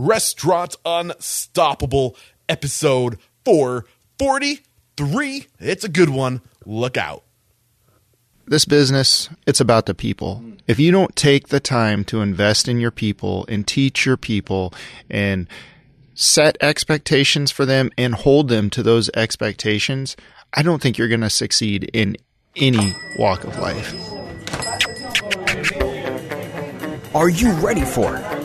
Restaurant 0.00 0.76
Unstoppable, 0.86 2.16
episode 2.48 3.18
443. 3.44 5.46
It's 5.58 5.84
a 5.84 5.90
good 5.90 6.08
one. 6.08 6.40
Look 6.64 6.96
out. 6.96 7.22
this 8.46 8.64
business, 8.64 9.28
it's 9.46 9.60
about 9.60 9.84
the 9.84 9.92
people. 9.92 10.42
If 10.66 10.78
you 10.78 10.90
don't 10.90 11.14
take 11.14 11.48
the 11.48 11.60
time 11.60 12.04
to 12.04 12.22
invest 12.22 12.66
in 12.66 12.80
your 12.80 12.90
people 12.90 13.44
and 13.46 13.66
teach 13.66 14.06
your 14.06 14.16
people 14.16 14.72
and 15.10 15.46
set 16.14 16.56
expectations 16.62 17.50
for 17.50 17.66
them 17.66 17.90
and 17.98 18.14
hold 18.14 18.48
them 18.48 18.70
to 18.70 18.82
those 18.82 19.10
expectations, 19.10 20.16
I 20.54 20.62
don't 20.62 20.80
think 20.80 20.96
you're 20.96 21.08
going 21.08 21.20
to 21.20 21.28
succeed 21.28 21.90
in 21.92 22.16
any 22.56 22.94
walk 23.18 23.44
of 23.44 23.58
life. 23.58 23.94
Are 27.14 27.28
you 27.28 27.52
ready 27.52 27.84
for 27.84 28.16
it 28.16 28.29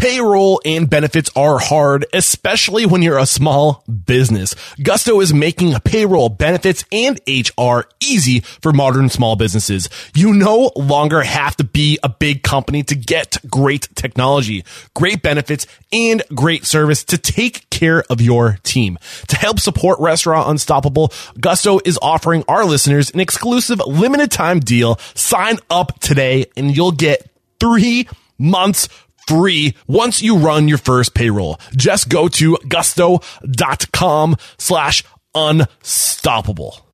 Payroll 0.00 0.62
and 0.64 0.88
benefits 0.88 1.30
are 1.36 1.58
hard, 1.58 2.06
especially 2.14 2.86
when 2.86 3.02
you're 3.02 3.18
a 3.18 3.26
small 3.26 3.84
business. 4.06 4.54
Gusto 4.82 5.20
is 5.20 5.34
making 5.34 5.74
payroll, 5.80 6.30
benefits, 6.30 6.86
and 6.90 7.20
HR 7.28 7.80
easy 8.00 8.40
for 8.40 8.72
modern 8.72 9.10
small 9.10 9.36
businesses. 9.36 9.90
You 10.14 10.32
no 10.32 10.72
longer 10.74 11.20
have 11.20 11.54
to 11.56 11.64
be 11.64 11.98
a 12.02 12.08
big 12.08 12.42
company 12.42 12.82
to 12.84 12.94
get 12.94 13.36
great 13.50 13.94
technology, 13.94 14.64
great 14.94 15.20
benefits, 15.20 15.66
and 15.92 16.22
great 16.34 16.64
service 16.64 17.04
to 17.04 17.18
take 17.18 17.68
care 17.68 18.02
of 18.08 18.22
your 18.22 18.56
team. 18.62 18.96
To 19.28 19.36
help 19.36 19.60
support 19.60 20.00
Restaurant 20.00 20.48
Unstoppable, 20.48 21.12
Gusto 21.38 21.78
is 21.84 21.98
offering 22.00 22.42
our 22.48 22.64
listeners 22.64 23.10
an 23.10 23.20
exclusive 23.20 23.80
limited 23.86 24.30
time 24.30 24.60
deal. 24.60 24.98
Sign 25.14 25.58
up 25.68 26.00
today 26.00 26.46
and 26.56 26.74
you'll 26.74 26.92
get 26.92 27.30
three 27.60 28.08
months 28.38 28.88
free 29.26 29.76
once 29.86 30.22
you 30.22 30.36
run 30.36 30.68
your 30.68 30.78
first 30.78 31.14
payroll. 31.14 31.58
Just 31.76 32.08
go 32.08 32.28
to 32.28 32.58
gusto.com 32.68 34.36
slash 34.58 35.04
unstoppable. 35.34 36.89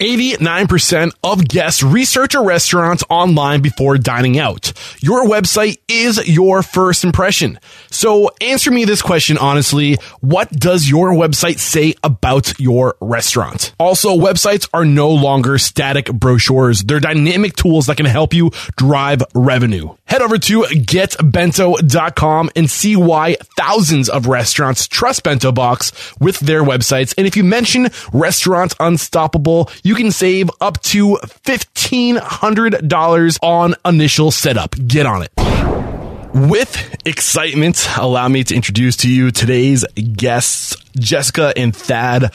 89% 0.00 1.12
of 1.22 1.46
guests 1.46 1.82
research 1.82 2.34
a 2.34 2.40
restaurant 2.40 3.02
online 3.10 3.60
before 3.60 3.98
dining 3.98 4.38
out. 4.38 4.72
Your 5.00 5.26
website 5.26 5.78
is 5.88 6.26
your 6.26 6.62
first 6.62 7.04
impression. 7.04 7.60
So 7.90 8.30
answer 8.40 8.70
me 8.70 8.86
this 8.86 9.02
question 9.02 9.36
honestly. 9.36 9.98
What 10.20 10.50
does 10.50 10.88
your 10.88 11.12
website 11.12 11.58
say 11.58 11.94
about 12.02 12.58
your 12.58 12.96
restaurant? 13.00 13.74
Also, 13.78 14.16
websites 14.16 14.68
are 14.72 14.84
no 14.84 15.10
longer 15.10 15.58
static 15.58 16.06
brochures. 16.06 16.82
They're 16.82 17.00
dynamic 17.00 17.56
tools 17.56 17.86
that 17.86 17.98
can 17.98 18.06
help 18.06 18.32
you 18.32 18.50
drive 18.76 19.22
revenue. 19.34 19.94
Head 20.06 20.22
over 20.22 20.38
to 20.38 20.62
getbento.com 20.62 22.50
and 22.56 22.70
see 22.70 22.96
why 22.96 23.36
thousands 23.56 24.08
of 24.08 24.26
restaurants 24.26 24.88
trust 24.88 25.22
Bento 25.22 25.52
Box 25.52 25.92
with 26.18 26.40
their 26.40 26.62
websites. 26.62 27.14
And 27.16 27.26
if 27.26 27.36
you 27.36 27.44
mention 27.44 27.90
Restaurant 28.12 28.74
Unstoppable, 28.80 29.70
you 29.84 29.89
can 29.94 30.10
save 30.10 30.50
up 30.60 30.80
to 30.82 31.18
$1,500 31.44 33.38
on 33.42 33.74
initial 33.84 34.30
setup. 34.30 34.74
Get 34.86 35.06
on 35.06 35.22
it. 35.22 35.32
With 36.32 36.96
excitement, 37.04 37.88
allow 37.98 38.28
me 38.28 38.44
to 38.44 38.54
introduce 38.54 38.96
to 38.98 39.10
you 39.10 39.32
today's 39.32 39.84
guests, 40.16 40.76
Jessica 40.96 41.52
and 41.56 41.74
Thad 41.74 42.32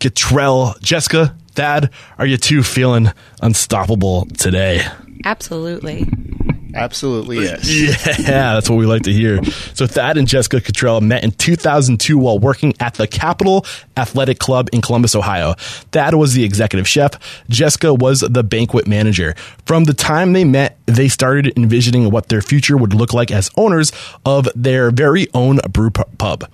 Cottrell. 0.00 0.74
Jessica, 0.80 1.34
Thad, 1.54 1.90
are 2.18 2.26
you 2.26 2.36
two 2.36 2.62
feeling 2.62 3.10
unstoppable 3.40 4.26
today? 4.36 4.82
Absolutely. 5.24 6.06
Absolutely, 6.74 7.40
yes. 7.40 7.68
Yeah, 8.20 8.54
that's 8.54 8.68
what 8.68 8.76
we 8.76 8.86
like 8.86 9.02
to 9.02 9.12
hear. 9.12 9.42
So 9.74 9.86
Thad 9.86 10.16
and 10.16 10.28
Jessica 10.28 10.60
Cottrell 10.60 11.00
met 11.00 11.24
in 11.24 11.30
2002 11.32 12.18
while 12.18 12.38
working 12.38 12.74
at 12.80 12.94
the 12.94 13.06
Capitol 13.06 13.64
Athletic 13.96 14.38
Club 14.38 14.68
in 14.72 14.80
Columbus, 14.80 15.14
Ohio. 15.14 15.54
Thad 15.92 16.14
was 16.14 16.34
the 16.34 16.44
executive 16.44 16.88
chef. 16.88 17.12
Jessica 17.48 17.94
was 17.94 18.20
the 18.20 18.44
banquet 18.44 18.86
manager. 18.86 19.34
From 19.64 19.84
the 19.84 19.94
time 19.94 20.32
they 20.32 20.44
met, 20.44 20.78
they 20.86 21.08
started 21.08 21.52
envisioning 21.56 22.10
what 22.10 22.28
their 22.28 22.42
future 22.42 22.76
would 22.76 22.94
look 22.94 23.12
like 23.12 23.30
as 23.30 23.50
owners 23.56 23.92
of 24.24 24.48
their 24.54 24.90
very 24.90 25.28
own 25.34 25.58
brew 25.70 25.90
pub. 25.90 26.50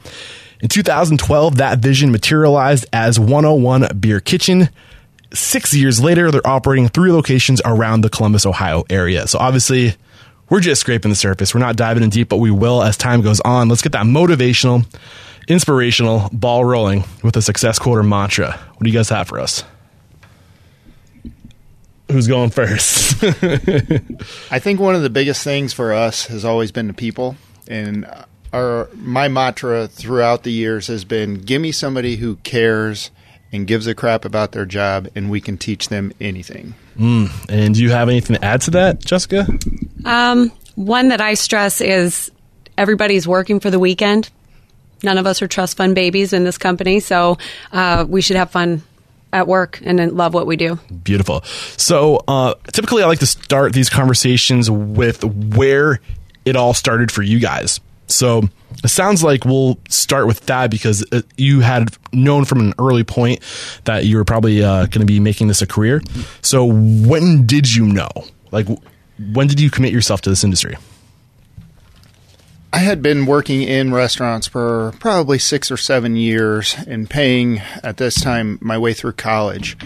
In 0.61 0.69
2012, 0.69 1.57
that 1.57 1.81
vision 1.81 2.11
materialized 2.11 2.87
as 2.93 3.21
101 3.21 3.99
Beer 4.01 4.21
Kitchen. 4.21 4.71
Six 5.35 5.75
years 5.75 6.01
later, 6.01 6.31
they're 6.31 6.47
operating 6.47 6.89
three 6.89 7.11
locations 7.11 7.61
around 7.65 8.03
the 8.03 8.09
Columbus, 8.09 8.47
Ohio 8.47 8.85
area. 8.89 9.27
So 9.27 9.39
obviously, 9.39 9.97
we're 10.49 10.61
just 10.61 10.81
scraping 10.81 11.11
the 11.11 11.17
surface. 11.17 11.55
We're 11.55 11.61
not 11.61 11.77
diving 11.77 12.03
in 12.03 12.11
deep, 12.11 12.29
but 12.29 12.37
we 12.37 12.51
will 12.51 12.83
as 12.83 12.97
time 12.97 13.21
goes 13.21 13.41
on. 13.41 13.69
Let's 13.69 13.83
get 13.83 13.93
that 13.93 14.05
motivational, 14.05 14.87
inspirational 15.49 16.29
ball 16.33 16.65
rolling 16.65 17.05
with 17.23 17.37
a 17.37 17.43
success 17.43 17.79
quote 17.79 17.99
or 17.99 18.03
mantra. 18.03 18.53
What 18.53 18.85
do 18.85 18.89
you 18.89 18.97
guys 18.97 19.09
have 19.09 19.29
for 19.29 19.41
us? 19.41 19.65
Who's 22.11 22.29
going 22.29 22.51
first? 22.51 23.25
I 24.53 24.59
think 24.59 24.79
one 24.79 24.95
of 24.95 25.03
the 25.03 25.11
biggest 25.11 25.43
things 25.43 25.73
for 25.73 25.93
us 25.93 26.27
has 26.27 26.45
always 26.45 26.71
been 26.71 26.87
the 26.87 26.95
people, 26.95 27.37
and 27.67 28.07
our 28.53 28.89
my 28.95 29.27
mantra 29.29 29.89
throughout 29.89 30.43
the 30.43 30.53
years 30.53 30.87
has 30.89 31.05
been: 31.05 31.41
give 31.41 31.63
me 31.63 31.73
somebody 31.73 32.17
who 32.17 32.37
cares 32.37 33.11
and 33.55 33.69
gives 33.69 33.87
a 33.87 33.95
crap 33.95 34.25
about 34.25 34.53
their 34.53 34.67
job, 34.67 35.09
and 35.15 35.31
we 35.31 35.41
can 35.41 35.57
teach 35.57 35.89
them 35.89 36.13
anything. 36.21 36.75
and 37.49 37.75
do 37.75 37.83
you 37.83 37.91
have 37.91 38.09
anything 38.09 38.37
to 38.37 38.45
add 38.45 38.63
to 38.63 38.73
that, 38.73 38.99
Jessica? 38.99 39.47
Um, 40.05 40.51
one 40.75 41.09
that 41.09 41.21
I 41.21 41.35
stress 41.35 41.81
is 41.81 42.33
everybody's 42.77 43.29
working 43.29 43.61
for 43.61 43.71
the 43.71 43.79
weekend. 43.79 44.29
None 45.05 45.19
of 45.19 45.27
us 45.27 45.41
are 45.41 45.47
trust 45.47 45.77
fund 45.77 45.95
babies 45.95 46.33
in 46.33 46.45
this 46.45 46.59
company, 46.59 46.99
so 46.99 47.39
uh, 47.73 48.05
we 48.09 48.21
should 48.21 48.37
have 48.37 48.51
fun 48.51 48.83
at 49.33 49.47
work 49.47 49.81
and 49.85 50.01
love 50.13 50.35
what 50.35 50.47
we 50.47 50.57
do. 50.57 50.79
Beautiful. 51.05 51.43
So, 51.45 52.23
uh, 52.27 52.55
typically, 52.73 53.03
I 53.03 53.07
like 53.07 53.19
to 53.21 53.27
start 53.27 53.73
these 53.73 53.91
conversations 53.91 54.71
with 54.71 55.23
where 55.25 56.01
it 56.45 56.57
all 56.57 56.75
started 56.75 57.13
for 57.13 57.23
you 57.23 57.39
guys. 57.39 57.81
So, 58.07 58.49
it 58.83 58.89
sounds 58.89 59.23
like 59.23 59.45
we'll 59.45 59.79
start 59.89 60.27
with 60.27 60.41
that 60.47 60.71
because 60.71 61.05
uh, 61.13 61.23
you 61.37 61.61
had 61.61 61.97
known 62.13 62.45
from 62.45 62.61
an 62.61 62.75
early 62.79 63.05
point 63.05 63.41
that 63.85 64.05
you 64.07 64.17
were 64.17 64.25
probably 64.25 64.63
uh, 64.63 64.87
going 64.87 65.01
to 65.01 65.07
be 65.07 65.21
making 65.21 65.49
this 65.49 65.63
a 65.63 65.67
career. 65.67 66.03
So, 66.43 66.65
when 66.65 67.47
did 67.47 67.75
you 67.75 67.87
know? 67.87 68.09
Like, 68.51 68.67
when 69.33 69.47
did 69.47 69.61
you 69.61 69.71
commit 69.71 69.93
yourself 69.93 70.21
to 70.23 70.31
this 70.31 70.45
industry? 70.45 70.77
I 72.73 72.79
had 72.79 73.03
been 73.03 73.27
working 73.27 73.63
in 73.63 73.95
restaurants 73.95 74.49
for 74.49 74.93
probably 74.99 75.39
six 75.39 75.71
or 75.71 75.77
seven 75.77 76.17
years 76.17 76.75
and 76.89 77.09
paying 77.09 77.61
at 77.85 77.99
this 77.99 78.21
time 78.21 78.59
my 78.61 78.77
way 78.77 78.93
through 78.93 79.13
college. 79.13 79.77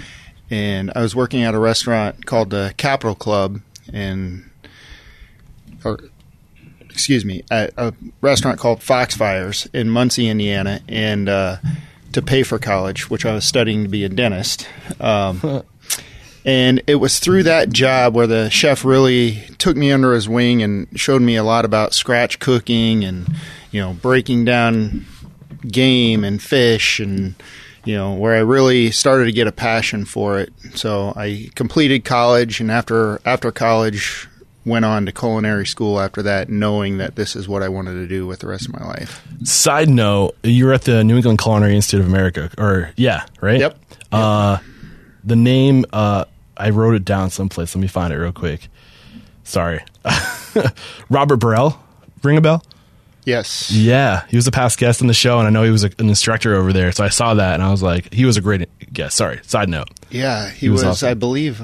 And 0.49 0.91
I 0.97 1.03
was 1.03 1.15
working 1.15 1.43
at 1.43 1.55
a 1.55 1.59
restaurant 1.59 2.25
called 2.25 2.49
the 2.49 2.73
Capitol 2.79 3.15
Club 3.15 3.61
in, 3.93 4.51
or 5.85 6.01
excuse 6.99 7.25
me, 7.25 7.45
at 7.49 7.73
a 7.77 7.95
restaurant 8.23 8.59
called 8.59 8.81
Foxfires 8.81 9.73
in 9.73 9.89
Muncie, 9.89 10.29
Indiana. 10.29 10.81
And 10.89 11.29
uh, 11.29 11.59
to 12.11 12.21
pay 12.21 12.43
for 12.43 12.59
college, 12.59 13.09
which 13.09 13.25
I 13.25 13.35
was 13.35 13.45
studying 13.45 13.85
to 13.85 13.89
be 13.89 14.03
a 14.03 14.09
dentist. 14.09 14.67
Um, 14.99 15.63
and 16.45 16.83
it 16.89 16.97
was 16.97 17.21
through 17.21 17.45
that 17.45 17.71
job 17.71 18.17
where 18.17 18.27
the 18.27 18.51
chef 18.51 18.85
really 18.85 19.45
took 19.59 19.77
me 19.77 19.93
under 19.93 20.13
his 20.13 20.29
wing 20.29 20.61
and 20.61 20.89
showed 20.99 21.23
me 21.23 21.37
a 21.37 21.45
lot 21.45 21.65
about 21.65 21.95
scratch 21.95 22.41
cooking 22.41 23.05
and 23.05 23.29
you 23.71 23.81
know 23.81 23.93
breaking 23.93 24.45
down 24.45 25.07
game 25.69 26.25
and 26.25 26.43
fish 26.43 26.99
and 26.99 27.37
you 27.85 27.95
know 27.95 28.15
where 28.15 28.35
I 28.35 28.41
really 28.41 28.91
started 28.91 29.27
to 29.27 29.33
get 29.33 29.47
a 29.47 29.53
passion 29.53 30.05
for 30.05 30.41
it. 30.41 30.53
So 30.75 31.13
I 31.15 31.51
completed 31.55 32.05
college 32.05 32.61
and 32.61 32.73
after 32.73 33.21
after 33.25 33.53
college 33.53 34.28
went 34.69 34.85
on 34.85 35.07
to 35.07 35.13
culinary 35.13 35.67
school 35.67 36.01
after 36.01 36.23
that 36.23 36.49
knowing 36.49 36.99
that 36.99 37.17
this 37.17 37.35
is 37.35 37.49
what 37.49 37.63
I 37.63 37.69
wanted 37.69 37.95
to 37.95 38.07
do 38.07 38.27
with 38.27 38.41
the 38.41 38.47
rest 38.47 38.69
of 38.69 38.79
my 38.79 38.87
life. 38.87 39.27
Side 39.45 39.89
note, 39.89 40.37
you're 40.43 40.73
at 40.73 40.83
the 40.83 41.03
New 41.05 41.17
England 41.17 41.39
Culinary 41.39 41.75
Institute 41.75 42.01
of 42.01 42.07
America, 42.07 42.51
or 42.59 42.93
yeah, 42.97 43.27
right? 43.41 43.61
Yep. 43.61 43.79
Uh, 44.13 44.59
the 45.25 45.37
name, 45.37 45.85
uh, 45.93 46.25
I 46.57 46.71
wrote 46.71 46.95
it 46.95 47.05
down 47.05 47.31
someplace. 47.31 47.75
Let 47.75 47.81
me 47.81 47.89
find 47.89 48.13
it 48.13 48.17
real 48.17 48.33
quick. 48.33 48.69
Sorry. 49.45 49.83
Robert 51.11 51.37
Barral, 51.39 51.79
ring 52.23 52.37
a 52.37 52.41
bell? 52.41 52.63
Yes. 53.25 53.71
Yeah, 53.71 54.25
he 54.29 54.37
was 54.37 54.47
a 54.47 54.51
past 54.51 54.79
guest 54.79 55.03
on 55.03 55.07
the 55.09 55.15
show, 55.15 55.39
and 55.39 55.47
I 55.47 55.51
know 55.51 55.63
he 55.63 55.71
was 55.71 55.85
a, 55.85 55.91
an 55.99 56.09
instructor 56.09 56.55
over 56.55 56.73
there. 56.73 56.93
So 56.93 57.05
I 57.05 57.11
saw 57.11 57.35
that, 57.35 57.55
and 57.55 57.63
I 57.63 57.71
was 57.71 57.83
like, 57.83 58.13
he 58.13 58.25
was 58.25 58.39
a 58.39 58.41
great 58.41 58.69
guest. 58.91 59.17
Sorry. 59.17 59.41
Side 59.43 59.69
note. 59.69 59.89
Yeah, 60.11 60.49
he, 60.49 60.71
was 60.71 60.83
was, 60.83 61.03
awesome. 61.03 61.11
I 61.11 61.15
believe 61.15 61.61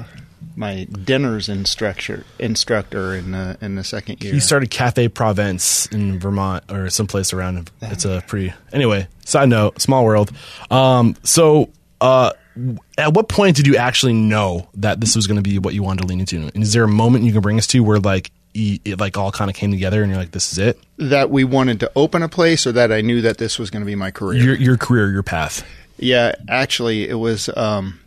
my 0.55 0.85
dinners 0.85 1.49
instructor 1.49 2.25
instructor 2.39 3.15
in 3.15 3.31
the 3.31 3.57
in 3.61 3.75
the 3.75 3.83
second 3.83 4.23
year. 4.23 4.33
He 4.33 4.39
started 4.39 4.69
Cafe 4.69 5.09
Provence 5.09 5.85
in 5.87 6.19
Vermont 6.19 6.63
or 6.71 6.89
someplace 6.89 7.33
around. 7.33 7.69
It's 7.81 8.05
a 8.05 8.23
pretty 8.27 8.53
anyway. 8.71 9.07
Side 9.25 9.49
note, 9.49 9.81
small 9.81 10.05
world. 10.05 10.31
Um, 10.69 11.15
so, 11.23 11.69
uh, 11.99 12.31
at 12.97 13.13
what 13.13 13.27
point 13.27 13.55
did 13.55 13.67
you 13.67 13.75
actually 13.75 14.13
know 14.13 14.69
that 14.75 15.01
this 15.01 15.15
was 15.15 15.27
going 15.27 15.37
to 15.37 15.41
be 15.41 15.59
what 15.59 15.73
you 15.73 15.83
wanted 15.83 16.01
to 16.01 16.07
lean 16.07 16.19
into? 16.19 16.51
And 16.53 16.63
is 16.63 16.73
there 16.73 16.83
a 16.83 16.87
moment 16.87 17.25
you 17.25 17.31
can 17.31 17.41
bring 17.41 17.57
us 17.57 17.67
to 17.67 17.79
where 17.81 17.99
like 17.99 18.31
it 18.53 18.99
like 18.99 19.17
all 19.17 19.31
kind 19.31 19.49
of 19.49 19.55
came 19.55 19.71
together 19.71 20.01
and 20.01 20.11
you're 20.11 20.19
like, 20.19 20.31
this 20.31 20.51
is 20.51 20.59
it? 20.59 20.79
that 20.97 21.29
we 21.29 21.43
wanted 21.43 21.79
to 21.81 21.91
open 21.95 22.23
a 22.23 22.29
place, 22.29 22.65
or 22.65 22.71
that 22.71 22.91
I 22.91 23.01
knew 23.01 23.21
that 23.21 23.37
this 23.37 23.59
was 23.59 23.69
going 23.69 23.81
to 23.81 23.85
be 23.85 23.95
my 23.95 24.11
career. 24.11 24.41
Your 24.41 24.55
your 24.55 24.77
career, 24.77 25.11
your 25.11 25.23
path. 25.23 25.65
Yeah, 25.97 26.33
actually, 26.47 27.07
it 27.07 27.15
was. 27.15 27.49
Um, 27.55 27.99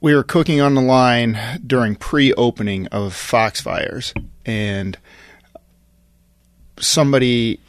we 0.00 0.14
were 0.14 0.22
cooking 0.22 0.60
on 0.60 0.74
the 0.74 0.82
line 0.82 1.38
during 1.66 1.96
pre-opening 1.96 2.86
of 2.88 3.14
Foxfires, 3.14 4.12
and 4.44 4.98
somebody 6.78 7.60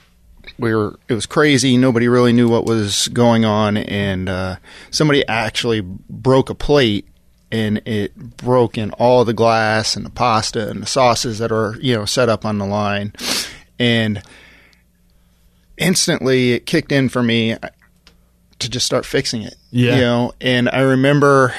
we 0.57 0.73
were. 0.73 0.99
It 1.07 1.13
was 1.13 1.25
crazy. 1.25 1.77
Nobody 1.77 2.07
really 2.07 2.33
knew 2.33 2.49
what 2.49 2.65
was 2.65 3.07
going 3.09 3.45
on, 3.45 3.77
and 3.77 4.29
uh, 4.29 4.55
somebody 4.91 5.27
actually 5.27 5.81
broke 5.81 6.49
a 6.49 6.55
plate. 6.55 7.05
And 7.51 7.81
it 7.87 8.15
broke 8.37 8.77
in 8.77 8.91
all 8.91 9.25
the 9.25 9.33
glass 9.33 9.95
and 9.95 10.05
the 10.05 10.11
pasta 10.11 10.69
and 10.69 10.83
the 10.83 10.85
sauces 10.85 11.39
that 11.39 11.51
are, 11.51 11.75
you 11.81 11.95
know, 11.95 12.05
set 12.05 12.29
up 12.29 12.45
on 12.45 12.59
the 12.59 12.65
line. 12.67 13.11
And 13.79 14.21
instantly 15.75 16.51
it 16.51 16.67
kicked 16.67 16.91
in 16.91 17.09
for 17.09 17.23
me 17.23 17.55
to 18.59 18.69
just 18.69 18.85
start 18.85 19.03
fixing 19.03 19.41
it. 19.41 19.55
Yeah. 19.71 19.95
You 19.95 20.01
know, 20.01 20.33
and 20.39 20.69
I 20.69 20.81
remember, 20.81 21.55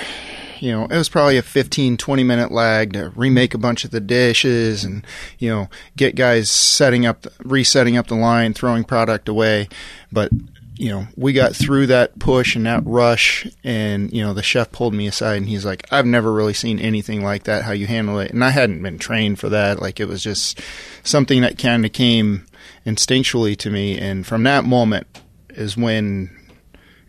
you 0.60 0.70
know, 0.72 0.84
it 0.84 0.96
was 0.96 1.08
probably 1.08 1.38
a 1.38 1.42
15, 1.42 1.96
20 1.96 2.24
minute 2.24 2.52
lag 2.52 2.92
to 2.92 3.10
remake 3.16 3.54
a 3.54 3.58
bunch 3.58 3.84
of 3.84 3.90
the 3.90 4.00
dishes 4.00 4.84
and, 4.84 5.06
you 5.38 5.48
know, 5.48 5.68
get 5.96 6.14
guys 6.14 6.50
setting 6.50 7.06
up, 7.06 7.26
resetting 7.44 7.96
up 7.96 8.08
the 8.08 8.14
line, 8.14 8.52
throwing 8.52 8.84
product 8.84 9.28
away. 9.28 9.68
But, 10.12 10.30
you 10.76 10.90
know, 10.90 11.06
we 11.16 11.32
got 11.32 11.54
through 11.54 11.86
that 11.88 12.18
push 12.18 12.56
and 12.56 12.66
that 12.66 12.82
rush 12.84 13.46
and, 13.64 14.12
you 14.12 14.22
know, 14.22 14.32
the 14.32 14.42
chef 14.42 14.70
pulled 14.72 14.94
me 14.94 15.06
aside 15.06 15.36
and 15.36 15.48
he's 15.48 15.64
like, 15.64 15.86
I've 15.90 16.06
never 16.06 16.32
really 16.32 16.54
seen 16.54 16.78
anything 16.78 17.22
like 17.22 17.44
that, 17.44 17.64
how 17.64 17.72
you 17.72 17.86
handle 17.86 18.18
it. 18.18 18.30
And 18.30 18.44
I 18.44 18.50
hadn't 18.50 18.82
been 18.82 18.98
trained 18.98 19.38
for 19.38 19.48
that. 19.48 19.80
Like 19.80 20.00
it 20.00 20.08
was 20.08 20.22
just 20.22 20.60
something 21.02 21.42
that 21.42 21.58
kind 21.58 21.84
of 21.84 21.92
came 21.92 22.46
instinctually 22.86 23.56
to 23.58 23.70
me. 23.70 23.98
And 23.98 24.26
from 24.26 24.42
that 24.44 24.64
moment 24.64 25.06
is 25.50 25.76
when 25.76 26.39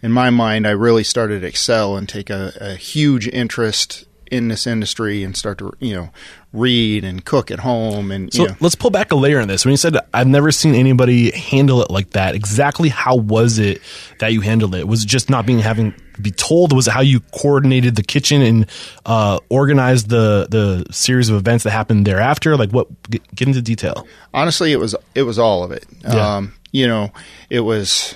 in 0.01 0.11
my 0.11 0.29
mind, 0.29 0.67
I 0.67 0.71
really 0.71 1.03
started 1.03 1.41
to 1.41 1.47
excel 1.47 1.97
and 1.97 2.07
take 2.07 2.29
a, 2.29 2.53
a 2.59 2.75
huge 2.75 3.27
interest 3.27 4.05
in 4.29 4.47
this 4.47 4.65
industry 4.65 5.25
and 5.25 5.35
start 5.35 5.57
to, 5.57 5.73
you 5.79 5.93
know, 5.93 6.09
read 6.53 7.03
and 7.03 7.25
cook 7.25 7.51
at 7.51 7.59
home 7.59 8.11
and, 8.11 8.33
So 8.33 8.43
you 8.43 8.47
know, 8.47 8.55
let's 8.61 8.75
pull 8.75 8.89
back 8.89 9.11
a 9.11 9.15
layer 9.15 9.41
on 9.41 9.49
this. 9.49 9.65
When 9.65 9.71
you 9.71 9.77
said 9.77 9.97
I've 10.13 10.27
never 10.27 10.53
seen 10.53 10.73
anybody 10.73 11.31
handle 11.31 11.81
it 11.81 11.91
like 11.91 12.11
that, 12.11 12.33
exactly 12.33 12.87
how 12.87 13.17
was 13.17 13.59
it 13.59 13.81
that 14.19 14.31
you 14.31 14.39
handled 14.39 14.73
it? 14.73 14.87
Was 14.87 15.03
it 15.03 15.07
just 15.07 15.29
not 15.29 15.45
being 15.45 15.59
having 15.59 15.93
to 16.13 16.21
be 16.21 16.31
told? 16.31 16.73
Was 16.73 16.87
it 16.87 16.91
how 16.91 17.01
you 17.01 17.19
coordinated 17.19 17.97
the 17.97 18.03
kitchen 18.03 18.41
and 18.41 18.67
uh, 19.05 19.39
organized 19.49 20.07
the 20.07 20.47
the 20.49 20.85
series 20.93 21.27
of 21.27 21.35
events 21.35 21.65
that 21.65 21.71
happened 21.71 22.07
thereafter? 22.07 22.55
Like 22.55 22.71
what? 22.71 22.87
Get, 23.09 23.35
get 23.35 23.47
into 23.49 23.61
detail. 23.61 24.07
honestly, 24.33 24.71
it 24.71 24.79
was, 24.79 24.95
it 25.13 25.23
was 25.23 25.37
all 25.37 25.65
of 25.65 25.71
it. 25.71 25.85
Yeah. 26.03 26.35
Um, 26.37 26.53
you 26.71 26.87
know, 26.87 27.11
it 27.49 27.61
was, 27.61 28.15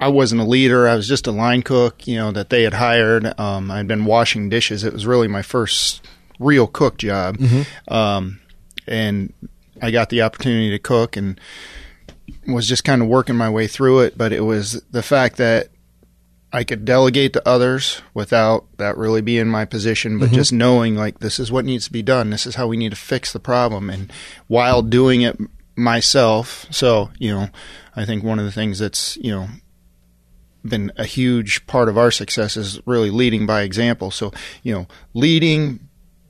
I 0.00 0.08
wasn't 0.08 0.40
a 0.40 0.44
leader. 0.44 0.88
I 0.88 0.96
was 0.96 1.06
just 1.06 1.26
a 1.26 1.32
line 1.32 1.62
cook, 1.62 2.06
you 2.06 2.16
know, 2.16 2.32
that 2.32 2.50
they 2.50 2.62
had 2.62 2.74
hired. 2.74 3.38
Um, 3.38 3.70
I'd 3.70 3.86
been 3.88 4.04
washing 4.04 4.48
dishes. 4.48 4.84
It 4.84 4.92
was 4.92 5.06
really 5.06 5.28
my 5.28 5.42
first 5.42 6.06
real 6.38 6.66
cook 6.66 6.98
job. 6.98 7.38
Um, 7.88 8.40
and 8.86 9.32
I 9.80 9.90
got 9.90 10.10
the 10.10 10.22
opportunity 10.22 10.70
to 10.70 10.78
cook 10.78 11.16
and 11.16 11.40
was 12.46 12.68
just 12.68 12.84
kind 12.84 13.02
of 13.02 13.08
working 13.08 13.36
my 13.36 13.48
way 13.48 13.66
through 13.66 14.00
it. 14.00 14.18
But 14.18 14.32
it 14.32 14.40
was 14.40 14.82
the 14.90 15.02
fact 15.02 15.36
that 15.36 15.68
I 16.52 16.64
could 16.64 16.84
delegate 16.84 17.32
to 17.32 17.48
others 17.48 18.00
without 18.14 18.66
that 18.78 18.96
really 18.96 19.22
being 19.22 19.48
my 19.48 19.64
position, 19.64 20.18
but 20.20 20.30
just 20.30 20.52
knowing 20.52 20.94
like 20.94 21.18
this 21.18 21.40
is 21.40 21.50
what 21.50 21.64
needs 21.64 21.86
to 21.86 21.92
be 21.92 22.02
done. 22.02 22.30
This 22.30 22.46
is 22.46 22.54
how 22.54 22.68
we 22.68 22.76
need 22.76 22.90
to 22.90 22.96
fix 22.96 23.32
the 23.32 23.40
problem. 23.40 23.90
And 23.90 24.12
while 24.46 24.80
doing 24.82 25.22
it 25.22 25.36
myself, 25.74 26.66
so, 26.70 27.10
you 27.18 27.32
know, 27.32 27.48
I 27.96 28.04
think 28.04 28.22
one 28.22 28.38
of 28.38 28.44
the 28.44 28.52
things 28.52 28.78
that's, 28.78 29.16
you 29.16 29.32
know, 29.32 29.48
been 30.64 30.92
a 30.96 31.04
huge 31.04 31.66
part 31.66 31.88
of 31.88 31.98
our 31.98 32.10
success 32.10 32.56
is 32.56 32.80
really 32.86 33.10
leading 33.10 33.46
by 33.46 33.62
example. 33.62 34.10
So, 34.10 34.32
you 34.62 34.74
know, 34.74 34.86
leading, 35.12 35.80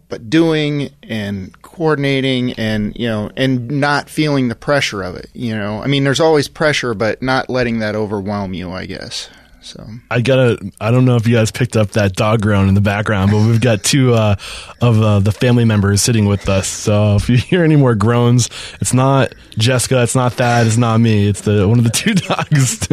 but 0.09 0.29
doing 0.29 0.91
and 1.03 1.61
coordinating 1.63 2.53
and, 2.53 2.95
you 2.97 3.09
know, 3.09 3.31
and 3.37 3.69
not 3.69 4.11
feeling 4.11 4.49
the 4.49 4.55
pressure 4.55 5.03
of 5.03 5.17
it. 5.17 5.31
You 5.33 5.57
know, 5.57 5.83
I 5.83 5.87
mean, 5.87 6.05
there's 6.05 6.21
always 6.21 6.49
pressure, 6.49 6.95
but 6.95 7.23
not 7.23 7.49
letting 7.49 7.79
that 7.79 7.95
overwhelm 7.95 8.55
you, 8.55 8.71
I 8.71 8.87
guess. 8.87 9.31
So, 9.65 9.89
I 10.11 10.21
gotta. 10.21 10.59
I 10.79 10.91
don't 10.91 11.07
know 11.07 11.17
if 11.17 11.27
you 11.27 11.37
guys 11.37 11.51
picked 11.51 11.75
up 11.75 11.93
that 11.93 12.15
dog 12.15 12.43
groan 12.43 12.69
in 12.69 12.75
the 12.75 12.83
background, 12.83 13.31
but 13.31 13.47
we've 13.47 13.63
got 13.63 13.83
two 13.83 14.13
uh, 14.13 14.37
of 14.83 15.01
uh, 15.01 15.21
the 15.21 15.33
family 15.33 15.65
members 15.65 16.03
sitting 16.03 16.27
with 16.27 16.51
us. 16.51 16.69
So 16.69 17.17
if 17.17 17.31
you 17.31 17.39
hear 17.39 17.65
any 17.65 17.77
more 17.77 17.95
groans, 17.95 18.51
it's 18.83 18.93
not 18.93 19.35
Jessica, 19.57 20.03
it's 20.03 20.15
not 20.15 20.35
Thad, 20.35 20.67
it's 20.67 20.77
not 20.77 20.99
me. 20.99 21.27
It's 21.27 21.41
the 21.41 21.67
one 21.67 21.79
of 21.79 21.85
the 21.85 21.91
two 21.95 22.13
dogs 22.13 22.87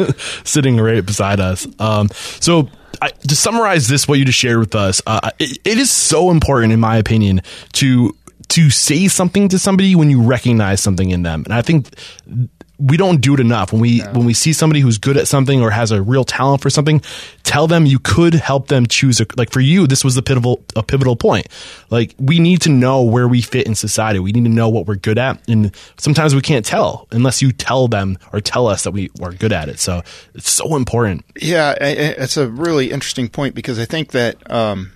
sitting 0.50 0.78
right 0.78 1.06
beside 1.06 1.40
us. 1.40 1.68
Um, 1.80 2.08
so. 2.10 2.70
I, 3.04 3.08
to 3.10 3.36
summarize 3.36 3.88
this, 3.88 4.08
what 4.08 4.20
you 4.20 4.26
just 4.26 4.38
shared 4.38 4.60
with 4.60 4.76
us, 4.76 5.02
uh, 5.08 5.32
it, 5.40 5.58
it 5.66 5.78
is 5.80 5.90
so 5.90 6.30
important, 6.30 6.72
in 6.72 6.80
my 6.80 6.98
opinion, 6.98 7.42
to 7.74 8.16
to 8.50 8.70
say 8.70 9.08
something 9.08 9.48
to 9.48 9.58
somebody 9.58 9.96
when 9.96 10.12
you 10.12 10.22
recognize 10.22 10.82
something 10.82 11.10
in 11.10 11.24
them, 11.24 11.44
and 11.46 11.54
I 11.54 11.64
think 11.64 11.88
we 12.82 12.98
don't 12.98 13.22
do 13.22 13.34
it 13.34 13.40
enough. 13.40 13.72
When 13.72 13.82
we 13.82 14.00
when 14.00 14.26
we 14.26 14.34
see 14.34 14.54
somebody 14.54 14.80
who's 14.80 14.98
good 14.98 15.18
at 15.18 15.28
something 15.28 15.62
or 15.62 15.70
has 15.70 15.92
a 15.92 16.02
real 16.02 16.24
talent 16.24 16.62
for 16.62 16.70
something 16.70 17.02
tell 17.44 17.68
them 17.68 17.86
you 17.86 18.00
could 18.00 18.34
help 18.34 18.68
them 18.70 18.86
choose 18.86 19.20
a 19.20 19.26
like 19.36 19.52
for 19.52 19.60
you 19.60 19.86
this 19.86 20.04
was 20.04 20.16
the 20.16 20.22
pivotal 20.22 20.64
a 20.76 20.84
pivotal 20.84 21.16
point. 21.16 21.48
Like 21.90 22.16
we 22.18 22.40
need 22.40 22.62
to 22.62 22.70
know 22.70 23.02
where 23.04 23.28
we 23.28 23.42
fit 23.42 23.68
in 23.68 23.76
society. 23.76 24.20
We 24.20 24.32
need 24.32 24.46
to 24.46 24.50
know 24.50 24.70
what 24.70 24.86
we're 24.86 24.96
good 24.96 25.18
at. 25.18 25.48
And 25.50 25.76
sometimes 25.98 26.34
we 26.34 26.42
can't 26.42 26.66
tell 26.66 27.08
unless 27.12 27.42
you 27.42 27.52
tell 27.52 27.88
them 27.88 28.18
or 28.34 28.42
tell 28.42 28.68
us 28.68 28.84
that 28.84 28.92
we 28.92 29.10
are 29.22 29.32
good 29.32 29.52
at 29.52 29.70
it. 29.70 29.80
So 29.80 30.02
it's 30.34 30.50
so 30.50 30.76
important. 30.76 31.26
Yeah, 31.36 31.76
it's 31.80 32.38
a 32.38 32.48
really 32.48 32.92
interesting 32.92 33.30
point 33.30 33.56
because 33.56 33.80
I 33.80 33.86
think 33.86 34.12
that, 34.12 34.50
um, 34.52 34.92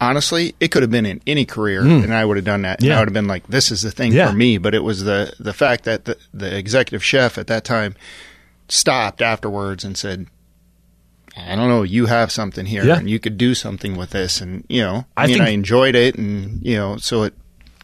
honestly, 0.00 0.54
it 0.60 0.68
could 0.68 0.82
have 0.82 0.90
been 0.90 1.06
in 1.06 1.20
any 1.26 1.44
career, 1.44 1.82
hmm. 1.82 2.02
and 2.04 2.12
I 2.14 2.24
would 2.24 2.36
have 2.36 2.44
done 2.46 2.62
that. 2.62 2.80
And 2.80 2.88
Yeah. 2.88 2.96
I 2.96 3.00
would 3.00 3.08
have 3.08 3.14
been 3.14 3.26
like, 3.26 3.46
"This 3.48 3.70
is 3.70 3.82
the 3.82 3.90
thing 3.90 4.12
Yeah. 4.12 4.30
for 4.30 4.36
me." 4.36 4.58
But 4.58 4.74
it 4.74 4.82
was 4.84 5.04
the 5.04 5.32
the 5.40 5.52
fact 5.52 5.84
that 5.84 6.04
the, 6.04 6.16
the 6.34 6.56
executive 6.56 7.02
chef 7.04 7.38
at 7.38 7.46
that 7.48 7.64
time 7.64 7.94
stopped 8.68 9.22
afterwards 9.22 9.84
and 9.84 9.96
said, 9.96 10.26
"I 11.36 11.54
don't 11.54 11.68
know, 11.68 11.82
you 11.82 12.06
have 12.06 12.30
something 12.32 12.66
here, 12.66 12.84
Yeah. 12.84 12.98
and 12.98 13.08
you 13.10 13.18
could 13.18 13.38
do 13.38 13.54
something 13.54 13.96
with 13.96 14.10
this." 14.10 14.40
And 14.40 14.64
you 14.68 14.82
know, 14.82 15.06
I 15.16 15.24
I, 15.24 15.26
mean, 15.28 15.40
I 15.40 15.48
enjoyed 15.50 15.94
it, 15.94 16.16
and 16.16 16.60
you 16.62 16.76
know, 16.76 16.96
so 16.98 17.22
it 17.24 17.34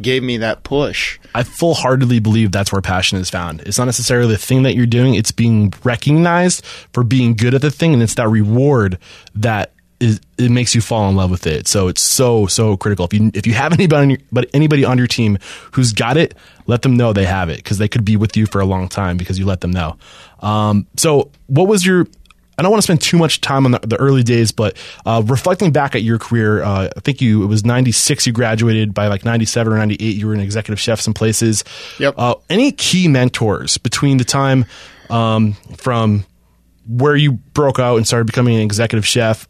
gave 0.00 0.23
me 0.23 0.38
that 0.38 0.64
push. 0.64 1.19
I 1.35 1.42
full 1.45 1.75
heartedly 1.75 2.19
believe 2.19 2.50
that's 2.50 2.73
where 2.73 2.81
passion 2.81 3.19
is 3.19 3.28
found. 3.31 3.61
It's 3.61 3.78
not 3.78 3.85
necessarily 3.85 4.33
the 4.33 4.38
thing 4.38 4.62
that 4.64 4.75
you're 4.75 4.87
doing, 4.87 5.14
it's 5.14 5.33
being 5.33 5.73
recognized 5.85 6.64
for 6.92 7.04
being 7.04 7.35
good 7.35 7.54
at 7.54 7.61
the 7.62 7.71
thing, 7.71 7.92
and 7.92 8.02
it's 8.02 8.14
that 8.14 8.28
reward 8.28 8.99
that 9.35 9.72
is, 10.02 10.21
it 10.37 10.50
makes 10.50 10.75
you 10.75 10.80
fall 10.80 11.09
in 11.09 11.16
love 11.16 11.30
with 11.30 11.47
it. 11.47 11.68
So 11.68 11.88
it's 11.88 12.02
so, 12.02 12.47
so 12.47 12.76
critical. 12.76 13.04
If 13.04 13.14
you, 13.14 13.30
if 13.35 13.47
you 13.47 13.54
have 13.54 13.73
anybody 13.73 14.02
on 14.02 14.11
your, 14.11 14.18
but 14.32 14.50
anybody 14.52 14.85
on 14.85 14.99
your 14.99 15.06
team 15.06 15.38
who's 15.73 15.92
got 15.92 16.16
it, 16.16 16.35
let 16.66 16.82
them 16.82 16.97
know 16.97 17.12
they 17.12 17.25
have 17.25 17.49
it 17.49 17.56
because 17.56 17.78
they 17.78 17.88
could 17.88 18.04
be 18.04 18.16
with 18.16 18.37
you 18.37 18.47
for 18.47 18.61
a 18.61 18.66
long 18.66 18.88
time 18.88 19.16
because 19.16 19.38
you 19.38 19.47
let 19.47 19.61
them 19.61 19.71
know. 19.71 19.97
Um, 20.40 20.87
so 20.97 21.30
what 21.47 21.68
was 21.68 21.87
your, 21.87 22.06
I 22.59 22.62
don't 22.62 22.71
want 22.71 22.82
to 22.82 22.87
spend 22.87 23.00
too 23.00 23.16
much 23.16 23.40
time 23.40 23.64
on 23.64 23.73
the, 23.73 23.78
the 23.78 23.97
early 23.97 24.23
days, 24.23 24.52
but 24.52 24.76
uh, 25.06 25.23
reflecting 25.25 25.71
back 25.71 25.94
at 25.94 26.02
your 26.02 26.18
career, 26.18 26.62
uh, 26.62 26.90
I 26.97 27.00
think 27.00 27.21
you 27.21 27.42
it 27.42 27.47
was 27.47 27.64
'96 27.64 28.26
you 28.26 28.32
graduated. 28.32 28.92
By 28.92 29.06
like 29.06 29.25
'97 29.25 29.73
or 29.73 29.76
'98, 29.76 30.16
you 30.16 30.26
were 30.26 30.35
an 30.35 30.40
executive 30.40 30.78
chef 30.78 31.00
some 31.00 31.14
places. 31.14 31.64
Yep. 31.99 32.14
Uh, 32.18 32.35
any 32.50 32.71
key 32.71 33.09
mentors 33.09 33.78
between 33.78 34.18
the 34.18 34.25
time 34.25 34.66
um, 35.09 35.54
from 35.76 36.26
where 36.87 37.16
you 37.16 37.32
broke 37.32 37.78
out 37.78 37.97
and 37.97 38.06
started 38.06 38.26
becoming 38.26 38.56
an 38.56 38.62
executive 38.62 39.06
chef 39.06 39.49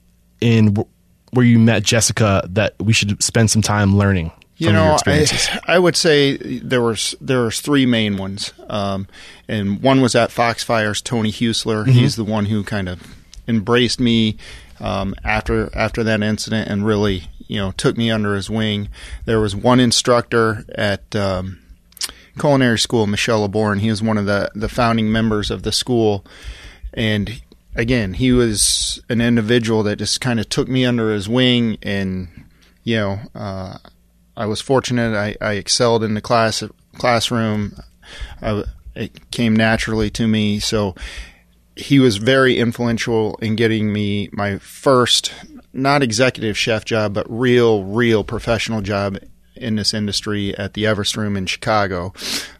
w- 0.75 0.89
where 1.33 1.47
you 1.47 1.59
met 1.59 1.83
Jessica 1.83 2.47
that 2.51 2.75
we 2.79 2.93
should 2.93 3.23
spend 3.23 3.51
some 3.51 3.63
time 3.63 3.97
learning 3.97 4.31
You 4.57 4.67
from 4.67 4.75
know, 4.75 4.99
I? 5.07 5.27
I 5.67 5.79
would 5.79 5.97
say 5.97 6.37
there 6.37 6.83
was 6.83 7.15
there 7.21 7.41
was 7.41 7.61
three 7.61 7.87
main 7.87 8.17
ones, 8.19 8.53
um, 8.69 9.07
and 9.49 9.83
one 9.83 10.01
was 10.03 10.15
at 10.15 10.31
Foxfire's 10.31 11.01
Tony 11.01 11.33
Husler. 11.33 11.87
He's 11.87 12.17
the 12.17 12.25
one 12.25 12.47
who 12.47 12.63
kind 12.63 12.89
of 12.89 13.03
embraced 13.49 13.99
me 13.99 14.37
um, 14.81 15.15
after 15.25 15.71
after 15.77 16.05
that 16.05 16.23
incident 16.23 16.69
and 16.69 16.85
really 16.85 17.25
you 17.49 17.57
know 17.57 17.73
took 17.73 17.97
me 17.97 18.11
under 18.11 18.35
his 18.35 18.51
wing. 18.51 18.89
There 19.25 19.41
was 19.41 19.57
one 19.57 19.81
instructor 19.81 20.65
at 20.75 21.17
um, 21.17 21.59
culinary 22.39 22.79
school, 22.79 23.07
Michel 23.07 23.49
LeBorgne. 23.49 23.81
He 23.81 23.91
was 23.91 24.03
one 24.03 24.19
of 24.19 24.27
the 24.27 24.51
the 24.55 24.69
founding 24.69 25.11
members 25.11 25.51
of 25.51 25.63
the 25.63 25.73
school, 25.73 26.25
and 26.93 27.41
again, 27.75 28.15
he 28.15 28.33
was 28.33 29.03
an 29.09 29.21
individual 29.21 29.83
that 29.85 29.97
just 29.97 30.21
kind 30.21 30.41
of 30.41 30.49
took 30.49 30.69
me 30.69 30.85
under 30.85 31.13
his 31.13 31.29
wing 31.29 31.79
and 31.83 32.29
you 32.85 32.97
know, 32.97 33.21
uh, 33.35 33.79
I 34.37 34.47
was 34.47 34.61
fortunate. 34.61 35.15
I, 35.15 35.37
I 35.41 35.55
excelled 35.55 36.03
in 36.03 36.15
the 36.15 36.21
class 36.21 36.63
classroom. 36.99 37.79
I, 38.41 38.65
it 38.95 39.31
came 39.31 39.55
naturally 39.55 40.11
to 40.11 40.27
me. 40.27 40.59
So 40.59 40.95
he 41.77 41.99
was 41.99 42.17
very 42.17 42.59
influential 42.59 43.37
in 43.37 43.57
getting 43.57 43.93
me 43.93 44.29
my 44.33 44.59
first, 44.59 45.33
not 45.73 46.03
executive 46.03 46.59
chef 46.59 46.85
job, 46.85 47.15
but 47.15 47.31
real, 47.31 47.85
real 47.85 48.25
professional 48.25 48.81
job 48.81 49.19
in 49.55 49.77
this 49.77 49.95
industry 49.95 50.57
at 50.59 50.75
the 50.75 50.87
Everest 50.87 51.17
Room 51.17 51.37
in 51.37 51.47
Chicago. 51.47 52.13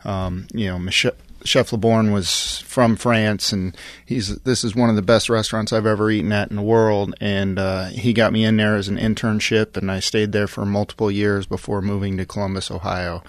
Um, 0.05 0.47
you 0.53 0.67
know, 0.67 0.79
Michel, 0.79 1.13
Chef 1.45 1.73
Leborgne 1.73 2.13
was 2.13 2.61
from 2.67 2.97
France, 2.97 3.53
and 3.53 3.77
he's 4.05 4.37
this 4.41 4.65
is 4.65 4.75
one 4.75 4.91
of 4.91 4.97
the 4.97 5.03
best 5.03 5.29
restaurants 5.29 5.73
I've 5.73 5.87
ever 5.87 6.11
eaten 6.11 6.33
at 6.33 6.51
in 6.51 6.57
the 6.57 6.63
world. 6.63 7.15
And 7.21 7.59
uh, 7.59 7.87
he 7.87 8.13
got 8.13 8.33
me 8.33 8.45
in 8.45 8.57
there 8.57 8.77
as 8.77 8.89
an 8.89 8.97
internship, 8.97 9.77
and 9.77 9.91
I 9.91 10.01
stayed 10.01 10.33
there 10.33 10.47
for 10.47 10.65
multiple 10.65 11.11
years 11.11 11.47
before 11.47 11.83
moving 11.83 12.17
to 12.17 12.27
Columbus, 12.27 12.71
Ohio. 12.71 13.23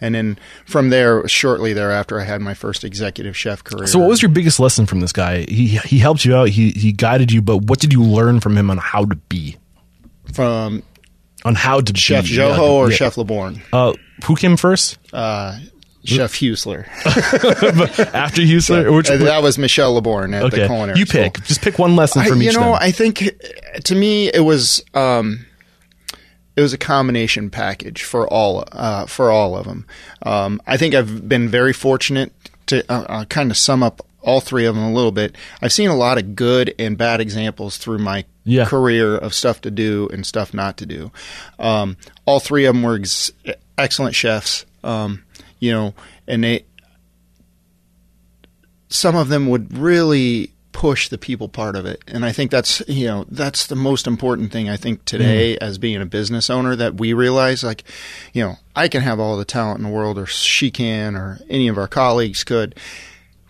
And 0.00 0.14
then 0.14 0.38
from 0.66 0.90
there, 0.90 1.26
shortly 1.28 1.72
thereafter, 1.72 2.20
I 2.20 2.24
had 2.24 2.40
my 2.40 2.54
first 2.54 2.84
executive 2.84 3.36
chef 3.36 3.64
career. 3.64 3.86
So, 3.86 3.98
what 3.98 4.08
was 4.08 4.22
your 4.22 4.30
biggest 4.30 4.60
lesson 4.60 4.86
from 4.86 5.00
this 5.00 5.12
guy? 5.12 5.44
He 5.48 5.68
he 5.68 5.98
helped 5.98 6.24
you 6.24 6.34
out. 6.34 6.48
He 6.48 6.70
he 6.70 6.92
guided 6.92 7.32
you, 7.32 7.40
but 7.42 7.58
what 7.58 7.80
did 7.80 7.92
you 7.92 8.02
learn 8.02 8.40
from 8.40 8.56
him 8.56 8.70
on 8.70 8.78
how 8.78 9.04
to 9.04 9.16
be? 9.16 9.56
From 10.32 10.82
on 11.44 11.54
how 11.54 11.80
to 11.80 11.96
Chef 11.96 12.24
be, 12.24 12.30
Joho 12.30 12.56
yeah, 12.56 12.62
or 12.62 12.90
yeah. 12.90 12.96
Chef 12.96 13.16
Leborgne? 13.16 13.62
Uh, 13.72 13.92
who 14.24 14.36
came 14.36 14.56
first? 14.56 14.98
Uh, 15.12 15.58
Chef 16.04 16.32
Husler. 16.34 16.86
After 18.14 18.42
Husler, 18.42 18.94
which 18.94 19.10
Uh, 19.10 19.16
that 19.18 19.42
was 19.42 19.58
Michel 19.58 19.94
Leborgne 19.94 20.34
at 20.34 20.40
the 20.50 20.56
okay? 20.58 20.66
culinary. 20.66 20.98
You 20.98 21.06
school. 21.06 21.22
pick. 21.22 21.42
Just 21.44 21.62
pick 21.62 21.78
one 21.78 21.96
lesson 21.96 22.22
I, 22.22 22.26
from 22.26 22.42
you 22.42 22.50
each. 22.50 22.54
know, 22.56 22.72
then. 22.72 22.78
I 22.80 22.90
think 22.90 23.30
to 23.84 23.94
me 23.94 24.28
it 24.28 24.40
was 24.44 24.84
um, 24.94 25.46
it 26.56 26.60
was 26.60 26.72
a 26.72 26.78
combination 26.78 27.50
package 27.50 28.02
for 28.02 28.28
all 28.28 28.64
uh, 28.72 29.06
for 29.06 29.30
all 29.30 29.56
of 29.56 29.66
them. 29.66 29.86
Um, 30.22 30.60
I 30.66 30.76
think 30.76 30.94
I've 30.94 31.28
been 31.28 31.48
very 31.48 31.72
fortunate 31.72 32.32
to 32.66 32.84
uh, 32.92 33.02
uh, 33.08 33.24
kind 33.26 33.50
of 33.50 33.56
sum 33.56 33.82
up 33.82 34.04
all 34.22 34.40
three 34.40 34.64
of 34.64 34.74
them 34.74 34.84
a 34.84 34.92
little 34.92 35.12
bit. 35.12 35.36
I've 35.60 35.72
seen 35.72 35.90
a 35.90 35.96
lot 35.96 36.16
of 36.16 36.34
good 36.34 36.74
and 36.78 36.96
bad 36.96 37.20
examples 37.20 37.76
through 37.76 37.98
my 37.98 38.24
Yeah. 38.44 38.64
career 38.64 39.16
of 39.18 39.34
stuff 39.34 39.60
to 39.62 39.70
do 39.70 40.08
and 40.12 40.24
stuff 40.26 40.54
not 40.54 40.78
to 40.78 40.86
do. 40.86 41.10
Um, 41.58 41.98
all 42.24 42.40
three 42.40 42.64
of 42.64 42.74
them 42.74 42.82
were 42.82 42.96
ex- 42.96 43.32
excellent 43.76 44.14
chefs. 44.14 44.64
Um, 44.82 45.22
you 45.58 45.72
know, 45.72 45.94
and 46.26 46.44
they 46.44 46.64
some 48.88 49.16
of 49.16 49.28
them 49.28 49.48
would 49.48 49.76
really 49.76 50.52
push 50.72 51.08
the 51.08 51.18
people 51.18 51.48
part 51.48 51.76
of 51.76 51.86
it. 51.86 52.02
And 52.08 52.24
i 52.24 52.32
think 52.32 52.50
that's 52.50 52.82
you 52.88 53.06
know 53.06 53.24
that's 53.30 53.66
the 53.68 53.76
most 53.76 54.06
important 54.06 54.52
thing 54.52 54.68
i 54.68 54.76
think 54.76 55.04
today 55.04 55.54
mm. 55.54 55.58
as 55.60 55.78
being 55.78 56.02
a 56.02 56.06
business 56.06 56.50
owner 56.50 56.74
that 56.76 56.96
we 56.96 57.12
realize 57.12 57.62
like 57.62 57.84
you 58.32 58.42
know 58.42 58.56
i 58.74 58.88
can 58.88 59.00
have 59.00 59.20
all 59.20 59.36
the 59.36 59.44
talent 59.44 59.78
in 59.78 59.84
the 59.84 59.90
world 59.90 60.18
or 60.18 60.26
she 60.26 60.70
can 60.70 61.14
or 61.14 61.38
any 61.48 61.68
of 61.68 61.78
our 61.78 61.86
colleagues 61.86 62.42
could 62.42 62.74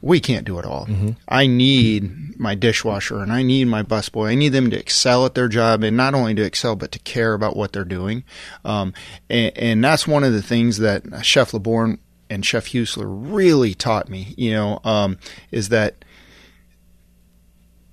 we 0.04 0.20
can't 0.20 0.44
do 0.44 0.58
it 0.58 0.66
all. 0.66 0.86
I 1.26 1.46
need 1.46 2.38
my 2.38 2.54
dishwasher 2.54 3.20
and 3.20 3.32
i 3.32 3.42
need 3.42 3.64
my 3.66 3.82
busboy. 3.82 4.28
I 4.28 4.34
need 4.34 4.50
them 4.50 4.70
to 4.70 4.78
excel 4.78 5.24
at 5.24 5.34
their 5.34 5.48
job 5.48 5.82
and 5.82 5.96
not 5.96 6.14
only 6.14 6.34
to 6.34 6.42
excel 6.42 6.76
but 6.76 6.92
to 6.92 6.98
care 6.98 7.32
about 7.32 7.56
what 7.56 7.72
they're 7.72 7.84
doing. 7.84 8.22
Um, 8.64 8.92
and, 9.30 9.56
and 9.56 9.84
that's 9.84 10.06
one 10.06 10.22
of 10.22 10.32
the 10.32 10.42
things 10.42 10.78
that 10.78 11.04
chef 11.24 11.52
leborgne 11.54 11.98
and 12.28 12.44
chef 12.44 12.68
husler 12.68 13.06
really 13.06 13.74
taught 13.74 14.08
me 14.08 14.34
you 14.36 14.50
know 14.52 14.80
um, 14.84 15.18
is 15.50 15.68
that 15.70 16.04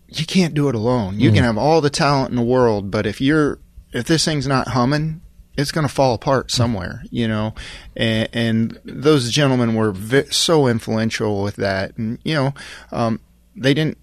you 0.08 0.26
can't 0.26 0.54
do 0.54 0.68
it 0.68 0.76
alone. 0.76 1.20
You 1.20 1.32
can 1.32 1.44
have 1.46 1.58
all 1.58 1.80
the 1.80 1.90
talent 1.90 2.32
in 2.32 2.36
the 2.36 2.42
world, 2.42 2.92
but 2.92 3.06
if 3.06 3.22
you're 3.22 3.60
if 3.94 4.06
this 4.06 4.26
thing's 4.26 4.48
not 4.48 4.70
humming, 4.70 5.22
it's 5.62 5.72
going 5.72 5.88
to 5.88 5.94
fall 5.94 6.14
apart 6.14 6.52
somewhere, 6.52 7.04
you 7.10 7.28
know. 7.28 7.54
And, 7.96 8.30
and 8.34 8.80
those 8.84 9.30
gentlemen 9.32 9.76
were 9.76 9.92
vi- 9.92 10.30
so 10.30 10.68
influential 10.68 11.44
with 11.44 11.58
that, 11.58 11.98
and 11.98 12.20
you 12.24 12.34
know, 12.34 12.54
um, 12.92 13.20
they 13.56 13.74
didn't 13.74 13.98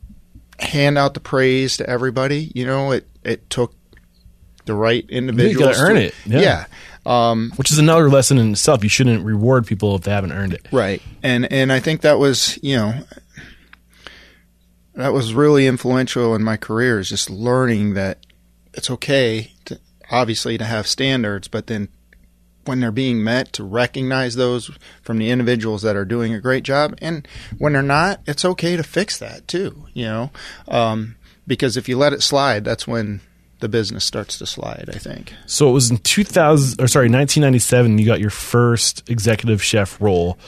hand 0.60 0.98
out 0.98 1.14
the 1.14 1.20
praise 1.20 1.76
to 1.78 1.88
everybody. 1.88 2.50
You 2.54 2.66
know, 2.66 2.92
it 2.92 3.06
it 3.24 3.50
took 3.50 3.74
the 4.64 4.74
right 4.74 5.04
individuals. 5.08 5.76
To 5.76 5.82
earn 5.82 5.96
it, 5.96 6.14
yeah. 6.24 6.66
Um, 7.06 7.52
which 7.56 7.70
is 7.70 7.78
another 7.78 8.10
lesson 8.10 8.36
in 8.36 8.52
itself. 8.52 8.82
You 8.82 8.90
shouldn't 8.90 9.24
reward 9.24 9.66
people 9.66 9.94
if 9.96 10.02
they 10.02 10.10
haven't 10.10 10.32
earned 10.32 10.52
it. 10.52 10.66
Right. 10.70 11.00
And 11.22 11.50
and 11.50 11.72
I 11.72 11.80
think 11.80 12.02
that 12.02 12.18
was, 12.18 12.58
you 12.62 12.76
know, 12.76 12.94
that 14.94 15.12
was 15.14 15.32
really 15.32 15.66
influential 15.66 16.34
in 16.34 16.42
my 16.42 16.58
career 16.58 16.98
is 16.98 17.08
just 17.08 17.30
learning 17.30 17.94
that 17.94 18.18
it's 18.74 18.90
okay 18.90 19.52
obviously 20.10 20.58
to 20.58 20.64
have 20.64 20.86
standards, 20.86 21.48
but 21.48 21.66
then 21.66 21.88
when 22.64 22.80
they're 22.80 22.92
being 22.92 23.24
met 23.24 23.52
to 23.54 23.64
recognize 23.64 24.36
those 24.36 24.70
from 25.02 25.18
the 25.18 25.30
individuals 25.30 25.82
that 25.82 25.96
are 25.96 26.04
doing 26.04 26.34
a 26.34 26.40
great 26.40 26.62
job 26.62 26.94
and 27.00 27.26
when 27.56 27.72
they're 27.72 27.82
not, 27.82 28.20
it's 28.26 28.44
okay 28.44 28.76
to 28.76 28.82
fix 28.82 29.18
that 29.18 29.48
too, 29.48 29.86
you 29.94 30.04
know. 30.04 30.30
Um, 30.68 31.16
because 31.46 31.76
if 31.78 31.88
you 31.88 31.96
let 31.96 32.12
it 32.12 32.22
slide, 32.22 32.64
that's 32.64 32.86
when 32.86 33.22
the 33.60 33.68
business 33.68 34.04
starts 34.04 34.38
to 34.38 34.46
slide, 34.46 34.90
I 34.92 34.98
think. 34.98 35.32
So 35.46 35.68
it 35.68 35.72
was 35.72 35.90
in 35.90 35.98
2000 35.98 36.80
or 36.80 36.86
sorry, 36.86 37.06
1997 37.06 37.98
you 37.98 38.06
got 38.06 38.20
your 38.20 38.30
first 38.30 39.08
executive 39.08 39.62
chef 39.62 40.00
role. 40.00 40.38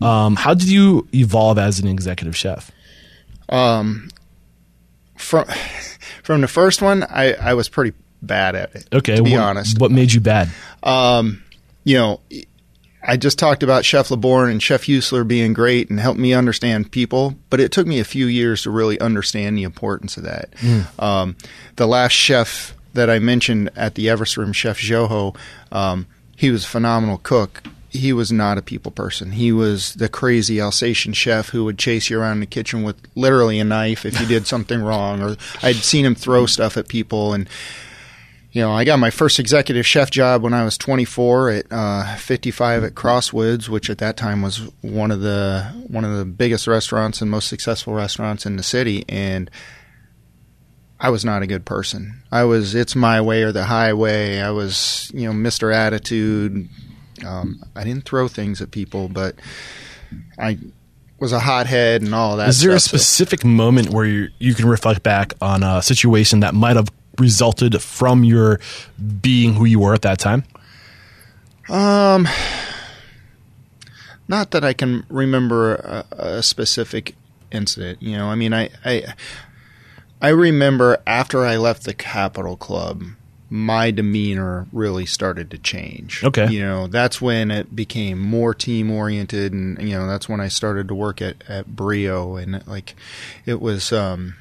Um, 0.00 0.36
how 0.36 0.54
did 0.54 0.68
you 0.68 1.08
evolve 1.14 1.58
as 1.58 1.80
an 1.80 1.88
executive 1.88 2.36
chef? 2.36 2.70
Um, 3.48 4.10
from 5.16 5.46
from 6.22 6.42
the 6.42 6.48
first 6.48 6.82
one, 6.82 7.04
I, 7.04 7.32
I 7.32 7.54
was 7.54 7.68
pretty 7.68 7.96
bad 8.22 8.54
at 8.54 8.74
it. 8.74 8.86
Okay, 8.92 9.16
to 9.16 9.22
be 9.22 9.32
what, 9.32 9.40
honest. 9.40 9.78
what 9.78 9.90
made 9.90 10.12
you 10.12 10.20
bad? 10.20 10.50
Um, 10.82 11.42
you 11.84 11.96
know, 11.96 12.20
I 13.02 13.16
just 13.16 13.38
talked 13.38 13.62
about 13.62 13.84
Chef 13.84 14.10
Leborgne 14.10 14.50
and 14.50 14.62
Chef 14.62 14.84
Husler 14.84 15.26
being 15.26 15.52
great 15.54 15.88
and 15.88 15.98
helped 15.98 16.20
me 16.20 16.34
understand 16.34 16.92
people, 16.92 17.34
but 17.48 17.58
it 17.58 17.72
took 17.72 17.86
me 17.86 17.98
a 17.98 18.04
few 18.04 18.26
years 18.26 18.62
to 18.62 18.70
really 18.70 19.00
understand 19.00 19.56
the 19.56 19.62
importance 19.62 20.16
of 20.16 20.24
that. 20.24 20.50
Um, 20.98 21.36
the 21.76 21.86
last 21.86 22.12
chef 22.12 22.74
that 22.92 23.08
I 23.08 23.18
mentioned 23.18 23.70
at 23.76 23.94
the 23.94 24.10
Everest 24.10 24.36
Room, 24.36 24.52
Chef 24.52 24.78
Joho, 24.78 25.36
um, 25.72 26.06
he 26.36 26.50
was 26.50 26.64
a 26.64 26.68
phenomenal 26.68 27.18
cook. 27.18 27.62
He 27.88 28.12
was 28.12 28.30
not 28.30 28.58
a 28.58 28.62
people 28.62 28.92
person. 28.92 29.32
He 29.32 29.50
was 29.50 29.94
the 29.94 30.08
crazy 30.08 30.60
Alsatian 30.60 31.12
chef 31.12 31.48
who 31.48 31.64
would 31.64 31.78
chase 31.78 32.10
you 32.10 32.20
around 32.20 32.40
the 32.40 32.46
kitchen 32.46 32.82
with 32.82 32.96
literally 33.16 33.58
a 33.58 33.64
knife 33.64 34.04
if 34.04 34.20
you 34.20 34.26
did 34.26 34.46
something 34.46 34.80
wrong. 34.80 35.22
Or 35.22 35.36
I'd 35.62 35.76
seen 35.76 36.04
him 36.04 36.14
throw 36.14 36.46
stuff 36.46 36.76
at 36.76 36.86
people, 36.86 37.32
and 37.32 37.48
you 38.52 38.60
know, 38.60 38.72
I 38.72 38.84
got 38.84 38.98
my 38.98 39.10
first 39.10 39.38
executive 39.38 39.86
chef 39.86 40.10
job 40.10 40.42
when 40.42 40.52
I 40.52 40.64
was 40.64 40.76
24 40.76 41.50
at 41.50 41.66
uh, 41.70 42.16
55 42.16 42.84
at 42.84 42.94
Crosswoods, 42.94 43.68
which 43.68 43.88
at 43.88 43.98
that 43.98 44.16
time 44.16 44.42
was 44.42 44.58
one 44.80 45.12
of 45.12 45.20
the 45.20 45.62
one 45.86 46.04
of 46.04 46.16
the 46.16 46.24
biggest 46.24 46.66
restaurants 46.66 47.22
and 47.22 47.30
most 47.30 47.46
successful 47.48 47.94
restaurants 47.94 48.46
in 48.46 48.56
the 48.56 48.64
city. 48.64 49.04
And 49.08 49.50
I 50.98 51.10
was 51.10 51.24
not 51.24 51.42
a 51.42 51.46
good 51.46 51.64
person. 51.64 52.22
I 52.32 52.44
was 52.44 52.74
it's 52.74 52.96
my 52.96 53.20
way 53.20 53.44
or 53.44 53.52
the 53.52 53.64
highway. 53.64 54.38
I 54.38 54.50
was 54.50 55.12
you 55.14 55.26
know 55.26 55.32
Mr. 55.32 55.72
Attitude. 55.72 56.68
Um, 57.24 57.62
I 57.76 57.84
didn't 57.84 58.04
throw 58.04 58.26
things 58.26 58.60
at 58.60 58.72
people, 58.72 59.08
but 59.08 59.36
I 60.38 60.58
was 61.20 61.32
a 61.32 61.38
hothead 61.38 62.02
and 62.02 62.14
all 62.14 62.38
that. 62.38 62.48
Is 62.48 62.62
there 62.62 62.72
a 62.72 62.80
stuff, 62.80 62.90
so- 62.92 62.96
specific 62.96 63.44
moment 63.44 63.90
where 63.90 64.06
you 64.06 64.28
you 64.40 64.54
can 64.54 64.66
reflect 64.66 65.04
back 65.04 65.34
on 65.40 65.62
a 65.62 65.82
situation 65.82 66.40
that 66.40 66.52
might 66.54 66.74
have 66.74 66.88
resulted 67.20 67.80
from 67.82 68.24
your 68.24 68.58
being 69.20 69.54
who 69.54 69.64
you 69.64 69.78
were 69.80 69.94
at 69.94 70.02
that 70.02 70.18
time? 70.18 70.44
Um, 71.68 72.26
not 74.26 74.50
that 74.50 74.64
I 74.64 74.72
can 74.72 75.04
remember 75.08 75.74
a, 75.74 76.04
a 76.10 76.42
specific 76.42 77.14
incident. 77.52 78.02
You 78.02 78.16
know, 78.16 78.26
I 78.26 78.34
mean, 78.34 78.52
I, 78.52 78.70
I, 78.84 79.14
I 80.20 80.28
remember 80.30 80.98
after 81.06 81.44
I 81.44 81.56
left 81.56 81.84
the 81.84 81.94
Capitol 81.94 82.56
Club, 82.56 83.02
my 83.48 83.90
demeanor 83.90 84.66
really 84.72 85.06
started 85.06 85.50
to 85.50 85.58
change. 85.58 86.22
Okay. 86.22 86.48
you 86.48 86.60
know, 86.60 86.86
that's 86.86 87.20
when 87.20 87.50
it 87.50 87.74
became 87.74 88.18
more 88.18 88.54
team 88.54 88.90
oriented, 88.90 89.52
and 89.52 89.80
you 89.82 89.96
know, 89.96 90.06
that's 90.06 90.28
when 90.28 90.40
I 90.40 90.48
started 90.48 90.88
to 90.88 90.94
work 90.94 91.20
at 91.20 91.42
at 91.48 91.74
Brio, 91.74 92.36
and 92.36 92.66
like, 92.66 92.94
it 93.46 93.60
was. 93.60 93.92
um 93.92 94.34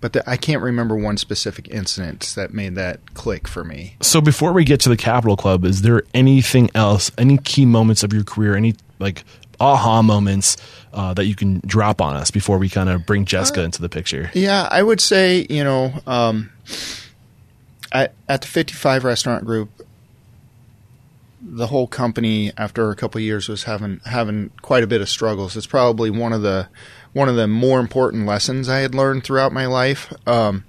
but 0.00 0.12
the, 0.12 0.28
I 0.28 0.36
can't 0.36 0.62
remember 0.62 0.96
one 0.96 1.16
specific 1.16 1.68
incident 1.68 2.32
that 2.36 2.52
made 2.52 2.74
that 2.76 3.14
click 3.14 3.48
for 3.48 3.64
me. 3.64 3.96
So 4.00 4.20
before 4.20 4.52
we 4.52 4.64
get 4.64 4.80
to 4.80 4.88
the 4.88 4.96
Capital 4.96 5.36
Club, 5.36 5.64
is 5.64 5.82
there 5.82 6.02
anything 6.14 6.70
else, 6.74 7.10
any 7.18 7.38
key 7.38 7.66
moments 7.66 8.02
of 8.02 8.12
your 8.12 8.24
career, 8.24 8.54
any 8.54 8.74
like 8.98 9.24
aha 9.60 10.02
moments 10.02 10.56
uh, 10.92 11.14
that 11.14 11.24
you 11.24 11.34
can 11.34 11.60
drop 11.66 12.00
on 12.00 12.16
us 12.16 12.30
before 12.30 12.58
we 12.58 12.68
kind 12.68 12.88
of 12.88 13.04
bring 13.06 13.24
Jessica 13.24 13.62
into 13.62 13.82
the 13.82 13.88
picture? 13.88 14.30
Yeah, 14.34 14.68
I 14.70 14.82
would 14.82 15.00
say 15.00 15.46
you 15.50 15.64
know, 15.64 15.92
um, 16.06 16.50
at 17.92 18.14
at 18.28 18.42
the 18.42 18.48
Fifty 18.48 18.74
Five 18.74 19.04
Restaurant 19.04 19.44
Group, 19.44 19.70
the 21.40 21.66
whole 21.66 21.86
company 21.86 22.52
after 22.56 22.90
a 22.90 22.96
couple 22.96 23.18
of 23.18 23.24
years 23.24 23.48
was 23.48 23.64
having 23.64 24.00
having 24.04 24.50
quite 24.62 24.84
a 24.84 24.86
bit 24.86 25.00
of 25.00 25.08
struggles. 25.08 25.56
It's 25.56 25.66
probably 25.66 26.10
one 26.10 26.32
of 26.32 26.42
the 26.42 26.68
one 27.12 27.28
of 27.28 27.36
the 27.36 27.48
more 27.48 27.80
important 27.80 28.26
lessons 28.26 28.68
I 28.68 28.80
had 28.80 28.94
learned 28.94 29.24
throughout 29.24 29.52
my 29.52 29.66
life. 29.66 30.12
Um, 30.26 30.64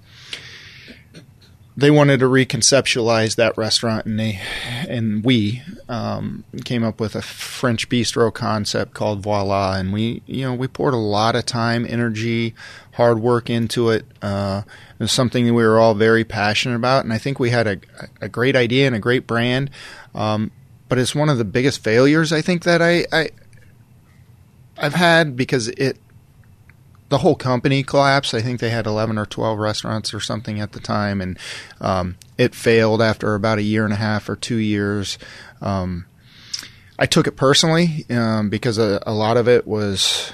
they 1.80 1.92
wanted 1.92 2.20
to 2.20 2.26
reconceptualize 2.26 3.36
that 3.36 3.58
restaurant, 3.58 4.06
and 4.06 4.20
they 4.20 4.40
and 4.88 5.24
we 5.24 5.62
um, 5.88 6.44
came 6.66 6.84
up 6.84 7.00
with 7.00 7.16
a 7.16 7.22
French 7.22 7.88
bistro 7.88 8.34
concept 8.34 8.94
called 8.94 9.22
Voila, 9.22 9.76
and 9.78 9.94
we 9.94 10.22
you 10.26 10.44
know 10.44 10.54
we 10.54 10.68
poured 10.68 10.94
a 10.94 10.98
lot 10.98 11.36
of 11.36 11.46
time, 11.46 11.86
energy, 11.88 12.54
hard 12.94 13.20
work 13.20 13.50
into 13.50 13.90
it. 13.90 14.06
Uh, 14.22 14.64
it 14.66 15.04
was 15.04 15.12
something 15.12 15.46
that 15.46 15.54
we 15.54 15.64
were 15.64 15.80
all 15.80 15.94
very 15.94 16.26
passionate 16.26 16.76
about, 16.76 17.06
and 17.06 17.14
I 17.14 17.18
think 17.18 17.40
we 17.40 17.50
had 17.50 17.68
a, 17.68 17.78
a 18.20 18.28
great 18.28 18.56
idea 18.56 18.86
and 18.86 18.96
a 18.96 19.00
great 19.00 19.26
brand. 19.26 19.70
Um, 20.14 20.52
but 20.90 20.98
it's 20.98 21.16
one 21.16 21.30
of 21.30 21.38
the 21.38 21.46
biggest 21.46 21.84
failures 21.84 22.34
I 22.34 22.42
think 22.42 22.64
that 22.64 22.82
I, 22.82 23.06
I 23.14 23.30
I've 24.78 24.96
had 24.96 25.36
because 25.36 25.70
it 25.70 25.98
the 27.10 27.20
whole 27.20 27.36
company 27.36 27.84
collapsed. 27.84 28.34
I 28.34 28.42
think 28.42 28.60
they 28.60 28.70
had 28.70 28.86
11 28.86 29.18
or 29.18 29.26
12 29.26 29.58
restaurants 29.58 30.14
or 30.14 30.20
something 30.20 30.60
at 30.60 30.72
the 30.72 30.80
time, 30.80 31.22
and 31.22 31.38
um, 31.82 32.16
it 32.38 32.56
failed 32.56 33.02
after 33.02 33.36
about 33.36 33.58
a 33.58 33.64
year 33.64 33.84
and 33.84 33.94
a 33.94 33.98
half 33.98 34.30
or 34.30 34.36
two 34.36 34.58
years. 34.58 35.18
Um, 35.62 36.06
I 36.98 37.06
took 37.06 37.28
it 37.28 37.36
personally 37.36 38.06
um, 38.10 38.50
because 38.50 38.78
a, 38.78 39.02
a, 39.06 39.14
lot 39.14 39.38
of 39.38 39.48
it 39.48 39.66
was, 39.66 40.32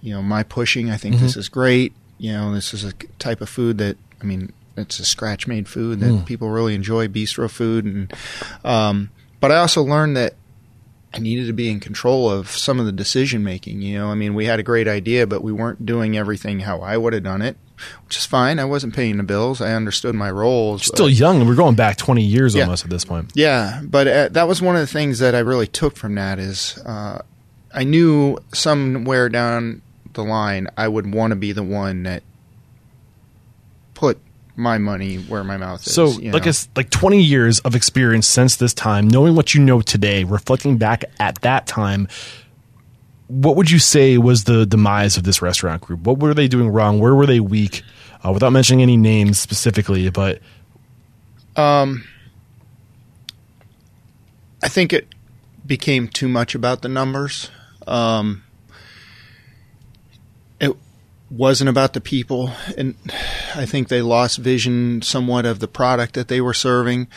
you 0.00 0.14
know, 0.14 0.22
my 0.22 0.42
pushing. 0.42 0.90
I 0.90 0.96
think 0.96 1.16
mm-hmm. 1.16 1.24
this 1.24 1.36
is 1.36 1.48
great. 1.48 1.92
You 2.18 2.32
know, 2.32 2.54
this 2.54 2.74
is 2.74 2.84
a 2.84 2.92
type 3.18 3.40
of 3.40 3.48
food 3.48 3.78
that 3.78 3.96
I 4.20 4.24
mean, 4.24 4.52
it's 4.76 4.98
a 4.98 5.04
scratch 5.04 5.46
made 5.46 5.68
food 5.68 6.00
that 6.00 6.06
mm. 6.06 6.26
people 6.26 6.50
really 6.50 6.74
enjoy, 6.74 7.08
bistro 7.08 7.50
food, 7.50 7.84
and 7.84 8.12
um, 8.64 9.10
but 9.40 9.52
I 9.52 9.58
also 9.58 9.82
learned 9.82 10.16
that 10.16 10.34
needed 11.18 11.46
to 11.46 11.52
be 11.52 11.70
in 11.70 11.80
control 11.80 12.30
of 12.30 12.48
some 12.50 12.80
of 12.80 12.86
the 12.86 12.92
decision 12.92 13.42
making. 13.42 13.82
You 13.82 13.98
know, 13.98 14.10
I 14.10 14.14
mean, 14.14 14.34
we 14.34 14.46
had 14.46 14.60
a 14.60 14.62
great 14.62 14.88
idea, 14.88 15.26
but 15.26 15.42
we 15.42 15.52
weren't 15.52 15.84
doing 15.84 16.16
everything 16.16 16.60
how 16.60 16.80
I 16.80 16.96
would 16.96 17.12
have 17.12 17.22
done 17.22 17.42
it, 17.42 17.56
which 18.04 18.16
is 18.16 18.26
fine. 18.26 18.58
I 18.58 18.64
wasn't 18.64 18.94
paying 18.94 19.16
the 19.16 19.22
bills. 19.22 19.60
I 19.60 19.72
understood 19.72 20.14
my 20.14 20.30
roles. 20.30 20.86
Still 20.86 21.08
young, 21.08 21.40
and 21.40 21.48
we're 21.48 21.56
going 21.56 21.74
back 21.74 21.96
twenty 21.96 22.22
years 22.22 22.54
yeah. 22.54 22.64
almost 22.64 22.84
at 22.84 22.90
this 22.90 23.04
point. 23.04 23.32
Yeah, 23.34 23.80
but 23.84 24.06
uh, 24.06 24.28
that 24.30 24.48
was 24.48 24.62
one 24.62 24.76
of 24.76 24.80
the 24.80 24.86
things 24.86 25.18
that 25.18 25.34
I 25.34 25.40
really 25.40 25.66
took 25.66 25.96
from 25.96 26.14
that 26.14 26.38
is 26.38 26.78
uh, 26.84 27.22
I 27.72 27.84
knew 27.84 28.38
somewhere 28.52 29.28
down 29.28 29.82
the 30.14 30.24
line 30.24 30.68
I 30.76 30.88
would 30.88 31.12
want 31.12 31.32
to 31.32 31.36
be 31.36 31.52
the 31.52 31.62
one 31.62 32.04
that 32.04 32.22
put 33.94 34.18
my 34.56 34.78
money 34.78 35.16
where 35.16 35.44
my 35.44 35.56
mouth 35.56 35.86
is. 35.86 35.92
So, 35.92 36.06
like, 36.06 36.46
it's 36.46 36.68
like 36.74 36.90
20 36.90 37.22
years 37.22 37.60
of 37.60 37.74
experience 37.74 38.26
since 38.26 38.56
this 38.56 38.72
time, 38.74 39.06
knowing 39.06 39.34
what 39.34 39.54
you 39.54 39.60
know 39.60 39.82
today, 39.82 40.24
reflecting 40.24 40.78
back 40.78 41.04
at 41.20 41.40
that 41.42 41.66
time, 41.66 42.08
what 43.28 43.56
would 43.56 43.70
you 43.70 43.78
say 43.78 44.18
was 44.18 44.44
the 44.44 44.64
demise 44.66 45.16
of 45.16 45.24
this 45.24 45.42
restaurant 45.42 45.82
group? 45.82 46.00
What 46.00 46.18
were 46.18 46.32
they 46.32 46.48
doing 46.48 46.68
wrong? 46.68 46.98
Where 46.98 47.14
were 47.14 47.26
they 47.26 47.40
weak? 47.40 47.82
Uh, 48.24 48.32
without 48.32 48.50
mentioning 48.50 48.82
any 48.82 48.96
names 48.96 49.38
specifically, 49.38 50.08
but 50.08 50.40
um, 51.54 52.04
I 54.62 54.68
think 54.68 54.92
it 54.92 55.14
became 55.66 56.08
too 56.08 56.28
much 56.28 56.54
about 56.54 56.82
the 56.82 56.88
numbers. 56.88 57.50
Um, 57.86 58.42
wasn't 61.30 61.68
about 61.68 61.92
the 61.92 62.00
people, 62.00 62.50
and 62.76 62.94
I 63.54 63.66
think 63.66 63.88
they 63.88 64.02
lost 64.02 64.38
vision 64.38 65.02
somewhat 65.02 65.44
of 65.44 65.58
the 65.58 65.68
product 65.68 66.14
that 66.14 66.28
they 66.28 66.40
were 66.40 66.54
serving, 66.54 67.08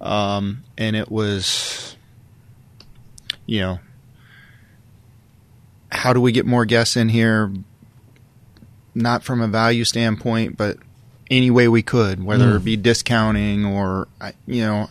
um, 0.00 0.64
and 0.78 0.94
it 0.94 1.10
was, 1.10 1.96
you 3.46 3.60
know, 3.60 3.80
how 5.90 6.12
do 6.12 6.20
we 6.20 6.32
get 6.32 6.46
more 6.46 6.64
guests 6.64 6.96
in 6.96 7.08
here? 7.08 7.52
Not 8.94 9.24
from 9.24 9.42
a 9.42 9.48
value 9.48 9.84
standpoint, 9.84 10.56
but 10.56 10.78
any 11.30 11.50
way 11.50 11.68
we 11.68 11.82
could, 11.82 12.22
whether 12.22 12.52
mm. 12.52 12.56
it 12.56 12.64
be 12.64 12.76
discounting 12.76 13.64
or 13.64 14.08
you 14.46 14.62
know, 14.62 14.88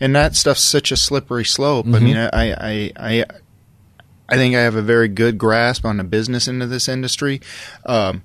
and 0.00 0.16
that 0.16 0.34
stuff's 0.34 0.62
such 0.62 0.90
a 0.90 0.96
slippery 0.96 1.44
slope. 1.44 1.86
Mm-hmm. 1.86 1.94
I 1.94 2.00
mean, 2.00 2.16
I, 2.16 2.28
I, 2.32 2.92
I, 2.96 3.24
I 4.28 4.36
think 4.36 4.54
I 4.54 4.60
have 4.60 4.76
a 4.76 4.82
very 4.82 5.08
good 5.08 5.36
grasp 5.36 5.84
on 5.84 5.98
the 5.98 6.04
business 6.04 6.48
end 6.48 6.62
of 6.62 6.70
this 6.70 6.88
industry. 6.88 7.40
Um, 7.84 8.22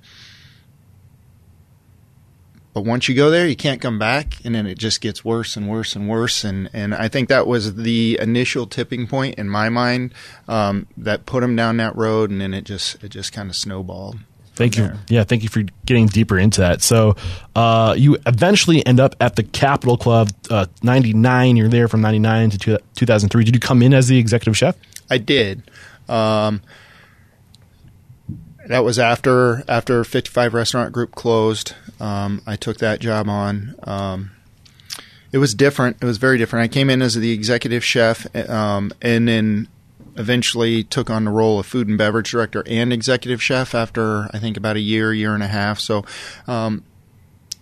but 2.74 2.86
once 2.86 3.10
you 3.10 3.16
go 3.16 3.32
there, 3.32 3.48
you 3.48 3.56
can't 3.56 3.82
come 3.82 3.98
back, 3.98 4.38
and 4.46 4.54
then 4.54 4.68
it 4.68 4.78
just 4.78 5.02
gets 5.02 5.26
worse 5.26 5.58
and 5.58 5.68
worse 5.68 5.96
and 5.96 6.08
worse. 6.08 6.44
And, 6.44 6.70
and 6.74 6.94
I 6.94 7.08
think 7.08 7.28
that 7.30 7.48
was 7.48 7.74
the 7.74 8.20
initial 8.22 8.68
tipping 8.68 9.08
point 9.08 9.36
in 9.36 9.50
my 9.50 9.70
mind 9.70 10.14
um, 10.48 10.86
that 10.96 11.26
put 11.26 11.42
them 11.42 11.56
down 11.56 11.78
that 11.78 11.96
road, 11.96 12.30
and 12.30 12.40
then 12.40 12.54
it 12.54 12.66
just 12.66 13.04
it 13.04 13.10
just 13.10 13.34
kind 13.34 13.50
of 13.50 13.56
snowballed. 13.56 14.20
Thank 14.54 14.78
you. 14.78 14.84
There. 14.84 14.98
Yeah, 15.08 15.24
thank 15.24 15.44
you 15.44 15.50
for 15.50 15.64
getting 15.86 16.06
deeper 16.06 16.38
into 16.38 16.62
that. 16.62 16.82
So, 16.82 17.16
uh, 17.56 17.96
you 17.98 18.18
eventually 18.26 18.86
end 18.86 19.00
up 19.00 19.16
at 19.20 19.36
the 19.36 19.44
Capital 19.44 19.98
Club, 19.98 20.30
uh, 20.50 20.68
ninety 20.84 21.14
nine. 21.14 21.58
You're 21.58 21.70
there 21.70 21.88
from 21.88 22.02
ninety 22.02 22.20
nine 22.20 22.52
to 22.52 22.80
two 22.94 23.06
thousand 23.06 23.30
three. 23.30 23.44
Did 23.44 23.56
you 23.56 23.60
come 23.60 23.82
in 23.82 23.94
as 23.94 24.08
the 24.08 24.20
executive 24.20 24.56
chef? 24.56 24.76
I 25.10 25.18
did. 25.18 25.64
Um, 26.10 26.62
that 28.68 28.84
was 28.84 29.00
after 29.00 29.64
after 29.68 30.04
55 30.04 30.54
Restaurant 30.54 30.94
Group 30.94 31.16
closed. 31.16 31.74
Um, 32.00 32.42
I 32.46 32.56
took 32.56 32.78
that 32.78 33.00
job 33.00 33.30
on. 33.30 33.76
Um, 33.84 34.32
it 35.32 35.38
was 35.38 35.54
different. 35.54 35.98
It 36.02 36.06
was 36.06 36.18
very 36.18 36.38
different. 36.38 36.64
I 36.64 36.74
came 36.74 36.90
in 36.90 37.02
as 37.02 37.16
the 37.16 37.32
executive 37.32 37.84
chef, 37.84 38.28
um, 38.50 38.92
and 39.02 39.28
then 39.28 39.68
eventually 40.18 40.84
took 40.84 41.10
on 41.10 41.26
the 41.26 41.32
role 41.32 41.60
of 41.60 41.66
food 41.66 41.88
and 41.88 41.98
beverage 41.98 42.32
director 42.32 42.64
and 42.66 42.92
executive 42.92 43.42
chef 43.42 43.76
after 43.76 44.30
I 44.34 44.40
think 44.40 44.58
about 44.58 44.76
a 44.76 44.80
year, 44.80 45.14
year 45.14 45.34
and 45.34 45.44
a 45.44 45.48
half. 45.48 45.80
So 45.80 46.06
um, 46.48 46.84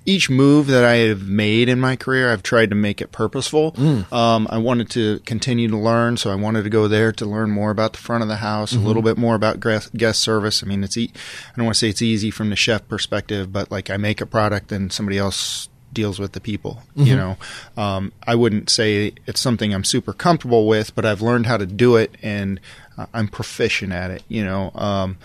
each 0.06 0.30
move 0.30 0.68
that 0.68 0.86
I 0.86 0.96
have 0.98 1.28
made 1.28 1.68
in 1.68 1.80
my 1.80 1.96
career, 1.96 2.32
I've 2.32 2.44
tried 2.44 2.70
to 2.70 2.76
make 2.76 3.02
it 3.02 3.12
purposeful. 3.12 3.72
Mm. 3.74 4.12
Um, 4.14 4.48
I 4.52 4.60
wanted 4.60 4.90
to 4.92 5.20
continue 5.20 5.68
to 5.70 5.78
learn, 5.78 6.18
so 6.18 6.32
I 6.32 6.36
wanted 6.36 6.64
to 6.64 6.70
go 6.70 6.88
there 6.88 7.12
to 7.14 7.26
learn 7.26 7.50
more 7.50 7.72
about 7.72 7.94
the 7.94 8.00
front 8.00 8.22
of 8.22 8.28
the 8.28 8.38
house, 8.38 8.74
mm-hmm. 8.74 8.84
a 8.84 8.88
little 8.88 9.02
bit 9.02 9.18
more 9.18 9.36
about 9.36 9.60
guest 9.60 10.22
service. 10.22 10.64
I 10.64 10.68
mean, 10.68 10.84
it's 10.84 10.96
e- 10.96 11.12
I 11.14 11.56
don't 11.56 11.66
want 11.66 11.76
to 11.76 11.80
say 11.80 11.90
it's 11.90 12.04
easy 12.04 12.30
from 12.30 12.52
the 12.52 12.56
chef 12.56 12.88
perspective, 12.88 13.52
but 13.52 13.72
like 13.72 13.90
I 13.90 13.98
make 13.98 14.22
a 14.22 14.26
product 14.28 14.72
and 14.72 14.94
somebody 14.94 15.18
else 15.18 15.70
deals 15.92 16.20
with 16.20 16.34
the 16.34 16.42
people. 16.42 16.84
Mm-hmm. 16.96 17.08
You 17.08 17.16
know, 17.16 17.38
um, 17.76 18.14
I 18.28 18.36
wouldn't 18.36 18.70
say 18.70 19.14
it's 19.26 19.42
something 19.42 19.74
I'm 19.74 19.84
super 19.84 20.14
comfortable 20.14 20.68
with, 20.68 20.94
but 20.94 21.06
I've 21.06 21.24
learned 21.24 21.48
how 21.48 21.58
to 21.58 21.66
do 21.66 21.96
it 21.96 22.16
and 22.22 22.60
uh, 22.96 23.08
I'm 23.12 23.28
proficient 23.28 23.92
at 23.92 24.12
it. 24.12 24.24
You 24.28 24.46
know, 24.46 24.72
um, 24.76 25.18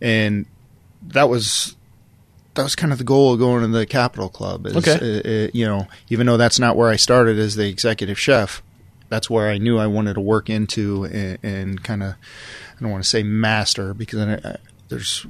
and 0.00 0.46
that 1.08 1.28
was 1.28 1.74
that 2.54 2.62
was 2.62 2.74
kind 2.74 2.92
of 2.92 2.98
the 2.98 3.04
goal 3.04 3.32
of 3.32 3.38
going 3.38 3.62
to 3.62 3.68
the 3.68 3.86
Capital 3.86 4.28
Club. 4.28 4.66
Is, 4.66 4.76
okay. 4.76 4.92
Uh, 4.94 5.46
uh, 5.46 5.50
you 5.52 5.64
know, 5.64 5.86
even 6.08 6.26
though 6.26 6.36
that's 6.36 6.58
not 6.58 6.76
where 6.76 6.90
I 6.90 6.96
started 6.96 7.38
as 7.38 7.54
the 7.54 7.68
executive 7.68 8.18
chef, 8.18 8.62
that's 9.08 9.28
where 9.28 9.48
I 9.48 9.58
knew 9.58 9.78
I 9.78 9.86
wanted 9.86 10.14
to 10.14 10.20
work 10.20 10.50
into 10.50 11.04
and, 11.04 11.38
and 11.42 11.84
kind 11.84 12.02
of, 12.02 12.10
I 12.10 12.80
don't 12.80 12.90
want 12.90 13.04
to 13.04 13.08
say 13.08 13.22
master 13.22 13.94
because 13.94 14.20
I, 14.20 14.56
there's 14.88 15.26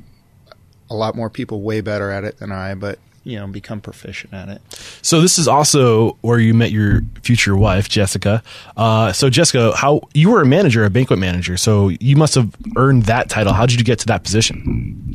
a 0.88 0.94
lot 0.94 1.14
more 1.14 1.30
people 1.30 1.62
way 1.62 1.80
better 1.80 2.10
at 2.10 2.24
it 2.24 2.38
than 2.38 2.52
I, 2.52 2.74
but 2.74 2.98
you 3.22 3.38
know, 3.38 3.46
become 3.46 3.80
proficient 3.80 4.32
at 4.32 4.48
it. 4.48 4.62
So 5.02 5.20
this 5.20 5.38
is 5.38 5.46
also 5.46 6.16
where 6.22 6.38
you 6.38 6.54
met 6.54 6.70
your 6.70 7.02
future 7.22 7.54
wife, 7.54 7.88
Jessica. 7.88 8.42
Uh, 8.76 9.12
so 9.12 9.28
Jessica, 9.28 9.72
how 9.76 10.00
you 10.14 10.30
were 10.30 10.40
a 10.40 10.46
manager, 10.46 10.84
a 10.84 10.90
banquet 10.90 11.18
manager, 11.18 11.56
so 11.56 11.88
you 11.88 12.16
must 12.16 12.34
have 12.34 12.54
earned 12.76 13.04
that 13.04 13.28
title. 13.28 13.52
How 13.52 13.66
did 13.66 13.78
you 13.78 13.84
get 13.84 13.98
to 14.00 14.06
that 14.06 14.24
position? 14.24 15.09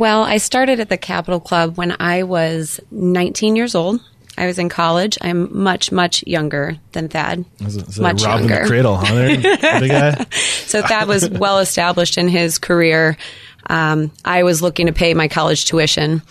Well, 0.00 0.22
I 0.22 0.38
started 0.38 0.80
at 0.80 0.88
the 0.88 0.96
Capital 0.96 1.40
Club 1.40 1.76
when 1.76 1.94
I 2.00 2.22
was 2.22 2.80
19 2.90 3.54
years 3.54 3.74
old. 3.74 4.00
I 4.38 4.46
was 4.46 4.58
in 4.58 4.70
college. 4.70 5.18
I'm 5.20 5.62
much, 5.62 5.92
much 5.92 6.26
younger 6.26 6.78
than 6.92 7.10
Thad. 7.10 7.44
Is 7.60 7.76
it, 7.76 7.86
is 7.86 8.00
much 8.00 8.22
younger. 8.22 8.62
the 8.62 8.66
cradle, 8.66 8.96
huh? 8.96 9.14
There, 9.14 9.36
the 9.36 9.88
guy. 9.90 10.24
so 10.30 10.80
Thad 10.80 11.06
was 11.06 11.28
well 11.28 11.58
established 11.58 12.16
in 12.16 12.28
his 12.28 12.56
career. 12.56 13.18
Um, 13.66 14.10
I 14.24 14.42
was 14.42 14.62
looking 14.62 14.86
to 14.86 14.94
pay 14.94 15.12
my 15.12 15.28
college 15.28 15.66
tuition. 15.66 16.22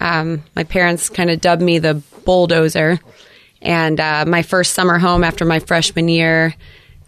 Um, 0.00 0.44
my 0.54 0.62
parents 0.62 1.08
kind 1.08 1.28
of 1.28 1.40
dubbed 1.40 1.60
me 1.60 1.80
the 1.80 1.94
bulldozer, 2.24 3.00
and 3.60 3.98
uh, 3.98 4.26
my 4.28 4.42
first 4.42 4.74
summer 4.74 4.96
home 4.96 5.24
after 5.24 5.44
my 5.44 5.58
freshman 5.58 6.06
year 6.06 6.54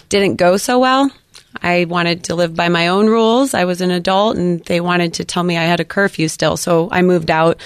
didn't 0.08 0.34
go 0.34 0.56
so 0.56 0.80
well. 0.80 1.08
I 1.62 1.84
wanted 1.84 2.24
to 2.24 2.34
live 2.34 2.54
by 2.54 2.68
my 2.68 2.88
own 2.88 3.06
rules. 3.06 3.54
I 3.54 3.64
was 3.64 3.80
an 3.80 3.90
adult 3.90 4.36
and 4.36 4.64
they 4.64 4.80
wanted 4.80 5.14
to 5.14 5.24
tell 5.24 5.42
me 5.42 5.56
I 5.56 5.64
had 5.64 5.80
a 5.80 5.84
curfew 5.84 6.28
still. 6.28 6.56
So 6.56 6.88
I 6.90 7.02
moved 7.02 7.30
out 7.30 7.60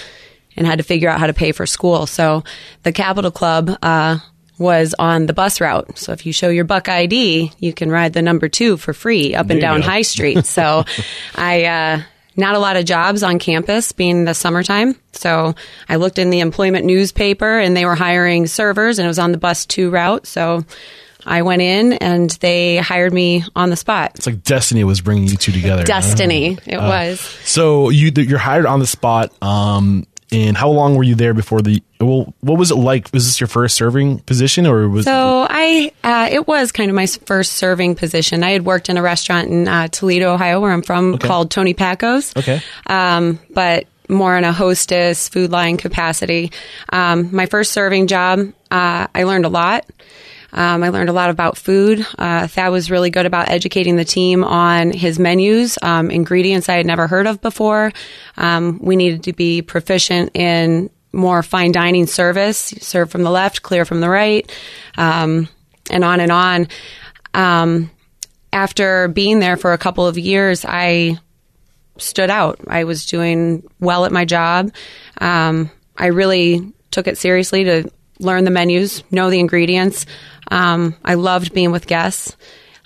and 0.55 0.65
had 0.65 0.79
to 0.79 0.83
figure 0.83 1.09
out 1.09 1.19
how 1.19 1.27
to 1.27 1.33
pay 1.33 1.51
for 1.51 1.65
school. 1.65 2.07
So 2.07 2.43
the 2.83 2.91
Capital 2.91 3.31
Club, 3.31 3.77
uh, 3.81 4.19
was 4.57 4.95
on 4.97 5.25
the 5.25 5.33
bus 5.33 5.59
route. 5.59 5.97
So 5.97 6.13
if 6.13 6.25
you 6.25 6.31
show 6.31 6.49
your 6.49 6.63
Buck 6.63 6.87
ID, 6.87 7.51
you 7.59 7.73
can 7.73 7.91
ride 7.91 8.13
the 8.13 8.21
number 8.21 8.47
two 8.47 8.77
for 8.77 8.93
free 8.93 9.35
up 9.35 9.49
and 9.49 9.59
down 9.59 9.81
High 9.81 10.03
Street. 10.03 10.45
So 10.45 10.85
I, 11.35 11.65
uh, 11.65 12.01
not 12.37 12.55
a 12.55 12.59
lot 12.59 12.77
of 12.77 12.85
jobs 12.85 13.23
on 13.23 13.39
campus 13.39 13.91
being 13.91 14.25
the 14.25 14.33
summertime. 14.33 14.95
So 15.13 15.55
I 15.87 15.95
looked 15.95 16.19
in 16.19 16.29
the 16.29 16.41
employment 16.41 16.85
newspaper 16.85 17.59
and 17.59 17.75
they 17.75 17.85
were 17.85 17.95
hiring 17.95 18.47
servers 18.47 18.99
and 18.99 19.05
it 19.05 19.09
was 19.09 19.19
on 19.19 19.31
the 19.31 19.37
bus 19.37 19.65
two 19.65 19.89
route. 19.89 20.27
So 20.27 20.65
I 21.25 21.41
went 21.41 21.61
in 21.61 21.93
and 21.93 22.29
they 22.41 22.77
hired 22.77 23.13
me 23.13 23.43
on 23.55 23.69
the 23.69 23.75
spot. 23.75 24.11
It's 24.15 24.25
like 24.27 24.43
destiny 24.43 24.83
was 24.83 25.01
bringing 25.01 25.27
you 25.27 25.37
two 25.37 25.51
together. 25.51 25.83
Destiny, 25.83 26.57
it 26.65 26.75
uh, 26.75 26.87
was. 26.87 27.19
So 27.43 27.89
you 27.89 28.11
you're 28.15 28.37
hired 28.37 28.65
on 28.65 28.79
the 28.79 28.87
spot. 28.87 29.31
Um, 29.41 30.05
and 30.31 30.57
how 30.57 30.69
long 30.69 30.95
were 30.95 31.03
you 31.03 31.15
there 31.15 31.33
before 31.33 31.61
the 31.61 31.81
Well, 31.99 32.33
what 32.41 32.57
was 32.57 32.71
it 32.71 32.75
like? 32.75 33.09
Was 33.13 33.25
this 33.25 33.39
your 33.39 33.47
first 33.47 33.75
serving 33.75 34.19
position, 34.19 34.65
or 34.65 34.89
was 34.89 35.05
So 35.05 35.45
I, 35.49 35.91
uh, 36.03 36.29
it 36.31 36.47
was 36.47 36.71
kind 36.71 36.89
of 36.89 36.95
my 36.95 37.05
first 37.05 37.53
serving 37.53 37.95
position. 37.95 38.43
I 38.43 38.51
had 38.51 38.65
worked 38.65 38.89
in 38.89 38.97
a 38.97 39.01
restaurant 39.01 39.49
in 39.49 39.67
uh, 39.67 39.87
Toledo, 39.87 40.33
Ohio, 40.33 40.59
where 40.59 40.71
I'm 40.71 40.81
from, 40.81 41.15
Okay. 41.15 41.27
called 41.27 41.51
Tony 41.51 41.73
Packo's. 41.73 42.33
Okay. 42.35 42.61
Um, 42.87 43.39
but 43.51 43.85
more 44.09 44.35
in 44.37 44.43
a 44.43 44.51
hostess 44.51 45.29
food 45.29 45.51
line 45.51 45.77
capacity. 45.77 46.51
Um, 46.89 47.33
my 47.33 47.45
first 47.45 47.71
serving 47.71 48.07
job, 48.07 48.39
uh, 48.71 49.07
I 49.13 49.23
learned 49.23 49.45
a 49.45 49.49
lot. 49.49 49.85
Um, 50.55 50.83
I 50.83 50.89
learned 50.89 51.09
a 51.09 51.13
lot 51.13 51.29
about 51.29 51.57
food. 51.57 52.05
Uh, 52.17 52.47
Thad 52.47 52.71
was 52.71 52.89
really 52.89 53.09
good 53.09 53.25
about 53.25 53.49
educating 53.49 53.97
the 53.97 54.05
team 54.05 54.43
on 54.43 54.91
his 54.91 55.19
menus, 55.19 55.77
um, 55.81 56.09
ingredients 56.09 56.69
I 56.69 56.77
had 56.77 56.85
never 56.85 57.07
heard 57.07 57.27
of 57.27 57.41
before. 57.41 57.91
Um, 58.37 58.79
we 58.81 58.95
needed 58.95 59.23
to 59.23 59.33
be 59.33 59.61
proficient 59.61 60.31
in 60.33 60.89
more 61.11 61.43
fine 61.43 61.71
dining 61.71 62.07
service, 62.07 62.73
serve 62.79 63.11
from 63.11 63.23
the 63.23 63.31
left, 63.31 63.61
clear 63.61 63.85
from 63.85 63.99
the 63.99 64.09
right, 64.09 64.49
um, 64.97 65.49
and 65.91 66.03
on 66.03 66.21
and 66.21 66.31
on. 66.31 66.67
Um, 67.33 67.91
after 68.53 69.09
being 69.09 69.39
there 69.39 69.57
for 69.57 69.73
a 69.73 69.77
couple 69.77 70.07
of 70.07 70.17
years, 70.17 70.65
I 70.65 71.19
stood 71.97 72.29
out. 72.29 72.59
I 72.67 72.85
was 72.85 73.05
doing 73.05 73.63
well 73.81 74.05
at 74.05 74.11
my 74.11 74.23
job. 74.23 74.71
Um, 75.19 75.69
I 75.97 76.07
really 76.07 76.73
took 76.91 77.07
it 77.07 77.17
seriously 77.17 77.65
to 77.65 77.91
learn 78.19 78.45
the 78.45 78.51
menus, 78.51 79.03
know 79.11 79.29
the 79.29 79.39
ingredients. 79.39 80.05
Um, 80.49 80.95
I 81.03 81.15
loved 81.15 81.53
being 81.53 81.71
with 81.71 81.87
guests. 81.87 82.35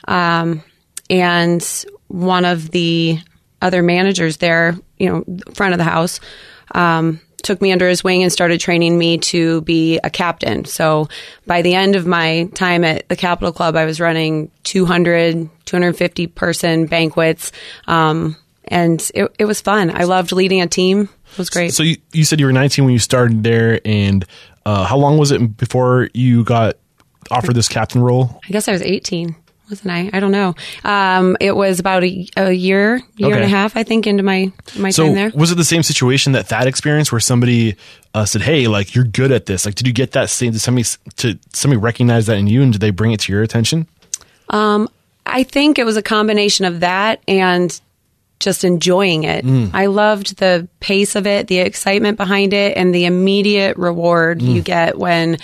Um, 0.08 0.64
and 1.10 1.64
one 2.08 2.46
of 2.46 2.72
the 2.72 3.20
other 3.62 3.84
managers 3.84 4.38
there, 4.38 4.78
you 4.98 5.10
know, 5.10 5.38
front 5.54 5.74
of 5.74 5.78
the 5.78 5.84
house, 5.84 6.20
um, 6.72 7.20
took 7.44 7.62
me 7.62 7.72
under 7.72 7.88
his 7.88 8.04
wing 8.04 8.24
and 8.24 8.32
started 8.32 8.60
training 8.60 8.98
me 8.98 9.18
to 9.18 9.62
be 9.62 10.00
a 10.04 10.10
captain. 10.10 10.66
So 10.66 11.08
by 11.46 11.62
the 11.62 11.74
end 11.74 11.96
of 11.96 12.06
my 12.06 12.50
time 12.54 12.84
at 12.84 13.08
the 13.10 13.16
Capitol 13.16 13.52
Club, 13.52 13.76
I 13.76 13.86
was 13.86 14.00
running 14.00 14.52
200, 14.64 15.50
250 15.66 16.28
person 16.28 16.86
banquets. 16.86 17.52
Um, 17.88 18.36
and 18.66 19.10
it, 19.16 19.34
it 19.40 19.46
was 19.46 19.62
fun. 19.62 19.90
I 19.90 20.04
loved 20.04 20.32
leading 20.32 20.62
a 20.62 20.68
team. 20.68 21.10
It 21.32 21.38
was 21.38 21.50
great. 21.50 21.74
So 21.74 21.84
you, 21.84 21.98
you 22.12 22.24
said 22.24 22.40
you 22.40 22.46
were 22.46 22.54
19 22.54 22.86
when 22.86 22.94
you 22.94 23.00
started 23.00 23.44
there, 23.44 23.80
and 23.86 24.26
uh, 24.66 24.84
how 24.86 24.98
long 24.98 25.18
was 25.18 25.32
it 25.32 25.58
before 25.58 26.10
you 26.14 26.44
got 26.44 26.76
offered 27.32 27.56
this 27.56 27.68
captain 27.68 28.02
role? 28.02 28.40
I 28.48 28.52
guess 28.52 28.68
I 28.68 28.72
was 28.72 28.82
18, 28.82 29.36
wasn't 29.70 29.92
I? 29.92 30.10
I 30.14 30.20
don't 30.20 30.32
know. 30.32 30.56
Um, 30.84 31.38
it 31.40 31.56
was 31.56 31.80
about 31.80 32.04
a, 32.04 32.28
a 32.38 32.52
year, 32.52 33.02
year 33.18 33.36
and 33.36 33.44
a 33.44 33.48
half, 33.48 33.76
I 33.78 33.84
think, 33.84 34.08
into 34.08 34.24
my 34.24 34.52
my 34.78 34.90
So 34.90 35.06
time 35.06 35.16
there. 35.16 35.32
was 35.36 35.52
it 35.52 35.56
the 35.56 35.64
same 35.64 35.84
situation 35.84 36.32
that 36.34 36.48
Thad 36.48 36.68
experienced, 36.68 37.12
where 37.12 37.20
somebody 37.20 37.76
uh, 38.14 38.26
said, 38.26 38.42
"Hey, 38.42 38.68
like 38.68 38.96
you're 38.96 39.04
good 39.06 39.32
at 39.32 39.46
this"? 39.46 39.66
Like, 39.66 39.76
did 39.76 39.86
you 39.88 39.94
get 39.94 40.12
that 40.14 40.30
same? 40.30 40.52
Did 40.52 40.60
somebody 40.62 40.86
to 41.18 41.38
somebody 41.54 41.78
recognize 41.80 42.26
that 42.28 42.38
in 42.38 42.48
you, 42.48 42.62
and 42.62 42.72
did 42.72 42.82
they 42.82 42.92
bring 42.92 43.12
it 43.12 43.20
to 43.22 43.32
your 43.32 43.44
attention? 43.44 43.88
Um, 44.50 44.90
I 45.26 45.44
think 45.44 45.78
it 45.78 45.84
was 45.86 45.98
a 45.98 46.02
combination 46.02 46.66
of 46.66 46.80
that 46.80 47.22
and 47.28 47.80
just 48.40 48.64
enjoying 48.64 49.26
it. 49.26 49.44
I 49.74 49.88
loved 49.88 50.38
the 50.38 50.68
pace 50.80 51.16
of 51.18 51.28
it, 51.28 51.48
the 51.48 51.60
excitement 51.60 52.18
behind 52.18 52.54
it, 52.54 52.78
and 52.78 52.96
the 52.96 53.04
immediate 53.06 53.76
reward 53.78 54.42
you 54.42 54.62
get 54.62 54.98
when 54.98 55.38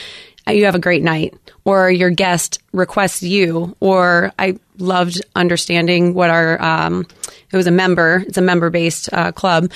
you 0.53 0.65
have 0.65 0.75
a 0.75 0.79
great 0.79 1.03
night 1.03 1.33
or 1.63 1.89
your 1.89 2.09
guest 2.09 2.59
requests 2.71 3.23
you. 3.23 3.75
Or 3.79 4.31
I 4.37 4.59
loved 4.77 5.21
understanding 5.35 6.13
what 6.13 6.29
our, 6.29 6.61
um, 6.61 7.07
it 7.51 7.57
was 7.57 7.67
a 7.67 7.71
member, 7.71 8.23
it's 8.27 8.37
a 8.37 8.41
member 8.41 8.69
based 8.69 9.09
uh, 9.13 9.31
club. 9.31 9.71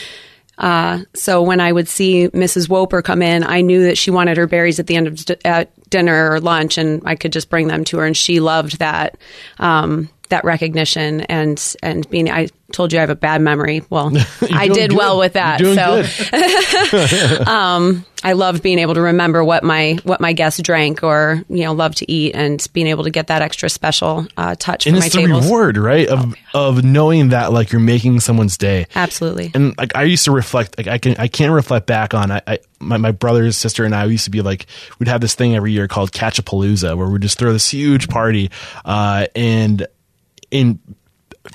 Uh, 0.59 0.99
so 1.13 1.41
when 1.41 1.61
I 1.61 1.71
would 1.71 1.87
see 1.87 2.27
Mrs. 2.29 2.67
Woper 2.67 3.01
come 3.01 3.21
in, 3.21 3.43
I 3.43 3.61
knew 3.61 3.83
that 3.85 3.97
she 3.97 4.11
wanted 4.11 4.37
her 4.37 4.45
berries 4.45 4.79
at 4.79 4.87
the 4.87 4.97
end 4.97 5.07
of 5.07 5.15
d- 5.15 5.35
at 5.45 5.71
dinner 5.89 6.31
or 6.31 6.41
lunch, 6.41 6.77
and 6.77 7.01
I 7.05 7.15
could 7.15 7.31
just 7.31 7.49
bring 7.49 7.67
them 7.67 7.85
to 7.85 7.97
her, 7.99 8.05
and 8.05 8.15
she 8.15 8.41
loved 8.41 8.79
that 8.79 9.17
um, 9.57 10.09
that 10.29 10.43
recognition 10.43 11.21
and 11.21 11.75
and 11.83 12.09
being. 12.09 12.29
I 12.29 12.49
told 12.71 12.93
you 12.93 12.99
I 12.99 13.01
have 13.01 13.09
a 13.09 13.15
bad 13.15 13.41
memory. 13.41 13.83
Well, 13.89 14.11
I 14.51 14.67
did 14.67 14.91
good. 14.91 14.97
well 14.97 15.19
with 15.19 15.33
that. 15.33 15.59
So 15.59 16.03
good. 16.03 18.03
I 18.21 18.33
love 18.33 18.61
being 18.61 18.79
able 18.79 18.95
to 18.95 19.01
remember 19.01 19.43
what 19.43 19.63
my 19.63 19.97
what 20.03 20.19
my 20.19 20.33
guests 20.33 20.61
drank 20.61 21.03
or 21.03 21.43
you 21.49 21.63
know 21.63 21.73
loved 21.73 21.99
to 21.99 22.11
eat, 22.11 22.35
and 22.35 22.65
being 22.73 22.87
able 22.87 23.05
to 23.05 23.09
get 23.09 23.27
that 23.27 23.41
extra 23.41 23.69
special 23.69 24.27
uh, 24.35 24.55
touch 24.55 24.87
and 24.87 24.95
for 24.95 24.99
my 24.99 25.05
it's 25.05 25.15
the 25.15 25.21
tables. 25.21 25.45
reward, 25.45 25.77
right? 25.77 26.07
Of 26.07 26.35
of 26.53 26.83
knowing 26.83 27.29
that 27.29 27.53
like 27.53 27.71
you're 27.71 27.79
making 27.79 28.19
someone's 28.19 28.57
day. 28.57 28.87
Absolutely. 28.93 29.51
and 29.53 29.77
like 29.77 29.95
I 29.95 30.03
used 30.03 30.25
to 30.25 30.31
reflect, 30.31 30.77
like 30.77 30.87
I 30.87 30.97
can 30.97 31.15
I 31.17 31.27
can't 31.27 31.53
reflect 31.53 31.85
back 31.85 32.13
on. 32.13 32.31
I, 32.31 32.41
I 32.45 32.59
my 32.79 32.97
my 32.97 33.11
brother's 33.11 33.55
sister 33.55 33.85
and 33.85 33.95
I 33.95 34.05
we 34.05 34.13
used 34.13 34.25
to 34.25 34.31
be 34.31 34.41
like 34.41 34.65
we'd 34.99 35.07
have 35.07 35.21
this 35.21 35.35
thing 35.35 35.55
every 35.55 35.71
year 35.71 35.87
called 35.87 36.11
Catch 36.11 36.39
a 36.39 36.43
Palooza 36.43 36.97
where 36.97 37.07
we'd 37.07 37.21
just 37.21 37.39
throw 37.39 37.53
this 37.53 37.69
huge 37.69 38.09
party, 38.09 38.51
uh, 38.83 39.27
and 39.33 39.87
in 40.51 40.79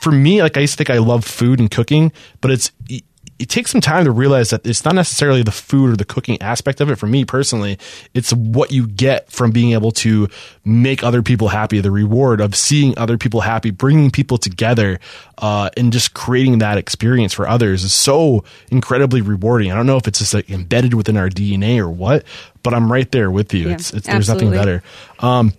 for 0.00 0.10
me 0.10 0.42
like 0.42 0.56
I 0.56 0.60
used 0.60 0.74
to 0.74 0.84
think 0.84 0.90
I 0.90 0.98
love 0.98 1.24
food 1.24 1.60
and 1.60 1.70
cooking, 1.70 2.12
but 2.40 2.50
it's 2.50 2.72
it, 2.88 3.04
it 3.38 3.48
takes 3.48 3.72
some 3.72 3.80
time 3.80 4.04
to 4.04 4.12
realize 4.12 4.50
that 4.50 4.64
it's 4.64 4.84
not 4.84 4.94
necessarily 4.94 5.42
the 5.42 5.50
food 5.50 5.90
or 5.90 5.96
the 5.96 6.04
cooking 6.04 6.40
aspect 6.40 6.80
of 6.80 6.88
it. 6.88 6.96
For 6.96 7.06
me 7.06 7.24
personally, 7.24 7.78
it's 8.14 8.32
what 8.32 8.70
you 8.70 8.86
get 8.86 9.30
from 9.30 9.50
being 9.50 9.72
able 9.72 9.90
to 9.92 10.28
make 10.64 11.02
other 11.02 11.20
people 11.20 11.48
happy, 11.48 11.80
the 11.80 11.90
reward 11.90 12.40
of 12.40 12.54
seeing 12.54 12.96
other 12.96 13.18
people 13.18 13.40
happy, 13.40 13.70
bringing 13.70 14.10
people 14.10 14.38
together, 14.38 15.00
uh, 15.38 15.68
and 15.76 15.92
just 15.92 16.14
creating 16.14 16.58
that 16.58 16.78
experience 16.78 17.32
for 17.32 17.48
others 17.48 17.82
is 17.82 17.92
so 17.92 18.44
incredibly 18.70 19.20
rewarding. 19.20 19.72
I 19.72 19.74
don't 19.74 19.86
know 19.86 19.96
if 19.96 20.06
it's 20.06 20.20
just 20.20 20.32
like 20.32 20.48
embedded 20.48 20.94
within 20.94 21.16
our 21.16 21.28
DNA 21.28 21.78
or 21.78 21.90
what, 21.90 22.24
but 22.62 22.72
I'm 22.72 22.90
right 22.90 23.10
there 23.10 23.30
with 23.30 23.52
you. 23.52 23.68
Yeah, 23.68 23.74
it's, 23.74 23.92
it's 23.92 24.06
there's 24.06 24.28
nothing 24.28 24.52
better. 24.52 24.82
Um, 25.18 25.52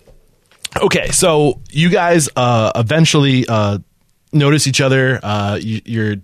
okay, 0.82 1.10
so 1.10 1.60
you 1.70 1.88
guys 1.88 2.28
uh, 2.36 2.72
eventually 2.74 3.46
uh, 3.48 3.78
notice 4.32 4.66
each 4.66 4.80
other. 4.80 5.20
Uh, 5.22 5.58
you, 5.60 5.80
you're 5.84 6.16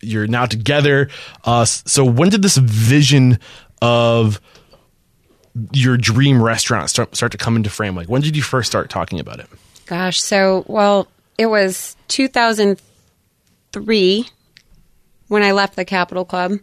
you're 0.00 0.26
now 0.26 0.46
together. 0.46 1.08
Uh, 1.44 1.64
so 1.64 2.04
when 2.04 2.28
did 2.28 2.42
this 2.42 2.56
vision 2.56 3.38
of 3.80 4.40
your 5.72 5.96
dream 5.96 6.42
restaurant 6.42 6.90
start 6.90 7.14
start 7.16 7.32
to 7.32 7.38
come 7.38 7.56
into 7.56 7.70
frame? 7.70 7.96
Like 7.96 8.08
when 8.08 8.22
did 8.22 8.36
you 8.36 8.42
first 8.42 8.70
start 8.70 8.90
talking 8.90 9.20
about 9.20 9.40
it? 9.40 9.46
Gosh, 9.86 10.20
so 10.20 10.64
well, 10.66 11.08
it 11.38 11.46
was 11.46 11.96
2003 12.08 14.26
when 15.28 15.42
I 15.42 15.52
left 15.52 15.76
the 15.76 15.84
Capitol 15.84 16.24
Club. 16.24 16.58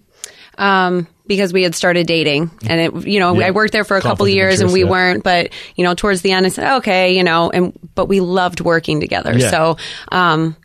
Um, 0.59 1.07
because 1.25 1.53
we 1.53 1.61
had 1.61 1.75
started 1.75 2.07
dating 2.07 2.49
and 2.67 2.81
it, 2.81 3.07
you 3.07 3.19
know, 3.19 3.39
Yeah. 3.39 3.47
I 3.47 3.51
worked 3.51 3.71
there 3.71 3.83
for 3.83 3.95
a 3.97 4.01
couple 4.01 4.25
Conflict 4.25 4.31
of 4.31 4.35
years 4.35 4.61
and 4.61 4.73
we 4.73 4.83
yeah. 4.83 4.89
weren't, 4.89 5.23
but 5.23 5.51
you 5.75 5.83
know, 5.83 5.93
towards 5.93 6.21
the 6.23 6.31
end 6.31 6.45
I 6.45 6.49
said, 6.49 6.77
okay, 6.77 7.15
you 7.15 7.23
know, 7.23 7.51
and, 7.51 7.77
but 7.93 8.07
we 8.07 8.19
loved 8.19 8.61
working 8.61 8.99
together. 8.99 9.37
Yeah. 9.37 9.51
So, 9.51 9.77
um, 10.11 10.55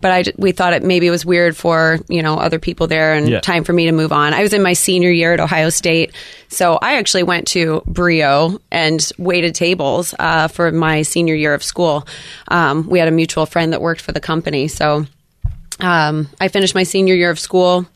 but 0.00 0.10
I, 0.10 0.32
we 0.38 0.52
thought 0.52 0.72
it 0.72 0.82
maybe 0.82 1.06
it 1.06 1.10
was 1.10 1.26
weird 1.26 1.56
for 1.56 1.98
you 2.08 2.22
know 2.22 2.38
other 2.38 2.58
people 2.58 2.86
there 2.86 3.14
and 3.14 3.42
time 3.42 3.64
for 3.64 3.72
me 3.72 3.84
to 3.86 3.92
move 3.92 4.12
on. 4.12 4.32
I 4.32 4.42
was 4.42 4.54
in 4.54 4.62
my 4.62 4.72
senior 4.72 5.10
year 5.10 5.34
at 5.34 5.40
Ohio 5.40 5.68
State, 5.68 6.14
so 6.48 6.78
I 6.80 6.96
actually 6.96 7.24
went 7.24 7.48
to 7.48 7.82
Brio 7.86 8.60
and 8.70 9.06
waited 9.18 9.54
tables 9.54 10.14
uh, 10.18 10.48
for 10.48 10.72
my 10.72 11.02
senior 11.02 11.34
year 11.34 11.52
of 11.52 11.62
school. 11.62 12.06
Um, 12.48 12.88
we 12.88 12.98
had 12.98 13.08
a 13.08 13.12
mutual 13.12 13.46
friend 13.46 13.72
that 13.72 13.82
worked 13.82 14.00
for 14.00 14.12
the 14.12 14.20
company, 14.20 14.68
so 14.68 15.04
um, 15.80 16.28
I 16.40 16.48
finished 16.48 16.74
my 16.74 16.84
senior 16.84 17.14
year 17.14 17.30
of 17.30 17.38
school. 17.38 17.86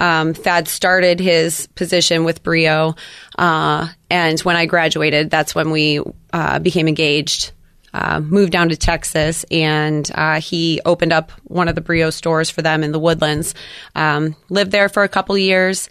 Um, 0.00 0.34
Thad 0.34 0.66
started 0.66 1.20
his 1.20 1.68
position 1.68 2.24
with 2.24 2.42
Brio, 2.42 2.96
uh, 3.38 3.86
and 4.10 4.40
when 4.40 4.56
I 4.56 4.66
graduated, 4.66 5.30
that's 5.30 5.54
when 5.54 5.70
we 5.70 6.00
uh, 6.32 6.58
became 6.58 6.88
engaged. 6.88 7.52
Uh, 7.92 8.20
moved 8.20 8.52
down 8.52 8.68
to 8.68 8.76
Texas, 8.76 9.44
and 9.50 10.08
uh, 10.14 10.40
he 10.40 10.80
opened 10.84 11.12
up 11.12 11.32
one 11.44 11.66
of 11.66 11.74
the 11.74 11.80
Brio 11.80 12.10
stores 12.10 12.48
for 12.48 12.62
them 12.62 12.84
in 12.84 12.92
the 12.92 13.00
Woodlands. 13.00 13.54
Um, 13.96 14.36
lived 14.48 14.70
there 14.70 14.88
for 14.88 15.02
a 15.02 15.08
couple 15.08 15.36
years. 15.36 15.90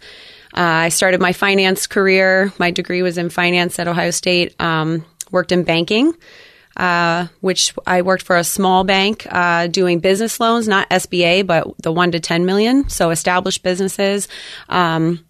Uh, 0.56 0.60
I 0.60 0.88
started 0.88 1.20
my 1.20 1.34
finance 1.34 1.86
career. 1.86 2.52
My 2.58 2.70
degree 2.70 3.02
was 3.02 3.18
in 3.18 3.28
finance 3.28 3.78
at 3.78 3.86
Ohio 3.86 4.12
State. 4.12 4.58
Um, 4.60 5.04
worked 5.30 5.52
in 5.52 5.62
banking 5.62 6.14
uh, 6.80 7.26
which 7.40 7.74
I 7.86 8.00
worked 8.00 8.22
for 8.22 8.36
a 8.36 8.44
small 8.44 8.84
bank 8.84 9.26
uh, 9.30 9.66
doing 9.66 10.00
business 10.00 10.40
loans, 10.40 10.66
not 10.66 10.88
SBA, 10.88 11.46
but 11.46 11.68
the 11.82 11.92
one 11.92 12.10
to 12.12 12.20
10 12.20 12.46
million, 12.46 12.88
so 12.88 13.10
established 13.10 13.62
businesses. 13.62 14.28
Um, 14.70 15.22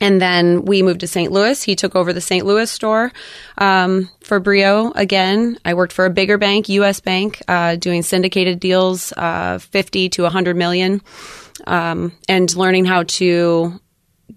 and 0.00 0.20
then 0.20 0.64
we 0.64 0.82
moved 0.82 1.00
to 1.00 1.06
St. 1.06 1.30
Louis. 1.30 1.62
He 1.62 1.76
took 1.76 1.94
over 1.94 2.12
the 2.12 2.20
St. 2.20 2.44
Louis 2.44 2.68
store 2.68 3.12
um, 3.58 4.10
for 4.20 4.40
Brio 4.40 4.90
again. 4.96 5.58
I 5.64 5.74
worked 5.74 5.92
for 5.92 6.06
a 6.06 6.10
bigger 6.10 6.38
bank, 6.38 6.68
U.S. 6.70 6.98
Bank, 6.98 7.40
uh, 7.46 7.76
doing 7.76 8.02
syndicated 8.02 8.58
deals, 8.58 9.12
uh, 9.16 9.58
50 9.58 10.08
to 10.08 10.22
100 10.24 10.56
million, 10.56 11.02
um, 11.68 12.10
and 12.28 12.52
learning 12.56 12.86
how 12.86 13.04
to 13.04 13.78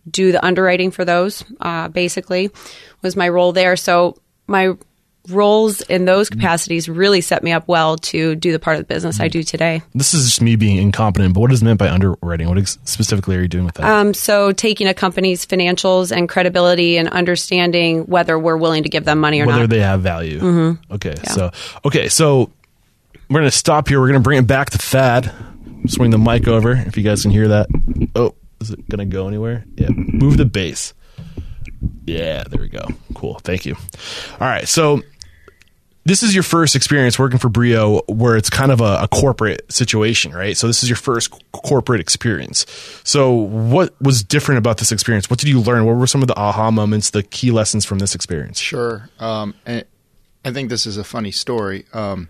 do 0.08 0.32
the 0.32 0.46
underwriting 0.46 0.92
for 0.92 1.04
those. 1.04 1.44
Uh, 1.60 1.88
basically, 1.88 2.52
was 3.02 3.16
my 3.16 3.28
role 3.28 3.54
there. 3.54 3.76
So 3.76 4.18
my 4.46 4.76
roles 5.30 5.82
in 5.82 6.06
those 6.06 6.30
mm-hmm. 6.30 6.40
capacities 6.40 6.90
really 6.90 7.22
set 7.22 7.44
me 7.44 7.52
up 7.52 7.68
well 7.68 7.98
to 7.98 8.36
do 8.36 8.52
the 8.52 8.60
part 8.60 8.76
of 8.76 8.82
the 8.82 8.94
business 8.94 9.20
I 9.20 9.26
mm-hmm. 9.26 9.32
do 9.32 9.44
today. 9.44 9.82
This 9.94 10.14
is 10.14 10.26
just 10.26 10.42
me 10.42 10.56
being 10.56 10.78
incompetent, 10.78 11.34
but 11.34 11.42
what 11.42 11.52
is 11.52 11.64
meant 11.64 11.80
by 11.80 11.90
underwriting? 11.90 12.50
What 12.50 12.58
ex- 12.58 12.78
specifically 12.84 13.38
are 13.38 13.42
you 13.42 13.48
doing 13.48 13.66
with 13.66 13.76
that? 13.76 13.86
Um, 13.86 14.14
so 14.14 14.52
taking 14.52 14.88
a 14.88 14.94
company's 14.94 15.46
financials 15.46 16.16
and 16.16 16.28
credibility 16.28 16.98
and 16.98 17.08
understanding 17.10 18.06
whether 18.06 18.38
we're 18.38 18.58
willing 18.58 18.84
to 18.84 18.90
give 18.90 19.06
them 19.06 19.20
money 19.20 19.42
or 19.42 19.46
Whether 19.46 19.62
not. 19.62 19.70
they 19.70 19.82
have 19.82 20.02
value. 20.02 20.40
Mm-hmm. 20.40 20.94
Okay, 20.94 21.16
so 21.32 21.52
okay, 21.86 22.10
so 22.10 22.52
we're 23.30 23.40
gonna 23.40 23.52
stop 23.52 23.88
here. 23.88 24.00
We're 24.00 24.08
gonna 24.08 24.20
bring 24.20 24.40
it 24.40 24.48
back 24.48 24.70
to 24.72 24.78
Thad. 24.78 25.32
Swing 25.88 26.12
the 26.12 26.18
mic 26.18 26.48
over 26.48 26.72
if 26.72 26.96
you 26.96 27.04
guys 27.04 27.24
can 27.24 27.32
hear 27.32 27.50
that. 27.50 27.68
Oh, 28.16 28.36
is 28.62 28.72
it 28.72 28.88
gonna 28.90 29.06
go 29.06 29.28
anywhere? 29.28 29.66
Yeah, 29.76 29.90
move 29.90 30.38
the 30.38 30.46
bass. 30.46 30.94
Yeah, 32.06 32.44
there 32.44 32.62
we 32.62 32.70
go. 32.70 32.88
Cool. 33.14 33.40
Thank 33.40 33.66
you. 33.66 33.76
All 34.40 34.48
right, 34.48 34.68
so 34.68 35.02
this 36.06 36.22
is 36.24 36.34
your 36.34 36.44
first 36.44 36.76
experience 36.76 37.18
working 37.18 37.40
for 37.40 37.50
Brio 37.50 38.02
where 38.08 38.36
it's 38.36 38.50
kind 38.50 38.72
of 38.72 38.82
a, 38.82 39.04
a 39.04 39.08
corporate 39.08 39.72
situation, 39.72 40.34
right? 40.34 40.58
So 40.58 40.68
this 40.68 40.84
is 40.84 40.90
your 40.90 40.98
first 40.98 41.34
c- 41.34 41.40
corporate 41.52 42.02
experience. 42.02 42.66
So 43.04 43.32
what 43.32 44.00
was 44.02 44.24
different 44.24 44.58
about 44.58 44.78
this 44.78 44.92
experience? 44.92 45.30
What 45.30 45.40
did 45.40 45.48
you 45.48 45.62
learn? 45.62 45.86
What 45.86 45.96
were 45.96 46.08
some 46.08 46.22
of 46.22 46.28
the 46.28 46.38
aha 46.38 46.72
moments, 46.72 47.12
the 47.12 47.24
key 47.24 47.52
lessons 47.52 47.86
from 47.86 48.00
this 48.00 48.16
experience? 48.16 48.60
Sure. 48.60 49.10
Um, 49.20 49.54
and 49.66 49.86
I 50.44 50.52
think 50.52 50.70
this 50.70 50.86
is 50.86 50.98
a 50.98 51.04
funny 51.04 51.32
story. 51.32 51.86
Um, 51.94 52.30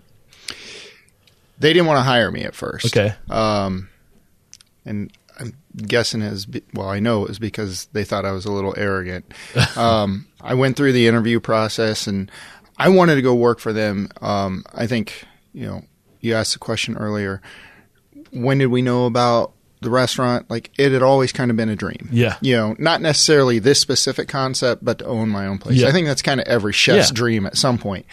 they 1.58 1.72
didn't 1.72 1.86
want 1.86 1.98
to 1.98 2.02
hire 2.02 2.30
me 2.30 2.42
at 2.42 2.54
first. 2.54 2.86
Okay. 2.86 3.14
Um, 3.28 3.88
and 4.84 5.10
I'm 5.38 5.54
guessing 5.76 6.22
is 6.22 6.46
be- 6.46 6.62
well, 6.74 6.88
I 6.88 7.00
know 7.00 7.24
it 7.24 7.28
was 7.28 7.38
because 7.38 7.86
they 7.92 8.04
thought 8.04 8.24
I 8.24 8.32
was 8.32 8.44
a 8.44 8.52
little 8.52 8.74
arrogant. 8.76 9.32
um, 9.76 10.26
I 10.40 10.54
went 10.54 10.76
through 10.76 10.92
the 10.92 11.08
interview 11.08 11.40
process 11.40 12.06
and 12.06 12.30
I 12.78 12.88
wanted 12.88 13.14
to 13.16 13.22
go 13.22 13.34
work 13.34 13.60
for 13.60 13.72
them. 13.72 14.08
Um, 14.20 14.64
I 14.74 14.86
think 14.86 15.24
you 15.52 15.66
know 15.66 15.84
you 16.20 16.34
asked 16.34 16.52
the 16.54 16.58
question 16.58 16.96
earlier. 16.96 17.40
When 18.32 18.58
did 18.58 18.66
we 18.66 18.82
know 18.82 19.06
about 19.06 19.52
the 19.80 19.90
restaurant? 19.90 20.50
Like 20.50 20.70
it 20.78 20.90
had 20.92 21.02
always 21.02 21.30
kind 21.32 21.50
of 21.50 21.56
been 21.56 21.68
a 21.68 21.76
dream. 21.76 22.08
Yeah. 22.10 22.36
You 22.40 22.56
know, 22.56 22.76
not 22.78 23.00
necessarily 23.00 23.58
this 23.60 23.80
specific 23.80 24.28
concept, 24.28 24.84
but 24.84 24.98
to 25.00 25.04
own 25.06 25.28
my 25.28 25.46
own 25.46 25.58
place. 25.58 25.76
Yeah. 25.78 25.88
I 25.88 25.92
think 25.92 26.06
that's 26.06 26.22
kind 26.22 26.40
of 26.40 26.46
every 26.48 26.72
chef's 26.72 27.10
Yeah. 27.10 27.14
dream 27.14 27.46
at 27.46 27.56
some 27.56 27.78
point. 27.78 28.06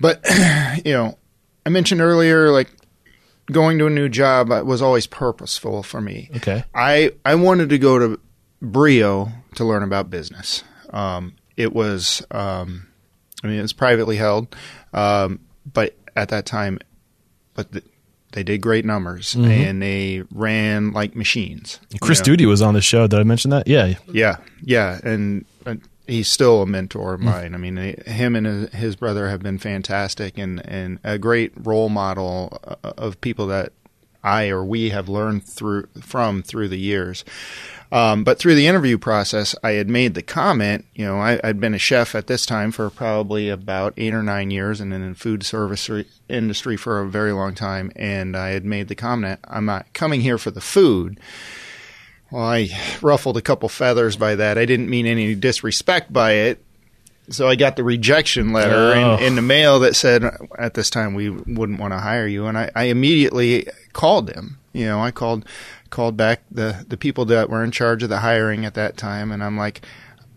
But 0.00 0.24
you 0.84 0.92
know, 0.92 1.16
I 1.64 1.68
mentioned 1.68 2.00
earlier, 2.00 2.50
like 2.50 2.70
going 3.52 3.78
to 3.78 3.86
a 3.86 3.90
new 3.90 4.08
job 4.08 4.48
was 4.48 4.82
always 4.82 5.06
purposeful 5.06 5.82
for 5.84 6.00
me. 6.00 6.30
Okay. 6.36 6.64
I 6.74 7.12
I 7.24 7.36
wanted 7.36 7.68
to 7.68 7.78
go 7.78 7.98
to 8.00 8.18
Brio 8.60 9.30
to 9.54 9.64
learn 9.64 9.82
about 9.84 10.10
business. 10.10 10.64
Um, 10.90 11.34
it 11.56 11.72
was, 11.72 12.24
um, 12.30 12.88
I 13.42 13.48
mean, 13.48 13.58
it 13.58 13.62
was 13.62 13.72
privately 13.72 14.16
held, 14.16 14.54
um, 14.92 15.40
but 15.70 15.94
at 16.16 16.30
that 16.30 16.46
time, 16.46 16.78
but 17.54 17.72
the, 17.72 17.82
they 18.32 18.42
did 18.42 18.60
great 18.60 18.84
numbers 18.84 19.34
and 19.34 19.80
they 19.80 20.22
ran 20.30 20.92
like 20.92 21.14
machines. 21.16 21.80
you 21.90 21.98
Chris 22.00 22.20
know? 22.20 22.24
Doody 22.24 22.46
was 22.46 22.60
on 22.60 22.74
the 22.74 22.82
show. 22.82 23.06
Did 23.06 23.20
I 23.20 23.22
mention 23.22 23.50
that? 23.50 23.66
Yeah. 23.66 23.94
Yeah, 24.10 24.36
yeah, 24.62 25.00
and 25.04 25.44
uh, 25.64 25.76
he's 26.06 26.28
still 26.28 26.62
a 26.62 26.66
mentor 26.66 27.14
of 27.14 27.20
mine. 27.20 27.54
I 27.54 27.58
mean, 27.58 27.76
him 27.76 28.36
and 28.36 28.46
his, 28.46 28.72
his 28.74 28.96
brother 28.96 29.28
have 29.28 29.42
been 29.42 29.58
fantastic 29.58 30.38
and 30.38 30.60
and 30.66 30.98
a 31.04 31.18
great 31.18 31.52
role 31.56 31.88
model 31.88 32.60
uh, 32.64 32.76
of 32.82 33.20
people 33.20 33.46
that 33.48 33.72
I 34.22 34.48
or 34.48 34.64
we 34.64 34.90
have 34.90 35.08
learned 35.08 35.44
through 35.44 35.86
from 36.00 36.42
through 36.42 36.68
the 36.68 36.78
years. 36.78 37.24
Um, 37.92 38.24
but 38.24 38.38
through 38.38 38.56
the 38.56 38.66
interview 38.66 38.98
process, 38.98 39.54
I 39.62 39.72
had 39.72 39.88
made 39.88 40.14
the 40.14 40.22
comment. 40.22 40.84
You 40.94 41.06
know, 41.06 41.18
I, 41.18 41.40
I'd 41.44 41.60
been 41.60 41.74
a 41.74 41.78
chef 41.78 42.14
at 42.14 42.26
this 42.26 42.44
time 42.44 42.72
for 42.72 42.90
probably 42.90 43.48
about 43.48 43.94
eight 43.96 44.12
or 44.12 44.22
nine 44.24 44.50
years, 44.50 44.80
and 44.80 44.92
in 44.92 45.08
the 45.10 45.14
food 45.14 45.44
service 45.44 45.88
re- 45.88 46.06
industry 46.28 46.76
for 46.76 47.00
a 47.00 47.08
very 47.08 47.32
long 47.32 47.54
time. 47.54 47.92
And 47.94 48.36
I 48.36 48.48
had 48.50 48.64
made 48.64 48.88
the 48.88 48.94
comment, 48.96 49.38
"I'm 49.46 49.66
not 49.66 49.92
coming 49.92 50.20
here 50.20 50.38
for 50.38 50.50
the 50.50 50.60
food." 50.60 51.20
Well, 52.32 52.42
I 52.44 52.68
ruffled 53.02 53.36
a 53.36 53.42
couple 53.42 53.68
feathers 53.68 54.16
by 54.16 54.34
that. 54.34 54.58
I 54.58 54.64
didn't 54.64 54.90
mean 54.90 55.06
any 55.06 55.34
disrespect 55.36 56.12
by 56.12 56.32
it. 56.32 56.62
So 57.28 57.48
I 57.48 57.54
got 57.56 57.76
the 57.76 57.84
rejection 57.84 58.52
letter 58.52 58.94
Oh. 58.96 59.16
in, 59.16 59.22
in 59.22 59.34
the 59.36 59.42
mail 59.42 59.80
that 59.80 59.96
said, 59.96 60.24
at 60.58 60.74
this 60.74 60.90
time, 60.90 61.14
we 61.14 61.28
wouldn't 61.30 61.80
want 61.80 61.92
to 61.92 61.98
hire 61.98 62.26
you. 62.26 62.46
And 62.46 62.56
I, 62.58 62.70
I 62.74 62.84
immediately 62.84 63.66
called 63.92 64.26
them. 64.28 64.58
You 64.72 64.86
know, 64.86 65.00
I 65.00 65.10
called 65.10 65.44
called 65.90 66.16
back 66.16 66.42
the, 66.50 66.84
the 66.88 66.96
people 66.96 67.24
that 67.26 67.48
were 67.50 67.62
in 67.64 67.70
charge 67.70 68.02
of 68.02 68.08
the 68.08 68.18
hiring 68.20 68.64
at 68.64 68.74
that 68.74 68.96
time. 68.96 69.30
And 69.32 69.42
I'm 69.42 69.56
like, 69.56 69.82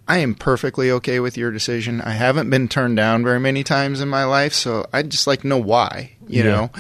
I 0.08 0.20
am 0.20 0.34
perfectly 0.36 0.90
okay 0.92 1.20
with 1.20 1.38
your 1.38 1.52
decision. 1.52 2.02
I 2.02 2.12
haven't 2.12 2.50
been 2.50 2.68
turned 2.68 2.98
down 2.98 3.24
very 3.24 3.40
many 3.40 3.64
times 3.64 4.02
in 4.02 4.10
my 4.10 4.24
life. 4.24 4.54
So 4.54 4.86
I'd 4.92 5.12
just 5.12 5.28
like 5.28 5.42
to 5.42 5.48
know 5.48 5.60
why, 5.60 6.14
you 6.28 6.44
Yeah. 6.44 6.50
know? 6.52 6.72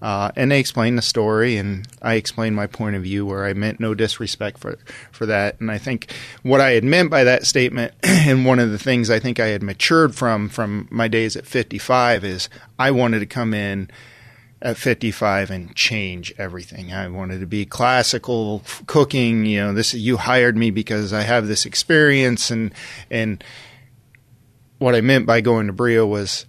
Uh, 0.00 0.30
and 0.36 0.52
they 0.52 0.60
explained 0.60 0.96
the 0.96 1.02
story, 1.02 1.56
and 1.56 1.84
I 2.00 2.14
explained 2.14 2.54
my 2.54 2.68
point 2.68 2.94
of 2.94 3.02
view, 3.02 3.26
where 3.26 3.44
I 3.44 3.52
meant 3.52 3.80
no 3.80 3.94
disrespect 3.94 4.58
for 4.58 4.78
for 5.10 5.26
that. 5.26 5.58
And 5.60 5.72
I 5.72 5.78
think 5.78 6.12
what 6.44 6.60
I 6.60 6.70
had 6.70 6.84
meant 6.84 7.10
by 7.10 7.24
that 7.24 7.46
statement, 7.46 7.94
and 8.04 8.46
one 8.46 8.60
of 8.60 8.70
the 8.70 8.78
things 8.78 9.10
I 9.10 9.18
think 9.18 9.40
I 9.40 9.48
had 9.48 9.60
matured 9.60 10.14
from 10.14 10.50
from 10.50 10.86
my 10.92 11.08
days 11.08 11.34
at 11.34 11.46
55, 11.46 12.22
is 12.22 12.48
I 12.78 12.92
wanted 12.92 13.18
to 13.18 13.26
come 13.26 13.52
in 13.52 13.90
at 14.60 14.76
55 14.76 15.50
and 15.50 15.74
change 15.74 16.32
everything. 16.38 16.92
I 16.92 17.08
wanted 17.08 17.40
to 17.40 17.46
be 17.46 17.64
classical 17.64 18.62
cooking. 18.86 19.46
You 19.46 19.60
know, 19.60 19.72
this 19.72 19.94
you 19.94 20.16
hired 20.16 20.56
me 20.56 20.70
because 20.70 21.12
I 21.12 21.22
have 21.22 21.46
this 21.46 21.66
experience, 21.66 22.50
and 22.50 22.72
and 23.10 23.42
what 24.78 24.94
I 24.94 25.00
meant 25.00 25.26
by 25.26 25.40
going 25.40 25.66
to 25.66 25.72
Brio 25.72 26.06
was 26.06 26.46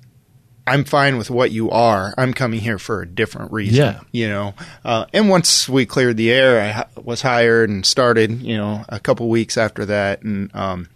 I'm 0.69 0.83
fine 0.83 1.17
with 1.17 1.31
what 1.31 1.51
you 1.51 1.71
are. 1.71 2.13
I'm 2.15 2.31
coming 2.31 2.59
here 2.59 2.77
for 2.77 3.01
a 3.01 3.07
different 3.07 3.51
reason. 3.51 3.75
Yeah. 3.75 3.99
You 4.11 4.29
know, 4.29 4.53
uh, 4.85 5.05
and 5.13 5.27
once 5.27 5.67
we 5.67 5.87
cleared 5.87 6.17
the 6.17 6.31
air, 6.31 6.61
I 6.61 7.01
was 7.01 7.23
hired 7.23 7.69
and 7.69 7.83
started, 7.83 8.43
you 8.43 8.55
know, 8.55 8.85
a 8.87 8.99
couple 8.99 9.27
weeks 9.29 9.57
after 9.57 9.85
that. 9.85 10.21
And, 10.21 10.53
um, 10.55 10.87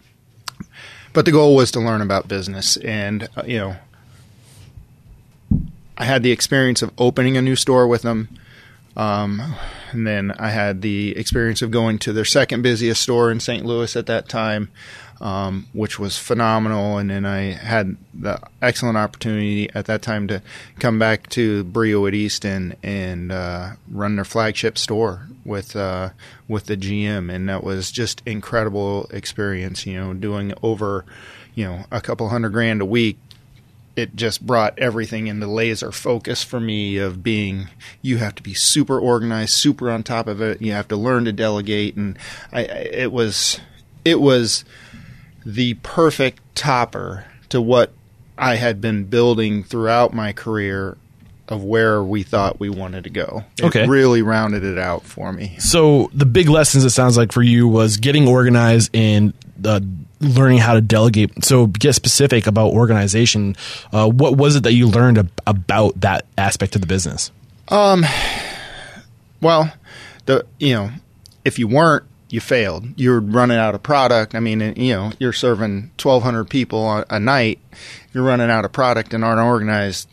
but 1.12 1.26
the 1.26 1.32
goal 1.32 1.56
was 1.56 1.72
to 1.72 1.80
learn 1.80 2.02
about 2.02 2.28
business. 2.28 2.78
And, 2.78 3.28
uh, 3.36 3.44
you 3.48 3.58
know, 3.58 3.76
I 6.04 6.06
had 6.06 6.22
the 6.22 6.34
experience 6.34 6.82
of 6.82 6.92
opening 6.98 7.38
a 7.38 7.42
new 7.42 7.56
store 7.56 7.88
with 7.88 8.02
them. 8.02 8.28
Um, 8.98 9.56
and 9.94 10.06
then 10.06 10.32
I 10.32 10.50
had 10.50 10.82
the 10.82 11.16
experience 11.16 11.62
of 11.62 11.72
going 11.72 11.98
to 12.00 12.12
their 12.12 12.26
second 12.26 12.62
busiest 12.62 13.02
store 13.02 13.32
in 13.32 13.40
St. 13.40 13.66
Louis 13.66 13.96
at 13.96 14.08
that 14.08 14.28
time, 14.28 14.70
um, 15.22 15.66
which 15.72 16.00
was 16.00 16.18
phenomenal. 16.18 16.98
And 16.98 17.10
then 17.10 17.26
I 17.26 17.54
had 17.54 17.96
the 18.14 18.38
excellent 18.62 18.98
opportunity 18.98 19.70
at 19.74 19.86
that 19.86 20.02
time 20.02 20.28
to 20.28 20.42
come 20.78 21.00
back 21.00 21.30
to 21.30 21.64
Brio 21.64 22.06
at 22.06 22.14
Easton 22.14 22.76
and 22.84 23.32
uh, 23.32 23.70
run 23.90 24.18
their 24.18 24.26
flagship 24.26 24.78
store 24.78 25.30
with 25.46 25.74
uh, 25.74 26.10
with 26.50 26.66
the 26.66 26.76
GM, 26.76 27.34
and 27.34 27.48
that 27.48 27.64
was 27.64 27.92
just 27.92 28.22
incredible 28.26 29.10
experience. 29.14 29.86
You 29.86 30.02
know, 30.02 30.14
doing 30.14 30.54
over 30.62 31.06
you 31.56 31.64
know 31.64 31.86
a 31.92 32.02
couple 32.02 32.28
hundred 32.28 32.50
grand 32.50 32.82
a 32.82 32.86
week 32.86 33.18
it 33.96 34.16
just 34.16 34.46
brought 34.46 34.78
everything 34.80 35.28
into 35.28 35.46
laser 35.46 35.92
focus 35.92 36.44
for 36.44 36.60
me 36.60 36.98
of 36.98 37.22
being 37.24 37.70
you 38.02 38.18
have 38.18 38.34
to 38.36 38.42
be 38.44 38.54
super 38.54 39.00
organized 39.00 39.52
super 39.54 39.92
on 39.92 40.02
top 40.04 40.28
of 40.28 40.42
it. 40.42 40.62
You 40.62 40.72
have 40.72 40.88
to 40.88 40.96
learn 40.96 41.26
to 41.26 41.32
delegate. 41.32 41.96
And 41.96 42.18
I, 42.52 42.62
it 42.62 43.12
was 43.12 43.60
it 44.04 44.20
was 44.20 44.66
the 45.46 45.76
perfect 45.76 46.42
topper 46.56 47.26
to 47.50 47.62
what 47.62 47.92
I 48.38 48.56
had 48.56 48.82
been 48.82 49.06
building 49.06 49.64
throughout 49.64 50.14
my 50.14 50.34
career 50.34 50.98
of 51.50 51.62
where 51.64 52.02
we 52.02 52.24
thought 52.24 52.60
we 52.60 52.70
wanted 52.70 53.04
to 53.04 53.10
go. 53.10 53.44
It 53.58 53.66
Okay. 53.66 53.86
really 53.88 54.22
rounded 54.22 54.64
it 54.64 54.78
out 54.80 55.04
for 55.04 55.32
me. 55.34 55.56
So 55.60 56.10
the 56.14 56.26
big 56.26 56.48
lessons 56.50 56.86
it 56.86 56.92
sounds 56.92 57.18
like 57.18 57.32
for 57.34 57.44
you 57.44 57.68
was 57.68 57.98
getting 57.98 58.28
organized 58.28 58.90
and 58.96 59.34
uh, 59.66 59.80
learning 60.20 60.60
how 60.60 60.74
to 60.74 60.82
delegate. 60.82 61.44
So 61.44 61.68
get 61.68 61.94
specific 61.94 62.48
about 62.48 62.72
organization. 62.74 63.56
Uh, 63.92 64.10
what 64.10 64.38
was 64.38 64.56
it 64.56 64.64
that 64.64 64.74
you 64.74 64.88
learned 64.88 65.18
ab- 65.18 65.32
about 65.48 66.00
that 66.02 66.26
aspect 66.38 66.76
of 66.76 66.82
the 66.82 66.88
business? 66.88 67.32
Um, 67.70 68.06
Well, 69.42 69.74
the 70.26 70.46
you 70.60 70.74
know, 70.74 70.92
if 71.44 71.60
you 71.60 71.68
weren't, 71.68 72.06
you 72.30 72.40
failed. 72.40 72.86
You're 72.96 73.20
running 73.20 73.58
out 73.58 73.76
of 73.76 73.84
product. 73.84 74.34
I 74.36 74.40
mean, 74.40 74.74
you 74.78 74.94
know, 74.94 75.12
you're 75.20 75.34
serving 75.34 75.92
1,200 76.02 76.46
people 76.46 76.90
a, 76.90 77.06
a 77.10 77.20
night. 77.20 77.60
You're 78.14 78.24
running 78.24 78.50
out 78.50 78.66
of 78.66 78.72
product 78.72 79.14
and 79.14 79.24
aren't 79.24 79.42
organized. 79.42 80.10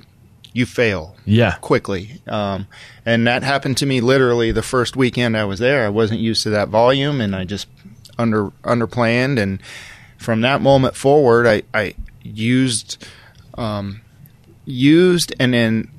You 0.52 0.66
fail 0.66 1.14
Yeah. 1.24 1.52
quickly. 1.60 2.20
Um, 2.26 2.66
and 3.06 3.24
that 3.28 3.44
happened 3.44 3.76
to 3.78 3.86
me 3.86 4.00
literally 4.00 4.50
the 4.50 4.62
first 4.62 4.96
weekend 4.96 5.36
I 5.36 5.44
was 5.44 5.60
there. 5.60 5.86
I 5.86 5.90
wasn't 5.90 6.20
used 6.20 6.42
to 6.42 6.50
that 6.50 6.68
volume, 6.68 7.20
and 7.20 7.36
I 7.36 7.44
just 7.44 7.68
under 8.20 8.50
underplanned. 8.62 9.38
And 9.38 9.60
from 10.18 10.40
that 10.42 10.60
moment 10.60 10.94
forward, 10.94 11.46
I, 11.46 11.62
I 11.72 11.94
used 12.22 13.04
um, 13.54 14.00
used 14.64 15.34
and 15.40 15.54
then 15.54 15.90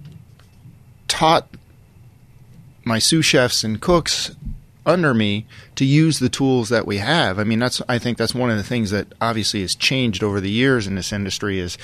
taught 1.07 1.47
my 2.83 2.99
sous 2.99 3.25
chefs 3.25 3.63
and 3.63 3.81
cooks 3.81 4.35
under 4.85 5.13
me 5.13 5.45
to 5.75 5.85
use 5.85 6.19
the 6.19 6.29
tools 6.29 6.69
that 6.69 6.87
we 6.87 6.97
have. 6.97 7.37
I 7.37 7.43
mean, 7.43 7.59
that's 7.59 7.81
I 7.87 7.99
think 7.99 8.17
that's 8.17 8.33
one 8.33 8.49
of 8.49 8.57
the 8.57 8.63
things 8.63 8.91
that 8.91 9.07
obviously 9.21 9.61
has 9.61 9.75
changed 9.75 10.23
over 10.23 10.39
the 10.39 10.49
years 10.49 10.87
in 10.87 10.95
this 10.95 11.13
industry 11.13 11.59
is 11.59 11.77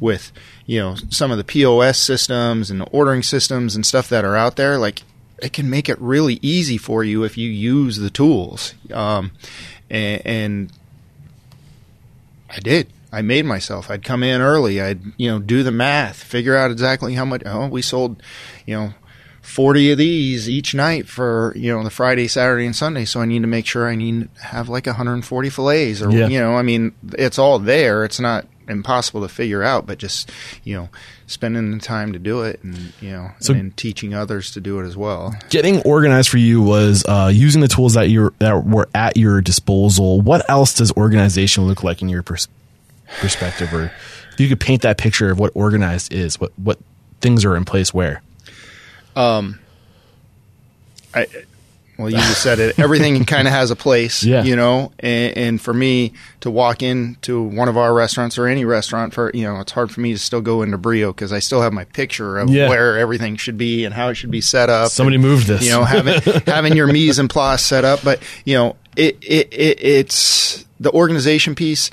with 0.00 0.32
you 0.66 0.80
know 0.80 0.96
some 1.10 1.30
of 1.30 1.38
the 1.38 1.44
POS 1.44 1.98
systems 1.98 2.70
and 2.70 2.80
the 2.80 2.86
ordering 2.86 3.22
systems 3.22 3.76
and 3.76 3.84
stuff 3.84 4.08
that 4.08 4.24
are 4.24 4.36
out 4.36 4.56
there. 4.56 4.78
Like 4.78 5.02
it 5.40 5.52
can 5.52 5.68
make 5.68 5.88
it 5.88 6.00
really 6.00 6.38
easy 6.42 6.78
for 6.78 7.04
you 7.04 7.24
if 7.24 7.36
you 7.36 7.48
use 7.48 7.96
the 7.96 8.10
tools. 8.10 8.74
Um, 8.92 9.32
and, 9.90 10.22
and 10.26 10.72
I 12.50 12.60
did. 12.60 12.88
I 13.12 13.22
made 13.22 13.46
myself. 13.46 13.90
I'd 13.90 14.04
come 14.04 14.22
in 14.22 14.40
early. 14.40 14.80
I'd 14.80 15.00
you 15.16 15.30
know 15.30 15.38
do 15.38 15.62
the 15.62 15.72
math, 15.72 16.22
figure 16.22 16.56
out 16.56 16.70
exactly 16.70 17.14
how 17.14 17.24
much. 17.24 17.42
Oh, 17.46 17.66
we 17.68 17.80
sold, 17.80 18.22
you 18.66 18.74
know, 18.76 18.94
40 19.40 19.92
of 19.92 19.98
these 19.98 20.48
each 20.48 20.74
night 20.74 21.08
for 21.08 21.52
you 21.56 21.72
know 21.74 21.82
the 21.82 21.90
Friday, 21.90 22.28
Saturday, 22.28 22.66
and 22.66 22.76
Sunday. 22.76 23.04
So 23.06 23.20
I 23.20 23.24
need 23.24 23.40
to 23.42 23.48
make 23.48 23.64
sure 23.66 23.88
I 23.88 23.94
need 23.94 24.28
to 24.34 24.42
have 24.42 24.68
like 24.68 24.86
140 24.86 25.48
fillets, 25.50 26.02
or 26.02 26.10
Yeah. 26.10 26.28
you 26.28 26.38
know, 26.38 26.54
I 26.54 26.62
mean, 26.62 26.92
it's 27.14 27.38
all 27.38 27.58
there. 27.58 28.04
It's 28.04 28.20
not 28.20 28.46
impossible 28.68 29.22
to 29.22 29.28
figure 29.28 29.62
out, 29.62 29.86
but 29.86 29.96
just 29.98 30.30
you 30.64 30.76
know, 30.76 30.88
spending 31.28 31.70
the 31.70 31.78
time 31.78 32.12
to 32.14 32.18
do 32.18 32.42
it, 32.42 32.58
and 32.64 32.92
you 33.00 33.10
know, 33.12 33.30
So- 33.38 33.52
and 33.54 33.76
teaching 33.76 34.14
others 34.14 34.50
to 34.52 34.60
do 34.60 34.80
it 34.80 34.86
as 34.86 34.96
well. 34.96 35.36
Getting 35.50 35.80
organized 35.82 36.28
for 36.28 36.38
you 36.38 36.60
was 36.60 37.04
uh, 37.06 37.30
using 37.32 37.60
the 37.60 37.68
tools 37.68 37.94
that 37.94 38.08
you 38.10 38.34
that 38.40 38.64
were 38.66 38.88
at 38.94 39.16
your 39.16 39.40
disposal. 39.40 40.20
What 40.20 40.48
else 40.50 40.74
does 40.74 40.90
organization 40.96 41.66
look 41.66 41.84
like 41.84 42.02
in 42.02 42.08
your 42.08 42.22
pers- 42.24 42.48
perspective, 43.20 43.72
or 43.72 43.92
if 44.32 44.40
you 44.40 44.48
could 44.48 44.58
paint 44.60 44.82
that 44.82 44.98
picture 44.98 45.30
of 45.30 45.38
what 45.38 45.52
organized 45.54 46.12
is, 46.12 46.40
what 46.40 46.50
what 46.58 46.78
things 47.20 47.44
are 47.44 47.54
in 47.56 47.64
place 47.64 47.94
where? 47.94 48.22
um 49.16 49.58
I, 51.14 51.26
well, 51.98 52.08
you 52.08 52.16
just 52.16 52.42
said 52.42 52.60
it. 52.60 52.78
Everything 52.78 53.24
kind 53.26 53.48
of 53.48 53.52
has 53.52 53.70
a 53.70 53.76
place, 53.76 54.22
Yeah. 54.22 54.44
you 54.44 54.54
know. 54.56 54.92
And, 55.00 55.36
and 55.36 55.60
for 55.60 55.74
me 55.74 56.12
to 56.40 56.50
walk 56.50 56.82
into 56.82 57.42
one 57.42 57.68
of 57.68 57.76
our 57.76 57.92
restaurants 57.92 58.38
or 58.38 58.46
any 58.46 58.64
restaurant, 58.64 59.12
for 59.12 59.30
you 59.34 59.42
know, 59.42 59.60
it's 59.60 59.72
hard 59.72 59.90
for 59.90 60.00
me 60.00 60.12
to 60.12 60.18
still 60.18 60.40
go 60.40 60.62
into 60.62 60.78
Brio 60.78 61.12
because 61.12 61.32
I 61.32 61.40
still 61.40 61.60
have 61.60 61.72
my 61.72 61.84
picture 61.84 62.38
of 62.38 62.48
Yeah. 62.50 62.68
where 62.68 62.96
everything 62.98 63.36
should 63.36 63.58
be 63.58 63.84
and 63.84 63.92
how 63.92 64.08
it 64.08 64.14
should 64.14 64.30
be 64.30 64.40
set 64.40 64.70
up. 64.70 64.90
Somebody 64.92 65.16
and, 65.16 65.24
moved 65.24 65.46
this. 65.48 65.64
you 65.64 65.70
know, 65.70 65.84
having 65.84 66.20
having 66.46 66.76
your 66.76 66.86
mise 66.86 67.18
en 67.18 67.26
place 67.28 67.62
set 67.66 67.84
up. 67.84 68.00
But 68.04 68.22
you 68.44 68.54
know, 68.54 68.76
it, 68.96 69.18
it, 69.22 69.52
it 69.52 69.82
it's 69.82 70.64
the 70.80 70.92
organization 70.92 71.54
piece. 71.54 71.90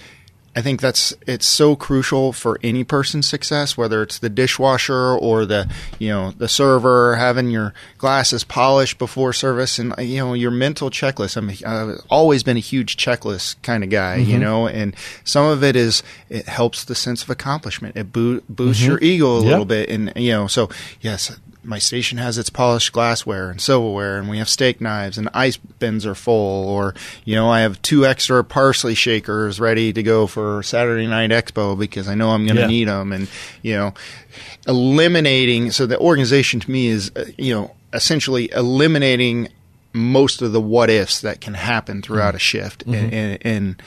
I 0.55 0.61
think 0.61 0.79
that's 0.79 1.13
it's 1.27 1.45
so 1.45 1.75
crucial 1.75 2.31
for 2.31 2.57
any 2.63 2.85
person's 2.85 3.27
success, 3.27 3.75
whether 3.75 4.01
it's 4.01 4.19
the 4.19 4.29
dishwasher 4.29 5.13
or 5.13 5.45
the 5.45 5.69
you 5.99 6.07
know 6.09 6.31
the 6.31 6.47
server 6.47 7.15
having 7.15 7.49
your 7.49 7.73
glasses 7.97 8.45
polished 8.45 8.97
before 8.97 9.33
service, 9.33 9.77
and 9.79 9.93
you 9.99 10.17
know 10.19 10.33
your 10.33 10.51
mental 10.51 10.89
checklist. 10.89 11.35
I'm 11.35 11.49
I've 11.49 11.99
always 12.09 12.43
been 12.43 12.55
a 12.55 12.61
huge 12.61 12.95
checklist 12.95 13.61
kind 13.63 13.83
of 13.83 13.89
guy, 13.89 14.15
you 14.15 14.33
mm-hmm. 14.33 14.41
know, 14.41 14.67
and 14.67 14.95
some 15.25 15.45
of 15.45 15.61
it 15.61 15.75
is 15.75 16.03
it 16.29 16.47
helps 16.47 16.85
the 16.85 16.95
sense 16.95 17.21
of 17.21 17.29
accomplishment. 17.29 17.97
It 17.97 18.13
boo- 18.13 18.41
boosts 18.47 18.81
mm-hmm. 18.81 18.91
your 18.91 18.99
ego 19.01 19.37
a 19.37 19.43
Yeah. 19.43 19.49
little 19.49 19.65
bit, 19.65 19.89
and 19.89 20.13
you 20.15 20.31
know, 20.31 20.47
so 20.47 20.69
yes, 21.01 21.37
my 21.65 21.80
station 21.80 22.17
has 22.19 22.38
its 22.38 22.49
polished 22.49 22.93
glassware 22.93 23.49
and 23.49 23.60
silverware, 23.60 24.17
and 24.19 24.30
we 24.30 24.38
have 24.38 24.47
steak 24.47 24.80
knives, 24.80 25.17
and 25.17 25.28
ice 25.34 25.58
bins 25.58 26.06
are 26.06 26.15
full, 26.15 26.67
or 26.69 26.93
you 27.25 27.36
know, 27.36 27.49
I 27.49 27.62
have 27.62 27.82
two 27.82 28.06
extra 28.06 28.43
parsley 28.43 28.95
shakers 28.95 29.60
ready 29.60 29.91
to 29.93 30.04
go 30.04 30.28
for 30.28 30.62
Saturday 30.63 31.08
Night 31.08 31.32
Expo 31.32 31.78
because 31.78 32.08
I 32.08 32.15
know 32.15 32.30
I'm 32.32 32.45
going 32.45 32.56
to 32.56 32.62
Yeah. 32.62 32.67
need 32.67 32.88
them, 32.88 33.12
and 33.12 33.28
you 33.63 33.73
know, 33.75 33.93
eliminating. 34.67 35.71
So 35.71 35.86
the 35.86 35.99
organization 35.99 36.60
to 36.60 36.71
me 36.71 36.88
is, 36.88 37.12
uh, 37.15 37.25
you 37.38 37.54
know, 37.54 37.75
essentially 37.93 38.51
eliminating 38.51 39.49
most 39.93 40.41
of 40.41 40.51
the 40.51 40.62
what 40.62 40.89
ifs 40.89 41.21
that 41.21 41.39
can 41.41 41.54
happen 41.54 42.01
throughout 42.01 42.36
a 42.36 42.39
shift, 42.39 42.84
and, 42.84 43.13
and, 43.13 43.38
and 43.41 43.82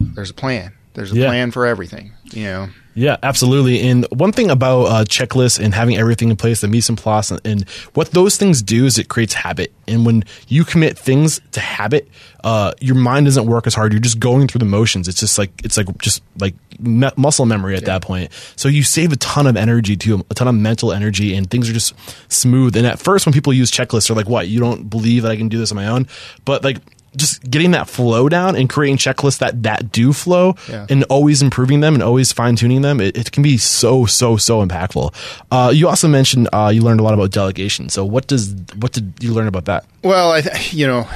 there's 0.00 0.30
a 0.30 0.34
plan. 0.34 0.72
There's 0.94 1.10
a 1.10 1.14
Mm-hmm. 1.14 1.22
Yeah. 1.22 1.28
plan 1.28 1.50
for 1.50 1.66
everything, 1.66 2.12
you 2.32 2.44
know. 2.44 2.68
Yeah, 2.94 3.16
absolutely. 3.22 3.80
And 3.88 4.04
one 4.10 4.32
thing 4.32 4.50
about 4.50 4.82
uh, 4.82 5.04
checklists 5.04 5.62
and 5.62 5.72
having 5.72 5.96
everything 5.96 6.28
in 6.28 6.36
place, 6.36 6.60
the 6.60 6.68
mise 6.68 6.90
en 6.90 6.96
place, 6.96 7.30
and, 7.30 7.40
and 7.44 7.68
what 7.94 8.10
those 8.10 8.36
things 8.36 8.62
do 8.62 8.84
is 8.84 8.98
it 8.98 9.08
creates 9.08 9.32
habit. 9.32 9.72
And 9.86 10.04
when 10.04 10.24
you 10.48 10.64
commit 10.64 10.98
things 10.98 11.40
to 11.52 11.60
habit, 11.60 12.08
uh, 12.42 12.72
your 12.80 12.96
mind 12.96 13.26
doesn't 13.26 13.46
work 13.46 13.66
as 13.66 13.74
hard. 13.74 13.92
You're 13.92 14.00
just 14.00 14.18
going 14.18 14.48
through 14.48 14.58
the 14.60 14.64
motions. 14.64 15.06
It's 15.06 15.20
just 15.20 15.38
like 15.38 15.52
it's 15.64 15.76
like 15.76 15.86
just 15.98 16.22
like 16.40 16.54
me- 16.80 17.10
muscle 17.16 17.46
memory 17.46 17.76
at 17.76 17.84
that 17.84 18.02
point. 18.02 18.32
So 18.56 18.68
you 18.68 18.82
save 18.82 19.12
a 19.12 19.16
ton 19.16 19.46
of 19.46 19.56
energy 19.56 19.96
too, 19.96 20.24
a 20.28 20.34
ton 20.34 20.48
of 20.48 20.54
mental 20.56 20.92
energy, 20.92 21.34
and 21.34 21.48
things 21.48 21.70
are 21.70 21.72
just 21.72 21.94
smooth. 22.30 22.76
And 22.76 22.86
at 22.86 22.98
first, 22.98 23.24
when 23.24 23.32
people 23.32 23.52
use 23.52 23.70
checklists, 23.70 24.08
they're 24.08 24.16
like, 24.16 24.28
"What? 24.28 24.48
You 24.48 24.58
don't 24.58 24.90
believe 24.90 25.22
that 25.22 25.30
I 25.30 25.36
can 25.36 25.48
do 25.48 25.58
this 25.58 25.70
on 25.70 25.76
my 25.76 25.86
own?" 25.86 26.08
But 26.44 26.64
like. 26.64 26.78
Just 27.16 27.42
getting 27.50 27.72
that 27.72 27.88
flow 27.88 28.28
down 28.28 28.54
and 28.54 28.70
creating 28.70 28.96
checklists 28.96 29.38
that 29.38 29.64
that 29.64 29.90
do 29.90 30.12
flow 30.12 30.54
Yeah. 30.68 30.86
and 30.88 31.02
always 31.04 31.42
improving 31.42 31.80
them 31.80 31.94
and 31.94 32.02
always 32.04 32.30
fine 32.32 32.54
tuning 32.54 32.82
them, 32.82 33.00
it, 33.00 33.16
it 33.18 33.32
can 33.32 33.42
be 33.42 33.58
so 33.58 34.06
so 34.06 34.36
so 34.36 34.64
impactful. 34.64 35.12
Uh, 35.50 35.72
you 35.74 35.88
also 35.88 36.06
mentioned 36.06 36.48
uh, 36.52 36.70
you 36.72 36.82
learned 36.82 37.00
a 37.00 37.02
lot 37.02 37.12
about 37.14 37.32
delegation. 37.32 37.88
So 37.88 38.04
what 38.04 38.28
does 38.28 38.54
what 38.76 38.92
did 38.92 39.12
you 39.20 39.32
learn 39.32 39.48
about 39.48 39.64
that? 39.64 39.86
Well, 40.04 40.30
I 40.30 40.40
th- 40.42 40.72
you 40.72 40.86
know, 40.86 41.08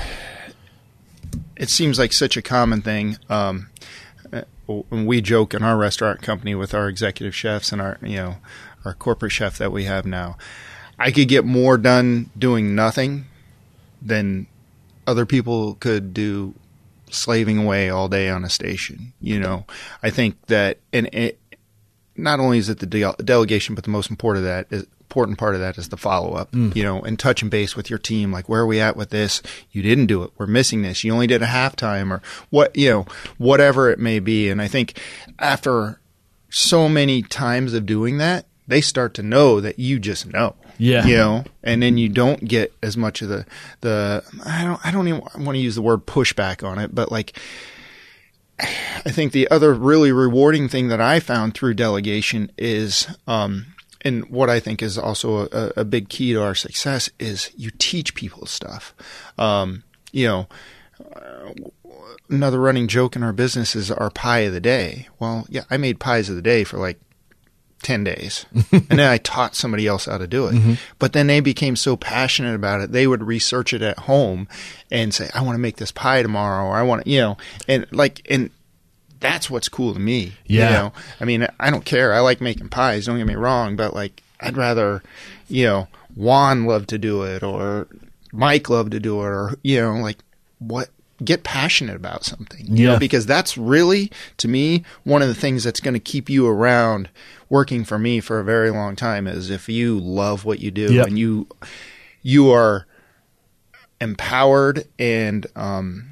it 1.56 1.68
seems 1.70 1.98
like 1.98 2.12
such 2.12 2.36
a 2.36 2.42
common 2.42 2.82
thing. 2.82 3.16
Um, 3.28 3.68
when 4.66 5.04
we 5.06 5.20
joke 5.20 5.52
in 5.54 5.62
our 5.62 5.76
restaurant 5.76 6.22
company 6.22 6.54
with 6.54 6.72
our 6.74 6.88
executive 6.88 7.34
chefs 7.34 7.70
and 7.70 7.82
our 7.82 7.98
you 8.02 8.16
know 8.16 8.36
our 8.84 8.94
corporate 8.94 9.30
chef 9.32 9.58
that 9.58 9.70
we 9.70 9.84
have 9.84 10.06
now, 10.06 10.36
I 10.98 11.10
could 11.12 11.28
get 11.28 11.44
more 11.44 11.76
done 11.78 12.30
doing 12.36 12.74
nothing 12.74 13.26
than 14.02 14.46
other 15.06 15.26
people 15.26 15.74
could 15.74 16.14
do 16.14 16.54
slaving 17.10 17.58
away 17.58 17.90
all 17.90 18.08
day 18.08 18.28
on 18.28 18.44
a 18.44 18.50
station. 18.50 19.12
You 19.20 19.38
know, 19.40 19.64
I 20.02 20.10
think 20.10 20.46
that 20.46 20.78
and 20.92 21.06
it, 21.12 21.38
not 22.16 22.40
only 22.40 22.58
is 22.58 22.68
it 22.68 22.78
the 22.78 22.86
de- 22.86 23.14
delegation, 23.24 23.74
but 23.74 23.84
the 23.84 23.90
most 23.90 24.10
important 24.10 24.44
of 24.44 24.50
that 24.50 24.76
is 24.76 24.86
important 25.14 25.38
part 25.38 25.54
of 25.54 25.60
that 25.60 25.78
is 25.78 25.90
the 25.90 25.96
follow 25.96 26.32
up. 26.32 26.50
Mm. 26.52 26.74
You 26.74 26.82
know, 26.82 27.02
and 27.02 27.18
touching 27.18 27.48
base 27.48 27.76
with 27.76 27.88
your 27.88 27.98
team, 27.98 28.32
like 28.32 28.48
where 28.48 28.62
are 28.62 28.66
we 28.66 28.80
at 28.80 28.96
with 28.96 29.10
this? 29.10 29.42
You 29.70 29.82
didn't 29.82 30.06
do 30.06 30.22
it. 30.24 30.32
We're 30.36 30.46
missing 30.46 30.82
this. 30.82 31.04
You 31.04 31.12
only 31.12 31.28
did 31.28 31.42
a 31.42 31.46
halftime, 31.46 32.10
or 32.10 32.20
what? 32.50 32.76
You 32.76 32.90
know, 32.90 33.06
whatever 33.38 33.90
it 33.90 33.98
may 33.98 34.18
be. 34.18 34.50
And 34.50 34.60
I 34.60 34.68
think 34.68 34.98
after 35.38 36.00
so 36.50 36.88
many 36.88 37.22
times 37.22 37.74
of 37.74 37.86
doing 37.86 38.18
that, 38.18 38.46
they 38.66 38.80
start 38.80 39.14
to 39.14 39.22
know 39.22 39.60
that 39.60 39.78
you 39.78 39.98
just 39.98 40.26
know. 40.26 40.56
Yeah. 40.78 41.06
You 41.06 41.16
know, 41.16 41.44
and 41.62 41.82
then 41.82 41.98
you 41.98 42.08
don't 42.08 42.44
get 42.44 42.72
as 42.82 42.96
much 42.96 43.22
of 43.22 43.28
the 43.28 43.46
the 43.80 44.24
I 44.44 44.64
don't 44.64 44.84
I 44.84 44.90
don't 44.90 45.08
even 45.08 45.20
want 45.20 45.56
to 45.56 45.58
use 45.58 45.74
the 45.74 45.82
word 45.82 46.06
pushback 46.06 46.66
on 46.66 46.78
it, 46.78 46.94
but 46.94 47.12
like 47.12 47.38
I 48.58 49.10
think 49.10 49.32
the 49.32 49.48
other 49.50 49.74
really 49.74 50.12
rewarding 50.12 50.68
thing 50.68 50.88
that 50.88 51.00
I 51.00 51.20
found 51.20 51.54
through 51.54 51.74
delegation 51.74 52.50
is, 52.56 53.08
um, 53.26 53.66
and 54.02 54.28
what 54.30 54.48
I 54.48 54.60
think 54.60 54.82
is 54.82 54.96
also 54.96 55.48
a, 55.48 55.72
a 55.78 55.84
big 55.84 56.08
key 56.08 56.32
to 56.34 56.42
our 56.42 56.54
success 56.54 57.10
is 57.18 57.50
you 57.56 57.70
teach 57.78 58.14
people 58.14 58.46
stuff. 58.46 58.94
Um, 59.38 59.82
you 60.12 60.26
know, 60.26 60.48
another 62.28 62.60
running 62.60 62.86
joke 62.86 63.16
in 63.16 63.22
our 63.22 63.32
business 63.32 63.74
is 63.74 63.90
our 63.90 64.10
pie 64.10 64.40
of 64.40 64.52
the 64.52 64.60
day. 64.60 65.08
Well, 65.18 65.46
yeah, 65.48 65.64
I 65.70 65.76
made 65.76 65.98
pies 65.98 66.28
of 66.28 66.36
the 66.36 66.42
day 66.42 66.64
for 66.64 66.78
like 66.78 67.00
10 67.84 68.04
days. 68.04 68.46
and 68.72 68.88
then 68.88 69.00
I 69.00 69.18
taught 69.18 69.54
somebody 69.54 69.86
else 69.86 70.06
how 70.06 70.18
to 70.18 70.26
do 70.26 70.46
it. 70.46 70.54
Mm-hmm. 70.54 70.74
But 70.98 71.12
then 71.12 71.26
they 71.26 71.40
became 71.40 71.76
so 71.76 71.96
passionate 71.96 72.54
about 72.54 72.80
it, 72.80 72.92
they 72.92 73.06
would 73.06 73.22
research 73.22 73.72
it 73.72 73.82
at 73.82 74.00
home 74.00 74.48
and 74.90 75.14
say, 75.14 75.30
I 75.34 75.42
want 75.42 75.54
to 75.54 75.60
make 75.60 75.76
this 75.76 75.92
pie 75.92 76.22
tomorrow, 76.22 76.66
or 76.66 76.76
I 76.76 76.82
want 76.82 77.04
to, 77.04 77.10
you 77.10 77.20
know, 77.20 77.36
and 77.68 77.86
like, 77.92 78.26
and 78.28 78.50
that's 79.20 79.48
what's 79.48 79.68
cool 79.68 79.94
to 79.94 80.00
me. 80.00 80.34
Yeah. 80.46 80.68
You 80.68 80.74
know, 80.74 80.92
I 81.20 81.24
mean, 81.24 81.46
I 81.60 81.70
don't 81.70 81.84
care. 81.84 82.12
I 82.12 82.20
like 82.20 82.40
making 82.40 82.68
pies, 82.68 83.06
don't 83.06 83.18
get 83.18 83.26
me 83.26 83.36
wrong, 83.36 83.76
but 83.76 83.94
like, 83.94 84.22
I'd 84.40 84.56
rather, 84.56 85.02
you 85.48 85.64
know, 85.64 85.88
Juan 86.14 86.66
loved 86.66 86.88
to 86.90 86.98
do 86.98 87.22
it, 87.22 87.42
or 87.42 87.88
Mike 88.32 88.68
loved 88.68 88.92
to 88.92 89.00
do 89.00 89.20
it, 89.22 89.26
or, 89.26 89.54
you 89.62 89.80
know, 89.80 89.94
like, 89.94 90.18
what, 90.58 90.88
get 91.24 91.42
passionate 91.44 91.96
about 91.96 92.24
something, 92.24 92.66
you 92.66 92.84
Yeah. 92.84 92.92
know, 92.92 92.98
because 92.98 93.26
that's 93.26 93.56
really, 93.58 94.10
to 94.38 94.48
me, 94.48 94.84
one 95.04 95.22
of 95.22 95.28
the 95.28 95.34
things 95.34 95.64
that's 95.64 95.80
going 95.80 95.94
to 95.94 96.00
keep 96.00 96.28
you 96.30 96.46
around 96.46 97.08
working 97.48 97.84
for 97.84 97.98
me 97.98 98.20
for 98.20 98.38
a 98.40 98.44
very 98.44 98.70
long 98.70 98.96
time 98.96 99.26
is 99.26 99.50
if 99.50 99.68
you 99.68 99.98
love 99.98 100.44
what 100.44 100.60
you 100.60 100.70
do 100.70 100.92
Yep. 100.94 101.06
and 101.08 101.18
you, 101.18 101.46
you 102.22 102.50
are 102.50 102.86
empowered 104.00 104.86
and, 104.98 105.46
um, 105.56 106.06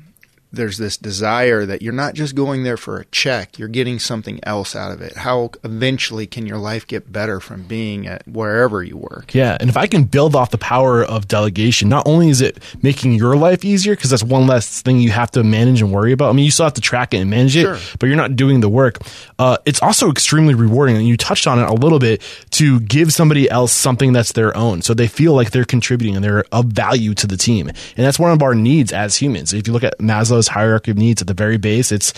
there's 0.53 0.79
this 0.79 0.97
desire 0.97 1.65
that 1.67 1.83
you're 1.83 1.93
not 1.93 2.15
just 2.15 2.35
going 2.35 2.63
there 2.63 2.77
for 2.77 2.99
a 2.99 3.05
check, 3.07 3.59
you're 3.59 3.69
getting 3.69 3.99
something 3.99 4.39
else 4.43 4.77
out 4.77 4.93
of 4.93 5.01
it. 5.01 5.17
How 5.17 5.51
eventually 5.65 6.27
can 6.27 6.47
your 6.47 6.59
life 6.59 6.87
get 6.87 7.11
better 7.11 7.41
from 7.41 7.63
being 7.63 8.07
at 8.07 8.27
wherever 8.29 8.83
you 8.83 8.97
work? 8.97 9.35
Yeah, 9.35 9.57
and 9.61 9.71
if 9.71 9.77
I 9.77 9.87
can 9.87 10.05
build 10.05 10.37
off 10.37 10.51
the 10.51 10.59
power 10.59 11.03
of 11.03 11.27
delegation, 11.29 11.89
not 11.89 12.07
only 12.07 12.29
is 12.29 12.41
it 12.41 12.63
making 12.83 13.13
your 13.15 13.37
life 13.37 13.65
easier 13.65 13.95
because 13.95 14.11
that's 14.11 14.23
one 14.23 14.47
less 14.47 14.83
thing 14.83 15.01
you 15.01 15.11
have 15.11 15.31
to 15.33 15.43
manage 15.43 15.81
and 15.81 15.93
worry 15.93 16.13
about. 16.13 16.31
I 16.31 16.33
mean, 16.33 16.45
you 16.45 16.51
still 16.51 16.67
have 16.67 16.75
to 16.75 16.81
track 16.81 17.15
it 17.15 17.19
and 17.19 17.31
manage 17.31 17.53
Sure. 17.53 17.75
it, 17.75 17.97
but 17.99 18.07
you're 18.07 18.17
not 18.17 18.37
doing 18.37 18.61
the 18.61 18.69
work. 18.69 18.99
Uh, 19.39 19.57
it's 19.65 19.83
also 19.83 20.11
extremely 20.11 20.55
rewarding, 20.55 20.97
and 20.97 21.07
you 21.09 21.17
touched 21.17 21.47
on 21.47 21.59
it 21.59 21.69
a 21.69 21.75
little 21.75 21.99
bit 21.99 22.23
to 22.51 22.81
give 22.81 23.13
somebody 23.13 23.49
else 23.51 23.73
something 23.73 24.13
that's 24.13 24.33
their 24.33 24.57
own, 24.57 24.83
so 24.83 24.95
they 24.95 25.07
feel 25.07 25.35
like 25.35 25.51
they're 25.51 25.65
contributing 25.65 26.15
and 26.17 26.25
they're 26.25 26.45
of 26.53 26.67
value 26.67 27.15
to 27.15 27.27
the 27.27 27.37
team. 27.37 27.69
And 27.69 28.07
that's 28.07 28.19
one 28.19 28.33
of 28.33 28.43
our 28.43 28.55
needs 28.55 28.93
as 28.93 29.17
humans. 29.17 29.53
If 29.53 29.67
you 29.67 29.73
look 29.73 29.85
at 29.85 29.99
Maslow's 29.99 30.42
hierarchy 30.49 30.91
of 30.91 30.99
needs. 30.99 31.21
At 31.21 31.29
the 31.29 31.35
very 31.35 31.57
base, 31.59 31.93
it's 31.93 32.13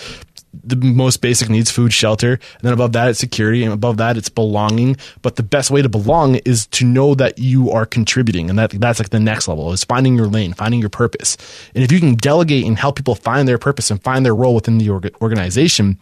the 0.63 0.77
most 0.77 1.21
basic 1.21 1.49
needs 1.49 1.71
food 1.71 1.93
shelter. 1.93 2.33
And 2.35 2.63
then 2.63 2.73
above 2.73 2.93
that 2.93 3.09
it's 3.09 3.19
security. 3.19 3.65
And 3.65 3.73
above 3.73 3.97
that 3.97 4.17
it's 4.17 4.29
belonging. 4.29 4.97
But 5.23 5.37
the 5.37 5.43
best 5.43 5.71
way 5.71 5.83
to 5.83 5.89
belong 5.89 6.37
is 6.45 6.67
to 6.69 6.85
know 6.85 7.15
that 7.17 7.39
you 7.39 7.71
are 7.73 7.85
contributing. 7.87 8.49
And 8.51 8.59
that 8.59 8.71
that's 8.71 9.01
like 9.01 9.11
the 9.11 9.19
next 9.21 9.49
level 9.49 9.73
is 9.73 9.83
finding 9.85 10.15
your 10.17 10.27
lane 10.29 10.53
finding 10.53 10.81
your 10.81 10.91
purpose. 10.91 11.37
And 11.75 11.83
if 11.83 11.91
you 11.91 11.99
can 12.01 12.15
delegate 12.15 12.65
and 12.67 12.79
help 12.79 12.97
people 12.97 13.15
find 13.17 13.49
their 13.49 13.59
purpose 13.59 13.91
and 13.91 14.03
find 14.03 14.25
their 14.25 14.35
role 14.35 14.55
within 14.55 14.79
the 14.79 14.91
org- 14.91 15.15
organization 15.21 15.99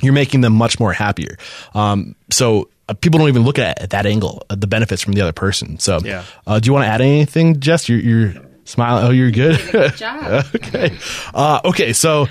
you're 0.00 0.12
making 0.12 0.42
them 0.42 0.52
much 0.52 0.78
more 0.78 0.92
happier. 0.92 1.36
Um, 1.74 2.14
so 2.30 2.68
uh, 2.88 2.94
people 2.94 3.18
don't 3.18 3.26
even 3.28 3.42
look 3.42 3.58
at, 3.58 3.82
at 3.82 3.90
that 3.90 4.06
angle 4.06 4.44
uh, 4.48 4.54
the 4.54 4.68
benefits 4.68 5.02
from 5.02 5.14
the 5.14 5.20
other 5.22 5.32
person. 5.32 5.80
So 5.80 5.98
Yeah. 6.04 6.22
uh, 6.46 6.60
do 6.60 6.68
you 6.68 6.72
want 6.72 6.84
to 6.84 6.88
add 6.88 7.00
anything 7.00 7.58
jess? 7.58 7.88
You're, 7.88 7.98
you're 7.98 8.34
smiling 8.68 9.06
oh 9.06 9.10
you're 9.10 9.30
good? 9.30 9.60
Good 9.72 9.96
job. 9.96 10.44
okay. 10.54 10.96
Uh, 11.34 11.60
okay 11.64 11.92
so 11.92 12.26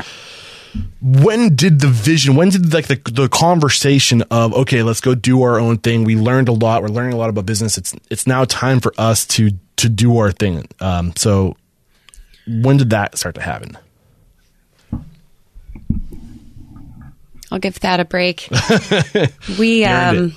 when 1.01 1.55
did 1.55 1.79
the 1.79 1.87
vision 1.87 2.35
when 2.35 2.49
did 2.49 2.73
like 2.73 2.87
the, 2.87 2.99
the 3.11 3.29
conversation 3.29 4.21
of 4.29 4.53
okay 4.53 4.83
let's 4.83 5.01
go 5.01 5.15
do 5.15 5.43
our 5.43 5.59
own 5.59 5.77
thing. 5.77 6.03
We 6.03 6.15
learned 6.15 6.49
a 6.49 6.53
lot. 6.53 6.81
We're 6.81 6.89
learning 6.89 7.13
a 7.13 7.17
lot 7.17 7.29
about 7.29 7.45
business. 7.45 7.77
It's 7.77 7.95
it's 8.09 8.27
now 8.27 8.45
time 8.45 8.79
for 8.79 8.93
us 8.97 9.25
to 9.27 9.51
to 9.77 9.89
do 9.89 10.17
our 10.17 10.31
thing. 10.31 10.67
Um, 10.79 11.13
so 11.15 11.55
when 12.47 12.77
did 12.77 12.91
that 12.91 13.17
start 13.17 13.35
to 13.35 13.41
happen? 13.41 13.77
I'll 17.51 17.59
give 17.59 17.79
that 17.79 17.99
a 17.99 18.05
break. 18.05 18.49
we 19.59 19.85
um, 19.85 20.35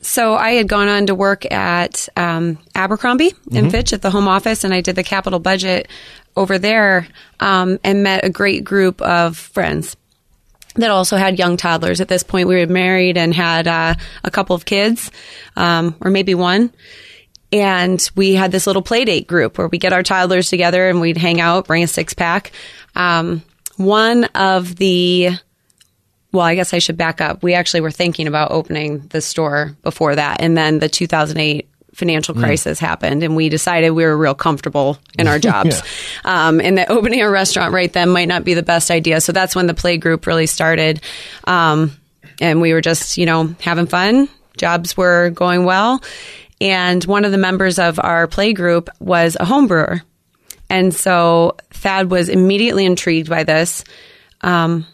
so 0.00 0.34
I 0.34 0.52
had 0.52 0.68
gone 0.68 0.88
on 0.88 1.06
to 1.06 1.14
work 1.14 1.50
at 1.50 2.08
um, 2.16 2.58
Abercrombie 2.74 3.34
and 3.52 3.70
Fitch 3.70 3.92
at 3.92 4.02
the 4.02 4.10
home 4.10 4.28
office, 4.28 4.64
and 4.64 4.72
I 4.72 4.80
did 4.80 4.96
the 4.96 5.02
capital 5.02 5.38
budget 5.38 5.88
over 6.36 6.58
there, 6.58 7.06
um, 7.40 7.78
and 7.84 8.02
met 8.02 8.24
a 8.24 8.30
great 8.30 8.64
group 8.64 9.02
of 9.02 9.36
friends 9.36 9.96
that 10.76 10.90
also 10.90 11.16
had 11.16 11.38
young 11.38 11.56
toddlers. 11.56 12.00
At 12.00 12.08
this 12.08 12.22
point, 12.22 12.48
we 12.48 12.56
were 12.56 12.66
married 12.66 13.16
and 13.16 13.34
had 13.34 13.66
uh, 13.66 13.94
a 14.24 14.30
couple 14.30 14.56
of 14.56 14.64
kids, 14.64 15.10
um, 15.56 15.96
or 16.00 16.10
maybe 16.10 16.34
one. 16.34 16.72
And 17.52 18.08
we 18.14 18.34
had 18.34 18.52
this 18.52 18.66
little 18.66 18.82
play 18.82 19.04
date 19.04 19.26
group 19.26 19.58
where 19.58 19.66
we 19.66 19.78
get 19.78 19.92
our 19.92 20.04
toddlers 20.04 20.48
together 20.48 20.88
and 20.88 21.00
we'd 21.00 21.16
hang 21.16 21.40
out, 21.40 21.66
bring 21.66 21.82
a 21.82 21.88
six 21.88 22.14
pack. 22.14 22.52
Um, 22.94 23.42
one 23.76 24.24
of 24.26 24.76
the 24.76 25.30
well, 26.32 26.44
I 26.44 26.54
guess 26.54 26.72
I 26.72 26.78
should 26.78 26.96
back 26.96 27.20
up. 27.20 27.42
We 27.42 27.54
actually 27.54 27.80
were 27.80 27.90
thinking 27.90 28.26
about 28.26 28.52
opening 28.52 29.00
the 29.08 29.20
store 29.20 29.76
before 29.82 30.14
that. 30.14 30.40
And 30.40 30.56
then 30.56 30.78
the 30.78 30.88
2008 30.88 31.68
financial 31.92 32.34
crisis 32.34 32.78
happened 32.78 33.22
and 33.22 33.36
we 33.36 33.48
decided 33.48 33.90
we 33.90 34.04
were 34.04 34.16
real 34.16 34.34
comfortable 34.34 34.98
in 35.18 35.26
our 35.26 35.38
jobs. 35.50 35.82
um, 36.24 36.60
and 36.60 36.78
that 36.78 36.90
opening 36.90 37.20
a 37.20 37.28
restaurant 37.28 37.74
right 37.74 37.92
then 37.92 38.08
might 38.08 38.28
not 38.28 38.44
be 38.44 38.54
the 38.54 38.62
best 38.62 38.90
idea. 38.90 39.20
So 39.20 39.32
that's 39.32 39.56
when 39.56 39.66
the 39.66 39.74
play 39.74 39.98
group 39.98 40.26
really 40.26 40.46
started. 40.46 41.02
Um, 41.44 41.92
and 42.40 42.60
we 42.60 42.72
were 42.72 42.80
just, 42.80 43.18
you 43.18 43.26
know, 43.26 43.54
having 43.60 43.86
fun. 43.86 44.28
Jobs 44.56 44.96
were 44.96 45.30
going 45.30 45.64
well. 45.64 46.02
And 46.60 47.02
one 47.04 47.24
of 47.24 47.32
the 47.32 47.38
members 47.38 47.78
of 47.78 47.98
our 47.98 48.26
play 48.26 48.52
group 48.52 48.88
was 49.00 49.36
a 49.38 49.44
home 49.44 49.66
brewer. 49.66 50.02
And 50.68 50.94
so 50.94 51.56
Thad 51.70 52.10
was 52.10 52.28
immediately 52.28 52.84
intrigued 52.86 53.28
by 53.28 53.44
this. 53.44 53.84
Um, 54.42 54.86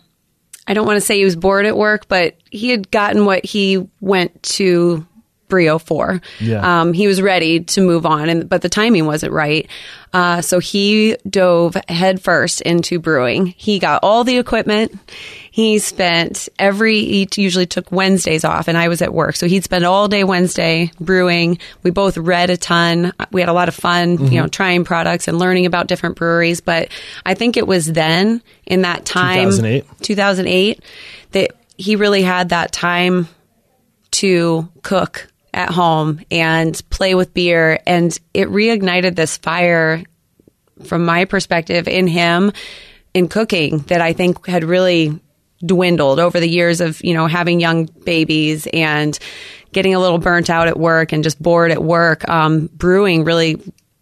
I 0.68 0.74
don't 0.74 0.86
want 0.86 0.96
to 0.96 1.00
say 1.00 1.16
he 1.18 1.24
was 1.24 1.36
bored 1.36 1.66
at 1.66 1.76
work, 1.76 2.08
but 2.08 2.36
he 2.50 2.70
had 2.70 2.90
gotten 2.90 3.24
what 3.24 3.44
he 3.44 3.86
went 4.00 4.42
to 4.44 5.06
Brio 5.48 5.78
4. 5.78 6.20
Yeah. 6.40 6.80
Um, 6.80 6.92
he 6.92 7.06
was 7.06 7.22
ready 7.22 7.60
to 7.60 7.80
move 7.80 8.06
on, 8.06 8.28
and 8.28 8.48
but 8.48 8.62
the 8.62 8.68
timing 8.68 9.06
wasn't 9.06 9.32
right. 9.32 9.68
Uh, 10.12 10.40
so 10.40 10.58
he 10.58 11.16
dove 11.28 11.76
headfirst 11.88 12.62
into 12.62 12.98
brewing. 12.98 13.46
He 13.46 13.78
got 13.78 14.00
all 14.02 14.24
the 14.24 14.38
equipment. 14.38 14.98
He 15.50 15.78
spent 15.78 16.48
every, 16.58 17.00
he 17.04 17.28
usually 17.36 17.66
took 17.66 17.92
Wednesdays 17.92 18.44
off, 18.44 18.68
and 18.68 18.78
I 18.78 18.88
was 18.88 19.02
at 19.02 19.12
work. 19.12 19.36
So 19.36 19.46
he'd 19.46 19.64
spend 19.64 19.84
all 19.84 20.08
day 20.08 20.24
Wednesday 20.24 20.90
brewing. 21.00 21.58
We 21.82 21.90
both 21.90 22.16
read 22.16 22.50
a 22.50 22.56
ton. 22.56 23.12
We 23.30 23.40
had 23.40 23.50
a 23.50 23.54
lot 23.54 23.68
of 23.68 23.74
fun, 23.74 24.32
you 24.32 24.40
know, 24.40 24.46
trying 24.48 24.84
products 24.84 25.28
and 25.28 25.38
learning 25.38 25.66
about 25.66 25.86
different 25.86 26.16
breweries. 26.16 26.60
But 26.60 26.88
I 27.24 27.34
think 27.34 27.56
it 27.56 27.66
was 27.66 27.86
then 27.86 28.42
in 28.64 28.82
that 28.82 29.04
time, 29.04 29.50
2008? 29.50 29.84
2008, 30.02 30.82
that 31.32 31.50
he 31.76 31.96
really 31.96 32.22
had 32.22 32.50
that 32.50 32.72
time 32.72 33.28
to 34.12 34.68
cook 34.82 35.28
at 35.56 35.70
home 35.70 36.20
and 36.30 36.80
play 36.90 37.14
with 37.14 37.34
beer. 37.34 37.80
And 37.86 38.16
it 38.34 38.48
reignited 38.48 39.16
this 39.16 39.36
fire 39.38 40.04
from 40.84 41.04
my 41.04 41.24
perspective 41.24 41.88
in 41.88 42.06
him 42.06 42.52
in 43.14 43.28
cooking 43.28 43.78
that 43.88 44.02
I 44.02 44.12
think 44.12 44.46
had 44.46 44.62
really 44.62 45.18
dwindled 45.64 46.20
over 46.20 46.38
the 46.38 46.48
years 46.48 46.82
of, 46.82 47.02
you 47.02 47.14
know, 47.14 47.26
having 47.26 47.58
young 47.58 47.86
babies 47.86 48.68
and 48.72 49.18
getting 49.72 49.94
a 49.94 49.98
little 49.98 50.18
burnt 50.18 50.50
out 50.50 50.68
at 50.68 50.78
work 50.78 51.12
and 51.12 51.24
just 51.24 51.42
bored 51.42 51.70
at 51.70 51.82
work. 51.82 52.28
Um, 52.28 52.66
brewing 52.74 53.24
really 53.24 53.56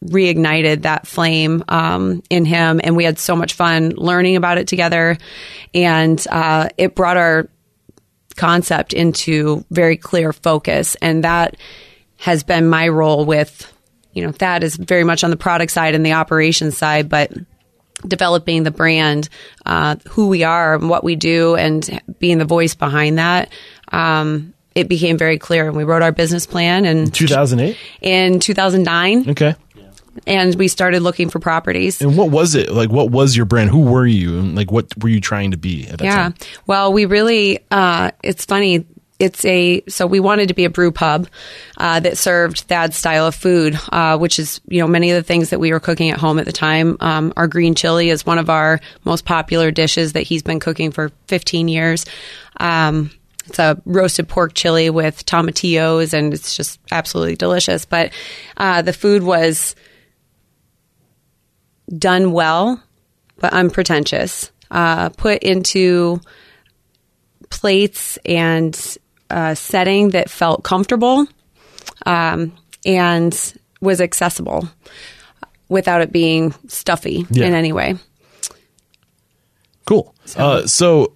reignited 0.07 0.83
that 0.83 1.07
flame 1.07 1.65
um, 1.69 2.23
in 2.29 2.45
him 2.45 2.81
and 2.83 2.97
we 2.97 3.05
had 3.05 3.19
so 3.19 3.35
much 3.35 3.55
fun 3.55 3.91
learning 3.97 4.37
about 4.37 4.59
it 4.59 4.69
together 4.69 5.17
and 5.73 6.27
uh, 6.31 6.69
it 6.77 6.95
brought 6.95 7.17
our 7.17 7.49
concept 8.37 8.93
into 8.93 9.65
very 9.71 9.97
clear 9.97 10.33
focus. 10.33 10.97
And 10.97 11.25
that 11.25 11.57
has 12.17 12.43
been 12.43 12.69
my 12.69 12.89
role 12.89 13.25
with 13.25 13.71
you 14.13 14.25
know 14.25 14.31
that 14.33 14.63
is 14.63 14.77
very 14.77 15.05
much 15.05 15.25
on 15.25 15.31
the 15.31 15.37
product 15.37 15.73
side 15.73 15.95
and 15.95 16.07
the 16.07 16.13
operations 16.13 16.79
side 16.79 17.09
but 17.09 17.33
developing 18.07 18.63
the 18.63 18.71
brand 18.71 19.29
uh, 19.67 19.97
who 20.11 20.29
we 20.29 20.45
are 20.45 20.75
and 20.75 20.89
what 20.89 21.05
we 21.05 21.17
do 21.17 21.55
and 21.57 22.01
being 22.19 22.39
the 22.39 22.45
voice 22.45 22.75
behind 22.75 23.19
that 23.19 23.51
um, 23.93 24.55
it 24.75 24.89
became 24.89 25.17
very 25.17 25.39
clear. 25.39 25.69
And 25.69 25.77
we 25.77 25.85
wrote 25.85 26.03
our 26.03 26.13
business 26.13 26.47
plan 26.47 26.85
in 26.85 27.11
2008 27.11 27.77
in 28.01 28.41
2009 28.41 29.31
okay 29.31 29.55
and 30.27 30.55
we 30.55 30.69
started 30.69 31.03
looking 31.03 31.29
for 31.29 31.39
properties 31.39 32.01
and 32.01 32.17
what 32.17 32.31
was 32.31 32.55
it 32.55 32.71
like 32.71 32.91
what 32.91 33.11
was 33.11 33.37
your 33.37 33.47
brand 33.47 33.71
who 33.71 33.83
were 33.83 34.07
you 34.07 34.39
and 34.39 34.55
like 34.55 34.71
what 34.71 34.87
were 35.03 35.09
you 35.09 35.21
trying 35.21 35.51
to 35.51 35.57
be 35.57 35.87
at 35.89 35.99
that 35.99 36.05
yeah. 36.05 36.17
time 36.17 36.35
Well, 36.67 36.93
we 36.93 37.07
really, 37.07 37.61
uh, 37.71 38.11
it's 38.23 38.45
funny. 38.45 38.87
It's 39.21 39.45
a, 39.45 39.83
so 39.89 40.07
we 40.07 40.19
wanted 40.19 40.49
to 40.49 40.55
be 40.55 40.65
a 40.65 40.71
brew 40.71 40.91
pub 40.91 41.29
uh, 41.79 42.01
that 42.01 42.19
served 42.19 42.69
that 42.69 42.95
style 42.95 43.27
of 43.27 43.35
food, 43.35 43.79
uh, 43.93 44.19
which 44.19 44.39
is, 44.39 44.61
you 44.69 44.81
know, 44.81 44.89
many 44.89 45.11
of 45.11 45.17
the 45.17 45.23
things 45.23 45.51
that 45.51 45.61
we 45.61 45.73
were 45.73 45.81
cooking 45.81 46.11
at 46.11 46.19
home 46.19 46.39
at 46.39 46.47
the 46.47 46.53
time. 46.53 46.97
Um, 47.01 47.33
our 47.37 47.47
green 47.47 47.75
chili 47.75 48.11
is 48.11 48.27
one 48.27 48.39
of 48.39 48.51
our 48.51 48.81
most 49.05 49.25
popular 49.25 49.71
dishes 49.71 50.15
that 50.15 50.23
he's 50.23 50.43
been 50.43 50.59
cooking 50.59 50.91
for 50.91 51.13
15 51.29 51.69
years. 51.69 52.07
Um, 52.59 53.11
it's 53.47 53.59
a 53.59 53.81
roasted 53.85 54.29
pork 54.29 54.55
chili 54.55 54.91
with 54.91 55.25
tomatillos, 55.27 56.13
and 56.13 56.35
it's 56.35 56.57
just 56.57 56.81
absolutely 56.91 57.37
delicious. 57.37 57.85
But 57.85 58.11
uh, 58.57 58.83
the 58.83 58.93
food 58.93 59.23
was 59.23 59.77
done 61.89 62.33
well, 62.33 62.83
but 63.39 63.53
unpretentious. 63.53 64.51
Uh, 64.71 65.09
put 65.11 65.43
into 65.43 66.21
plates 67.51 68.19
and 68.25 68.97
a 69.31 69.55
setting 69.55 70.11
that 70.11 70.29
felt 70.31 70.65
comfortable 70.65 71.27
um, 72.07 72.53
and 72.85 73.55
was 73.81 74.01
accessible 74.01 74.69
without 75.69 76.01
it 76.01 76.11
being 76.13 76.53
stuffy 76.69 77.27
Yeah. 77.31 77.47
in 77.47 77.55
any 77.55 77.73
way. 77.73 77.97
Cool. 79.87 80.15
Uh, 80.37 80.67
so, 80.67 81.05
uh, 81.05 81.07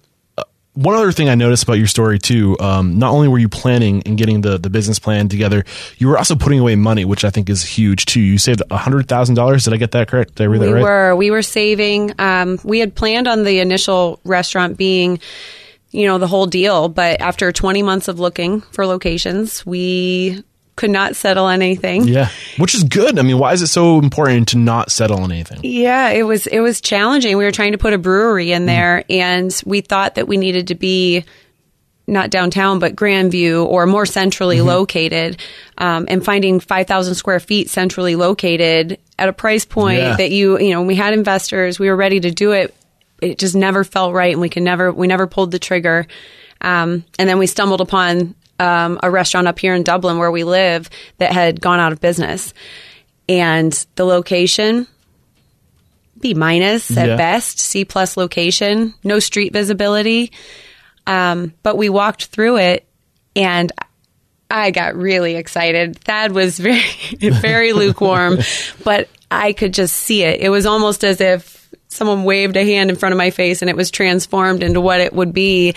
one 0.79 0.95
other 0.95 1.11
thing 1.11 1.27
I 1.27 1.35
noticed 1.35 1.63
about 1.63 1.73
your 1.73 1.87
story 1.87 2.19
too, 2.19 2.57
um, 2.61 2.97
not 2.97 3.11
only 3.11 3.27
were 3.27 3.37
you 3.37 3.49
planning 3.49 4.01
and 4.05 4.17
getting 4.17 4.39
the, 4.39 4.57
the 4.57 4.69
business 4.69 4.97
plan 4.97 5.27
together, 5.27 5.65
you 5.97 6.07
were 6.07 6.17
also 6.17 6.35
putting 6.35 6.59
away 6.59 6.75
money, 6.75 7.03
which 7.03 7.25
I 7.25 7.29
think 7.29 7.49
is 7.49 7.63
huge 7.63 8.05
too. 8.05 8.21
You 8.21 8.37
saved 8.37 8.61
hundred 8.71 9.09
thousand 9.09 9.35
dollars. 9.35 9.65
Did 9.65 9.73
I 9.73 9.77
get 9.77 9.91
that 9.91 10.07
correct? 10.07 10.35
Did 10.35 10.43
I 10.43 10.45
read 10.47 10.61
we 10.61 10.67
that 10.67 10.73
right? 10.75 10.83
were 10.83 11.15
we 11.17 11.31
were 11.31 11.41
saving. 11.41 12.13
Um, 12.17 12.59
we 12.63 12.79
had 12.79 12.95
planned 12.95 13.27
on 13.27 13.43
the 13.43 13.59
initial 13.59 14.21
restaurant 14.23 14.77
being, 14.77 15.19
you 15.91 16.07
know, 16.07 16.17
the 16.17 16.27
whole 16.27 16.45
deal. 16.45 16.87
But 16.87 17.19
after 17.19 17.51
20 17.51 17.83
months 17.83 18.07
of 18.07 18.21
looking 18.21 18.61
for 18.61 18.85
locations, 18.85 19.65
we 19.65 20.45
could 20.79 20.89
not 20.89 21.15
settle 21.15 21.45
on 21.45 21.61
anything. 21.61 22.07
Yeah, 22.07 22.29
which 22.57 22.73
is 22.73 22.83
good. 22.83 23.19
I 23.19 23.21
mean, 23.21 23.37
why 23.37 23.53
is 23.53 23.61
it 23.61 23.67
so 23.67 23.99
important 23.99 24.47
to 24.49 24.57
not 24.57 24.91
settle 24.91 25.19
on 25.21 25.31
anything? 25.31 25.59
Yeah, 25.63 26.09
it 26.09 26.23
was 26.23 26.47
it 26.47 26.61
was 26.61 26.79
challenging. 26.81 27.37
We 27.37 27.43
were 27.43 27.51
trying 27.51 27.73
to 27.73 27.77
put 27.77 27.93
a 27.93 27.97
brewery 27.97 28.51
in 28.53 28.65
there, 28.65 29.03
and 29.09 29.53
we 29.65 29.81
thought 29.81 30.15
that 30.15 30.27
we 30.27 30.37
needed 30.37 30.67
to 30.69 30.75
be 30.75 31.25
not 32.07 32.31
downtown, 32.31 32.79
but 32.79 32.95
Grandview 32.95 33.63
or 33.65 33.85
more 33.85 34.05
centrally 34.05 34.61
located, 34.61 35.37
um, 35.77 36.05
and 36.09 36.25
finding 36.25 36.59
five 36.59 36.87
thousand 36.87 37.15
square 37.15 37.39
feet 37.39 37.69
centrally 37.69 38.15
located 38.15 38.97
at 39.19 39.29
a 39.29 39.33
price 39.33 39.65
point 39.65 39.99
Yeah. 39.99 40.15
that 40.15 40.31
you 40.31 40.57
you 40.59 40.71
know 40.71 40.81
we 40.83 40.95
had 40.95 41.13
investors, 41.13 41.77
we 41.77 41.87
were 41.89 41.95
ready 41.95 42.19
to 42.21 42.31
do 42.31 42.53
it. 42.53 42.73
It 43.21 43.37
just 43.37 43.53
never 43.55 43.83
felt 43.83 44.13
right, 44.13 44.31
and 44.31 44.39
we 44.41 44.49
could 44.49 44.63
never 44.63 44.91
we 44.93 45.05
never 45.07 45.27
pulled 45.27 45.51
the 45.51 45.59
trigger. 45.59 46.07
Um, 46.61 47.05
and 47.19 47.29
then 47.29 47.37
we 47.37 47.47
stumbled 47.47 47.79
upon 47.81 48.35
um, 48.59 48.99
a 49.01 49.09
restaurant 49.09 49.47
up 49.47 49.57
here 49.59 49.73
in 49.73 49.83
Dublin 49.83 50.17
where 50.17 50.31
we 50.31 50.43
live 50.43 50.89
that 51.17 51.31
had 51.31 51.61
gone 51.61 51.79
out 51.79 51.91
of 51.93 52.01
business, 52.01 52.53
and 53.27 53.71
the 53.95 54.05
location 54.05 54.87
B 56.19 56.33
minus 56.33 56.95
at 56.97 57.07
Yeah. 57.07 57.15
best, 57.15 57.59
C 57.59 57.85
plus 57.85 58.17
location, 58.17 58.93
no 59.03 59.19
street 59.19 59.53
visibility. 59.53 60.31
Um, 61.07 61.53
but 61.63 61.77
we 61.77 61.87
walked 61.89 62.25
through 62.25 62.57
it 62.57 62.85
and 63.35 63.71
I 64.51 64.71
got 64.71 64.95
really 64.95 65.35
excited. 65.35 65.97
Thad 65.99 66.33
was 66.33 66.59
very, 66.59 66.81
very 67.19 67.71
lukewarm, 67.73 68.37
but 68.83 69.07
I 69.31 69.53
could 69.53 69.73
just 69.73 69.95
see 69.95 70.23
it. 70.23 70.41
It 70.41 70.49
was 70.49 70.65
almost 70.65 71.03
as 71.05 71.21
if 71.21 71.58
someone 71.89 72.23
waved 72.23 72.55
a 72.55 72.63
hand 72.63 72.89
in 72.89 72.95
front 72.95 73.11
of 73.13 73.17
my 73.17 73.31
face 73.31 73.61
and 73.61 73.69
it 73.69 73.75
was 73.75 73.91
transformed 73.91 74.63
into 74.63 74.79
what 74.79 75.01
it 75.01 75.11
would 75.11 75.33
be. 75.33 75.73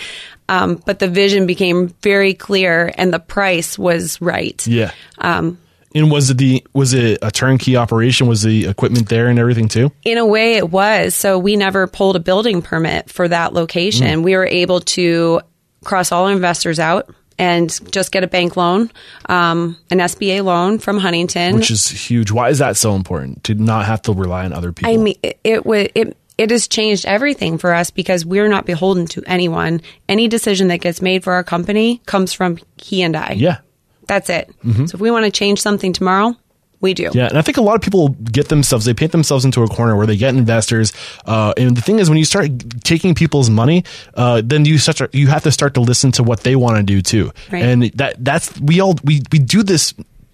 Um, 0.47 0.81
but 0.85 0.99
the 0.99 1.07
vision 1.07 1.47
became 1.47 1.89
very 2.01 2.33
clear 2.33 2.93
and 2.97 3.13
the 3.13 3.19
price 3.19 3.77
was 3.77 4.21
right. 4.21 4.65
Yeah. 4.65 4.91
Um, 5.17 5.57
and 5.95 6.09
was 6.09 6.29
it 6.29 6.37
the 6.37 6.65
was 6.73 6.93
it 6.93 7.19
a 7.21 7.29
turnkey 7.29 7.77
operation? 7.77 8.27
Was 8.27 8.41
the 8.41 8.67
equipment 8.67 9.09
there 9.09 9.27
and 9.27 9.37
everything 9.37 9.67
too? 9.67 9.91
In 10.03 10.17
a 10.17 10.25
way, 10.25 10.55
it 10.55 10.71
was. 10.71 11.13
So 11.13 11.37
we 11.37 11.55
never 11.55 11.85
pulled 11.85 12.15
a 12.15 12.19
building 12.19 12.61
permit 12.63 13.11
for 13.11 13.27
that 13.27 13.53
location. 13.53 14.23
We 14.23 14.35
were 14.35 14.45
able 14.45 14.79
to 14.81 15.41
cross 15.83 16.11
all 16.11 16.25
our 16.25 16.31
investors 16.31 16.79
out 16.79 17.13
and 17.37 17.69
just 17.91 18.11
get 18.11 18.23
a 18.23 18.27
bank 18.27 18.55
loan, 18.57 18.91
um, 19.27 19.77
an 19.91 19.99
SBA 19.99 20.43
loan 20.43 20.79
from 20.79 20.97
Huntington. 20.97 21.55
Which 21.55 21.71
is 21.71 21.87
huge. 21.87 22.31
Why 22.31 22.49
is 22.49 22.59
that 22.59 22.77
so 22.77 22.95
important 22.95 23.43
to 23.45 23.55
not 23.55 23.85
have 23.85 24.01
to 24.03 24.13
rely 24.13 24.45
on 24.45 24.53
other 24.53 24.71
people? 24.71 24.93
I 24.93 24.97
mean, 24.97 25.15
it, 25.23 25.39
it 25.43 25.65
would 25.65 25.91
it. 25.95 26.17
It 26.35 26.49
has 26.49 26.67
changed 26.67 27.05
everything 27.05 27.59
for 27.59 27.73
us 27.75 27.91
because 27.91 28.25
we're 28.25 28.47
not 28.47 28.65
beholden 28.65 29.05
to 29.07 29.23
anyone. 29.27 29.81
Any 30.09 30.27
decision 30.27 30.67
that 30.69 30.77
gets 30.77 30.99
made 30.99 31.23
for 31.23 31.33
our 31.33 31.43
company 31.43 32.01
comes 32.07 32.33
from 32.33 32.57
he 32.77 33.03
and 33.03 33.15
I. 33.15 33.33
yeah. 33.37 33.59
That's 34.07 34.29
it. 34.29 34.49
So 34.63 34.95
if 34.95 34.99
we 34.99 35.11
want 35.11 35.25
to 35.25 35.31
change 35.31 35.61
something 35.61 35.93
tomorrow, 35.93 36.35
we 36.83 36.93
do. 36.93 37.09
Yeah, 37.13 37.27
and 37.27 37.37
I 37.37 37.41
think 37.41 37.57
a 37.57 37.61
lot 37.61 37.75
of 37.75 37.81
people 37.81 38.09
get 38.09 38.49
themselves, 38.49 38.85
they 38.85 38.93
paint 38.93 39.11
themselves 39.11 39.45
into 39.45 39.63
a 39.63 39.67
corner 39.67 39.95
where 39.95 40.05
they 40.05 40.17
get 40.17 40.35
investors. 40.35 40.93
Uh, 41.25 41.53
and 41.57 41.75
the 41.75 41.81
thing 41.81 41.97
is, 41.97 42.09
when 42.09 42.19
you 42.19 42.25
start 42.25 42.51
taking 42.83 43.15
people's 43.15 43.49
money, 43.49 43.83
uh, 44.13 44.41
then 44.45 44.65
you 44.65 44.77
such 44.77 44.97
to, 44.97 45.09
you 45.13 45.27
have 45.27 45.43
to 45.43 45.51
start 45.51 45.73
to 45.73 45.81
listen 45.81 46.11
to 46.11 46.23
what 46.23 46.41
they 46.41 46.55
want 46.55 46.77
to 46.77 46.83
do 46.83 47.01
too. 47.01 47.31
Right. 47.51 47.63
And 47.63 47.83
that 47.93 48.23
that's 48.23 48.59
we 48.59 48.79
all 48.81 48.95
we 49.03 49.23
we 49.31 49.39
do 49.39 49.63
this 49.63 49.93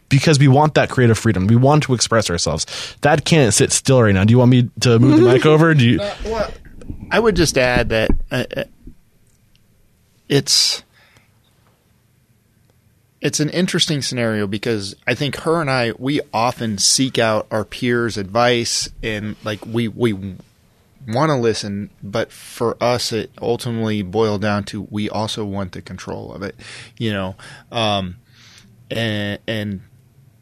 because 0.09 0.39
we 0.39 0.47
want 0.47 0.73
that 0.73 0.89
creative 0.89 1.17
freedom. 1.17 1.47
We 1.47 1.55
want 1.55 1.83
to 1.83 1.93
express 1.93 2.29
ourselves. 2.29 2.65
That 3.01 3.23
can't 3.25 3.53
sit 3.53 3.71
still 3.71 4.01
right 4.01 4.13
now. 4.13 4.23
Do 4.25 4.31
you 4.31 4.39
want 4.39 4.51
me 4.51 4.69
to 4.81 4.99
move 4.99 5.21
the 5.21 5.31
mic 5.31 5.45
over? 5.45 5.73
Do 5.73 5.85
you? 5.87 5.99
Well, 6.25 6.51
I 7.11 7.19
would 7.19 7.35
just 7.35 7.57
add 7.57 7.89
that 7.89 8.09
uh, 8.31 8.43
uh, 8.57 8.63
it's 10.27 10.83
it's 13.21 13.39
an 13.39 13.49
interesting 13.49 14.01
scenario 14.01 14.47
because 14.47 14.95
I 15.05 15.13
think 15.13 15.37
her 15.37 15.59
and 15.59 15.69
I 15.69 15.93
we 15.97 16.21
often 16.33 16.77
seek 16.77 17.17
out 17.17 17.47
our 17.51 17.65
peers' 17.65 18.17
advice 18.17 18.89
and 19.03 19.35
like 19.43 19.65
we 19.65 19.87
we 19.87 20.13
want 21.07 21.29
to 21.29 21.35
listen, 21.35 21.89
but 22.01 22.31
for 22.31 22.81
us 22.81 23.11
it 23.11 23.31
ultimately 23.41 24.01
boiled 24.01 24.41
down 24.41 24.63
to 24.65 24.87
we 24.89 25.09
also 25.09 25.43
want 25.43 25.73
the 25.73 25.81
control 25.81 26.33
of 26.33 26.43
it, 26.43 26.55
you 26.97 27.11
know, 27.11 27.35
um, 27.71 28.17
and 28.89 29.39
and 29.47 29.81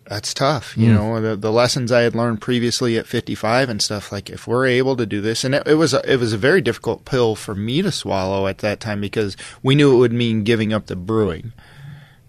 that's 0.06 0.34
tough. 0.34 0.78
You 0.78 0.94
know, 0.94 1.20
the, 1.20 1.36
the 1.36 1.52
lessons 1.52 1.92
I 1.92 2.02
had 2.02 2.16
learned 2.16 2.40
previously 2.40 2.98
at 2.98 3.08
55 3.08 3.68
and 3.70 3.82
stuff 3.82 4.10
like 4.12 4.30
if 4.30 4.48
we're 4.48 4.66
able 4.66 4.96
to 4.96 5.06
do 5.06 5.20
this, 5.20 5.44
and 5.44 5.54
it, 5.54 5.68
it 5.68 5.74
was 5.74 5.94
a, 5.94 6.12
it 6.12 6.18
was 6.18 6.32
a 6.32 6.38
very 6.38 6.62
difficult 6.62 7.04
pill 7.04 7.36
for 7.36 7.54
me 7.54 7.82
to 7.82 7.92
swallow 7.92 8.48
at 8.48 8.60
that 8.60 8.80
time 8.80 9.02
because 9.02 9.36
we 9.62 9.76
knew 9.76 9.94
it 9.94 9.98
would 9.98 10.14
mean 10.14 10.44
giving 10.44 10.72
up 10.72 10.86
the 10.86 10.96
brewing. 10.96 11.52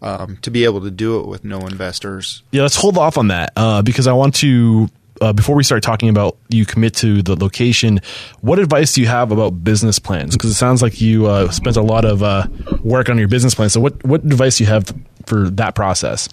Um, 0.01 0.37
to 0.43 0.51
be 0.53 0.65
able 0.65 0.81
to 0.83 0.93
do 0.93 1.19
it 1.21 1.27
with 1.27 1.43
no 1.45 1.59
investors, 1.67 2.45
Yeah, 2.53 2.63
let's 2.63 2.77
hold 2.77 2.97
off 2.97 3.19
on 3.19 3.29
that 3.29 3.53
uh, 3.57 3.83
because 3.83 4.07
I 4.07 4.13
want 4.13 4.35
to. 4.37 4.89
Uh, 5.21 5.33
before 5.33 5.57
we 5.57 5.65
start 5.65 5.83
talking 5.83 6.09
about 6.09 6.37
you 6.49 6.65
commit 6.65 6.95
to 6.95 7.23
the 7.23 7.35
location, 7.35 7.99
what 8.41 8.61
advice 8.61 8.93
do 8.93 9.01
you 9.01 9.09
have 9.09 9.33
about 9.33 9.65
business 9.65 9.99
plans? 9.99 10.37
Because 10.37 10.51
it 10.51 10.55
sounds 10.55 10.81
like 10.81 11.01
you 11.01 11.27
uh, 11.27 11.51
spent 11.51 11.77
a 11.77 11.83
lot 11.83 12.05
of 12.05 12.23
uh, 12.23 12.47
work 12.85 13.09
on 13.09 13.19
your 13.19 13.27
business 13.27 13.53
plan. 13.57 13.69
So, 13.69 13.81
what 13.81 14.05
what 14.05 14.23
advice 14.23 14.59
do 14.59 14.65
you 14.65 14.71
have 14.71 14.95
for 15.27 15.51
that 15.51 15.75
process? 15.75 16.29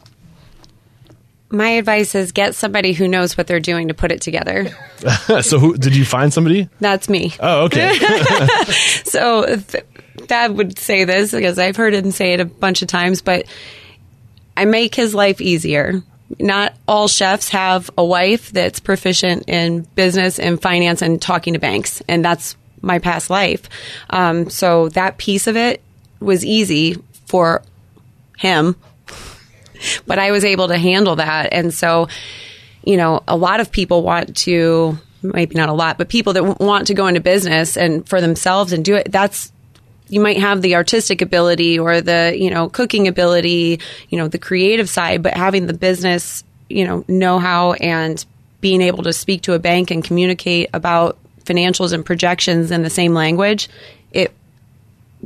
My 1.50 1.70
advice 1.70 2.14
is 2.16 2.32
get 2.32 2.54
somebody 2.54 2.94
who 2.94 3.08
knows 3.08 3.38
what 3.38 3.48
they're 3.48 3.60
doing 3.60 3.88
to 3.88 3.94
put 3.96 4.12
it 4.12 4.22
together. 4.22 4.68
so, 5.42 5.58
who 5.58 5.78
did 5.78 5.96
you 5.96 6.06
find 6.06 6.32
somebody? 6.34 6.70
That's 6.80 7.08
me. 7.10 7.34
Oh, 7.40 7.64
okay. 7.66 7.98
So 9.06 9.56
th- 9.56 9.86
Thad 10.18 10.58
would 10.58 10.78
say 10.80 11.04
this 11.04 11.32
because 11.32 11.60
I've 11.60 11.76
heard 11.76 11.94
him 11.94 12.12
say 12.12 12.34
it 12.34 12.40
a 12.40 12.46
bunch 12.46 12.82
of 12.82 12.88
times, 12.88 13.22
but 13.22 13.46
I 14.58 14.66
make 14.66 14.96
his 14.96 15.14
life 15.14 15.42
easier. 15.42 16.02
Not 16.40 16.74
all 16.88 17.08
chefs 17.08 17.50
have 17.50 17.90
a 17.98 18.04
wife 18.04 18.52
that's 18.52 18.80
proficient 18.80 19.48
in 19.48 19.82
business 19.96 20.40
and 20.40 20.62
finance 20.62 21.02
and 21.02 21.22
talking 21.22 21.54
to 21.54 21.60
banks, 21.60 22.02
and 22.08 22.26
that's 22.26 22.56
my 22.82 23.00
past 23.00 23.30
life. 23.30 23.70
Um, 24.10 24.50
so 24.50 24.90
that 24.90 25.18
piece 25.18 25.48
of 25.48 25.58
it 25.58 25.82
was 26.20 26.46
easy 26.46 26.98
for 27.28 27.62
him, 28.38 28.76
but 30.08 30.20
I 30.20 30.32
was 30.32 30.46
able 30.46 30.70
to 30.70 30.78
handle 30.78 31.18
that. 31.18 31.50
And 31.52 31.74
so, 31.74 32.08
you 32.84 32.98
know, 32.98 33.24
a 33.28 33.36
lot 33.36 33.60
of 33.60 33.72
people 33.72 34.04
want 34.04 34.38
to, 34.38 34.98
maybe 35.22 35.56
not 35.56 35.70
a 35.70 35.74
lot, 35.74 35.98
but 35.98 36.10
people 36.10 36.34
that 36.34 36.60
want 36.60 36.88
to 36.88 36.94
go 36.94 37.08
into 37.08 37.20
business 37.20 37.78
and 37.78 38.08
for 38.08 38.22
themselves 38.22 38.72
and 38.74 38.86
do 38.86 38.96
it, 38.96 39.12
that's, 39.12 39.52
you 40.08 40.20
might 40.20 40.38
have 40.38 40.62
the 40.62 40.76
artistic 40.76 41.22
ability 41.22 41.80
or 41.80 42.02
the, 42.02 42.36
you 42.38 42.50
know, 42.50 42.70
cooking 42.70 43.08
ability, 43.08 43.80
you 44.10 44.18
know, 44.18 44.28
the 44.28 44.38
creative 44.38 44.90
side, 44.90 45.24
but 45.24 45.34
having 45.34 45.68
the 45.68 45.74
business, 45.74 46.44
you 46.70 46.86
know, 46.86 47.04
know 47.08 47.40
how 47.40 47.74
and 47.74 48.24
being 48.62 48.82
able 48.82 49.04
to 49.04 49.14
speak 49.14 49.44
to 49.44 49.54
a 49.54 49.60
bank 49.60 49.92
and 49.92 50.04
communicate 50.04 50.70
about 50.74 51.18
financials 51.44 51.94
and 51.94 52.06
projections 52.06 52.72
in 52.72 52.82
the 52.82 52.90
same 52.90 53.14
language, 53.14 53.70
it 54.12 54.34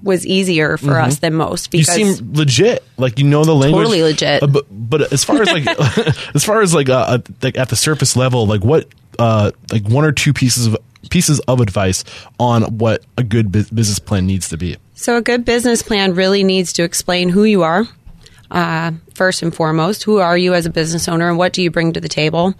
was 0.04 0.26
easier 0.26 0.78
for 0.78 1.00
us 1.00 1.20
than 1.20 1.34
most 1.34 1.74
you 1.74 1.80
because 1.80 1.96
seem 1.96 2.34
legit, 2.34 2.84
like 2.98 3.20
you 3.20 3.26
know 3.26 3.44
the 3.44 3.56
language. 3.56 3.84
Totally 3.84 4.02
legit. 4.02 4.44
Uh, 4.44 4.48
but 4.48 4.66
but 4.70 5.12
as 5.12 5.24
far 5.24 5.42
as 5.42 5.52
like 5.52 5.68
as 6.36 6.46
far 6.46 6.62
as 6.62 6.74
like 6.74 6.90
uh, 6.90 7.00
uh, 7.00 7.18
like 7.42 7.58
at 7.58 7.70
the 7.70 7.76
surface 7.76 8.16
level, 8.16 8.46
like 8.48 8.64
what 8.64 8.88
uh 9.18 9.52
like 9.72 9.88
one 9.88 10.06
or 10.06 10.12
two 10.12 10.32
pieces 10.32 10.68
of 10.68 10.78
pieces 11.10 11.40
of 11.42 11.62
advice 11.62 12.04
on 12.40 12.64
what 12.78 13.04
a 13.18 13.24
good 13.24 13.52
bu- 13.52 13.66
business 13.74 14.00
plan 14.00 14.26
needs 14.26 14.50
to 14.50 14.58
be. 14.58 14.78
So, 14.96 15.18
a 15.18 15.22
good 15.22 15.46
business 15.46 15.82
plan 15.82 16.14
really 16.14 16.44
needs 16.44 16.74
to 16.74 16.84
explain 16.84 17.30
who 17.30 17.46
you 17.46 17.64
are, 17.64 17.86
uh, 18.52 18.92
first 19.14 19.42
and 19.42 19.56
foremost. 19.56 20.04
Who 20.04 20.18
are 20.20 20.38
you 20.38 20.54
as 20.54 20.66
a 20.66 20.70
business 20.70 21.08
owner 21.08 21.30
and 21.30 21.38
what 21.38 21.54
do 21.54 21.62
you 21.62 21.72
bring 21.72 21.94
to 21.94 22.02
the 22.02 22.10
table? 22.10 22.54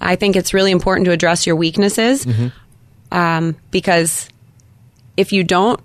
I 0.00 0.16
think 0.16 0.36
it's 0.36 0.54
really 0.54 0.70
important 0.70 1.06
to 1.06 1.12
address 1.12 1.46
your 1.46 1.56
weaknesses 1.56 2.26
um, 3.10 3.56
because 3.70 4.28
if 5.16 5.32
you 5.32 5.44
don't, 5.44 5.80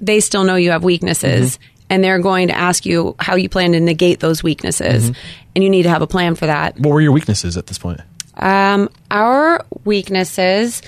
they 0.00 0.20
still 0.20 0.44
know 0.44 0.56
you 0.56 0.70
have 0.72 0.82
weaknesses 0.84 1.58
and 1.88 2.02
they're 2.02 2.18
going 2.18 2.48
to 2.48 2.54
ask 2.56 2.84
you 2.84 3.14
how 3.18 3.36
you 3.36 3.48
plan 3.48 3.72
to 3.72 3.80
negate 3.80 4.20
those 4.20 4.42
weaknesses. 4.42 5.12
And 5.54 5.62
you 5.62 5.70
need 5.70 5.84
to 5.84 5.88
have 5.90 6.02
a 6.02 6.06
plan 6.08 6.34
for 6.34 6.46
that. 6.46 6.78
What 6.80 6.90
were 6.90 7.00
your 7.00 7.12
weaknesses 7.12 7.56
at 7.56 7.68
this 7.68 7.78
point? 7.78 8.00
Um, 8.36 8.88
our 9.10 9.64
weaknesses, 9.84 10.82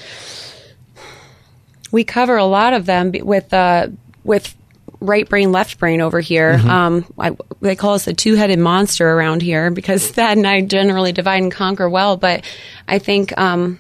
we 1.92 2.04
cover 2.04 2.36
a 2.36 2.44
lot 2.44 2.72
of 2.72 2.86
them 2.86 3.12
with 3.12 3.52
uh, 3.52 3.88
with 4.24 4.54
right 5.00 5.28
brain, 5.28 5.52
left 5.52 5.78
brain 5.78 6.00
over 6.00 6.20
here. 6.20 6.60
Um, 6.66 7.04
I, 7.18 7.36
they 7.60 7.76
call 7.76 7.94
us 7.94 8.06
the 8.06 8.14
two 8.14 8.34
headed 8.34 8.58
monster 8.58 9.08
around 9.08 9.42
here 9.42 9.70
because 9.70 10.06
Thad 10.10 10.36
and 10.36 10.46
I 10.46 10.62
generally 10.62 11.12
divide 11.12 11.42
and 11.42 11.52
conquer 11.52 11.88
well. 11.88 12.16
But 12.16 12.44
I 12.88 12.98
think, 12.98 13.36
um, 13.38 13.78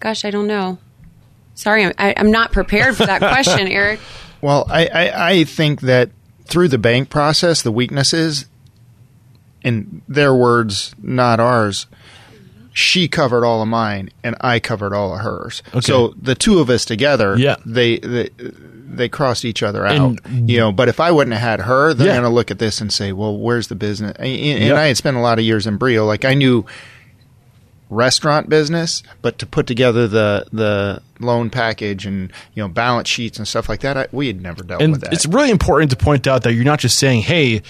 gosh, 0.00 0.24
I 0.24 0.30
don't 0.30 0.46
know. 0.46 0.78
Sorry, 1.54 1.84
I'm, 1.84 1.92
I, 1.98 2.14
I'm 2.16 2.30
not 2.30 2.52
prepared 2.52 2.96
for 2.96 3.06
that 3.06 3.20
question, 3.20 3.68
Eric. 3.68 4.00
Well, 4.40 4.66
I, 4.70 4.86
I, 4.86 5.30
I 5.30 5.44
think 5.44 5.82
that 5.82 6.10
through 6.44 6.68
the 6.68 6.78
bank 6.78 7.10
process, 7.10 7.62
the 7.62 7.72
weaknesses, 7.72 8.46
in 9.62 10.00
their 10.08 10.34
words, 10.34 10.94
not 11.02 11.38
ours, 11.38 11.86
she 12.72 13.08
covered 13.08 13.44
all 13.44 13.62
of 13.62 13.68
mine 13.68 14.10
and 14.22 14.36
I 14.40 14.60
covered 14.60 14.92
all 14.94 15.12
of 15.14 15.20
hers. 15.20 15.62
Okay. 15.70 15.80
So 15.80 16.14
the 16.20 16.34
two 16.34 16.60
of 16.60 16.70
us 16.70 16.84
together, 16.84 17.36
Yeah. 17.38 17.56
they, 17.66 17.98
they 17.98 18.30
they 18.92 19.08
crossed 19.08 19.44
each 19.44 19.62
other 19.62 19.86
out. 19.86 20.18
And- 20.24 20.50
you 20.50 20.58
know, 20.58 20.72
but 20.72 20.88
if 20.88 20.98
I 21.00 21.10
wouldn't 21.12 21.32
have 21.34 21.42
had 21.42 21.60
her, 21.66 21.94
they're 21.94 22.08
Yeah. 22.08 22.14
going 22.14 22.24
to 22.24 22.28
look 22.28 22.50
at 22.50 22.58
this 22.58 22.80
and 22.80 22.92
say, 22.92 23.12
"Well, 23.12 23.36
where's 23.36 23.68
the 23.68 23.76
business?" 23.76 24.16
And, 24.18 24.26
and 24.26 24.64
Yep. 24.64 24.76
I 24.76 24.86
had 24.86 24.96
spent 24.96 25.16
a 25.16 25.20
lot 25.20 25.38
of 25.38 25.44
years 25.44 25.66
in 25.66 25.76
Brio. 25.76 26.04
Like 26.06 26.24
I 26.24 26.34
knew 26.34 26.64
restaurant 27.88 28.48
business, 28.48 29.02
but 29.22 29.38
to 29.38 29.46
put 29.46 29.66
together 29.66 30.06
the 30.06 30.46
the 30.52 31.02
loan 31.18 31.50
package 31.50 32.06
and 32.06 32.32
you 32.54 32.62
know 32.62 32.68
balance 32.68 33.08
sheets 33.08 33.38
and 33.38 33.46
stuff 33.48 33.68
like 33.68 33.80
that, 33.80 33.96
I, 33.96 34.06
we 34.12 34.26
had 34.28 34.40
never 34.40 34.62
dealt 34.62 34.82
and 34.82 34.92
with 34.92 35.00
that. 35.02 35.12
it's 35.12 35.26
really 35.26 35.50
important 35.50 35.90
to 35.90 35.96
point 35.96 36.26
out 36.26 36.42
that 36.44 36.52
you're 36.54 36.64
not 36.64 36.78
just 36.80 36.98
saying, 36.98 37.22
"Hey, 37.22 37.62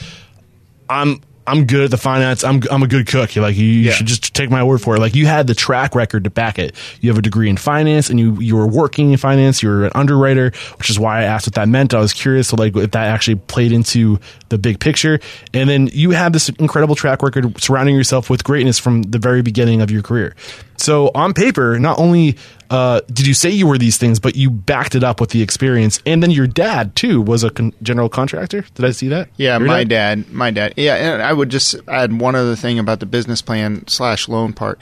I'm 0.88 1.20
I'm 1.46 1.64
good 1.66 1.84
at 1.84 1.90
the 1.90 1.96
finance. 1.96 2.44
I'm 2.44 2.62
I'm 2.70 2.82
a 2.82 2.86
good 2.86 3.06
cook." 3.06 3.34
You're 3.34 3.44
like, 3.44 3.56
you, 3.56 3.64
you 3.64 3.80
Yeah. 3.88 3.92
should 3.92 4.06
just 4.06 4.34
take 4.34 4.50
my 4.50 4.62
word 4.62 4.80
for 4.80 4.96
it. 4.96 5.00
Like 5.00 5.14
you 5.14 5.26
had 5.26 5.46
the 5.46 5.54
track 5.54 5.94
record 5.94 6.24
to 6.24 6.30
back 6.30 6.58
it. 6.58 6.74
You 7.00 7.10
have 7.10 7.18
a 7.18 7.22
degree 7.22 7.48
in 7.48 7.56
finance, 7.56 8.10
and 8.10 8.20
you 8.20 8.38
you 8.40 8.56
were 8.56 8.66
working 8.66 9.10
in 9.12 9.16
finance. 9.18 9.62
You 9.62 9.70
were 9.70 9.84
an 9.86 9.92
underwriter, 9.94 10.52
which 10.78 10.90
is 10.90 10.98
why 10.98 11.20
I 11.20 11.22
asked 11.24 11.46
what 11.46 11.54
that 11.54 11.68
meant. 11.68 11.94
I 11.94 11.98
was 12.00 12.12
curious 12.12 12.48
to 12.48 12.56
like 12.56 12.76
if 12.76 12.90
that 12.92 13.06
actually 13.08 13.36
played 13.36 13.72
into 13.72 14.18
the 14.50 14.58
big 14.58 14.78
picture. 14.80 15.18
And 15.54 15.68
then 15.68 15.88
you 15.92 16.10
have 16.10 16.32
this 16.32 16.48
incredible 16.50 16.94
track 16.94 17.22
record 17.22 17.60
surrounding 17.60 17.94
yourself 17.96 18.30
with 18.30 18.44
greatness 18.44 18.78
from 18.78 19.02
the 19.02 19.18
very 19.18 19.42
beginning 19.42 19.80
of 19.80 19.90
your 19.90 20.02
career. 20.02 20.34
So 20.80 21.10
on 21.14 21.34
paper, 21.34 21.78
not 21.78 21.98
only 21.98 22.36
uh, 22.70 23.00
did 23.08 23.26
you 23.26 23.34
say 23.34 23.50
you 23.50 23.66
were 23.66 23.78
these 23.78 23.98
things, 23.98 24.20
but 24.20 24.36
you 24.36 24.48
backed 24.50 24.94
it 24.94 25.02
up 25.02 25.20
with 25.20 25.30
the 25.30 25.42
experience. 25.42 26.00
And 26.06 26.22
then 26.22 26.30
your 26.30 26.46
dad 26.46 26.94
too 26.96 27.20
was 27.20 27.44
a 27.44 27.50
con- 27.50 27.74
general 27.82 28.08
contractor. 28.08 28.64
Did 28.74 28.84
I 28.84 28.92
see 28.92 29.08
that? 29.08 29.28
Yeah, 29.36 29.58
Your 29.58 29.66
my 29.66 29.84
dad? 29.84 30.30
my 30.32 30.50
dad. 30.50 30.74
Yeah, 30.76 30.94
and 30.94 31.22
I 31.22 31.32
would 31.32 31.50
just 31.50 31.76
add 31.88 32.18
one 32.18 32.34
other 32.34 32.56
thing 32.56 32.78
about 32.78 33.00
the 33.00 33.06
business 33.06 33.42
plan 33.42 33.86
slash 33.88 34.28
loan 34.28 34.52
part. 34.52 34.80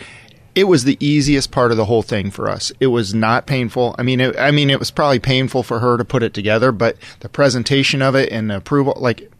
It 0.54 0.64
was 0.64 0.84
the 0.84 0.96
easiest 1.00 1.50
part 1.50 1.70
of 1.70 1.76
the 1.76 1.84
whole 1.84 2.02
thing 2.02 2.30
for 2.30 2.48
us. 2.50 2.72
It 2.80 2.88
was 2.88 3.14
not 3.14 3.46
painful. 3.46 3.94
I 3.98 4.02
mean, 4.02 4.20
it, 4.20 4.38
I 4.38 4.50
mean, 4.50 4.70
it 4.70 4.78
was 4.80 4.90
probably 4.90 5.20
painful 5.20 5.62
for 5.62 5.78
her 5.78 5.96
to 5.96 6.04
put 6.04 6.22
it 6.22 6.34
together, 6.34 6.72
but 6.72 6.96
the 7.20 7.28
presentation 7.28 8.02
of 8.02 8.16
it 8.16 8.32
and 8.32 8.50
the 8.50 8.56
approval, 8.56 8.94
like, 8.96 9.30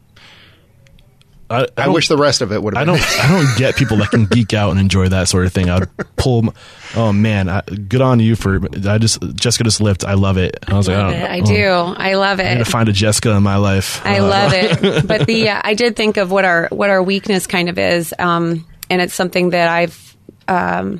I, 1.49 1.63
I, 1.77 1.85
don't- 1.85 1.93
wish 1.93 2.07
the 2.07 2.17
rest 2.17 2.41
of 2.41 2.51
it 2.51 2.61
would 2.61 2.75
have. 2.75 2.87
I 2.87 2.91
been 2.91 2.99
don't. 3.01 3.19
I 3.19 3.27
don't 3.45 3.57
get 3.57 3.75
people 3.75 3.97
that 3.97 4.11
can 4.11 4.25
geek 4.25 4.53
out 4.53 4.71
and 4.71 4.79
enjoy 4.79 5.09
that 5.09 5.27
sort 5.27 5.45
of 5.45 5.53
thing. 5.53 5.69
I'd 5.69 5.87
pull. 6.15 6.45
m- 6.47 6.53
Oh 6.95 7.13
man, 7.13 7.49
I, 7.49 7.61
good 7.61 8.01
on 8.01 8.19
you 8.19 8.35
for. 8.35 8.59
I 8.87 8.97
just 8.97 9.21
Jessica 9.35 9.63
just 9.63 9.79
lipped. 9.79 10.03
I 10.03 10.15
love 10.15 10.37
it. 10.37 10.57
I 10.67 10.73
was 10.75 10.87
like, 10.87 10.97
Love 10.97 11.13
oh, 11.13 11.17
it. 11.17 11.23
I 11.23 11.39
oh, 11.39 11.45
do. 11.45 11.69
I 12.01 12.13
love 12.15 12.39
I'm 12.39 12.45
it. 12.47 12.53
gonna 12.53 12.65
find 12.65 12.89
a 12.89 12.91
Jessica 12.93 13.29
in 13.35 13.43
my 13.43 13.57
life. 13.57 14.03
I 14.05 14.17
Uh, 14.19 14.23
love 14.27 14.51
it. 14.55 15.05
But 15.07 15.27
the 15.27 15.49
uh, 15.49 15.61
I 15.63 15.75
did 15.75 15.95
think 15.95 16.17
of 16.17 16.31
what 16.31 16.45
our 16.45 16.67
what 16.71 16.89
our 16.89 17.03
weakness 17.03 17.45
kind 17.45 17.69
of 17.69 17.77
is, 17.77 18.11
um, 18.17 18.65
and 18.89 19.01
it's 19.03 19.13
something 19.13 19.51
that 19.51 19.69
I've 19.69 20.17
um, 20.47 20.99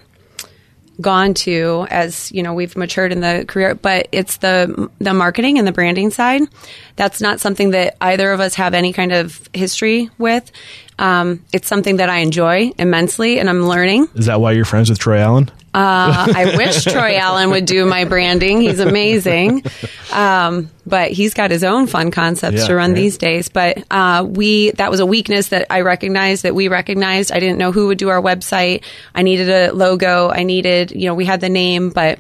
gone 1.01 1.33
to 1.33 1.87
as 1.89 2.31
you 2.31 2.43
know 2.43 2.53
we've 2.53 2.75
matured 2.75 3.11
in 3.11 3.21
the 3.21 3.45
career. 3.47 3.75
But 3.75 4.07
it's 4.11 4.37
the 4.37 4.89
the 4.99 5.13
marketing 5.13 5.57
and 5.57 5.67
the 5.67 5.71
branding 5.71 6.09
side. 6.09 6.41
That's 6.95 7.21
not 7.21 7.39
something 7.39 7.71
that 7.71 7.97
either 8.01 8.31
of 8.31 8.39
us 8.39 8.55
have 8.55 8.73
any 8.73 8.93
kind 8.93 9.11
of 9.11 9.49
history 9.53 10.09
with. 10.17 10.51
Um, 10.99 11.43
it's 11.53 11.67
something 11.67 11.97
that 11.97 12.09
I 12.09 12.17
enjoy 12.19 12.71
immensely, 12.77 13.39
and 13.39 13.49
I'm 13.49 13.65
learning. 13.67 14.07
Is 14.15 14.25
that 14.27 14.41
why 14.41 14.51
you're 14.51 14.65
friends 14.65 14.89
with 14.89 14.99
Troy 14.99 15.17
Allen? 15.19 15.49
Uh, 15.73 16.33
I 16.35 16.55
wish 16.57 16.83
Troy 16.91 17.15
Allen 17.15 17.51
would 17.51 17.65
do 17.65 17.85
my 17.85 18.03
branding. 18.03 18.59
He's 18.59 18.79
amazing. 18.79 19.63
Um, 20.11 20.69
but 20.85 21.11
he's 21.11 21.33
got 21.33 21.51
his 21.51 21.63
own 21.63 21.87
fun 21.87 22.11
concepts 22.11 22.61
Yeah, 22.61 22.67
to 22.67 22.75
run 22.75 22.91
right. 22.91 22.95
these 22.95 23.17
days. 23.17 23.49
But 23.49 23.83
uh, 23.91 24.25
we 24.27 24.71
that 24.71 24.89
was 24.91 24.99
a 24.99 25.05
weakness 25.05 25.49
that 25.49 25.67
I 25.69 25.81
recognized 25.81 26.43
that 26.43 26.55
we 26.55 26.67
recognized. 26.67 27.31
I 27.31 27.39
didn't 27.39 27.59
know 27.59 27.71
who 27.71 27.87
would 27.87 27.97
do 27.99 28.09
our 28.09 28.21
website. 28.21 28.83
I 29.15 29.21
needed 29.21 29.49
a 29.49 29.71
logo. 29.71 30.29
I 30.29 30.43
needed, 30.43 30.91
you 30.91 31.05
know, 31.05 31.13
we 31.15 31.25
had 31.25 31.39
the 31.39 31.49
name, 31.49 31.91
but 31.91 32.19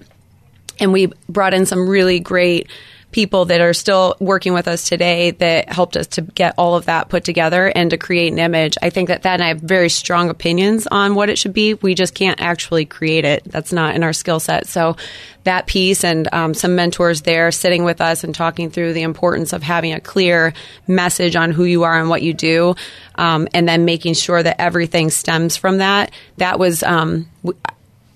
and 0.79 0.93
we 0.93 1.11
brought 1.27 1.53
in 1.53 1.65
some 1.65 1.89
really 1.89 2.19
great 2.19 2.69
people 3.11 3.45
that 3.45 3.59
are 3.59 3.73
still 3.73 4.15
working 4.19 4.53
with 4.53 4.67
us 4.67 4.87
today 4.87 5.31
that 5.31 5.71
helped 5.71 5.97
us 5.97 6.07
to 6.07 6.21
get 6.21 6.53
all 6.57 6.75
of 6.75 6.85
that 6.85 7.09
put 7.09 7.23
together 7.23 7.67
and 7.67 7.89
to 7.89 7.97
create 7.97 8.31
an 8.31 8.39
image. 8.39 8.77
I 8.81 8.91
think 8.91 9.07
that 9.07 9.23
that 9.23 9.33
and 9.33 9.43
I 9.43 9.47
have 9.47 9.61
very 9.61 9.89
strong 9.89 10.29
opinions 10.29 10.87
on 10.87 11.15
what 11.15 11.29
it 11.29 11.39
should 11.39 11.53
be. 11.53 11.73
We 11.73 11.95
just 11.95 12.13
can't 12.13 12.39
actually 12.39 12.85
create 12.85 13.25
it. 13.25 13.43
That's 13.45 13.73
not 13.73 13.95
in 13.95 14.03
our 14.03 14.13
skill 14.13 14.39
set. 14.39 14.67
So 14.67 14.95
that 15.43 15.65
piece 15.65 16.03
and 16.03 16.31
um, 16.31 16.53
some 16.53 16.75
mentors 16.75 17.21
there 17.21 17.51
sitting 17.51 17.83
with 17.83 18.01
us 18.01 18.23
and 18.23 18.35
talking 18.35 18.69
through 18.69 18.93
the 18.93 19.01
importance 19.01 19.53
of 19.53 19.63
having 19.63 19.93
a 19.93 19.99
clear 19.99 20.53
message 20.87 21.35
on 21.35 21.51
who 21.51 21.63
you 21.63 21.83
are 21.83 21.99
and 21.99 22.09
what 22.09 22.21
you 22.21 22.33
do, 22.33 22.75
um, 23.15 23.47
and 23.53 23.67
then 23.67 23.85
making 23.85 24.13
sure 24.13 24.43
that 24.43 24.61
everything 24.61 25.09
stems 25.09 25.57
from 25.57 25.77
that. 25.77 26.11
That 26.37 26.59
was. 26.59 26.83
Um, 26.83 27.27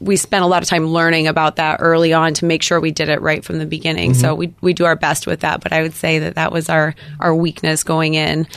we 0.03 0.17
spent 0.17 0.43
a 0.43 0.47
lot 0.47 0.61
of 0.61 0.69
time 0.69 0.87
learning 0.87 1.27
about 1.27 1.55
that 1.55 1.77
early 1.79 2.13
on 2.13 2.33
to 2.35 2.45
make 2.45 2.61
sure 2.61 2.79
we 2.79 2.91
did 2.91 3.09
it 3.09 3.21
right 3.21 3.43
from 3.43 3.59
the 3.59 3.65
beginning. 3.65 4.13
So 4.13 4.35
we 4.35 4.53
we 4.61 4.73
do 4.73 4.85
our 4.85 4.95
best 4.95 5.25
with 5.25 5.41
that, 5.41 5.61
but 5.61 5.71
I 5.71 5.81
would 5.81 5.93
say 5.93 6.19
that 6.19 6.35
that 6.35 6.51
was 6.51 6.69
our 6.69 6.93
our 7.19 7.33
weakness 7.33 7.83
going 7.83 8.15
in. 8.15 8.47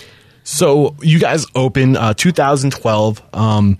So 0.44 0.96
you 1.00 1.18
guys 1.18 1.46
opened 1.54 1.96
uh, 1.96 2.14
2012. 2.14 3.22
Um, 3.32 3.78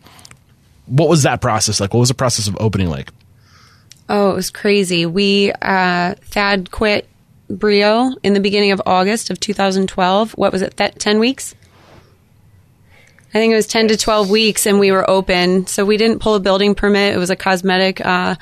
what 0.86 1.08
was 1.08 1.24
that 1.24 1.40
process 1.40 1.80
like? 1.80 1.92
What 1.92 2.00
was 2.00 2.08
the 2.08 2.14
process 2.14 2.48
of 2.48 2.56
opening 2.60 2.88
like? 2.88 3.10
Oh, 4.08 4.30
it 4.30 4.34
was 4.34 4.50
crazy. 4.50 5.06
We 5.06 5.52
uh, 5.62 6.14
Thad 6.22 6.70
quit 6.70 7.08
Brio 7.48 8.14
in 8.22 8.34
the 8.34 8.40
beginning 8.40 8.72
of 8.72 8.82
August 8.86 9.30
of 9.30 9.40
2012. 9.40 10.32
What 10.32 10.52
was 10.52 10.62
it? 10.62 10.76
That 10.76 10.98
10 10.98 11.18
weeks? 11.18 11.54
I 13.36 13.38
think 13.38 13.52
it 13.52 13.56
was 13.56 13.66
10 13.66 13.88
to 13.88 13.98
12 13.98 14.30
weeks 14.30 14.64
and 14.66 14.80
we 14.80 14.90
were 14.92 15.08
open. 15.10 15.66
So 15.66 15.84
we 15.84 15.98
didn't 15.98 16.20
pull 16.20 16.36
a 16.36 16.40
building 16.40 16.74
permit. 16.74 17.14
It 17.14 17.18
was 17.18 17.28
a 17.28 17.36
cosmetic 17.36 18.00
uh, 18.04 18.36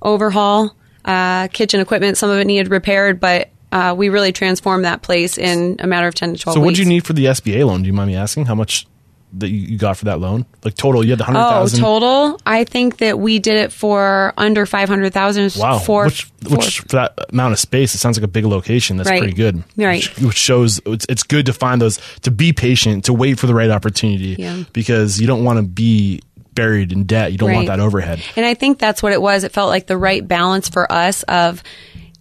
overhaul, 0.00 0.74
uh, 1.04 1.48
kitchen 1.48 1.78
equipment. 1.80 2.16
Some 2.16 2.30
of 2.30 2.38
it 2.38 2.46
needed 2.46 2.70
repaired, 2.70 3.20
but 3.20 3.50
uh, 3.70 3.94
we 3.96 4.08
really 4.08 4.32
transformed 4.32 4.86
that 4.86 5.02
place 5.02 5.36
in 5.36 5.76
a 5.80 5.86
matter 5.86 6.08
of 6.08 6.14
10 6.14 6.34
to 6.34 6.38
12 6.40 6.54
So 6.54 6.60
weeks. 6.60 6.64
what 6.66 6.74
did 6.76 6.82
you 6.82 6.88
need 6.88 7.04
for 7.04 7.12
the 7.12 7.26
SBA 7.26 7.66
loan? 7.66 7.82
Do 7.82 7.86
you 7.88 7.92
mind 7.92 8.08
me 8.08 8.16
asking 8.16 8.46
how 8.46 8.54
much 8.54 8.86
that 9.34 9.48
you 9.48 9.78
got 9.78 9.96
for 9.96 10.06
that 10.06 10.18
loan? 10.20 10.46
Like 10.64 10.74
total, 10.74 11.04
you 11.04 11.10
had 11.10 11.18
the 11.20 11.24
oh, 11.24 11.26
hundred 11.26 11.40
Oh, 11.40 11.50
thousand. 11.50 11.80
total? 11.80 12.40
I 12.46 12.64
think 12.64 12.98
that 12.98 13.18
we 13.18 13.38
did 13.38 13.56
it 13.56 13.72
for 13.72 14.32
under 14.36 14.66
500,000. 14.66 15.54
Wow, 15.58 15.78
For, 15.78 16.04
which, 16.06 16.30
which 16.48 16.80
for 16.80 16.88
that 16.88 17.18
amount 17.30 17.52
of 17.52 17.58
space, 17.58 17.94
it 17.94 17.98
sounds 17.98 18.18
like 18.18 18.24
a 18.24 18.28
big 18.28 18.44
location. 18.44 18.96
That's 18.96 19.08
Right. 19.08 19.20
pretty 19.20 19.34
good. 19.36 19.62
Right. 19.76 20.02
Which, 20.16 20.18
which 20.26 20.36
shows 20.36 20.80
it's, 20.86 21.06
it's 21.08 21.22
good 21.22 21.46
to 21.46 21.52
find 21.52 21.80
those 21.80 21.98
to 22.22 22.30
be 22.30 22.52
patient, 22.52 23.04
to 23.06 23.12
wait 23.12 23.38
for 23.38 23.46
the 23.46 23.54
right 23.54 23.70
opportunity, 23.70 24.36
Yeah. 24.38 24.64
because 24.72 25.20
you 25.20 25.26
don't 25.26 25.44
want 25.44 25.58
to 25.58 25.62
be 25.62 26.20
buried 26.54 26.92
in 26.92 27.04
debt. 27.04 27.32
You 27.32 27.38
don't 27.38 27.52
want 27.52 27.68
that 27.68 27.80
overhead. 27.80 28.20
And 28.36 28.44
I 28.44 28.54
think 28.54 28.78
that's 28.78 29.02
what 29.02 29.12
it 29.12 29.22
was. 29.22 29.44
It 29.44 29.52
felt 29.52 29.68
like 29.68 29.86
the 29.86 29.96
right 29.96 30.26
balance 30.26 30.68
for 30.68 30.90
us 30.90 31.22
of 31.22 31.62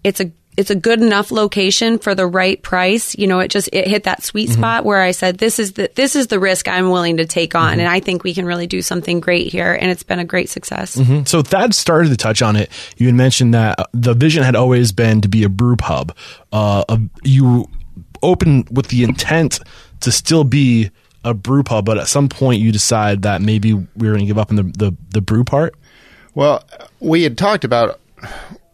it's 0.03 0.19
a 0.21 0.31
it's 0.59 0.69
a 0.69 0.75
good 0.75 1.01
enough 1.01 1.31
location 1.31 1.97
for 1.99 2.13
the 2.13 2.27
right 2.27 2.61
price. 2.61 3.17
You 3.17 3.27
know, 3.27 3.39
it 3.39 3.47
just 3.47 3.69
it 3.73 3.87
hit 3.87 4.03
that 4.03 4.23
sweet 4.23 4.49
Mm-hmm. 4.49 4.59
spot 4.59 4.85
where 4.85 5.01
I 5.01 5.11
said 5.11 5.37
this 5.37 5.57
is 5.59 5.73
the 5.73 5.89
this 5.95 6.15
is 6.15 6.27
the 6.27 6.39
risk 6.39 6.67
I'm 6.67 6.89
willing 6.91 7.17
to 7.17 7.25
take 7.25 7.55
on 7.55 7.71
Mm-hmm. 7.71 7.79
and 7.79 7.89
I 7.89 7.99
think 7.99 8.23
we 8.23 8.33
can 8.33 8.45
really 8.45 8.67
do 8.67 8.81
something 8.81 9.19
great 9.19 9.51
here 9.51 9.73
and 9.73 9.89
it's 9.89 10.03
been 10.03 10.19
a 10.19 10.25
great 10.25 10.49
success. 10.49 10.99
So 11.25 11.41
Thad 11.41 11.73
started 11.73 12.09
to 12.09 12.17
touch 12.17 12.41
on 12.41 12.55
it. 12.55 12.69
You 12.97 13.07
had 13.07 13.15
mentioned 13.15 13.53
that 13.53 13.79
uh, 13.79 13.85
the 13.93 14.13
vision 14.13 14.43
had 14.43 14.55
always 14.55 14.91
been 14.91 15.21
to 15.21 15.29
be 15.29 15.43
a 15.43 15.49
brew 15.49 15.75
pub. 15.77 16.15
Uh, 16.51 16.83
a- 16.89 16.99
you 17.23 17.67
opened 18.21 18.67
with 18.75 18.87
the 18.89 19.03
intent 19.03 19.59
to 20.01 20.11
still 20.11 20.43
be 20.43 20.91
a 21.23 21.33
brew 21.33 21.63
pub, 21.63 21.85
but 21.85 21.97
at 21.97 22.07
some 22.07 22.27
point 22.29 22.61
you 22.61 22.71
decide 22.71 23.21
that 23.23 23.41
maybe 23.41 23.73
we 23.73 24.07
are 24.07 24.11
going 24.11 24.19
to 24.21 24.25
give 24.25 24.37
up 24.37 24.49
on 24.49 24.55
the, 24.55 24.63
the, 24.63 24.95
the 25.11 25.21
brew 25.21 25.43
part. 25.43 25.75
Well, 26.35 26.63
we 26.99 27.23
had 27.23 27.37
talked 27.37 27.63
about 27.63 27.99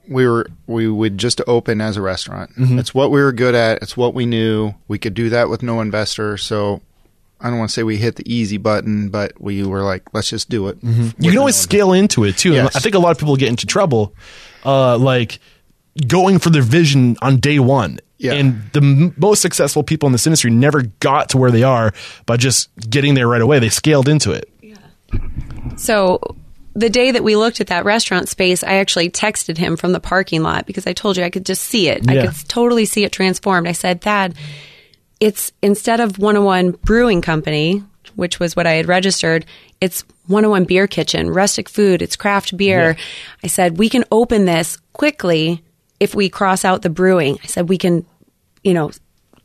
we 0.07 0.27
were 0.27 0.47
we 0.67 0.87
would 0.87 1.17
just 1.17 1.41
open 1.47 1.81
as 1.81 1.97
a 1.97 2.01
restaurant. 2.01 2.51
It's 2.57 2.93
what 2.93 3.11
we 3.11 3.21
were 3.21 3.31
good 3.31 3.55
at. 3.55 3.81
It's 3.81 3.95
what 3.97 4.13
we 4.13 4.25
knew. 4.25 4.73
We 4.87 4.97
could 4.99 5.13
do 5.13 5.29
that 5.29 5.49
with 5.49 5.63
no 5.63 5.81
investor. 5.81 6.37
So 6.37 6.81
I 7.41 7.49
don't 7.49 7.59
want 7.59 7.69
to 7.69 7.73
say 7.73 7.83
we 7.83 7.97
hit 7.97 8.15
the 8.15 8.33
easy 8.33 8.57
button, 8.57 9.09
but 9.09 9.39
we 9.39 9.63
were 9.63 9.83
like, 9.83 10.03
let's 10.13 10.29
just 10.29 10.49
do 10.49 10.67
it. 10.67 10.77
You 10.81 11.29
can 11.29 11.37
always 11.37 11.55
scale 11.55 11.93
into 11.93 12.23
it 12.23 12.37
too. 12.37 12.53
Yes. 12.53 12.75
I 12.75 12.79
think 12.79 12.95
a 12.95 12.99
lot 12.99 13.11
of 13.11 13.17
people 13.17 13.35
get 13.35 13.49
into 13.49 13.65
trouble, 13.65 14.13
uh, 14.65 14.97
like 14.97 15.39
going 16.07 16.39
for 16.39 16.49
their 16.49 16.61
vision 16.61 17.17
on 17.21 17.37
day 17.37 17.59
one. 17.59 17.99
Yeah. 18.17 18.33
And 18.33 18.61
the 18.71 18.79
m- 18.79 19.13
most 19.17 19.41
successful 19.41 19.83
people 19.83 20.07
in 20.07 20.13
this 20.13 20.25
industry 20.25 20.49
never 20.49 20.83
got 21.01 21.29
to 21.29 21.37
where 21.37 21.51
they 21.51 21.63
are 21.63 21.93
by 22.25 22.37
just 22.37 22.69
getting 22.89 23.13
there 23.13 23.27
right 23.27 23.41
away. 23.41 23.59
They 23.59 23.69
scaled 23.69 24.07
into 24.07 24.31
it. 24.31 24.49
Yeah. 24.61 24.77
So 25.75 26.19
the 26.75 26.89
day 26.89 27.11
that 27.11 27.23
we 27.23 27.37
looked 27.37 27.61
at 27.61 27.67
that 27.67 27.85
restaurant 27.85 28.27
space, 28.27 28.63
I 28.63 28.75
actually 28.75 29.09
texted 29.09 29.57
him 29.57 29.77
from 29.77 29.93
the 29.93 30.01
parking 30.01 30.43
lot 30.43 30.65
because 30.65 30.85
I 30.85 30.93
told 30.93 31.15
you 31.15 31.23
I 31.23 31.29
could 31.29 31.45
just 31.45 31.63
see 31.63 31.87
it. 31.87 32.09
I 32.09 32.25
could 32.27 32.49
totally 32.49 32.85
see 32.85 33.05
it 33.05 33.13
transformed. 33.13 33.67
I 33.67 33.71
said, 33.71 34.01
Thad, 34.01 34.35
it's 35.21 35.53
instead 35.61 36.01
of 36.01 36.19
101 36.19 36.71
Brewing 36.83 37.21
Company, 37.21 37.81
which 38.15 38.39
was 38.39 38.55
what 38.57 38.67
I 38.67 38.73
had 38.73 38.87
registered, 38.87 39.45
it's 39.79 40.03
101 40.27 40.65
Beer 40.65 40.87
Kitchen, 40.87 41.29
rustic 41.29 41.69
food, 41.69 42.01
it's 42.01 42.17
craft 42.17 42.57
beer. 42.57 42.97
I 43.41 43.47
said, 43.47 43.77
we 43.77 43.87
can 43.87 44.03
open 44.11 44.45
this 44.45 44.77
quickly 44.91 45.63
if 45.99 46.13
we 46.13 46.29
cross 46.29 46.65
out 46.65 46.81
the 46.81 46.89
brewing. 46.89 47.37
I 47.41 47.47
said, 47.47 47.69
we 47.69 47.77
can, 47.77 48.05
you 48.63 48.73
know, 48.73 48.91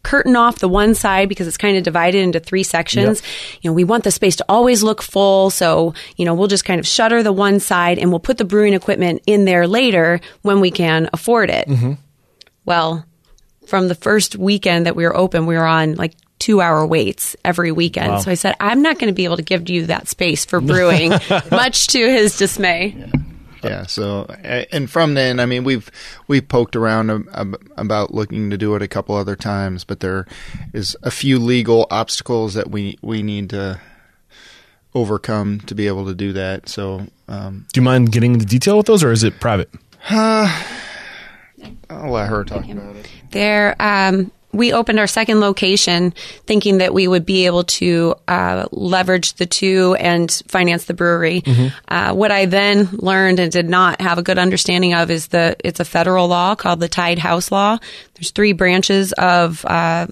curtain 0.02 0.36
off 0.36 0.58
the 0.58 0.68
one 0.68 0.94
side 0.94 1.28
because 1.28 1.46
it's 1.46 1.56
kind 1.56 1.76
of 1.76 1.82
divided 1.82 2.18
into 2.18 2.40
three 2.40 2.62
sections. 2.62 3.22
You 3.60 3.70
know, 3.70 3.74
we 3.74 3.84
want 3.84 4.04
the 4.04 4.10
space 4.10 4.36
to 4.36 4.44
always 4.48 4.82
look 4.82 5.02
full. 5.02 5.50
So, 5.50 5.94
you 6.16 6.24
know, 6.24 6.34
we'll 6.34 6.48
just 6.48 6.64
kind 6.64 6.78
of 6.78 6.86
shutter 6.86 7.22
the 7.22 7.32
one 7.32 7.60
side 7.60 7.98
and 7.98 8.10
we'll 8.10 8.20
put 8.20 8.38
the 8.38 8.44
brewing 8.44 8.74
equipment 8.74 9.22
in 9.26 9.44
there 9.44 9.66
later 9.66 10.20
when 10.42 10.60
we 10.60 10.70
can 10.70 11.10
afford 11.12 11.50
it. 11.50 11.68
Mm-hmm. 11.68 11.92
Well, 12.64 13.04
from 13.66 13.88
the 13.88 13.94
first 13.94 14.36
weekend 14.36 14.86
that 14.86 14.96
we 14.96 15.04
were 15.04 15.16
open, 15.16 15.46
we 15.46 15.56
were 15.56 15.66
on 15.66 15.94
like 15.94 16.14
two 16.38 16.60
hour 16.60 16.86
waits 16.86 17.36
every 17.44 17.70
weekend. 17.70 18.22
So 18.22 18.30
I 18.30 18.34
said, 18.34 18.56
I'm 18.58 18.82
not 18.82 18.98
going 18.98 19.12
to 19.12 19.14
be 19.14 19.24
able 19.24 19.36
to 19.36 19.42
give 19.42 19.68
you 19.68 19.86
that 19.86 20.08
space 20.08 20.44
for 20.44 20.60
brewing, 20.60 21.10
much 21.50 21.88
to 21.88 21.98
his 21.98 22.36
dismay. 22.38 22.96
Yeah. 22.96 23.06
So, 23.86 24.22
uh, 24.28 24.64
and 24.72 24.90
from 24.90 25.14
then, 25.14 25.40
I 25.40 25.46
mean, 25.46 25.64
we've 25.64 25.90
we 26.28 26.40
poked 26.40 26.76
around 26.76 27.10
ab- 27.10 27.28
ab- 27.34 27.70
about 27.76 28.14
looking 28.14 28.50
to 28.50 28.58
do 28.58 28.74
it 28.74 28.82
a 28.82 28.88
couple 28.88 29.14
other 29.14 29.36
times, 29.36 29.84
but 29.84 30.00
there 30.00 30.26
is 30.72 30.96
a 31.02 31.10
few 31.10 31.38
legal 31.38 31.86
obstacles 31.90 32.54
that 32.54 32.70
we 32.70 32.98
we 33.02 33.22
need 33.22 33.50
to 33.50 33.80
overcome 34.94 35.60
to 35.60 35.74
be 35.74 35.86
able 35.86 36.06
to 36.06 36.14
do 36.14 36.32
that. 36.32 36.68
So, 36.68 37.06
um, 37.28 37.66
Do 37.72 37.80
you 37.80 37.84
mind 37.84 38.12
getting 38.12 38.34
into 38.34 38.46
detail 38.46 38.76
with 38.76 38.86
those, 38.86 39.04
or 39.04 39.12
is 39.12 39.24
it 39.24 39.38
private? 39.40 39.70
I'll 40.10 40.50
let 42.10 42.28
her 42.28 42.44
talk 42.44 42.68
about 42.68 42.96
it. 42.96 43.08
There, 43.30 43.76
um, 43.80 44.32
we 44.52 44.72
opened 44.72 44.98
our 44.98 45.06
second 45.06 45.40
location 45.40 46.12
thinking 46.46 46.78
that 46.78 46.92
we 46.92 47.06
would 47.06 47.24
be 47.24 47.46
able 47.46 47.64
to 47.64 48.14
uh, 48.26 48.66
leverage 48.72 49.34
the 49.34 49.46
two 49.46 49.96
and 49.98 50.30
finance 50.48 50.84
the 50.84 50.94
brewery. 50.94 51.42
Uh, 51.88 52.12
what 52.14 52.30
I 52.30 52.46
then 52.46 52.88
learned 52.92 53.38
and 53.38 53.52
did 53.52 53.68
not 53.68 54.00
have 54.00 54.18
a 54.18 54.22
good 54.22 54.38
understanding 54.38 54.94
of 54.94 55.10
is 55.10 55.28
the 55.28 55.56
it's 55.64 55.80
a 55.80 55.84
federal 55.84 56.28
law 56.28 56.54
called 56.54 56.80
the 56.80 56.88
Tied 56.88 57.18
House 57.18 57.52
Law. 57.52 57.78
There's 58.14 58.30
three 58.32 58.52
branches 58.52 59.12
of 59.12 59.64
uh, 59.64 60.06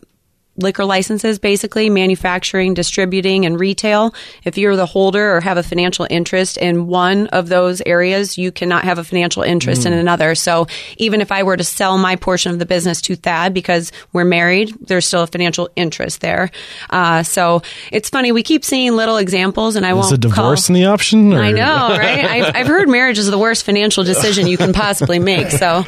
liquor 0.59 0.85
licenses, 0.85 1.39
basically 1.39 1.89
manufacturing, 1.89 2.75
distributing, 2.75 3.47
and 3.47 3.59
retail. 3.59 4.15
If 4.45 4.59
you're 4.59 4.77
the 4.77 4.87
holder 4.87 5.37
or 5.37 5.41
have 5.41 5.57
a 5.57 5.63
financial 5.63 6.07
interest 6.11 6.57
in 6.57 6.87
one 6.87 7.29
of 7.29 7.49
those 7.49 7.81
areas, 7.87 8.37
you 8.37 8.53
cannot 8.53 8.85
have 8.85 8.99
a 8.99 9.05
financial 9.05 9.43
interest 9.43 9.87
in 9.87 9.93
another. 9.93 10.35
So 10.35 10.67
even 10.97 11.21
if 11.21 11.33
I 11.33 11.45
were 11.45 11.57
to 11.57 11.65
sell 11.65 11.97
my 11.97 12.17
portion 12.17 12.53
of 12.53 12.59
the 12.59 12.67
business 12.67 13.01
to 13.03 13.17
Thad 13.17 13.55
because 13.55 13.93
we're 14.13 14.25
married, 14.25 14.75
there's 14.81 15.07
still 15.07 15.23
a 15.23 15.27
financial 15.27 15.71
interest 15.77 16.21
there. 16.21 16.51
Uh, 16.91 17.23
so 17.23 17.63
it's 17.93 18.11
funny. 18.11 18.33
We 18.33 18.43
keep 18.43 18.65
seeing 18.65 18.97
little 18.97 19.17
examples, 19.17 19.77
and 19.77 19.87
I 19.87 19.91
Is 19.91 19.97
won't 19.97 20.13
a 20.13 20.19
divorce 20.19 20.67
call. 20.67 20.77
in 20.77 20.83
the 20.83 20.89
option? 20.89 21.33
Or? 21.33 21.41
I 21.41 21.53
know, 21.53 21.97
right? 21.97 22.25
I've, 22.25 22.57
I've 22.57 22.67
heard 22.67 22.89
marriage 22.89 23.19
is 23.19 23.31
the 23.31 23.39
worst 23.39 23.65
financial 23.65 24.03
decision 24.05 24.47
you 24.47 24.57
can 24.57 24.73
possibly 24.73 25.19
make. 25.19 25.51
So, 25.51 25.85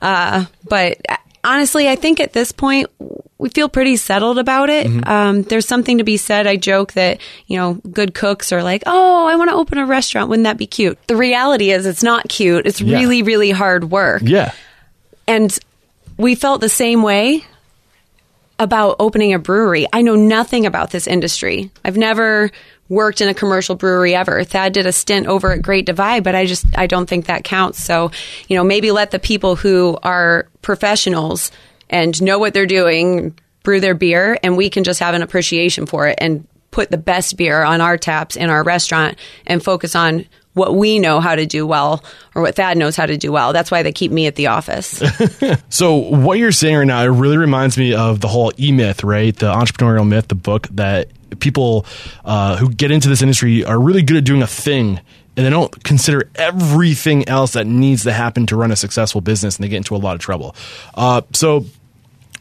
uh, 0.00 0.44
but 0.68 0.98
honestly, 1.44 1.88
I 1.88 1.96
think 1.96 2.20
at 2.20 2.32
this 2.32 2.50
point 2.52 2.88
we 3.38 3.48
feel 3.50 3.68
pretty 3.68 3.96
settled 3.96 4.38
about 4.38 4.70
it. 4.70 4.86
Um, 5.06 5.42
there's 5.42 5.66
something 5.66 5.98
to 5.98 6.04
be 6.04 6.16
said. 6.16 6.46
I 6.46 6.56
joke 6.56 6.92
that 6.94 7.20
you 7.46 7.56
know 7.58 7.74
good 7.90 8.14
cooks 8.14 8.52
are 8.52 8.62
like, 8.62 8.82
"Oh, 8.86 9.26
I 9.26 9.36
want 9.36 9.50
to 9.50 9.56
open 9.56 9.78
a 9.78 9.86
restaurant. 9.86 10.28
Wouldn't 10.28 10.44
that 10.44 10.56
be 10.56 10.66
cute?" 10.66 10.98
The 11.08 11.16
reality 11.16 11.70
is, 11.70 11.84
it's 11.86 12.02
not 12.02 12.28
cute. 12.28 12.66
It's 12.66 12.80
Yeah. 12.80 12.98
really, 12.98 13.22
really 13.22 13.50
hard 13.50 13.90
work. 13.90 14.22
Yeah. 14.24 14.52
And 15.26 15.56
we 16.16 16.34
felt 16.34 16.60
the 16.60 16.68
same 16.68 17.02
way 17.02 17.44
about 18.58 18.96
opening 19.00 19.34
a 19.34 19.38
brewery. 19.38 19.86
I 19.92 20.02
know 20.02 20.14
nothing 20.14 20.64
about 20.64 20.90
this 20.90 21.06
industry. 21.06 21.70
I've 21.84 21.96
never 21.96 22.50
worked 22.88 23.20
in 23.20 23.28
a 23.28 23.34
commercial 23.34 23.74
brewery 23.74 24.14
ever. 24.14 24.44
Thad 24.44 24.72
did 24.72 24.86
a 24.86 24.92
stint 24.92 25.26
over 25.26 25.52
at 25.52 25.62
Great 25.62 25.86
Divide, 25.86 26.24
but 26.24 26.34
I 26.34 26.46
just 26.46 26.66
I 26.76 26.86
don't 26.86 27.08
think 27.08 27.26
that 27.26 27.44
counts. 27.44 27.82
So, 27.82 28.10
you 28.48 28.56
know, 28.56 28.64
maybe 28.64 28.90
let 28.90 29.10
the 29.10 29.18
people 29.18 29.56
who 29.56 29.98
are 30.02 30.48
professionals 30.62 31.50
and 31.88 32.20
know 32.22 32.38
what 32.38 32.54
they're 32.54 32.66
doing 32.66 33.38
brew 33.62 33.80
their 33.80 33.94
beer 33.94 34.38
and 34.42 34.56
we 34.56 34.68
can 34.68 34.84
just 34.84 35.00
have 35.00 35.14
an 35.14 35.22
appreciation 35.22 35.86
for 35.86 36.06
it 36.06 36.18
and 36.20 36.46
put 36.70 36.90
the 36.90 36.98
best 36.98 37.36
beer 37.36 37.62
on 37.62 37.80
our 37.80 37.96
taps 37.96 38.36
in 38.36 38.50
our 38.50 38.62
restaurant 38.62 39.18
and 39.46 39.62
focus 39.62 39.96
on 39.96 40.26
what 40.54 40.74
we 40.74 40.98
know 40.98 41.20
how 41.20 41.34
to 41.34 41.46
do 41.46 41.66
well 41.66 42.04
or 42.34 42.42
what 42.42 42.54
Thad 42.56 42.76
knows 42.76 42.94
how 42.96 43.06
to 43.06 43.16
do 43.16 43.32
well. 43.32 43.52
That's 43.52 43.70
why 43.70 43.82
they 43.82 43.92
keep 43.92 44.12
me 44.12 44.26
at 44.26 44.36
the 44.36 44.48
office. 44.48 45.02
So 45.68 45.96
what 45.96 46.38
you're 46.38 46.52
saying 46.52 46.76
right 46.76 46.86
now, 46.86 47.02
it 47.02 47.08
really 47.08 47.36
reminds 47.36 47.76
me 47.76 47.94
of 47.94 48.20
the 48.20 48.28
whole 48.28 48.52
E 48.58 48.70
Myth, 48.70 49.02
right? 49.02 49.34
The 49.34 49.52
entrepreneurial 49.52 50.06
myth, 50.06 50.28
the 50.28 50.36
book 50.36 50.68
that 50.72 51.08
people 51.40 51.86
uh, 52.24 52.56
who 52.56 52.70
get 52.70 52.90
into 52.90 53.08
this 53.08 53.22
industry 53.22 53.64
are 53.64 53.80
really 53.80 54.02
good 54.02 54.16
at 54.16 54.24
doing 54.24 54.42
a 54.42 54.46
thing. 54.46 55.00
And 55.36 55.44
they 55.44 55.50
don't 55.50 55.82
consider 55.82 56.30
everything 56.36 57.28
else 57.28 57.54
that 57.54 57.66
needs 57.66 58.04
to 58.04 58.12
happen 58.12 58.46
to 58.46 58.56
run 58.56 58.70
a 58.70 58.76
successful 58.76 59.20
business, 59.20 59.56
and 59.56 59.64
they 59.64 59.68
get 59.68 59.78
into 59.78 59.96
a 59.96 59.98
lot 59.98 60.14
of 60.14 60.20
trouble. 60.20 60.54
Uh, 60.94 61.22
so, 61.32 61.64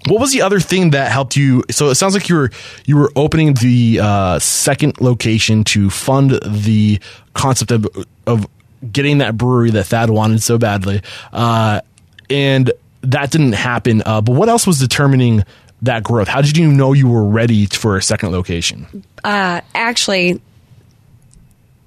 what 0.08 0.20
was 0.20 0.32
the 0.32 0.42
other 0.42 0.60
thing 0.60 0.92
that 0.92 1.12
helped 1.12 1.36
you? 1.36 1.64
So 1.72 1.90
it 1.90 1.96
sounds 1.96 2.14
like 2.14 2.30
you 2.30 2.36
were 2.36 2.52
you 2.86 2.98
were 2.98 3.12
opening 3.16 3.54
the 3.56 4.00
uh, 4.02 4.40
second 4.40 5.00
location 5.02 5.64
to 5.66 5.90
fund 5.90 6.40
the 6.46 7.00
concept 7.34 7.72
of 7.72 7.88
of 8.28 8.48
getting 8.92 9.20
that 9.20 9.38
brewery 9.38 9.72
that 9.72 9.86
Thad 9.86 10.10
wanted 10.10 10.44
so 10.44 10.58
badly, 10.58 11.02
uh, 11.32 11.82
and 12.30 12.72
that 13.02 13.32
didn't 13.32 13.54
happen. 13.54 14.02
Uh, 14.06 14.22
but 14.22 14.34
what 14.34 14.50
else 14.50 14.66
was 14.66 14.80
determining 14.80 15.44
that 15.84 16.04
growth? 16.04 16.28
How 16.28 16.42
did 16.42 16.58
you 16.58 16.72
know 16.72 16.94
you 16.94 17.08
were 17.08 17.24
ready 17.24 17.66
for 17.68 17.98
a 17.98 18.02
second 18.02 18.32
location? 18.32 19.04
Uh, 19.24 19.62
actually, 19.76 20.42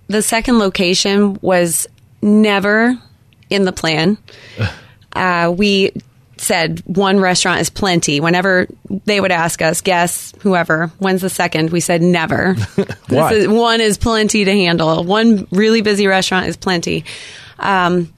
the 0.09 0.22
second 0.22 0.59
location 0.59 1.38
was 1.42 1.86
never 2.22 2.97
in 3.51 3.64
the 3.64 3.72
plan. 3.72 4.18
Uh, 5.12 5.53
we 5.57 5.92
said 6.38 6.82
one 6.84 7.18
restaurant 7.18 7.61
is 7.61 7.70
plenty. 7.70 8.20
Whenever 8.20 8.66
they 9.07 9.20
would 9.20 9.32
ask 9.32 9.62
us, 9.62 9.80
guess 9.80 10.34
whoever, 10.40 10.88
when's 10.99 11.22
the 11.22 11.30
second? 11.30 11.70
We 11.70 11.80
said 11.80 12.03
never. 12.03 12.55
Why? 13.09 13.32
Is, 13.32 13.49
one 13.49 13.80
is 13.80 13.97
plenty 13.97 14.44
to 14.44 14.53
handle. 14.53 15.03
One 15.05 15.47
really 15.51 15.80
busy 15.80 16.07
restaurant 16.07 16.47
is 16.47 16.57
plenty. 16.57 17.05
Um, 17.59 18.12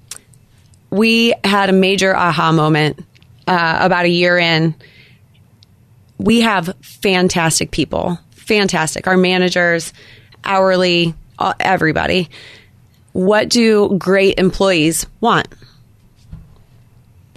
we 0.90 1.34
had 1.44 1.68
a 1.68 1.72
major 1.72 2.16
aha 2.16 2.50
moment 2.50 3.04
uh, 3.46 3.78
about 3.80 4.04
a 4.04 4.08
year 4.08 4.36
in. 4.36 4.74
We 6.18 6.40
have 6.40 6.74
fantastic 6.82 7.70
people, 7.70 8.18
fantastic. 8.32 9.06
Our 9.06 9.16
managers, 9.16 9.92
hourly, 10.44 11.14
everybody. 11.60 12.28
What 13.12 13.48
do 13.48 13.96
great 13.98 14.38
employees 14.38 15.06
want? 15.20 15.48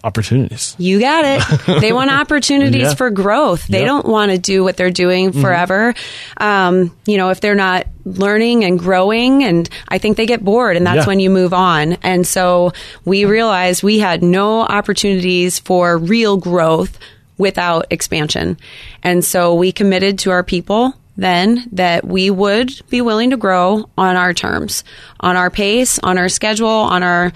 Opportunities. 0.03 0.75
You 0.79 0.99
got 0.99 1.25
it. 1.25 1.79
They 1.82 1.93
want 1.93 2.09
opportunities 2.09 2.82
Yeah. 2.82 2.93
for 2.95 3.11
growth. 3.11 3.67
They 3.67 3.79
Yep. 3.79 3.86
don't 3.88 4.05
want 4.07 4.32
to 4.32 4.39
do 4.39 4.63
what 4.63 4.75
they're 4.75 4.89
doing 4.89 5.32
forever. 5.32 5.93
Um, 6.38 6.91
you 7.05 7.17
know, 7.17 7.29
if 7.29 7.39
they're 7.39 7.53
not 7.53 7.86
learning 8.03 8.63
and 8.63 8.79
growing, 8.79 9.43
and 9.43 9.69
I 9.88 9.99
think 9.99 10.17
they 10.17 10.25
get 10.25 10.43
bored, 10.43 10.75
and 10.75 10.88
that's 10.88 10.97
Yeah. 11.01 11.05
when 11.05 11.19
you 11.19 11.29
move 11.29 11.53
on. 11.53 11.97
And 12.01 12.25
so 12.25 12.73
we 13.05 13.25
realized 13.25 13.84
we 13.84 13.99
had 13.99 14.23
no 14.23 14.61
opportunities 14.61 15.59
for 15.59 15.99
real 15.99 16.38
growth 16.38 16.97
without 17.41 17.87
expansion. 17.89 18.57
And 19.03 19.25
so 19.25 19.55
we 19.55 19.71
committed 19.71 20.19
to 20.19 20.31
our 20.31 20.43
people 20.43 20.93
then 21.17 21.67
that 21.73 22.05
we 22.05 22.29
would 22.29 22.71
be 22.89 23.01
willing 23.01 23.31
to 23.31 23.37
grow 23.37 23.89
on 23.97 24.15
our 24.15 24.33
terms, 24.33 24.83
on 25.19 25.35
our 25.35 25.49
pace, 25.49 25.99
on 25.99 26.17
our 26.17 26.29
schedule, 26.29 26.69
on 26.69 27.03
our 27.03 27.33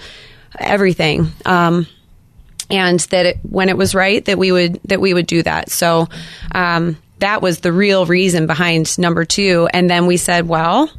everything. 0.58 1.30
Um, 1.44 1.86
and 2.70 3.00
that 3.00 3.26
it, 3.26 3.36
when 3.42 3.68
it 3.68 3.76
was 3.76 3.94
right 3.94 4.24
that 4.24 4.38
we 4.38 4.50
would 4.50 4.80
that 4.84 5.00
we 5.00 5.14
would 5.14 5.26
do 5.26 5.40
that 5.40 5.70
so 5.70 6.08
um, 6.52 6.96
that 7.20 7.40
was 7.40 7.60
the 7.60 7.72
real 7.72 8.06
reason 8.06 8.48
behind 8.48 8.98
number 8.98 9.24
two 9.24 9.68
and 9.72 9.88
then 9.88 10.06
we 10.06 10.16
said 10.16 10.48
well 10.48 10.90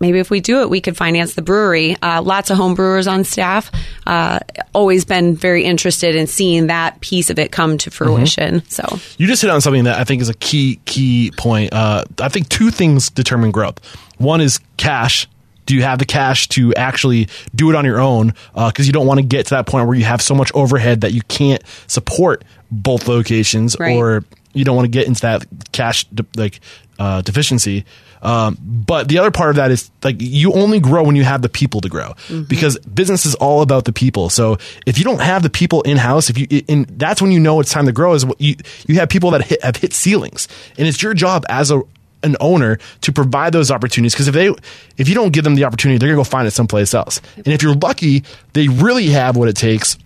maybe 0.00 0.18
if 0.18 0.30
we 0.30 0.40
do 0.40 0.62
it 0.62 0.70
we 0.70 0.80
could 0.80 0.96
finance 0.96 1.34
the 1.34 1.42
brewery 1.42 1.96
uh, 2.02 2.20
lots 2.22 2.50
of 2.50 2.56
home 2.56 2.74
brewers 2.74 3.06
on 3.06 3.22
staff 3.24 3.70
uh, 4.06 4.38
always 4.74 5.04
been 5.04 5.36
very 5.36 5.64
interested 5.64 6.14
in 6.16 6.26
seeing 6.26 6.66
that 6.68 7.00
piece 7.00 7.30
of 7.30 7.38
it 7.38 7.52
come 7.52 7.78
to 7.78 7.90
fruition 7.90 8.64
so 8.68 8.98
You 9.18 9.26
just 9.26 9.42
hit 9.42 9.50
on 9.50 9.60
something 9.60 9.84
that 9.84 9.98
I 10.00 10.04
think 10.04 10.22
is 10.22 10.28
a 10.28 10.34
key 10.34 10.80
key 10.86 11.30
point. 11.36 11.72
Uh, 11.72 12.04
I 12.20 12.28
think 12.28 12.48
two 12.48 12.70
things 12.70 13.10
determine 13.10 13.50
growth. 13.50 13.78
One 14.18 14.40
is 14.40 14.58
cash. 14.76 15.28
Do 15.66 15.74
you 15.76 15.82
have 15.82 15.98
the 15.98 16.04
cash 16.04 16.48
to 16.48 16.74
actually 16.74 17.28
do 17.54 17.70
it 17.70 17.76
on 17.76 17.84
your 17.84 18.00
own? 18.00 18.34
Because 18.54 18.86
you 18.86 18.92
don't 18.92 19.06
want 19.06 19.18
to 19.20 19.26
get 19.26 19.46
to 19.46 19.50
that 19.54 19.66
point 19.66 19.86
where 19.86 19.96
you 19.96 20.04
have 20.04 20.20
so 20.22 20.34
much 20.34 20.50
overhead 20.54 21.02
that 21.02 21.12
you 21.12 21.20
can't 21.28 21.62
support 21.86 22.44
both 22.70 23.06
locations, 23.06 23.76
Right. 23.78 23.96
or 23.96 24.24
you 24.52 24.64
don't 24.64 24.74
want 24.74 24.86
to 24.86 24.90
get 24.90 25.06
into 25.06 25.20
that 25.22 25.46
cash 25.72 26.04
de- 26.06 26.26
like 26.36 26.60
uh, 26.98 27.22
deficiency. 27.22 27.84
Um, 28.22 28.58
but 28.60 29.08
the 29.08 29.18
other 29.18 29.30
part 29.30 29.50
of 29.50 29.56
that 29.56 29.70
is 29.70 29.90
like 30.02 30.16
you 30.18 30.52
only 30.52 30.80
grow 30.80 31.02
when 31.02 31.16
you 31.16 31.24
have 31.24 31.42
the 31.42 31.48
people 31.48 31.80
to 31.80 31.88
grow. 31.88 32.14
Because 32.44 32.78
business 32.78 33.24
is 33.26 33.34
all 33.36 33.62
about 33.62 33.84
the 33.84 33.92
people. 33.92 34.30
So 34.30 34.58
if 34.86 34.98
you 34.98 35.04
don't 35.04 35.20
have 35.20 35.42
the 35.42 35.50
people 35.50 35.82
in 35.82 35.96
house, 35.96 36.30
if 36.30 36.38
you, 36.38 36.46
in, 36.68 36.86
that's 36.90 37.22
when 37.22 37.32
you 37.32 37.40
know 37.40 37.60
it's 37.60 37.72
time 37.72 37.86
to 37.86 37.92
grow 37.92 38.14
is 38.14 38.24
what 38.26 38.40
you, 38.40 38.56
you 38.86 38.96
have 38.96 39.08
people 39.08 39.30
that 39.32 39.42
hit, 39.42 39.62
have 39.62 39.76
hit 39.76 39.92
ceilings. 39.92 40.48
And 40.78 40.86
it's 40.86 41.02
your 41.02 41.14
job 41.14 41.44
as 41.48 41.70
a, 41.70 41.80
an 42.22 42.36
owner 42.40 42.78
to 43.00 43.12
provide 43.12 43.52
those 43.52 43.70
opportunities. 43.70 44.14
Because 44.14 44.28
if 44.28 44.34
they 44.34 44.54
if 44.98 45.08
you 45.08 45.14
don't 45.14 45.32
give 45.32 45.44
them 45.44 45.54
the 45.54 45.64
opportunity 45.64 45.98
they're 45.98 46.08
gonna 46.08 46.20
go 46.20 46.24
find 46.24 46.46
it 46.46 46.50
someplace 46.50 46.92
else. 46.92 47.20
And 47.36 47.48
if 47.48 47.62
you're 47.62 47.74
lucky 47.74 48.24
they 48.52 48.68
really 48.68 49.06
have 49.08 49.36
what 49.36 49.48
it 49.48 49.56
takes 49.56 49.96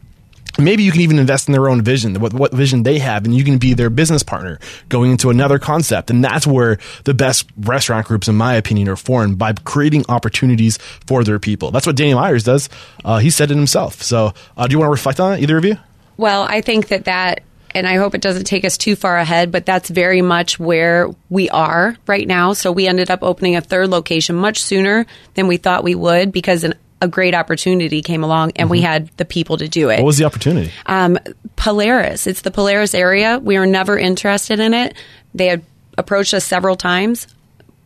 maybe 0.59 0.83
you 0.83 0.93
can 0.93 1.01
even 1.01 1.19
invest 1.19 1.49
in 1.49 1.53
their 1.53 1.69
own 1.69 1.83
vision, 1.83 2.21
what, 2.21 2.33
what 2.33 2.53
vision 2.53 2.83
they 2.83 2.99
have, 2.99 3.25
and 3.25 3.35
you 3.35 3.45
can 3.45 3.59
be 3.59 3.75
their 3.75 3.91
business 3.91 4.23
partner 4.23 4.59
going 4.89 5.11
into 5.11 5.31
another 5.31 5.59
concept. 5.59 6.11
And 6.11 6.25
that's 6.25 6.47
where 6.47 6.79
the 7.05 7.15
best 7.15 7.49
restaurant 7.57 8.07
groups, 8.07 8.29
in 8.29 8.37
my 8.37 8.55
opinion, 8.55 8.89
are 8.89 8.97
formed 8.97 9.39
by 9.39 9.53
creating 9.53 10.05
opportunities 10.09 10.79
for 11.07 11.25
their 11.25 11.39
people. 11.39 11.71
That's 11.71 11.87
what 11.87 11.97
Danny 11.97 12.15
Myers 12.15 12.45
does. 12.45 12.69
Uh, 13.05 13.19
he 13.19 13.31
said 13.31 13.51
it 13.51 13.57
himself. 13.57 14.03
So, 14.03 14.33
uh, 14.57 14.67
do 14.67 14.73
you 14.73 14.79
want 14.79 14.89
to 14.89 14.93
reflect 14.93 15.21
on 15.21 15.35
it, 15.35 15.43
either 15.43 15.57
of 15.57 15.65
you? 15.65 15.77
Well, 16.17 16.45
I 16.45 16.61
think 16.61 16.89
that 16.89 17.07
that, 17.07 17.43
and 17.73 17.89
I 17.89 17.97
hope 17.97 18.15
it 18.15 18.21
doesn't 18.21 18.45
take 18.45 18.65
us 18.65 18.79
too 18.79 18.95
far 18.95 19.19
ahead, 19.19 19.51
but 19.51 19.67
that's 19.67 19.89
very 19.91 20.23
much 20.23 20.61
where 20.61 21.11
we 21.29 21.51
are 21.51 21.97
right 22.07 22.27
now. 22.27 22.53
So 22.53 22.71
we 22.71 22.87
ended 22.87 23.11
up 23.11 23.23
opening 23.23 23.57
a 23.57 23.61
third 23.61 23.89
location 23.89 24.37
much 24.37 24.63
sooner 24.63 25.07
than 25.35 25.49
we 25.49 25.57
thought 25.57 25.83
we 25.83 25.97
would 25.97 26.31
because 26.31 26.63
an, 26.63 26.75
a 27.05 27.09
great 27.09 27.35
opportunity 27.35 28.03
came 28.03 28.25
along 28.25 28.53
and 28.57 28.69
we 28.69 28.81
had 28.81 29.09
the 29.19 29.25
people 29.25 29.59
to 29.59 29.69
do 29.69 29.91
it. 29.91 29.99
What 29.99 30.07
was 30.07 30.19
the 30.19 30.25
opportunity? 30.25 30.73
um, 30.87 31.19
Polaris. 31.57 32.27
It's 32.27 32.43
the 32.43 32.51
Polaris 32.51 32.95
area. 32.95 33.39
We 33.39 33.59
were 33.59 33.67
never 33.67 33.97
interested 33.97 34.59
in 34.59 34.75
it. 34.75 34.95
They 35.35 35.47
had 35.47 35.63
approached 35.97 36.35
us 36.35 36.45
several 36.45 36.77
times, 36.77 37.29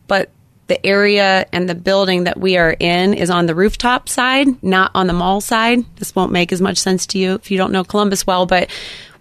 but 0.07 0.29
the 0.67 0.83
area 0.85 1.45
and 1.51 1.67
the 1.67 1.75
building 1.75 2.25
that 2.25 2.39
we 2.39 2.55
are 2.57 2.75
in 2.79 3.13
is 3.13 3.29
on 3.29 3.47
the 3.47 3.55
rooftop 3.55 4.07
side, 4.07 4.47
not 4.63 4.91
on 4.95 5.07
the 5.07 5.13
mall 5.13 5.41
side. 5.41 5.83
This 5.97 6.15
won't 6.15 6.31
make 6.31 6.51
as 6.51 6.61
much 6.61 6.77
sense 6.77 7.07
to 7.07 7.17
you 7.17 7.35
if 7.35 7.51
you 7.51 7.57
don't 7.57 7.71
know 7.71 7.83
Columbus 7.83 8.25
well, 8.25 8.45
but 8.45 8.69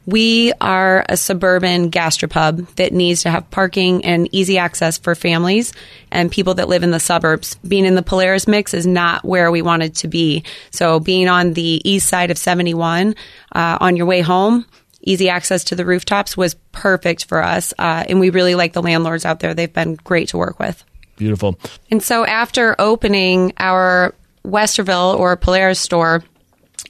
we 0.08 0.54
are 0.58 1.04
a 1.06 1.18
suburban 1.18 1.90
gastropub 1.90 2.66
that 2.76 2.94
needs 2.94 3.24
to 3.24 3.30
have 3.30 3.50
parking 3.50 4.06
and 4.06 4.26
easy 4.32 4.56
access 4.56 4.96
for 4.96 5.14
families 5.14 5.74
and 6.10 6.32
people 6.32 6.54
that 6.54 6.66
live 6.66 6.82
in 6.82 6.90
the 6.90 6.98
suburbs. 6.98 7.56
Being 7.56 7.84
in 7.84 7.94
the 7.94 8.02
Polaris 8.02 8.48
mix 8.48 8.72
is 8.72 8.86
not 8.86 9.22
where 9.22 9.50
we 9.50 9.60
wanted 9.60 9.96
to 9.96 10.08
be. 10.08 10.44
So 10.70 10.98
being 10.98 11.28
on 11.28 11.52
the 11.52 11.82
east 11.84 12.08
side 12.08 12.30
of 12.30 12.38
71 12.38 13.16
uh, 13.54 13.78
on 13.82 13.96
your 13.96 14.06
way 14.06 14.22
home, 14.22 14.64
easy 15.02 15.28
access 15.28 15.64
to 15.64 15.76
the 15.76 15.84
rooftops 15.84 16.38
was 16.38 16.54
perfect 16.72 17.26
for 17.26 17.42
us. 17.42 17.74
Uh, 17.78 18.04
and 18.08 18.18
we 18.18 18.30
really 18.30 18.54
like 18.54 18.72
the 18.72 18.82
landlords 18.82 19.26
out 19.26 19.40
there. 19.40 19.52
They've 19.52 19.70
been 19.70 19.96
great 19.96 20.28
to 20.28 20.38
work 20.38 20.58
with. 20.58 20.82
Beautiful. 21.18 21.58
And 21.90 22.02
so 22.02 22.24
after 22.24 22.74
opening 22.78 23.52
our 23.58 24.14
Westerville 24.42 25.18
or 25.18 25.36
Polaris 25.36 25.80
store 25.80 26.24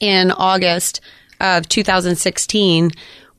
in 0.01 0.31
August 0.31 1.01
of 1.41 1.69
2016, 1.69 2.91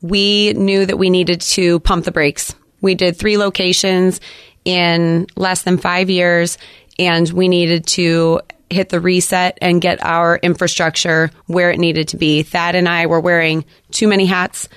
we 0.02 0.54
knew 0.54 0.86
that 0.86 0.98
we 0.98 1.10
needed 1.10 1.42
to 1.42 1.80
pump 1.82 2.06
the 2.06 2.12
brakes. 2.12 2.56
We 2.82 2.96
did 2.96 3.18
three 3.18 3.38
locations 3.38 4.22
in 4.66 5.28
less 5.36 5.64
than 5.64 5.78
five 5.78 6.10
years, 6.10 6.58
and 6.98 7.30
we 7.30 7.48
needed 7.48 7.86
to 7.88 8.42
hit 8.70 8.90
the 8.90 9.00
reset 9.00 9.58
and 9.62 9.82
get 9.82 10.04
our 10.06 10.38
infrastructure 10.38 11.32
where 11.48 11.72
it 11.72 11.80
needed 11.80 12.10
to 12.10 12.18
be. 12.18 12.44
Thad 12.44 12.76
and 12.76 12.88
I 12.88 13.08
were 13.08 13.20
wearing 13.20 13.66
too 13.92 14.08
many 14.08 14.26
hats. 14.26 14.70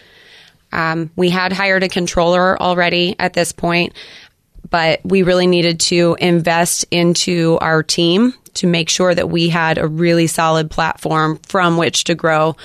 Um, 0.72 1.10
we 1.16 1.28
had 1.28 1.52
hired 1.52 1.82
a 1.82 1.88
controller 1.88 2.60
already 2.60 3.14
at 3.18 3.34
this 3.34 3.52
point, 3.52 3.92
but 4.70 5.00
we 5.04 5.22
really 5.22 5.46
needed 5.46 5.80
to 5.80 6.16
invest 6.18 6.86
into 6.90 7.58
our 7.60 7.82
team 7.82 8.32
to 8.54 8.66
make 8.66 8.88
sure 8.88 9.14
that 9.14 9.28
we 9.28 9.48
had 9.48 9.78
a 9.78 9.86
really 9.86 10.26
solid 10.26 10.70
platform 10.70 11.38
from 11.46 11.76
which 11.76 12.04
to 12.04 12.14
grow. 12.14 12.56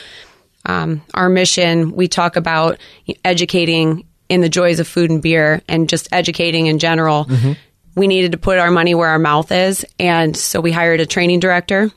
Um, 0.68 1.01
our 1.13 1.30
mission, 1.30 1.93
we 1.93 2.07
talk 2.07 2.36
about 2.36 2.78
educating 3.26 4.05
in 4.30 4.41
the 4.41 4.49
joys 4.49 4.80
of 4.80 4.88
food 4.88 5.09
and 5.09 5.22
beer 5.22 5.61
and 5.68 5.89
just 5.89 6.09
educating 6.11 6.68
in 6.68 6.78
general. 6.78 7.26
We 7.95 8.07
needed 8.07 8.34
to 8.34 8.38
put 8.38 8.59
our 8.59 8.70
money 8.70 8.93
where 8.93 9.09
our 9.09 9.18
mouth 9.18 9.51
is. 9.51 9.86
And 9.99 10.38
so 10.38 10.61
we 10.61 10.72
hired 10.72 10.99
a 10.99 11.05
training 11.05 11.39
director 11.39 11.89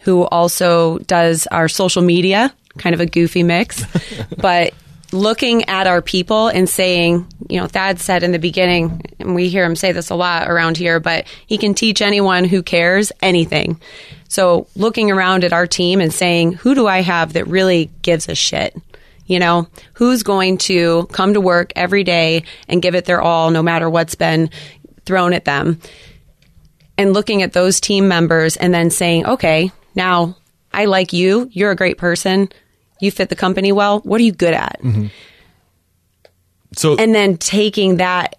who 0.00 0.22
also 0.24 0.98
does 0.98 1.46
our 1.48 1.68
social 1.68 2.02
media, 2.02 2.54
kind 2.76 2.94
of 2.94 3.00
a 3.00 3.06
goofy 3.06 3.42
mix. 3.42 3.82
but 4.36 4.74
looking 5.12 5.68
at 5.68 5.86
our 5.86 6.02
people 6.02 6.48
and 6.48 6.68
saying, 6.68 7.26
you 7.48 7.60
know, 7.60 7.66
Thad 7.66 7.98
said 7.98 8.22
in 8.22 8.32
the 8.32 8.38
beginning, 8.38 9.02
and 9.18 9.34
we 9.34 9.48
hear 9.48 9.64
him 9.64 9.76
say 9.76 9.92
this 9.92 10.10
a 10.10 10.14
lot 10.14 10.50
around 10.50 10.76
here, 10.76 11.00
but 11.00 11.26
he 11.46 11.58
can 11.58 11.74
teach 11.74 12.02
anyone 12.02 12.44
who 12.44 12.62
cares 12.62 13.10
anything. 13.22 13.80
So 14.28 14.66
looking 14.76 15.10
around 15.10 15.44
at 15.44 15.54
our 15.54 15.66
team 15.66 16.00
and 16.00 16.12
saying, 16.12 16.52
who 16.52 16.74
do 16.74 16.86
I 16.86 17.00
have 17.00 17.32
that 17.32 17.46
really 17.46 17.90
gives 18.02 18.28
a 18.28 18.34
shit? 18.34 18.76
You 19.24 19.38
know, 19.38 19.68
who's 19.94 20.22
going 20.22 20.58
to 20.58 21.06
come 21.06 21.34
to 21.34 21.40
work 21.40 21.72
every 21.76 22.04
day 22.04 22.44
and 22.66 22.82
give 22.82 22.94
it 22.94 23.04
their 23.04 23.20
all 23.20 23.50
no 23.50 23.62
matter 23.62 23.88
what's 23.88 24.14
been 24.14 24.50
thrown 25.04 25.32
at 25.32 25.44
them? 25.44 25.80
And 26.96 27.12
looking 27.12 27.42
at 27.42 27.52
those 27.52 27.80
team 27.80 28.08
members 28.08 28.56
and 28.56 28.74
then 28.74 28.90
saying, 28.90 29.26
okay, 29.26 29.70
now 29.94 30.36
I 30.72 30.86
like 30.86 31.12
you. 31.12 31.48
You're 31.52 31.70
a 31.70 31.76
great 31.76 31.98
person. 31.98 32.50
You 33.00 33.10
fit 33.10 33.28
the 33.28 33.36
company 33.36 33.72
well. 33.72 34.00
What 34.00 34.20
are 34.20 34.24
you 34.24 34.32
good 34.32 34.54
at? 34.54 34.80
Mm-hmm. 34.82 35.06
So, 36.76 36.96
And 36.96 37.14
then 37.14 37.36
taking 37.38 37.96
that 37.96 38.36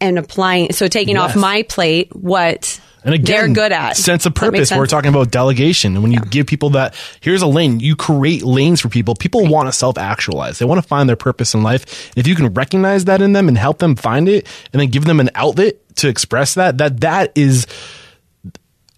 and 0.00 0.18
applying, 0.18 0.72
so 0.72 0.86
taking 0.88 1.16
off 1.16 1.36
my 1.36 1.62
plate 1.62 2.14
what 2.14 2.80
And 3.04 3.14
again, 3.14 3.24
they're 3.24 3.48
good 3.54 3.72
at. 3.72 3.96
sense 3.96 4.26
of 4.26 4.34
Does 4.34 4.40
that 4.40 4.52
make 4.52 4.58
purpose. 4.60 4.72
We're 4.72 4.86
talking 4.86 5.08
about 5.08 5.30
delegation. 5.30 5.94
And 5.94 6.02
when 6.02 6.12
you 6.12 6.20
give 6.20 6.46
people 6.46 6.70
that, 6.70 6.94
here's 7.20 7.42
a 7.42 7.46
lane, 7.46 7.80
you 7.80 7.96
create 7.96 8.42
lanes 8.42 8.80
for 8.80 8.88
people. 8.88 9.14
People 9.14 9.46
want 9.46 9.68
to 9.68 9.72
self 9.72 9.98
actualize. 9.98 10.58
They 10.58 10.66
want 10.66 10.80
to 10.82 10.86
find 10.86 11.08
their 11.08 11.16
purpose 11.16 11.54
in 11.54 11.62
life. 11.62 12.12
If 12.16 12.26
you 12.26 12.34
can 12.34 12.52
recognize 12.54 13.06
that 13.06 13.22
in 13.22 13.32
them 13.32 13.48
and 13.48 13.56
help 13.56 13.78
them 13.78 13.96
find 13.96 14.28
it 14.28 14.46
and 14.72 14.80
then 14.80 14.88
give 14.88 15.04
them 15.04 15.20
an 15.20 15.30
outlet 15.34 15.76
to 15.96 16.08
express 16.08 16.54
that, 16.54 16.78
that, 16.78 17.00
that 17.00 17.32
is, 17.34 17.66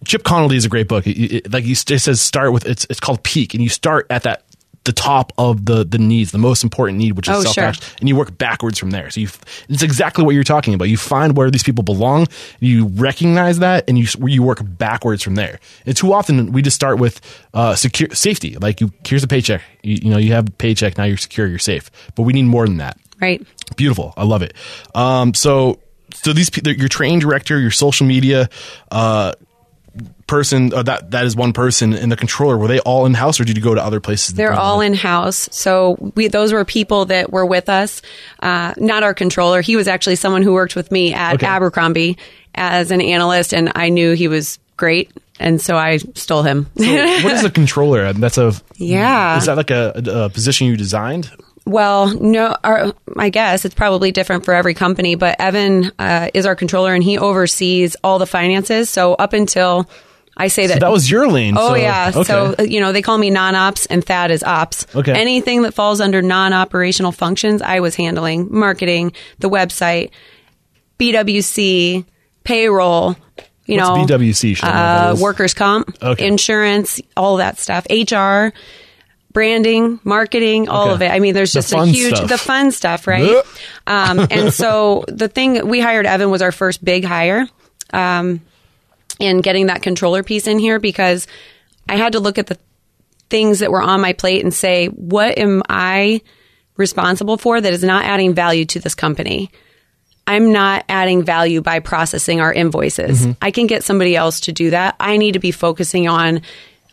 Chip 0.05 0.23
Conley 0.23 0.57
is 0.57 0.65
a 0.65 0.69
great 0.69 0.87
book. 0.87 1.07
It, 1.07 1.17
it- 1.17 1.53
like 1.53 1.63
he 1.63 1.71
it 1.71 1.77
says, 1.99 2.19
start 2.21 2.51
with 2.51 2.65
it's 2.65 2.85
it's 2.89 2.99
called 2.99 3.23
peak, 3.23 3.53
and 3.53 3.63
you 3.63 3.69
start 3.69 4.07
at 4.09 4.23
that 4.23 4.42
the 4.85 4.91
top 4.93 5.31
of 5.37 5.65
the 5.65 5.83
the 5.85 5.97
needs, 5.97 6.31
the 6.31 6.37
most 6.37 6.63
important 6.63 6.97
need, 6.97 7.13
which 7.13 7.27
is 7.29 7.35
Oh, 7.37 7.41
self 7.41 7.53
sure. 7.55 7.95
and 7.99 8.09
you 8.09 8.15
work 8.15 8.37
backwards 8.37 8.77
from 8.77 8.91
there. 8.91 9.09
So 9.09 9.21
you, 9.21 9.27
it's 9.69 9.81
exactly 9.83 10.23
what 10.25 10.35
you're 10.35 10.43
talking 10.43 10.73
about. 10.73 10.85
You 10.89 10.97
find 10.97 11.37
where 11.37 11.49
these 11.49 11.63
people 11.63 11.83
belong, 11.83 12.27
you 12.59 12.87
recognize 12.87 13.59
that, 13.59 13.85
and 13.87 13.97
you 13.97 14.07
you 14.27 14.43
work 14.43 14.59
backwards 14.63 15.23
from 15.23 15.35
there. 15.35 15.59
And 15.85 15.95
too 15.95 16.11
often 16.13 16.51
we 16.51 16.61
just 16.61 16.75
start 16.75 16.99
with 16.99 17.21
uh, 17.53 17.75
secure 17.75 18.09
safety, 18.13 18.55
like 18.57 18.81
you 18.81 18.91
here's 19.07 19.23
a 19.23 19.27
paycheck, 19.27 19.61
you, 19.83 19.99
you 20.03 20.09
know 20.09 20.17
you 20.17 20.33
have 20.33 20.47
a 20.47 20.51
paycheck 20.51 20.97
now, 20.97 21.05
you're 21.05 21.17
secure, 21.17 21.47
you're 21.47 21.59
safe. 21.59 21.89
But 22.15 22.23
we 22.23 22.33
need 22.33 22.43
more 22.43 22.67
than 22.67 22.77
that. 22.77 22.97
Right. 23.21 23.45
Beautiful. 23.77 24.13
I 24.17 24.25
love 24.25 24.41
it. 24.41 24.53
Um, 24.93 25.33
so, 25.33 25.79
so 26.13 26.33
these 26.33 26.49
people, 26.49 26.73
your 26.73 26.89
training 26.89 27.19
director, 27.19 27.57
your 27.57 27.71
social 27.71 28.05
media, 28.05 28.49
uh, 28.91 29.31
person, 30.27 30.73
uh, 30.73 30.83
that, 30.83 31.11
that 31.11 31.25
is 31.25 31.35
one 31.35 31.53
person 31.53 31.93
in 31.93 32.09
the 32.09 32.15
controller, 32.15 32.57
were 32.57 32.67
they 32.67 32.79
all 32.79 33.05
in 33.05 33.13
house 33.13 33.39
or 33.39 33.43
did 33.43 33.57
you 33.57 33.63
go 33.63 33.75
to 33.75 33.83
other 33.83 33.99
places? 33.99 34.35
They're 34.35 34.53
all 34.53 34.81
in 34.81 34.93
house. 34.93 35.49
So 35.51 36.11
we, 36.15 36.27
those 36.27 36.53
were 36.53 36.63
people 36.65 37.05
that 37.05 37.31
were 37.31 37.45
with 37.45 37.69
us. 37.69 38.01
Uh, 38.41 38.73
not 38.77 39.03
our 39.03 39.13
controller. 39.13 39.61
He 39.61 39.75
was 39.75 39.87
actually 39.87 40.15
someone 40.15 40.41
who 40.41 40.53
worked 40.53 40.75
with 40.75 40.91
me 40.91 41.13
at 41.13 41.35
Okay. 41.35 41.45
Abercrombie 41.47 42.17
as 42.55 42.91
an 42.91 43.01
analyst, 43.01 43.53
and 43.53 43.71
I 43.75 43.89
knew 43.89 44.13
he 44.13 44.27
was 44.27 44.59
great, 44.77 45.11
and 45.39 45.59
so 45.59 45.75
I 45.75 45.97
stole 45.97 46.43
him. 46.43 46.67
what 46.75 47.31
is 47.33 47.43
a 47.43 47.49
controller? 47.51 48.13
That's 48.13 48.37
a, 48.37 48.53
Yeah. 48.75 49.37
Is 49.37 49.47
that 49.47 49.57
like 49.57 49.71
a, 49.71 49.93
a, 49.95 50.25
a 50.25 50.29
position 50.29 50.67
you 50.67 50.77
designed? 50.77 51.31
Well, 51.65 52.13
no, 52.19 52.57
our, 52.63 52.93
I 53.17 53.29
guess 53.29 53.63
it's 53.63 53.73
probably 53.73 54.11
different 54.11 54.43
for 54.43 54.53
every 54.53 54.73
company, 54.73 55.15
but 55.15 55.39
Evan 55.39 55.91
uh, 55.97 56.29
is 56.33 56.45
our 56.45 56.55
controller 56.55 56.93
and 56.93 57.01
he 57.03 57.17
oversees 57.17 57.95
all 58.03 58.19
the 58.19 58.25
finances. 58.27 58.89
So 58.89 59.13
up 59.13 59.31
until 59.31 59.89
I 60.35 60.47
say 60.47 60.67
that. 60.67 60.79
That 60.79 60.91
was 60.91 61.09
your 61.09 61.27
lane. 61.27 61.55
Oh 61.57 61.69
so- 61.69 61.75
yeah. 61.75 62.11
okay. 62.15 62.23
So 62.23 62.55
uh, 62.57 62.63
you 62.63 62.79
know 62.79 62.91
they 62.91 63.01
call 63.03 63.17
me 63.17 63.29
non-ops 63.29 63.85
and 63.85 64.03
Thad 64.03 64.31
is 64.31 64.43
ops. 64.43 64.87
Okay. 64.95 65.11
Anything 65.13 65.61
that 65.63 65.73
falls 65.73 66.01
under 66.01 66.21
non-operational 66.21 67.11
functions, 67.11 67.61
I 67.61 67.79
was 67.81 67.95
handling 67.95 68.47
marketing, 68.51 69.13
the 69.39 69.49
website, 69.49 70.09
BWC, 70.99 72.05
payroll. 72.43 73.15
You 73.65 73.77
What's 73.77 74.09
know, 74.09 74.17
BWC? 74.17 74.57
Should 74.57 74.65
I 74.65 74.71
know 75.05 75.11
what 75.13 75.19
uh, 75.19 75.23
workers 75.23 75.53
comp, 75.53 75.95
Okay. 76.03 76.27
insurance, 76.27 76.99
all 77.15 77.37
that 77.37 77.57
stuff, 77.59 77.85
HR, 77.89 78.49
branding, 79.31 79.99
marketing, 80.03 80.67
all 80.67 80.85
Okay. 80.87 80.93
of 80.95 81.01
it. 81.03 81.11
I 81.11 81.19
mean, 81.19 81.33
there's 81.33 81.53
The 81.53 81.59
just 81.61 81.73
a 81.73 81.85
huge 81.85 82.15
stuff. 82.15 82.27
the 82.29 82.37
fun 82.37 82.71
stuff, 82.71 83.07
right? 83.07 83.41
Um, 83.87 84.27
and 84.29 84.53
so 84.53 85.05
the 85.07 85.29
thing 85.29 85.65
we 85.67 85.79
hired 85.79 86.05
Evan 86.05 86.29
was 86.29 86.41
our 86.41 86.51
first 86.51 86.83
big 86.83 87.05
hire. 87.05 87.47
Um, 87.93 88.41
in 89.23 89.41
getting 89.41 89.67
that 89.67 89.81
controller 89.81 90.23
piece 90.23 90.47
in 90.47 90.59
here 90.59 90.79
because 90.79 91.27
I 91.87 91.95
had 91.95 92.13
to 92.13 92.19
look 92.19 92.37
at 92.37 92.47
the 92.47 92.57
things 93.29 93.59
that 93.59 93.71
were 93.71 93.81
on 93.81 94.01
my 94.01 94.13
plate 94.13 94.43
and 94.43 94.53
say, 94.53 94.87
what 94.87 95.37
am 95.37 95.63
I 95.69 96.21
responsible 96.77 97.37
for 97.37 97.59
that 97.59 97.73
is 97.73 97.83
not 97.83 98.05
adding 98.05 98.33
value 98.33 98.65
to 98.65 98.79
this 98.79 98.95
company? 98.95 99.49
I'm 100.25 100.51
not 100.51 100.85
adding 100.87 101.23
value 101.23 101.61
by 101.61 101.79
processing 101.79 102.39
our 102.39 102.53
invoices. 102.53 103.21
Mm-hmm. 103.21 103.31
I 103.41 103.51
can 103.51 103.67
get 103.67 103.83
somebody 103.83 104.15
else 104.15 104.41
to 104.41 104.51
do 104.51 104.69
that. 104.69 104.95
I 104.99 105.17
need 105.17 105.33
to 105.33 105.39
be 105.39 105.51
focusing 105.51 106.07
on 106.07 106.41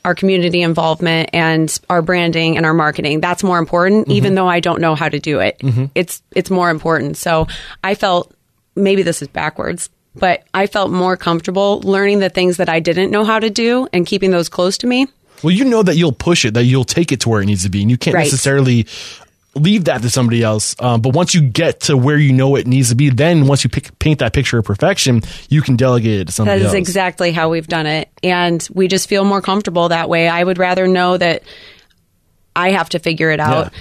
our 0.04 0.14
community 0.14 0.62
involvement 0.62 1.30
and 1.32 1.78
our 1.88 2.02
branding 2.02 2.56
and 2.56 2.64
our 2.64 2.74
marketing. 2.74 3.20
That's 3.20 3.44
more 3.44 3.58
important, 3.58 4.04
mm-hmm. 4.04 4.12
even 4.12 4.34
though 4.34 4.48
I 4.48 4.60
don't 4.60 4.80
know 4.80 4.94
how 4.94 5.08
to 5.08 5.20
do 5.20 5.40
it. 5.40 5.58
Mm-hmm. 5.58 5.86
It's 5.94 6.22
it's 6.34 6.50
more 6.50 6.70
important. 6.70 7.16
So 7.16 7.46
I 7.84 7.94
felt 7.94 8.34
maybe 8.74 9.02
this 9.02 9.22
is 9.22 9.28
backwards, 9.28 9.90
but 10.14 10.42
I 10.52 10.66
felt 10.66 10.90
more 10.90 11.16
comfortable 11.16 11.80
learning 11.82 12.18
the 12.20 12.28
things 12.30 12.56
that 12.56 12.68
I 12.68 12.80
didn't 12.80 13.10
know 13.10 13.24
how 13.24 13.38
to 13.38 13.50
do 13.50 13.88
and 13.92 14.06
keeping 14.06 14.30
those 14.30 14.48
close 14.48 14.78
to 14.78 14.86
me 14.86 15.06
Well, 15.42 15.52
you 15.54 15.64
know 15.64 15.82
that 15.82 15.96
you'll 15.96 16.12
push 16.12 16.44
it, 16.44 16.54
that 16.54 16.64
you'll 16.64 16.84
take 16.84 17.12
it 17.12 17.20
to 17.20 17.28
where 17.28 17.40
it 17.42 17.46
needs 17.46 17.62
to 17.62 17.70
be, 17.70 17.80
and 17.82 17.90
you 17.90 17.96
can't 17.96 18.14
Right. 18.14 18.24
necessarily 18.24 18.86
leave 19.56 19.84
that 19.86 20.00
to 20.02 20.10
somebody 20.10 20.42
else. 20.42 20.76
Um, 20.78 21.00
but 21.00 21.12
once 21.14 21.34
you 21.34 21.40
get 21.40 21.80
to 21.82 21.96
where 21.96 22.16
you 22.18 22.32
know 22.32 22.54
it 22.56 22.66
needs 22.68 22.90
to 22.90 22.94
be, 22.94 23.10
then 23.10 23.46
once 23.48 23.64
you 23.64 23.70
pick, 23.70 23.98
paint 23.98 24.18
that 24.20 24.32
picture 24.32 24.58
of 24.58 24.64
perfection, 24.64 25.22
you 25.48 25.60
can 25.62 25.74
delegate 25.76 26.20
it 26.20 26.24
to 26.24 26.24
That 26.26 26.32
somebody 26.32 26.60
is 26.60 26.66
else. 26.66 26.74
exactly 26.74 27.32
how 27.32 27.48
we've 27.48 27.66
done 27.66 27.86
it. 27.86 28.08
And 28.22 28.66
we 28.72 28.86
just 28.86 29.08
feel 29.08 29.24
more 29.24 29.40
comfortable 29.40 29.88
that 29.88 30.08
way. 30.08 30.28
I 30.28 30.44
would 30.44 30.58
rather 30.58 30.86
know 30.86 31.16
that 31.16 31.42
I 32.54 32.70
have 32.72 32.90
to 32.90 32.98
figure 32.98 33.30
it 33.30 33.40
out. 33.40 33.72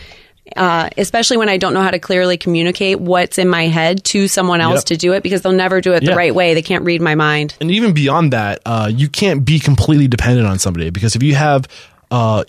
Uh, 0.56 0.90
especially 0.98 1.38
when 1.38 1.50
I 1.50 1.58
don't 1.58 1.74
know 1.74 1.82
how 1.82 1.92
to 1.92 2.00
clearly 2.00 2.38
communicate 2.38 3.00
what's 3.00 3.38
in 3.38 3.48
my 3.48 3.68
head 3.68 4.04
to 4.06 4.28
someone 4.28 4.62
else 4.62 4.80
Yep. 4.80 4.86
to 4.86 4.98
do 4.98 5.14
it 5.14 5.24
because 5.24 5.42
they'll 5.42 5.52
never 5.54 5.82
do 5.82 5.94
it 5.94 6.04
Yeah. 6.04 6.12
the 6.12 6.16
right 6.16 6.34
way. 6.34 6.54
They 6.54 6.62
can't 6.62 6.84
read 6.86 7.02
my 7.02 7.16
mind. 7.16 7.56
and 7.62 7.72
even 7.72 7.94
beyond 7.94 8.34
that, 8.34 8.62
uh, 8.66 8.90
you 8.94 9.10
can't 9.10 9.44
be 9.46 9.60
completely 9.60 10.08
dependent 10.08 10.48
on 10.48 10.60
somebody 10.60 10.90
because 10.90 11.16
if 11.16 11.24
you 11.24 11.36
have 11.36 11.68
uh, 12.12 12.44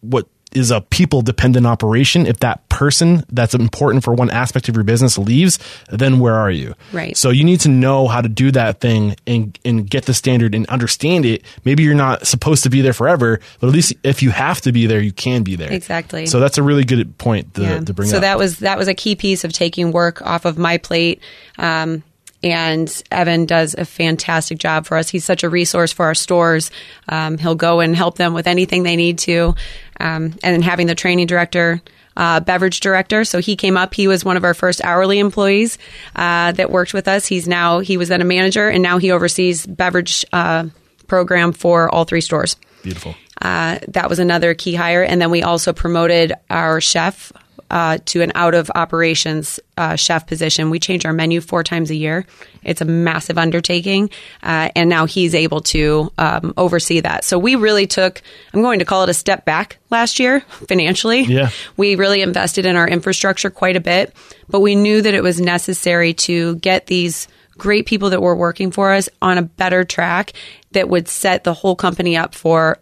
what 0.00 0.26
is 0.52 0.70
a 0.70 0.80
people 0.80 1.22
dependent 1.22 1.66
operation, 1.66 2.26
if 2.26 2.40
that 2.40 2.68
person 2.68 3.24
that's 3.30 3.54
important 3.54 4.02
for 4.04 4.14
one 4.14 4.30
aspect 4.30 4.68
of 4.68 4.74
your 4.74 4.84
business 4.84 5.18
leaves, 5.18 5.58
then 5.90 6.18
where 6.18 6.34
are 6.34 6.50
you? 6.50 6.74
Right. 6.92 7.16
So 7.16 7.30
you 7.30 7.44
need 7.44 7.60
to 7.60 7.68
know 7.68 8.08
how 8.08 8.20
to 8.20 8.28
do 8.28 8.50
that 8.52 8.80
thing 8.80 9.16
and 9.26 9.58
and 9.64 9.88
get 9.88 10.06
the 10.06 10.14
standard 10.14 10.54
and 10.54 10.66
understand 10.66 11.24
it. 11.24 11.44
Maybe 11.64 11.82
you're 11.82 11.94
not 11.94 12.26
supposed 12.26 12.64
to 12.64 12.70
be 12.70 12.80
there 12.80 12.92
forever, 12.92 13.40
but 13.60 13.68
at 13.68 13.72
least 13.72 13.94
if 14.02 14.22
you 14.22 14.30
have 14.30 14.60
to 14.62 14.72
be 14.72 14.86
there, 14.86 15.00
you 15.00 15.12
can 15.12 15.42
be 15.42 15.56
there. 15.56 15.72
Exactly. 15.72 16.26
So 16.26 16.40
that's 16.40 16.58
a 16.58 16.62
really 16.62 16.84
good 16.84 17.16
point 17.18 17.54
to, 17.54 17.80
to 17.84 17.94
bring 17.94 18.08
so 18.08 18.16
up. 18.16 18.22
that 18.22 18.38
was 18.38 18.58
that 18.58 18.78
was 18.78 18.88
a 18.88 18.94
key 18.94 19.14
piece 19.14 19.44
of 19.44 19.52
taking 19.52 19.92
work 19.92 20.22
off 20.22 20.44
of 20.44 20.58
my 20.58 20.78
plate. 20.78 21.20
Um, 21.58 22.02
and 22.42 23.02
Evan 23.10 23.44
does 23.44 23.74
a 23.74 23.84
fantastic 23.84 24.58
job 24.58 24.86
for 24.86 24.96
us. 24.96 25.10
He's 25.10 25.24
such 25.24 25.44
a 25.44 25.50
resource 25.50 25.92
for 25.92 26.06
our 26.06 26.14
stores. 26.14 26.70
Um, 27.08 27.36
he'll 27.36 27.54
go 27.54 27.80
and 27.80 27.94
help 27.94 28.16
them 28.16 28.32
with 28.32 28.46
anything 28.46 28.82
they 28.82 28.96
need 28.96 29.18
to. 29.20 29.54
Um, 30.00 30.24
and 30.42 30.54
then 30.54 30.62
having 30.62 30.86
the 30.86 30.94
training 30.94 31.26
director, 31.26 31.80
uh, 32.16 32.40
beverage 32.40 32.80
director. 32.80 33.24
So 33.24 33.38
he 33.38 33.56
came 33.56 33.76
up. 33.76 33.94
He 33.94 34.08
was 34.08 34.24
one 34.24 34.36
of 34.36 34.44
our 34.44 34.54
first 34.54 34.82
hourly 34.84 35.18
employees 35.18 35.78
uh, 36.16 36.52
that 36.52 36.70
worked 36.70 36.94
with 36.94 37.06
us. 37.06 37.26
He's 37.26 37.46
now 37.46 37.80
he 37.80 37.96
was 37.96 38.08
then 38.08 38.20
a 38.20 38.24
manager, 38.24 38.68
and 38.68 38.82
now 38.82 38.98
he 38.98 39.10
oversees 39.12 39.66
beverage 39.66 40.24
uh, 40.32 40.66
program 41.06 41.52
for 41.52 41.92
all 41.94 42.04
three 42.04 42.20
stores. 42.20 42.56
Beautiful. 42.82 43.14
Uh, 43.40 43.78
that 43.88 44.08
was 44.08 44.18
another 44.18 44.54
key 44.54 44.74
hire. 44.74 45.02
And 45.02 45.20
then 45.20 45.30
we 45.30 45.42
also 45.42 45.72
promoted 45.72 46.32
our 46.50 46.80
chef 46.80 47.32
uh, 47.70 47.98
to 48.06 48.20
an 48.22 48.32
out 48.34 48.54
of 48.54 48.70
operations 48.74 49.60
uh, 49.76 49.96
chef 49.96 50.26
position. 50.26 50.70
We 50.70 50.78
change 50.78 51.06
our 51.06 51.12
menu 51.12 51.40
four 51.40 51.62
times 51.62 51.90
a 51.90 51.94
year. 51.94 52.26
It's 52.62 52.80
a 52.80 52.84
massive 52.84 53.38
undertaking. 53.38 54.10
Uh, 54.42 54.70
and 54.74 54.90
now 54.90 55.06
he's 55.06 55.34
able 55.34 55.60
to 55.62 56.12
um, 56.18 56.52
oversee 56.56 57.00
that. 57.00 57.24
So 57.24 57.38
we 57.38 57.54
really 57.54 57.86
took, 57.86 58.20
I'm 58.52 58.62
going 58.62 58.80
to 58.80 58.84
call 58.84 59.04
it 59.04 59.08
a 59.08 59.14
step 59.14 59.44
back 59.44 59.78
last 59.88 60.18
year 60.18 60.40
financially. 60.68 61.22
Yeah. 61.22 61.50
We 61.76 61.94
really 61.94 62.22
invested 62.22 62.66
in 62.66 62.76
our 62.76 62.88
infrastructure 62.88 63.50
quite 63.50 63.76
a 63.76 63.80
bit, 63.80 64.14
but 64.48 64.60
we 64.60 64.74
knew 64.74 65.00
that 65.00 65.14
it 65.14 65.22
was 65.22 65.40
necessary 65.40 66.14
to 66.14 66.56
get 66.56 66.86
these 66.86 67.28
great 67.56 67.86
people 67.86 68.10
that 68.10 68.22
were 68.22 68.34
working 68.34 68.70
for 68.70 68.92
us 68.92 69.08
on 69.22 69.38
a 69.38 69.42
better 69.42 69.84
track 69.84 70.32
that 70.72 70.88
would 70.88 71.08
set 71.08 71.44
the 71.44 71.54
whole 71.54 71.76
company 71.76 72.16
up 72.16 72.34
for 72.34 72.78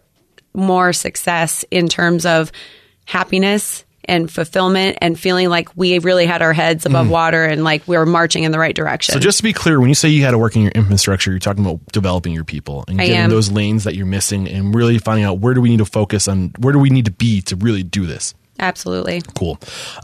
more 0.53 0.93
success 0.93 1.63
in 1.69 1.87
terms 1.87 2.25
of 2.25 2.51
happiness 3.05 3.83
and 4.09 4.29
fulfillment 4.29 4.97
and 5.01 5.17
feeling 5.17 5.49
like 5.49 5.69
we 5.77 5.99
really 5.99 6.25
had 6.25 6.41
our 6.41 6.51
heads 6.51 6.85
above 6.85 7.07
mm. 7.07 7.11
water 7.11 7.45
and 7.45 7.63
like 7.63 7.87
we 7.87 7.97
were 7.97 8.05
marching 8.05 8.43
in 8.43 8.51
the 8.51 8.59
right 8.59 8.75
direction. 8.75 9.13
So 9.13 9.19
just 9.19 9.37
to 9.37 9.43
be 9.43 9.53
clear, 9.53 9.79
when 9.79 9.89
you 9.89 9.95
say 9.95 10.09
you 10.09 10.25
had 10.25 10.31
to 10.31 10.37
work 10.37 10.55
in 10.55 10.63
your 10.63 10.71
infrastructure, 10.71 11.31
you're 11.31 11.39
talking 11.39 11.63
about 11.63 11.79
developing 11.91 12.33
your 12.33 12.43
people 12.43 12.83
and 12.87 12.99
I 12.99 13.05
getting 13.05 13.21
am. 13.21 13.29
those 13.29 13.51
lanes 13.51 13.83
that 13.85 13.95
you're 13.95 14.05
missing 14.05 14.47
and 14.49 14.73
really 14.73 14.97
finding 14.97 15.23
out 15.25 15.39
where 15.39 15.53
do 15.53 15.61
we 15.61 15.69
need 15.69 15.77
to 15.77 15.85
focus 15.85 16.27
on, 16.27 16.51
where 16.57 16.73
do 16.73 16.79
we 16.79 16.89
need 16.89 17.05
to 17.05 17.11
be 17.11 17.41
to 17.43 17.55
really 17.55 17.83
do 17.83 18.05
this. 18.05 18.33
Absolutely. 18.59 19.21
Cool. 19.35 19.57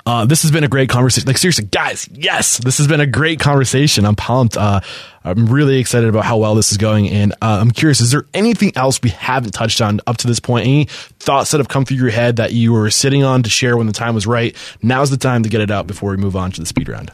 Uh, 0.06 0.26
this 0.26 0.42
has 0.44 0.52
been 0.52 0.64
a 0.64 0.70
great 0.70 0.90
conversation. 0.90 1.28
Like 1.28 1.38
seriously, 1.38 1.66
guys, 1.66 2.08
yes, 2.12 2.58
this 2.60 2.78
has 2.78 2.88
been 2.88 3.02
a 3.02 3.06
great 3.06 3.40
conversation. 3.40 4.06
I'm 4.06 4.16
pumped. 4.16 4.56
Uh, 4.56 4.80
I'm 5.26 5.48
really 5.48 5.78
excited 5.78 6.08
about 6.08 6.24
how 6.24 6.38
well 6.38 6.56
this 6.56 6.72
is 6.72 6.78
going, 6.78 7.10
and 7.10 7.34
uh, 7.34 7.60
I'm 7.62 7.72
curious: 7.72 8.00
is 8.00 8.12
there 8.12 8.26
anything 8.34 8.72
else 8.78 9.02
we 9.02 9.10
haven't 9.10 9.52
touched 9.52 9.82
on 9.82 10.00
up 10.08 10.18
to 10.18 10.28
this 10.28 10.40
point? 10.40 10.68
Any 10.68 10.86
thoughts 10.86 11.52
that 11.52 11.58
have 11.58 11.68
come 11.68 11.84
through 11.84 11.98
your 11.98 12.12
head 12.12 12.38
that 12.38 12.54
you 12.54 12.72
were 12.72 12.90
sitting 12.90 13.24
on 13.24 13.44
to 13.44 13.50
share 13.50 13.76
when 13.76 13.88
the 13.88 13.94
time 13.94 14.16
was 14.16 14.26
right? 14.26 14.56
Now's 14.82 15.10
the 15.10 15.18
time 15.18 15.44
to 15.44 15.50
get 15.50 15.60
it 15.60 15.70
out 15.70 15.86
before 15.86 16.12
we 16.12 16.18
move 16.18 16.36
on 16.38 16.52
to 16.52 16.62
the 16.62 16.66
speed 16.66 16.88
round. 16.88 17.12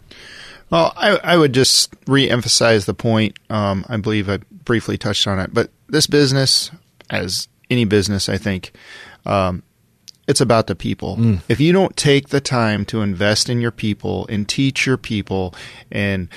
Well, 0.69 0.93
I, 0.95 1.17
I 1.17 1.37
would 1.37 1.53
just 1.53 1.93
re-emphasize 2.07 2.85
the 2.85 2.93
point. 2.93 3.37
Um, 3.49 3.83
I 3.89 3.97
believe 3.97 4.29
I 4.29 4.37
briefly 4.63 4.97
touched 4.97 5.27
on 5.27 5.39
it, 5.39 5.53
but 5.53 5.69
this 5.89 6.07
business, 6.07 6.71
as 7.09 7.49
any 7.69 7.83
business, 7.83 8.29
I 8.29 8.37
think, 8.37 8.71
um, 9.25 9.63
it's 10.27 10.41
about 10.41 10.67
the 10.67 10.75
people. 10.75 11.15
If 11.49 11.59
you 11.59 11.73
don't 11.73 11.95
take 11.97 12.29
the 12.29 12.41
time 12.41 12.85
to 12.85 13.01
invest 13.01 13.49
in 13.49 13.59
your 13.61 13.71
people 13.71 14.25
and 14.27 14.47
teach 14.47 14.85
your 14.85 14.97
people 14.97 15.53
and 15.91 16.29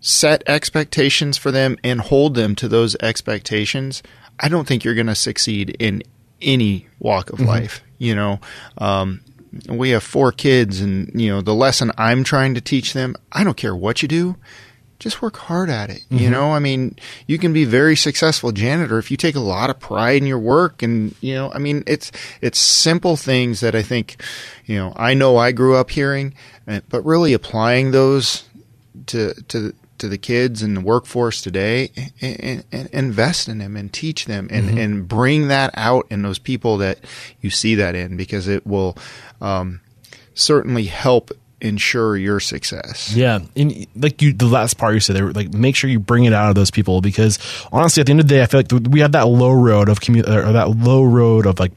set 0.00 0.42
expectations 0.46 1.36
for 1.36 1.50
them 1.50 1.76
and 1.82 2.00
hold 2.00 2.34
them 2.34 2.54
to 2.56 2.68
those 2.68 2.94
expectations, 2.96 4.02
I 4.38 4.48
don't 4.48 4.66
think 4.66 4.84
you're 4.84 4.94
going 4.94 5.06
to 5.08 5.14
succeed 5.14 5.76
in 5.78 6.02
any 6.40 6.86
walk 6.98 7.30
of 7.30 7.40
life. 7.40 7.82
You 7.98 8.14
know, 8.14 8.40
um, 8.78 9.22
we 9.68 9.90
have 9.90 10.02
four 10.02 10.32
kids, 10.32 10.80
and 10.80 11.10
you 11.20 11.30
know 11.30 11.40
the 11.40 11.54
lesson 11.54 11.90
I'm 11.96 12.24
trying 12.24 12.54
to 12.54 12.60
teach 12.60 12.92
them. 12.92 13.16
I 13.32 13.42
don't 13.42 13.56
care 13.56 13.74
what 13.74 14.02
you 14.02 14.08
do. 14.08 14.36
Just 14.98 15.20
work 15.20 15.36
hard 15.36 15.68
at 15.68 15.90
it. 15.90 16.04
You 16.10 16.30
know, 16.30 16.52
I 16.52 16.58
mean, 16.58 16.96
you 17.26 17.38
can 17.38 17.52
be 17.52 17.64
a 17.64 17.66
very 17.66 17.96
successful 17.96 18.50
janitor 18.50 18.98
if 18.98 19.10
you 19.10 19.16
take 19.16 19.34
a 19.34 19.40
lot 19.40 19.68
of 19.68 19.78
pride 19.78 20.22
in 20.22 20.26
your 20.26 20.38
work, 20.38 20.82
and 20.82 21.14
you 21.20 21.34
know, 21.34 21.52
I 21.52 21.58
mean, 21.58 21.84
it's 21.86 22.10
it's 22.40 22.58
simple 22.58 23.16
things 23.16 23.60
that 23.60 23.74
I 23.74 23.82
think, 23.82 24.22
you 24.64 24.76
know, 24.76 24.92
I 24.96 25.14
know 25.14 25.36
I 25.36 25.52
grew 25.52 25.76
up 25.76 25.90
hearing, 25.90 26.34
but 26.64 27.02
really 27.04 27.34
applying 27.34 27.90
those 27.90 28.44
to 29.06 29.34
to 29.48 29.74
to 29.98 30.08
the 30.08 30.18
kids 30.18 30.62
and 30.62 30.76
the 30.76 30.80
workforce 30.80 31.40
today 31.40 31.90
and, 32.20 32.40
and, 32.40 32.64
and 32.72 32.88
invest 32.88 33.48
in 33.48 33.58
them 33.58 33.76
and 33.76 33.92
teach 33.92 34.26
them 34.26 34.48
and, 34.50 34.78
and 34.78 35.08
bring 35.08 35.48
that 35.48 35.70
out 35.74 36.06
in 36.10 36.22
those 36.22 36.38
people 36.38 36.78
that 36.78 36.98
you 37.40 37.50
see 37.50 37.74
that 37.76 37.94
in 37.94 38.16
because 38.16 38.46
it 38.46 38.66
will 38.66 38.96
um, 39.40 39.80
certainly 40.34 40.84
help 40.84 41.30
ensure 41.60 42.16
your 42.16 42.40
success. 42.40 43.14
Yeah, 43.14 43.40
and 43.54 43.86
like 43.96 44.22
you, 44.22 44.32
the 44.32 44.46
last 44.46 44.74
part 44.74 44.94
you 44.94 45.00
said 45.00 45.16
there, 45.16 45.32
like 45.32 45.52
make 45.52 45.76
sure 45.76 45.88
you 45.88 45.98
bring 45.98 46.24
it 46.24 46.32
out 46.32 46.48
of 46.48 46.54
those 46.54 46.70
people 46.70 47.00
because 47.00 47.38
honestly, 47.72 48.00
at 48.00 48.06
the 48.06 48.10
end 48.12 48.20
of 48.20 48.28
the 48.28 48.34
day, 48.34 48.42
I 48.42 48.46
feel 48.46 48.60
like 48.60 48.70
we 48.90 49.00
have 49.00 49.12
that 49.12 49.26
low 49.26 49.52
road 49.52 49.88
of 49.88 50.00
commu- 50.00 50.26
or 50.26 50.52
that 50.52 50.70
low 50.70 51.02
road 51.02 51.46
of 51.46 51.58
like 51.58 51.72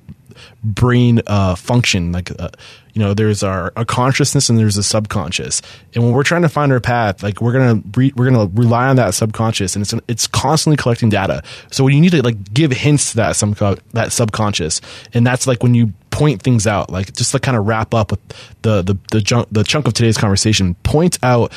brain 0.63 1.21
uh, 1.27 1.55
function. 1.55 2.11
Like 2.11 2.31
uh, 2.39 2.49
you 2.93 3.01
know, 3.01 3.13
there's 3.13 3.43
our 3.43 3.71
a 3.75 3.85
consciousness 3.85 4.49
and 4.49 4.57
there's 4.57 4.77
a 4.77 4.83
subconscious, 4.83 5.61
and 5.95 6.03
when 6.03 6.13
we're 6.13 6.23
trying 6.23 6.41
to 6.41 6.49
find 6.49 6.71
our 6.71 6.79
path, 6.79 7.23
like 7.23 7.41
we're 7.41 7.53
gonna 7.53 7.81
re- 7.95 8.13
we're 8.15 8.29
gonna 8.29 8.49
rely 8.53 8.87
on 8.87 8.97
that 8.97 9.13
subconscious, 9.13 9.75
and 9.75 9.83
it's 9.83 9.93
it's 10.07 10.27
constantly 10.27 10.77
collecting 10.77 11.09
data. 11.09 11.43
So 11.71 11.83
when 11.83 11.93
you 11.93 12.01
need 12.01 12.11
to 12.11 12.21
like 12.21 12.53
give 12.53 12.71
hints 12.71 13.11
to 13.11 13.17
that 13.17 13.35
some 13.35 13.55
that 13.93 14.11
subconscious, 14.11 14.81
and 15.13 15.25
that's 15.25 15.47
like 15.47 15.63
when 15.63 15.73
you 15.73 15.93
point 16.11 16.41
things 16.41 16.67
out, 16.67 16.89
like 16.89 17.13
just 17.13 17.31
to 17.31 17.39
kind 17.39 17.57
of 17.57 17.67
wrap 17.67 17.93
up 17.93 18.11
with 18.11 18.19
the 18.61 18.81
the 18.81 18.97
the, 19.11 19.21
junk, 19.21 19.47
the 19.51 19.63
chunk 19.63 19.87
of 19.87 19.93
today's 19.93 20.17
conversation. 20.17 20.75
Point 20.83 21.19
out 21.23 21.53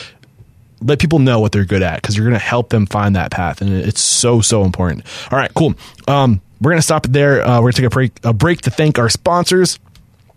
let 0.81 0.99
people 0.99 1.21
know 1.21 1.39
what 1.39 1.53
they're 1.53 1.65
good 1.65 1.83
at 1.83 2.03
because 2.03 2.17
you're 2.17 2.27
going 2.27 2.39
to 2.39 2.45
help 2.45 2.71
them 2.71 2.87
find 2.87 3.15
that 3.15 3.31
path 3.31 3.61
and 3.61 3.71
it's 3.73 4.01
so 4.01 4.41
so 4.41 4.65
important. 4.65 5.05
All 5.31 5.39
right 5.39 5.53
cool. 5.55 5.75
Um, 6.09 6.41
we're 6.61 6.73
going 6.73 6.79
to 6.79 6.83
stop 6.83 7.07
it 7.07 7.13
there. 7.13 7.43
Uh, 7.43 7.59
we're 7.59 7.71
going 7.71 7.73
to 7.73 7.81
take 7.83 7.87
a 7.87 7.91
break 7.91 8.25
a 8.25 8.33
break 8.33 8.61
to 8.63 8.71
thank 8.71 8.99
our 8.99 9.09
sponsors 9.09 9.79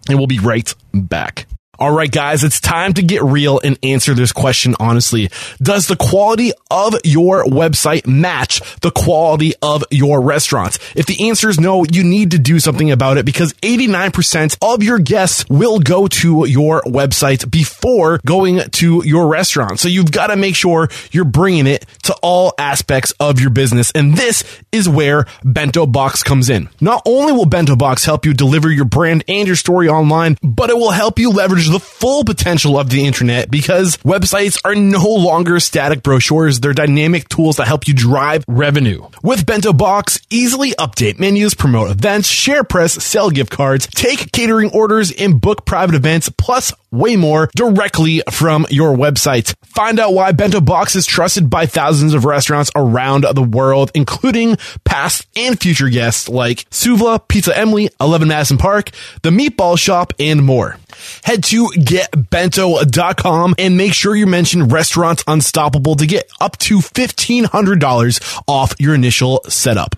and 0.08 0.18
we'll 0.18 0.28
be 0.28 0.40
right 0.40 0.74
back 0.94 1.48
all 1.80 1.92
right, 1.92 2.12
guys, 2.12 2.44
it's 2.44 2.60
time 2.60 2.94
to 2.94 3.02
get 3.02 3.24
real 3.24 3.60
and 3.64 3.78
answer 3.84 4.14
this 4.14 4.32
question 4.32 4.76
honestly. 4.80 5.30
Does 5.62 5.88
the 5.88 5.96
quality 5.96 6.52
of 6.72 6.96
your 7.04 7.44
website 7.46 8.08
match 8.08 8.62
the 8.82 8.92
quality 8.92 9.54
of 9.62 9.84
your 9.92 10.22
restaurants? 10.22 10.80
If 10.96 11.06
the 11.06 11.30
answer 11.30 11.50
is 11.50 11.60
no, 11.60 11.86
you 11.86 12.04
need 12.04 12.32
to 12.32 12.40
do 12.40 12.60
something 12.60 12.92
about 12.92 13.18
it 13.18 13.26
because 13.26 13.54
89% 13.54 14.58
of 14.62 14.84
your 14.84 15.00
guests 15.00 15.46
will 15.50 15.80
go 15.80 16.08
to 16.08 16.46
your 16.48 16.82
website 16.84 17.50
before 17.50 18.20
going 18.26 18.62
to 18.72 19.02
your 19.06 19.28
restaurant. 19.28 19.80
So 19.80 19.88
you've 19.88 20.12
got 20.12 20.28
to 20.28 20.36
make 20.36 20.56
sure 20.56 20.90
you're 21.12 21.26
bringing 21.26 21.68
it 21.68 21.86
to 22.04 22.16
all 22.22 22.54
aspects 22.58 23.14
of 23.20 23.40
your 23.40 23.50
business. 23.50 23.92
And 23.94 24.16
this 24.16 24.44
is 24.72 24.88
where 24.88 25.26
Bento 25.44 25.86
Box 25.86 26.24
comes 26.24 26.50
in. 26.50 26.70
Not 26.80 27.02
only 27.06 27.34
will 27.34 27.46
Bento 27.46 27.76
Box 27.76 28.06
help 28.06 28.26
you 28.26 28.34
deliver 28.34 28.70
your 28.70 28.86
brand 28.86 29.24
and 29.28 29.48
your 29.48 29.56
story 29.56 29.90
online, 29.90 30.38
but 30.42 30.70
it 30.70 30.78
will 30.78 30.92
help 30.92 31.20
you 31.20 31.32
leverage 31.32 31.65
leverage 31.66 31.82
the 31.82 31.86
full 31.86 32.24
potential 32.24 32.78
of 32.78 32.90
the 32.90 33.06
internet 33.06 33.50
because 33.50 33.98
websites 33.98 34.60
are 34.64 34.76
no 34.76 35.08
longer 35.08 35.60
static 35.60 36.04
brochures. 36.04 36.60
They're 36.60 36.74
dynamic 36.74 37.30
tools 37.30 37.58
that 37.58 37.68
help 37.68 37.88
you 37.88 37.94
drive 37.94 38.44
revenue. 38.48 39.08
With 39.24 39.46
Bento 39.46 39.74
Box, 39.74 40.20
easily 40.30 40.72
update 40.72 41.20
menus, 41.20 41.54
promote 41.54 41.92
events, 41.92 42.28
share 42.28 42.64
press, 42.64 42.94
sell 43.04 43.30
gift 43.30 43.52
cards, 43.52 43.88
take 43.88 44.32
catering 44.32 44.72
orders, 44.72 45.12
and 45.12 45.40
book 45.40 45.66
private 45.66 45.96
events, 45.96 46.30
plus 46.30 46.74
way 46.96 47.16
more 47.16 47.50
directly 47.56 48.22
from 48.32 48.66
your 48.70 48.96
website. 48.96 49.54
Find 49.66 50.00
out 50.00 50.14
why 50.14 50.32
Bento 50.32 50.62
Box 50.62 50.96
is 50.96 51.06
trusted 51.06 51.50
by 51.50 51.66
thousands 51.66 52.14
of 52.14 52.26
restaurants 52.26 52.72
around 52.76 53.26
the 53.34 53.44
world, 53.44 53.92
including 53.94 54.58
past 54.84 55.28
and 55.36 55.60
future 55.60 55.90
guests 55.90 56.30
like 56.30 56.70
Suvla, 56.70 57.28
Pizza 57.28 57.58
Emily, 57.58 57.90
11 58.00 58.28
Madison 58.28 58.58
Park, 58.58 58.92
The 59.22 59.30
Meatball 59.30 59.78
Shop, 59.78 60.14
and 60.20 60.44
more. 60.44 60.78
Head 61.24 61.44
to 61.46 61.66
getbento.com 61.68 63.56
and 63.58 63.78
make 63.78 63.94
sure 63.94 64.16
you 64.16 64.28
mention 64.28 64.68
Restaurants 64.70 65.24
Unstoppable 65.28 65.96
to 65.96 66.06
get 66.06 66.30
up 66.40 66.58
to 66.60 66.78
$1,500 66.78 68.44
off 68.48 68.74
your 68.80 68.96
initial 68.96 69.42
setup 69.48 69.96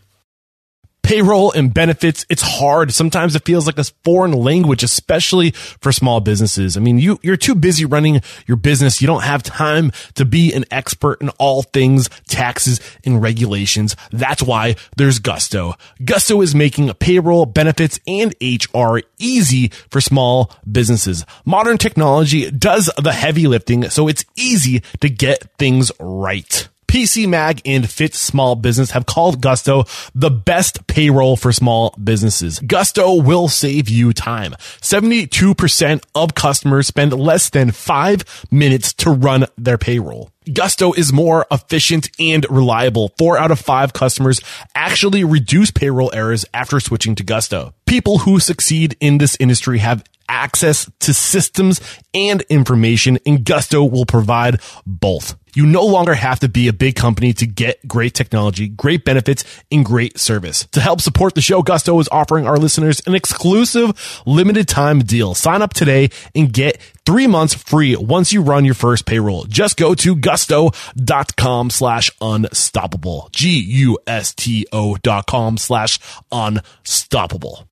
payroll 1.08 1.54
and 1.54 1.74
benefits. 1.74 2.26
It's 2.30 2.42
hard. 2.42 2.94
Sometimes 2.94 3.34
it 3.34 3.46
feels 3.46 3.66
like 3.66 3.78
a 3.78 3.86
foreign 4.04 4.34
language, 4.34 4.84
especially 4.84 5.52
for 5.52 5.94
small 5.94 6.20
businesses. 6.20 6.76
I 6.76 6.82
mean, 6.82 7.00
you, 7.00 7.18
you're 7.22 7.38
too 7.38 7.56
busy 7.56 7.86
running 7.86 8.22
your 8.46 8.58
business. 8.58 9.02
You 9.02 9.08
don't 9.08 9.24
have 9.24 9.42
time 9.42 9.94
to 10.16 10.26
be 10.26 10.54
an 10.54 10.66
expert 10.70 11.22
in 11.22 11.30
all 11.40 11.62
things 11.62 12.10
taxes 12.28 12.82
and 13.06 13.22
regulations. 13.22 13.96
That's 14.12 14.44
why 14.44 14.76
there's 14.98 15.20
Gusto. 15.20 15.76
Gusto 16.04 16.42
is 16.42 16.54
making 16.54 16.94
payroll, 16.96 17.46
benefits, 17.46 18.02
and 18.06 18.36
HR 18.42 19.00
easy 19.18 19.70
for 19.90 20.02
small 20.02 20.52
businesses. 20.70 21.26
Modern 21.46 21.78
technology 21.78 22.52
does 22.52 22.92
the 23.02 23.14
heavy 23.14 23.48
lifting, 23.48 23.90
so 23.90 24.10
it's 24.10 24.26
easy 24.36 24.82
to 25.00 25.10
get 25.10 25.58
things 25.58 25.90
right. 26.02 26.68
PC 26.88 27.28
Mag 27.28 27.62
and 27.66 27.90
Fit 27.90 28.16
Small 28.16 28.56
Business 28.56 28.92
have 28.92 29.06
called 29.06 29.42
Gusto 29.42 29.84
the 30.16 30.32
best 30.32 30.88
payroll 30.88 31.36
for 31.36 31.52
small 31.52 31.94
businesses. 32.02 32.60
Gusto 32.60 33.22
will 33.22 33.50
save 33.50 33.90
you 33.90 34.14
time. 34.14 34.54
72% 34.82 36.04
of 36.16 36.34
customers 36.34 36.88
spend 36.88 37.14
less 37.14 37.50
than 37.50 37.72
five 37.72 38.24
minutes 38.50 38.94
to 38.94 39.12
run 39.12 39.46
their 39.58 39.78
payroll. 39.78 40.32
Gusto 40.52 40.94
is 40.94 41.12
more 41.12 41.46
efficient 41.52 42.10
and 42.20 42.46
reliable. 42.50 43.12
Four 43.18 43.38
out 43.38 43.52
of 43.52 43.60
five 43.60 43.92
customers 43.92 44.40
actually 44.74 45.26
reduce 45.26 45.72
payroll 45.72 46.12
errors 46.14 46.46
after 46.54 46.80
switching 46.80 47.16
to 47.16 47.24
Gusto. 47.24 47.74
People 47.86 48.20
who 48.20 48.40
succeed 48.40 48.96
in 49.02 49.18
this 49.18 49.36
industry 49.40 49.80
have 49.80 50.04
access 50.30 50.90
to 51.00 51.14
systems 51.14 51.82
and 52.14 52.42
information 52.44 53.20
and 53.26 53.44
Gusto 53.46 53.84
will 53.84 54.06
provide 54.06 54.60
both. 54.86 55.36
You 55.56 55.66
no 55.66 55.86
longer 55.86 56.14
have 56.14 56.42
to 56.42 56.50
be 56.50 56.68
a 56.68 56.74
big 56.74 56.96
company 56.96 57.34
to 57.34 57.48
get 57.48 57.88
great 57.88 58.14
technology, 58.14 58.68
great 58.68 59.04
benefits, 59.04 59.44
and 59.72 59.84
great 59.84 60.20
service. 60.20 60.68
To 60.74 60.80
help 60.80 61.02
support 61.02 61.34
the 61.34 61.42
show, 61.42 61.64
Gusto 61.64 62.00
is 62.00 62.08
offering 62.12 62.46
our 62.46 62.58
listeners 62.58 63.02
an 63.08 63.16
exclusive 63.16 64.22
limited 64.28 64.68
time 64.68 65.00
deal. 65.00 65.34
Sign 65.34 65.64
up 65.64 65.74
today 65.74 66.10
and 66.36 66.54
get 66.54 66.80
three 67.08 67.26
months 67.26 67.56
free 67.56 67.96
once 67.96 68.32
you 68.32 68.44
run 68.44 68.66
your 68.66 68.76
first 68.76 69.08
payroll. 69.08 69.46
Just 69.46 69.78
go 69.78 69.96
to 69.96 70.16
gusto.com 70.16 71.72
slash 71.72 72.12
unstoppable. 72.22 73.30
G-U-S-T-O 73.32 74.96
dot 74.98 75.26
com 75.26 75.58
slash 75.58 75.98
unstoppable. 76.32 77.68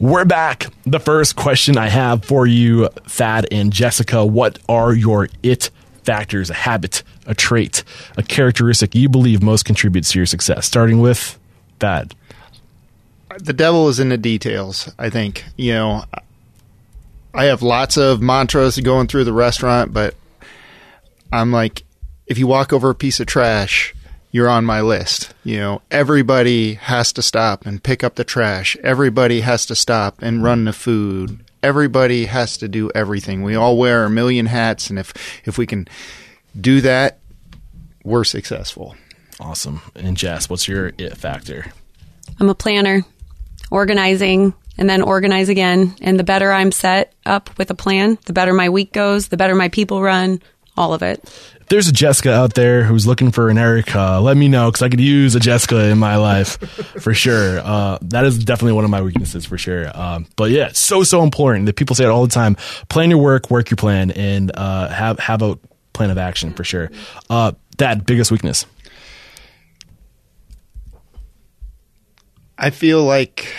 We're 0.00 0.24
back. 0.24 0.66
The 0.84 0.98
first 0.98 1.36
question 1.36 1.78
I 1.78 1.88
have 1.88 2.24
for 2.24 2.46
you, 2.46 2.88
Thad 3.06 3.46
and 3.52 3.72
Jessica, 3.72 4.26
what 4.26 4.58
are 4.68 4.92
your 4.92 5.28
it 5.42 5.70
factors, 6.02 6.50
a 6.50 6.54
habit, 6.54 7.04
a 7.26 7.34
trait, 7.34 7.84
a 8.16 8.22
characteristic 8.22 8.94
you 8.94 9.08
believe 9.08 9.42
most 9.42 9.64
contributes 9.64 10.10
to 10.12 10.18
your 10.18 10.26
success? 10.26 10.66
Starting 10.66 11.00
with 11.00 11.38
Thad. 11.78 12.14
The 13.38 13.52
devil 13.52 13.88
is 13.88 14.00
in 14.00 14.08
the 14.08 14.18
details, 14.18 14.92
I 14.98 15.10
think. 15.10 15.44
You 15.56 15.74
know, 15.74 16.04
I 17.32 17.44
have 17.44 17.62
lots 17.62 17.96
of 17.96 18.20
mantras 18.20 18.78
going 18.80 19.06
through 19.06 19.24
the 19.24 19.32
restaurant, 19.32 19.92
but 19.92 20.14
I'm 21.32 21.52
like, 21.52 21.84
if 22.26 22.36
you 22.36 22.46
walk 22.48 22.72
over 22.72 22.90
a 22.90 22.94
piece 22.94 23.20
of 23.20 23.26
trash, 23.26 23.94
you're 24.34 24.48
on 24.48 24.64
my 24.64 24.80
list. 24.80 25.32
You 25.44 25.58
know, 25.58 25.82
everybody 25.92 26.74
has 26.74 27.12
to 27.12 27.22
stop 27.22 27.64
and 27.64 27.80
pick 27.80 28.02
up 28.02 28.16
the 28.16 28.24
trash. 28.24 28.76
Everybody 28.82 29.42
has 29.42 29.64
to 29.66 29.76
stop 29.76 30.16
and 30.20 30.42
run 30.42 30.64
the 30.64 30.72
food. 30.72 31.44
Everybody 31.62 32.26
has 32.26 32.58
to 32.58 32.66
do 32.66 32.90
everything. 32.96 33.44
We 33.44 33.54
all 33.54 33.78
wear 33.78 34.04
a 34.04 34.10
million 34.10 34.46
hats, 34.46 34.90
and 34.90 34.98
if 34.98 35.14
if 35.44 35.56
we 35.56 35.66
can 35.66 35.86
do 36.60 36.80
that, 36.80 37.20
we're 38.02 38.24
successful. 38.24 38.96
Awesome. 39.38 39.80
And 39.94 40.16
Jess, 40.16 40.50
what's 40.50 40.66
your 40.66 40.90
it 40.98 41.16
factor? 41.16 41.72
I'm 42.40 42.48
a 42.48 42.56
planner, 42.56 43.04
organizing, 43.70 44.52
and 44.76 44.90
then 44.90 45.00
organize 45.00 45.48
again. 45.48 45.94
And 46.00 46.18
the 46.18 46.24
better 46.24 46.52
I'm 46.52 46.72
set 46.72 47.12
up 47.24 47.56
with 47.56 47.70
a 47.70 47.74
plan, 47.76 48.18
the 48.26 48.32
better 48.32 48.52
my 48.52 48.68
week 48.68 48.92
goes, 48.92 49.28
the 49.28 49.36
better 49.36 49.54
my 49.54 49.68
people 49.68 50.02
run, 50.02 50.42
all 50.76 50.92
of 50.92 51.02
it. 51.02 51.22
There's 51.68 51.88
a 51.88 51.92
Jessica 51.92 52.32
out 52.32 52.54
there 52.54 52.84
who's 52.84 53.06
looking 53.06 53.30
for 53.30 53.48
an 53.48 53.58
Eric, 53.58 53.94
uh, 53.96 54.20
let 54.20 54.36
me 54.36 54.48
know 54.48 54.70
because 54.70 54.82
I 54.82 54.88
could 54.88 55.00
use 55.00 55.34
a 55.34 55.40
Jessica 55.40 55.88
in 55.88 55.98
my 55.98 56.16
life 56.16 56.58
for 57.00 57.14
sure. 57.14 57.60
Uh, 57.60 57.98
that 58.02 58.24
is 58.24 58.44
definitely 58.44 58.74
one 58.74 58.84
of 58.84 58.90
my 58.90 59.02
weaknesses 59.02 59.46
for 59.46 59.56
sure. 59.56 59.90
Um, 59.96 60.26
but 60.36 60.50
yeah, 60.50 60.70
so 60.72 61.02
so 61.02 61.22
important 61.22 61.66
that 61.66 61.76
people 61.76 61.96
say 61.96 62.04
it 62.04 62.08
all 62.08 62.26
the 62.26 62.32
time. 62.32 62.56
Plan 62.88 63.10
your 63.10 63.18
work, 63.18 63.50
work 63.50 63.70
your 63.70 63.76
plan, 63.76 64.10
and 64.10 64.52
uh, 64.54 64.88
have 64.88 65.18
have 65.18 65.42
a 65.42 65.58
plan 65.92 66.10
of 66.10 66.18
action 66.18 66.52
for 66.52 66.64
sure. 66.64 66.90
Uh, 67.30 67.52
that 67.78 68.06
biggest 68.06 68.30
weakness. 68.30 68.66
I 72.56 72.70
feel 72.70 73.02
like 73.02 73.52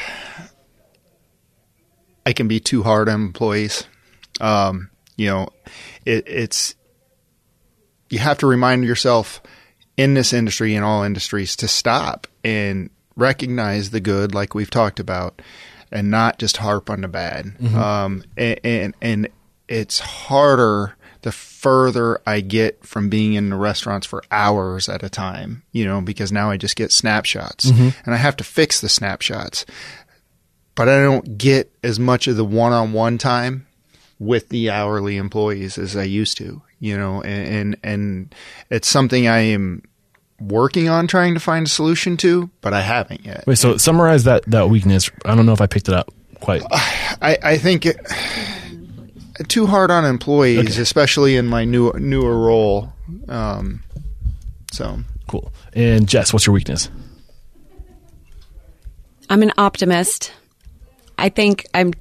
I 2.25 2.33
can 2.33 2.47
be 2.47 2.59
too 2.59 2.83
hard 2.83 3.09
on 3.09 3.21
employees. 3.21 3.85
Um, 4.39 4.89
you 5.15 5.27
know, 5.27 5.49
it, 6.05 6.27
it's 6.27 6.75
you 8.09 8.19
have 8.19 8.37
to 8.39 8.47
remind 8.47 8.85
yourself 8.85 9.41
in 9.97 10.13
this 10.13 10.33
industry 10.33 10.75
in 10.75 10.83
all 10.83 11.03
industries 11.03 11.55
to 11.57 11.67
stop 11.67 12.27
and 12.43 12.89
recognize 13.15 13.89
the 13.89 13.99
good, 13.99 14.33
like 14.33 14.53
we've 14.53 14.69
talked 14.69 14.99
about, 14.99 15.41
and 15.91 16.11
not 16.11 16.39
just 16.39 16.57
harp 16.57 16.89
on 16.89 17.01
the 17.01 17.07
bad. 17.07 17.45
Mm-hmm. 17.45 17.77
Um, 17.77 18.23
and, 18.37 18.59
and 18.63 18.95
and 19.01 19.29
it's 19.67 19.99
harder 19.99 20.95
the 21.21 21.31
further 21.31 22.21
I 22.27 22.41
get 22.41 22.85
from 22.85 23.09
being 23.09 23.33
in 23.33 23.49
the 23.49 23.55
restaurants 23.55 24.05
for 24.05 24.23
hours 24.29 24.87
at 24.87 25.01
a 25.01 25.09
time, 25.09 25.63
you 25.71 25.83
know, 25.83 25.99
because 25.99 26.31
now 26.31 26.51
I 26.51 26.57
just 26.57 26.75
get 26.75 26.91
snapshots 26.91 27.71
mm-hmm. 27.71 27.89
and 28.05 28.13
I 28.13 28.17
have 28.17 28.37
to 28.37 28.43
fix 28.43 28.79
the 28.79 28.89
snapshots. 28.89 29.65
But 30.75 30.87
I 30.87 31.01
don't 31.01 31.37
get 31.37 31.71
as 31.81 31.99
much 31.99 32.27
of 32.27 32.35
the 32.35 32.45
one 32.45 32.73
on 32.73 32.93
one 32.93 33.17
time 33.17 33.65
with 34.19 34.49
the 34.49 34.69
hourly 34.69 35.17
employees 35.17 35.79
as 35.79 35.95
I 35.95 36.03
used 36.03 36.37
to, 36.37 36.61
you 36.79 36.97
know, 36.97 37.21
and, 37.21 37.47
and, 37.47 37.77
and 37.83 38.35
it's 38.69 38.87
something 38.87 39.27
I 39.27 39.39
am 39.39 39.83
working 40.39 40.89
on 40.89 41.07
trying 41.07 41.33
to 41.33 41.39
find 41.39 41.65
a 41.65 41.69
solution 41.69 42.17
to, 42.17 42.49
but 42.61 42.73
I 42.73 42.81
haven't 42.81 43.25
yet. 43.25 43.45
Wait, 43.47 43.57
so 43.57 43.77
summarize 43.77 44.25
that, 44.25 44.43
that 44.47 44.69
weakness. 44.69 45.09
I 45.23 45.35
don't 45.35 45.45
know 45.45 45.53
if 45.53 45.61
I 45.61 45.67
picked 45.67 45.87
it 45.87 45.93
up 45.93 46.13
quite. 46.41 46.63
I, 46.71 47.37
I 47.41 47.57
think 47.57 47.85
it, 47.85 47.97
too 49.47 49.65
hard 49.65 49.91
on 49.91 50.05
employees, 50.05 50.71
okay. 50.71 50.81
especially 50.81 51.35
in 51.37 51.47
my 51.47 51.65
new 51.65 51.91
newer 51.93 52.37
role. 52.37 52.93
Um, 53.27 53.83
so 54.71 54.99
cool. 55.27 55.51
And 55.73 56.07
Jess, 56.07 56.33
what's 56.33 56.45
your 56.45 56.53
weakness? 56.53 56.89
I'm 59.29 59.41
an 59.41 59.51
optimist. 59.57 60.33
I 61.17 61.29
think 61.29 61.65
I'm 61.73 61.93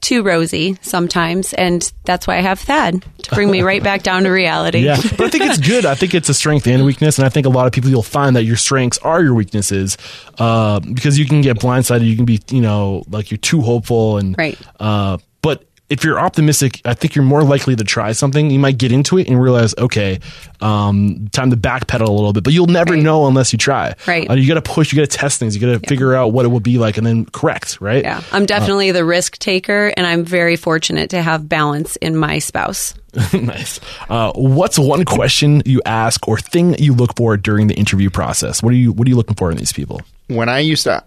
too 0.00 0.22
rosy 0.22 0.76
sometimes, 0.80 1.52
and 1.52 1.92
that's 2.04 2.26
why 2.26 2.38
I 2.38 2.40
have 2.40 2.60
Thad 2.60 3.04
to 3.22 3.34
bring 3.34 3.50
me 3.50 3.62
right 3.62 3.82
back 3.82 4.02
down 4.02 4.24
to 4.24 4.30
reality. 4.30 4.80
Yeah, 4.80 4.96
but 5.16 5.20
I 5.20 5.28
think 5.28 5.44
it's 5.44 5.58
good. 5.58 5.84
I 5.84 5.94
think 5.94 6.14
it's 6.14 6.28
a 6.28 6.34
strength 6.34 6.66
and 6.66 6.82
a 6.82 6.84
weakness, 6.84 7.18
and 7.18 7.26
I 7.26 7.28
think 7.28 7.46
a 7.46 7.50
lot 7.50 7.66
of 7.66 7.72
people 7.72 7.90
you'll 7.90 8.02
find 8.02 8.36
that 8.36 8.44
your 8.44 8.56
strengths 8.56 8.98
are 8.98 9.22
your 9.22 9.34
weaknesses 9.34 9.96
uh, 10.38 10.80
because 10.80 11.18
you 11.18 11.26
can 11.26 11.40
get 11.40 11.58
blindsided. 11.58 12.06
You 12.06 12.16
can 12.16 12.24
be, 12.24 12.40
you 12.50 12.60
know, 12.60 13.04
like 13.08 13.30
you're 13.30 13.38
too 13.38 13.60
hopeful, 13.60 14.18
and 14.18 14.36
right. 14.38 14.58
Uh, 14.80 15.18
but 15.42 15.67
if 15.90 16.04
you're 16.04 16.20
optimistic, 16.20 16.82
I 16.84 16.94
think 16.94 17.14
you're 17.14 17.24
more 17.24 17.42
likely 17.42 17.74
to 17.74 17.84
try 17.84 18.12
something. 18.12 18.50
You 18.50 18.58
might 18.58 18.76
get 18.76 18.92
into 18.92 19.18
it 19.18 19.26
and 19.26 19.40
realize, 19.40 19.74
okay, 19.78 20.20
um, 20.60 21.28
time 21.32 21.50
to 21.50 21.56
backpedal 21.56 22.06
a 22.06 22.12
little 22.12 22.32
bit, 22.32 22.44
but 22.44 22.52
you'll 22.52 22.66
never 22.66 22.92
right. 22.92 23.02
know 23.02 23.26
unless 23.26 23.52
you 23.52 23.58
try. 23.58 23.94
Right. 24.06 24.28
Uh, 24.28 24.34
you 24.34 24.46
got 24.46 24.62
to 24.62 24.70
push, 24.70 24.92
you 24.92 24.98
got 24.98 25.10
to 25.10 25.16
test 25.16 25.38
things, 25.38 25.54
you 25.54 25.60
got 25.60 25.78
to 25.78 25.80
yeah. 25.82 25.88
figure 25.88 26.14
out 26.14 26.32
what 26.32 26.44
it 26.44 26.48
will 26.48 26.60
be 26.60 26.78
like 26.78 26.98
and 26.98 27.06
then 27.06 27.24
correct, 27.26 27.80
right? 27.80 28.02
Yeah. 28.02 28.22
I'm 28.32 28.44
definitely 28.44 28.90
uh, 28.90 28.94
the 28.94 29.04
risk 29.04 29.38
taker 29.38 29.92
and 29.96 30.06
I'm 30.06 30.24
very 30.24 30.56
fortunate 30.56 31.10
to 31.10 31.22
have 31.22 31.48
balance 31.48 31.96
in 31.96 32.16
my 32.16 32.38
spouse. 32.38 32.94
nice. 33.32 33.80
Uh, 34.10 34.32
what's 34.34 34.78
one 34.78 35.06
question 35.06 35.62
you 35.64 35.80
ask 35.86 36.28
or 36.28 36.38
thing 36.38 36.74
you 36.78 36.94
look 36.94 37.16
for 37.16 37.38
during 37.38 37.66
the 37.66 37.74
interview 37.74 38.10
process? 38.10 38.62
What 38.62 38.74
are 38.74 38.76
you, 38.76 38.92
what 38.92 39.06
are 39.06 39.08
you 39.08 39.16
looking 39.16 39.36
for 39.36 39.50
in 39.50 39.56
these 39.56 39.72
people? 39.72 40.02
When 40.26 40.50
I 40.50 40.58
used 40.58 40.84
to 40.84 41.02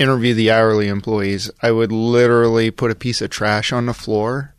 interview 0.00 0.34
the 0.34 0.50
hourly 0.50 0.88
employees, 0.88 1.50
I 1.62 1.70
would 1.70 1.92
literally 1.92 2.70
put 2.70 2.90
a 2.90 2.94
piece 2.94 3.20
of 3.20 3.30
trash 3.30 3.72
on 3.72 3.86
the 3.86 3.94
floor 3.94 4.54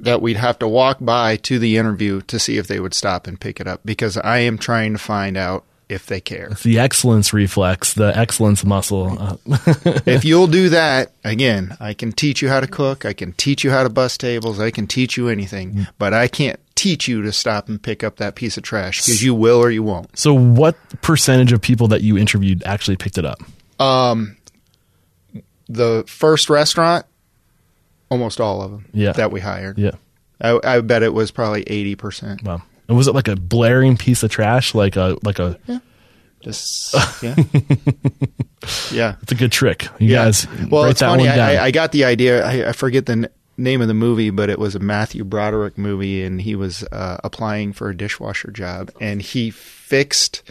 that 0.00 0.20
we'd 0.20 0.36
have 0.36 0.58
to 0.58 0.68
walk 0.68 0.98
by 1.00 1.36
to 1.36 1.58
the 1.58 1.76
interview 1.76 2.20
to 2.22 2.38
see 2.38 2.58
if 2.58 2.66
they 2.66 2.80
would 2.80 2.92
stop 2.92 3.26
and 3.26 3.40
pick 3.40 3.60
it 3.60 3.68
up 3.68 3.80
because 3.84 4.16
I 4.16 4.38
am 4.38 4.58
trying 4.58 4.92
to 4.92 4.98
find 4.98 5.36
out 5.36 5.64
if 5.88 6.06
they 6.06 6.20
care. 6.20 6.50
The 6.62 6.78
excellence 6.78 7.32
reflex, 7.32 7.94
the 7.94 8.16
excellence 8.16 8.64
muscle. 8.64 9.38
If 10.06 10.24
you'll 10.24 10.46
do 10.46 10.70
that, 10.70 11.12
again, 11.22 11.76
I 11.78 11.94
can 11.94 12.12
teach 12.12 12.42
you 12.42 12.48
how 12.48 12.60
to 12.60 12.66
cook, 12.66 13.04
I 13.04 13.12
can 13.12 13.32
teach 13.32 13.62
you 13.62 13.70
how 13.70 13.82
to 13.82 13.88
bust 13.88 14.20
tables, 14.20 14.58
I 14.58 14.70
can 14.70 14.86
teach 14.86 15.16
you 15.16 15.28
anything, 15.28 15.74
mm. 15.74 15.88
but 15.98 16.14
I 16.14 16.28
can't 16.28 16.58
teach 16.74 17.06
you 17.06 17.22
to 17.22 17.32
stop 17.32 17.68
and 17.68 17.80
pick 17.80 18.02
up 18.02 18.16
that 18.16 18.34
piece 18.34 18.56
of 18.56 18.62
trash 18.62 19.04
because 19.04 19.22
you 19.22 19.34
will 19.34 19.58
or 19.58 19.70
you 19.70 19.82
won't. 19.82 20.18
so, 20.18 20.34
what 20.34 20.76
percentage 21.02 21.52
of 21.52 21.60
people 21.60 21.88
that 21.88 22.02
you 22.02 22.16
interviewed 22.16 22.62
actually 22.64 22.96
picked 22.96 23.18
it 23.18 23.24
up? 23.24 23.38
The 25.68 26.04
first 26.06 26.50
restaurant, 26.50 27.06
almost 28.10 28.40
all 28.40 28.62
of 28.62 28.70
them 28.72 28.86
Yeah. 28.92 29.12
that 29.12 29.32
we 29.32 29.40
hired. 29.40 29.78
Yeah. 29.78 29.92
I, 30.40 30.58
I 30.64 30.80
bet 30.80 31.02
it 31.02 31.14
was 31.14 31.30
probably 31.30 31.64
80%. 31.64 32.42
Wow. 32.44 32.62
And 32.88 32.96
was 32.96 33.06
it 33.08 33.14
like 33.14 33.28
a 33.28 33.36
blaring 33.36 33.96
piece 33.96 34.22
of 34.22 34.30
trash? 34.30 34.74
Like 34.74 34.96
a 34.96 35.16
like 35.22 35.38
a? 35.38 35.58
Just, 36.42 36.94
yeah. 37.22 37.36
yeah. 38.90 39.14
It's 39.22 39.32
a 39.32 39.36
good 39.36 39.52
trick. 39.52 39.84
You 40.00 40.08
Yeah. 40.08 40.24
guys, 40.24 40.46
well, 40.68 40.82
write 40.82 40.90
it's 40.90 41.00
that 41.00 41.06
funny. 41.10 41.26
one 41.26 41.36
down. 41.36 41.48
I, 41.50 41.64
I 41.64 41.70
got 41.70 41.92
the 41.92 42.04
idea. 42.04 42.44
I, 42.44 42.70
I 42.70 42.72
forget 42.72 43.06
the 43.06 43.12
n- 43.12 43.28
name 43.56 43.80
of 43.80 43.86
the 43.88 43.94
movie, 43.94 44.30
but 44.30 44.50
it 44.50 44.58
was 44.58 44.74
a 44.74 44.80
Matthew 44.80 45.22
Broderick 45.24 45.78
movie, 45.78 46.24
and 46.24 46.40
he 46.42 46.56
was 46.56 46.82
uh, 46.90 47.18
applying 47.22 47.72
for 47.72 47.88
a 47.90 47.96
dishwasher 47.96 48.50
job, 48.50 48.90
and 49.00 49.22
he 49.22 49.50
fixed 49.50 50.42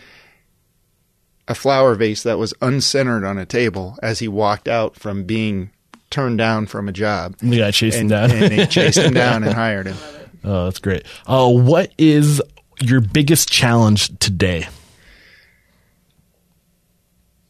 a 1.52 1.56
flower 1.56 1.94
vase 1.96 2.24
that 2.24 2.38
was 2.40 2.54
uncentered 2.62 3.28
on 3.28 3.38
a 3.38 3.46
table 3.46 3.98
as 4.02 4.20
he 4.20 4.28
walked 4.28 4.68
out 4.68 4.96
from 4.96 5.24
being 5.26 5.70
turned 6.10 6.38
down 6.38 6.66
from 6.66 6.88
a 6.90 6.92
job. 6.92 7.36
guy 7.40 7.72
chasing 7.72 8.02
And, 8.02 8.10
down. 8.10 8.32
and 8.32 8.52
they 8.52 8.66
chased 8.66 8.98
him 8.98 9.14
down 9.14 9.44
and 9.44 9.54
hired 9.64 9.88
him. 9.88 9.98
oh, 10.44 10.66
that's 10.66 10.80
great. 10.80 11.04
Uh, 11.28 11.50
what 11.50 11.92
is 11.98 12.42
your 12.82 13.02
biggest 13.02 13.50
challenge 13.52 14.18
today? 14.20 14.68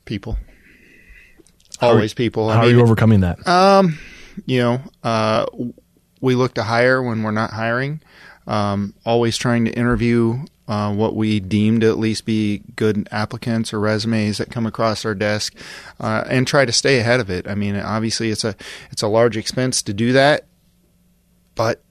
People. 0.05 0.37
How 1.79 1.89
Always 1.89 2.13
people. 2.13 2.49
I 2.49 2.55
How 2.55 2.61
are 2.63 2.69
you 2.69 2.81
overcoming 2.81 3.21
that? 3.21 3.39
you 4.45 4.59
know, 4.59 4.81
uh, 5.03 5.45
we 6.19 6.35
look 6.35 6.53
to 6.55 6.63
hire 6.63 7.01
when 7.01 7.23
we're 7.23 7.31
not 7.31 7.51
hiring. 7.51 8.01
Um, 8.47 8.93
always 9.05 9.37
trying 9.37 9.65
to 9.65 9.71
interview 9.71 10.43
uh, 10.67 10.93
what 10.93 11.15
we 11.15 11.39
deem 11.39 11.79
to 11.79 11.89
at 11.89 11.97
least 11.97 12.25
be 12.25 12.61
good 12.75 13.07
applicants 13.11 13.73
or 13.73 13.79
resumes 13.79 14.37
that 14.37 14.51
come 14.51 14.65
across 14.65 15.05
our 15.05 15.15
desk, 15.15 15.55
uh, 15.99 16.23
and 16.27 16.47
try 16.47 16.65
to 16.65 16.71
stay 16.71 16.99
ahead 16.99 17.19
of 17.19 17.29
it. 17.29 17.47
I 17.47 17.55
mean, 17.55 17.75
obviously, 17.75 18.29
it's 18.29 18.43
a 18.43 18.55
it's 18.91 19.01
a 19.01 19.07
large 19.07 19.37
expense 19.37 19.81
to 19.83 19.93
do 19.93 20.13
that, 20.13 20.45
but 21.55 21.83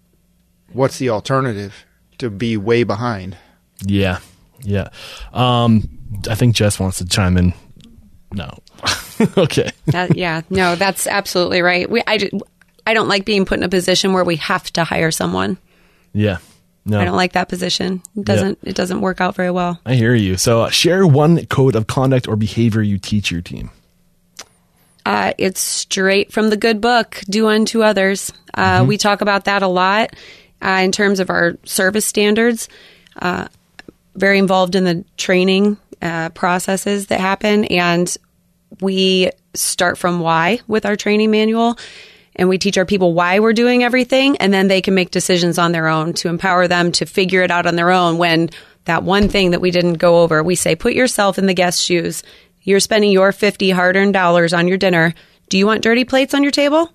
what's 0.72 0.98
the 0.98 1.10
alternative? 1.10 1.84
To 2.18 2.28
be 2.28 2.56
way 2.58 2.82
behind. 2.84 3.36
yeah, 3.82 4.18
yeah. 4.62 4.88
Um, 5.32 5.88
I 6.28 6.34
think 6.34 6.54
Jess 6.54 6.78
wants 6.78 6.98
to 6.98 7.06
chime 7.06 7.38
in. 7.38 7.54
No. 8.32 8.58
okay. 9.36 9.70
That, 9.86 10.16
yeah, 10.16 10.42
no, 10.50 10.76
that's 10.76 11.06
absolutely 11.06 11.62
right. 11.62 11.88
We, 11.90 12.02
I, 12.06 12.30
I 12.86 12.94
don't 12.94 13.08
like 13.08 13.24
being 13.24 13.44
put 13.44 13.58
in 13.58 13.64
a 13.64 13.68
position 13.68 14.12
where 14.12 14.24
we 14.24 14.36
have 14.36 14.70
to 14.72 14.84
hire 14.84 15.10
someone. 15.10 15.58
Yeah. 16.12 16.38
No. 16.84 16.98
I 16.98 17.04
don't 17.04 17.16
like 17.16 17.32
that 17.32 17.48
position. 17.48 18.02
It 18.16 18.24
doesn't 18.24 18.58
it 18.62 18.74
doesn't 18.74 19.00
work 19.00 19.20
out 19.20 19.34
very 19.34 19.50
well. 19.50 19.78
I 19.84 19.94
hear 19.94 20.14
you. 20.14 20.36
So, 20.36 20.62
uh, 20.62 20.70
share 20.70 21.06
one 21.06 21.44
code 21.46 21.76
of 21.76 21.86
conduct 21.86 22.26
or 22.26 22.36
behavior 22.36 22.82
you 22.82 22.98
teach 22.98 23.30
your 23.30 23.42
team. 23.42 23.70
Uh, 25.04 25.32
it's 25.38 25.60
straight 25.60 26.32
from 26.32 26.50
the 26.50 26.56
good 26.56 26.80
book, 26.80 27.20
do 27.28 27.48
unto 27.48 27.82
others. 27.82 28.32
Uh, 28.54 28.84
We 28.86 28.96
talk 28.96 29.20
about 29.20 29.44
that 29.44 29.62
a 29.62 29.66
lot 29.66 30.14
uh, 30.62 30.80
in 30.82 30.92
terms 30.92 31.20
of 31.20 31.30
our 31.30 31.56
service 31.64 32.04
standards. 32.06 32.68
Uh, 33.20 33.48
very 34.14 34.38
involved 34.38 34.74
in 34.74 34.84
the 34.84 35.04
training 35.16 35.76
uh, 36.02 36.30
processes 36.30 37.06
that 37.06 37.20
happen, 37.20 37.64
and 37.66 38.14
we 38.80 39.30
start 39.54 39.98
from 39.98 40.20
why 40.20 40.60
with 40.66 40.86
our 40.86 40.96
training 40.96 41.30
manual. 41.30 41.78
And 42.36 42.48
we 42.48 42.58
teach 42.58 42.78
our 42.78 42.86
people 42.86 43.12
why 43.12 43.40
we're 43.40 43.52
doing 43.52 43.82
everything, 43.82 44.36
and 44.36 44.52
then 44.52 44.68
they 44.68 44.80
can 44.80 44.94
make 44.94 45.10
decisions 45.10 45.58
on 45.58 45.72
their 45.72 45.88
own 45.88 46.12
to 46.14 46.28
empower 46.28 46.68
them 46.68 46.92
to 46.92 47.06
figure 47.06 47.42
it 47.42 47.50
out 47.50 47.66
on 47.66 47.76
their 47.76 47.90
own. 47.90 48.18
When 48.18 48.50
that 48.84 49.02
one 49.02 49.28
thing 49.28 49.50
that 49.50 49.60
we 49.60 49.70
didn't 49.70 49.94
go 49.94 50.20
over, 50.20 50.42
we 50.42 50.54
say, 50.54 50.76
put 50.76 50.94
yourself 50.94 51.38
in 51.38 51.46
the 51.46 51.54
guest's 51.54 51.82
shoes. 51.82 52.22
You're 52.62 52.80
spending 52.80 53.10
your 53.10 53.32
50 53.32 53.70
hard 53.70 53.96
earned 53.96 54.14
dollars 54.14 54.52
on 54.52 54.68
your 54.68 54.78
dinner. 54.78 55.14
Do 55.48 55.58
you 55.58 55.66
want 55.66 55.82
dirty 55.82 56.04
plates 56.04 56.34
on 56.34 56.42
your 56.42 56.52
table? 56.52 56.90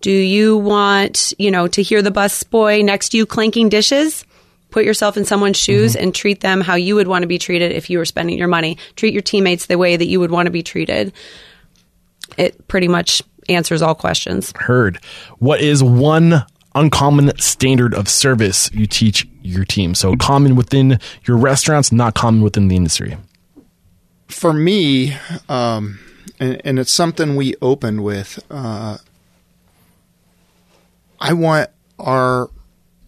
Do 0.00 0.10
you 0.10 0.56
want, 0.56 1.34
you 1.38 1.50
know, 1.50 1.68
to 1.68 1.82
hear 1.82 2.02
the 2.02 2.10
bus 2.10 2.42
boy 2.42 2.82
next 2.82 3.10
to 3.10 3.18
you 3.18 3.26
clanking 3.26 3.68
dishes? 3.68 4.24
Put 4.70 4.84
yourself 4.84 5.16
in 5.16 5.24
someone's 5.24 5.58
mm-hmm. 5.58 5.72
shoes 5.72 5.96
and 5.96 6.14
treat 6.14 6.40
them 6.40 6.60
how 6.60 6.74
you 6.74 6.94
would 6.94 7.08
want 7.08 7.22
to 7.22 7.28
be 7.28 7.38
treated 7.38 7.72
if 7.72 7.90
you 7.90 7.98
were 7.98 8.04
spending 8.04 8.38
your 8.38 8.48
money. 8.48 8.78
Treat 8.96 9.12
your 9.12 9.22
teammates 9.22 9.66
the 9.66 9.78
way 9.78 9.96
that 9.96 10.06
you 10.06 10.20
would 10.20 10.30
want 10.30 10.46
to 10.46 10.52
be 10.52 10.62
treated. 10.62 11.12
It 12.38 12.66
pretty 12.68 12.88
much 12.88 13.22
answers 13.50 13.82
all 13.82 13.94
questions. 13.94 14.52
Heard. 14.56 14.98
What 15.38 15.60
is 15.60 15.82
one 15.82 16.44
uncommon 16.74 17.36
standard 17.38 17.94
of 17.94 18.08
service 18.08 18.70
you 18.72 18.86
teach 18.86 19.26
your 19.42 19.64
team? 19.64 19.94
So, 19.94 20.16
common 20.16 20.56
within 20.56 20.98
your 21.24 21.36
restaurants, 21.36 21.92
not 21.92 22.14
common 22.14 22.42
within 22.42 22.68
the 22.68 22.76
industry. 22.76 23.16
for 24.28 24.52
me, 24.52 25.16
um, 25.48 25.98
and, 26.38 26.60
and 26.64 26.78
it's 26.78 26.92
something 26.92 27.36
we 27.36 27.54
opened 27.60 28.02
with. 28.02 28.38
Uh, 28.50 28.98
I 31.20 31.32
want 31.32 31.70
our 31.98 32.48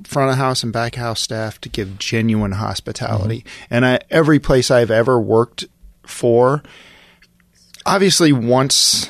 front 0.04 0.32
of 0.32 0.36
house 0.36 0.62
and 0.62 0.72
back 0.72 0.96
of 0.96 1.02
house 1.02 1.20
staff 1.20 1.60
to 1.62 1.68
give 1.68 1.98
genuine 1.98 2.52
hospitality, 2.52 3.44
and 3.70 3.86
I, 3.86 4.00
every 4.10 4.38
place 4.38 4.70
I've 4.70 4.90
ever 4.90 5.18
worked 5.18 5.64
for, 6.06 6.62
obviously 7.86 8.32
wants 8.32 9.08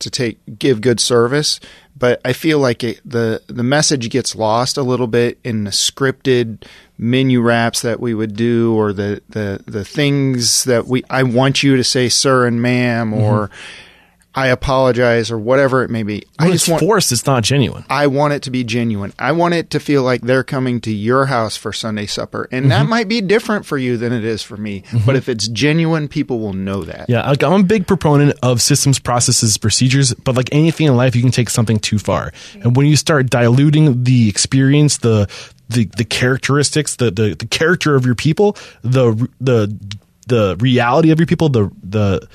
to 0.00 0.10
take 0.10 0.38
give 0.58 0.80
good 0.80 1.00
service, 1.00 1.60
but 1.96 2.20
I 2.24 2.32
feel 2.32 2.58
like 2.58 2.82
it, 2.84 3.00
the 3.04 3.42
the 3.46 3.62
message 3.62 4.10
gets 4.10 4.34
lost 4.34 4.76
a 4.76 4.82
little 4.82 5.06
bit 5.06 5.38
in 5.44 5.64
the 5.64 5.70
scripted 5.70 6.64
menu 6.98 7.40
wraps 7.40 7.82
that 7.82 8.00
we 8.00 8.14
would 8.14 8.36
do, 8.36 8.74
or 8.74 8.92
the 8.92 9.22
the 9.28 9.62
the 9.66 9.84
things 9.84 10.64
that 10.64 10.86
we 10.86 11.04
I 11.08 11.22
want 11.22 11.62
you 11.62 11.76
to 11.76 11.84
say, 11.84 12.08
sir 12.08 12.46
and 12.46 12.60
madam 12.60 13.12
mm-hmm. 13.12 13.22
or 13.22 13.50
I 14.36 14.48
apologize, 14.48 15.30
or 15.30 15.38
whatever 15.38 15.84
it 15.84 15.90
may 15.90 16.02
be. 16.02 16.24
I 16.38 16.50
just 16.50 16.64
it's 16.64 16.68
want 16.68 16.80
forced, 16.82 17.12
it's 17.12 17.24
not 17.24 17.44
genuine. 17.44 17.84
I 17.88 18.08
want 18.08 18.32
it 18.32 18.42
to 18.42 18.50
be 18.50 18.64
genuine. 18.64 19.12
I 19.18 19.30
want 19.32 19.54
it 19.54 19.70
to 19.70 19.78
feel 19.80 20.02
like 20.02 20.22
they're 20.22 20.42
coming 20.42 20.80
to 20.82 20.92
your 20.92 21.26
house 21.26 21.56
for 21.56 21.72
Sunday 21.72 22.06
supper. 22.06 22.48
And 22.50 22.64
Mm-hmm. 22.64 22.70
that 22.70 22.86
might 22.88 23.08
be 23.08 23.20
different 23.20 23.64
for 23.64 23.78
you 23.78 23.96
than 23.96 24.12
it 24.12 24.24
is 24.24 24.42
for 24.42 24.56
me. 24.56 24.82
But 25.06 25.14
if 25.16 25.28
it's 25.28 25.46
genuine, 25.46 26.08
people 26.08 26.40
will 26.40 26.52
know 26.52 26.82
that. 26.82 27.08
Yeah, 27.08 27.28
like, 27.28 27.42
I'm 27.44 27.60
a 27.60 27.62
big 27.62 27.86
proponent 27.86 28.36
of 28.42 28.60
systems, 28.60 28.98
processes, 28.98 29.56
procedures, 29.56 30.12
but 30.14 30.34
like 30.34 30.48
anything 30.52 30.88
in 30.88 30.96
life, 30.96 31.14
you 31.14 31.22
can 31.22 31.30
take 31.30 31.48
something 31.50 31.78
too 31.78 31.98
far. 32.00 32.32
And 32.54 32.74
when 32.76 32.86
you 32.86 32.96
start 32.96 33.30
diluting 33.30 34.02
the 34.04 34.28
experience, 34.28 34.98
the 34.98 35.28
the, 35.68 35.84
the 35.96 36.04
characteristics, 36.04 36.96
the, 36.96 37.10
the 37.10 37.34
the 37.34 37.46
character 37.46 37.94
of 37.94 38.04
your 38.04 38.14
people, 38.14 38.56
the 38.82 39.28
the 39.40 39.74
the 40.26 40.56
reality 40.58 41.10
of 41.10 41.18
your 41.20 41.26
people, 41.26 41.48
the 41.48 41.70
the 41.82 42.28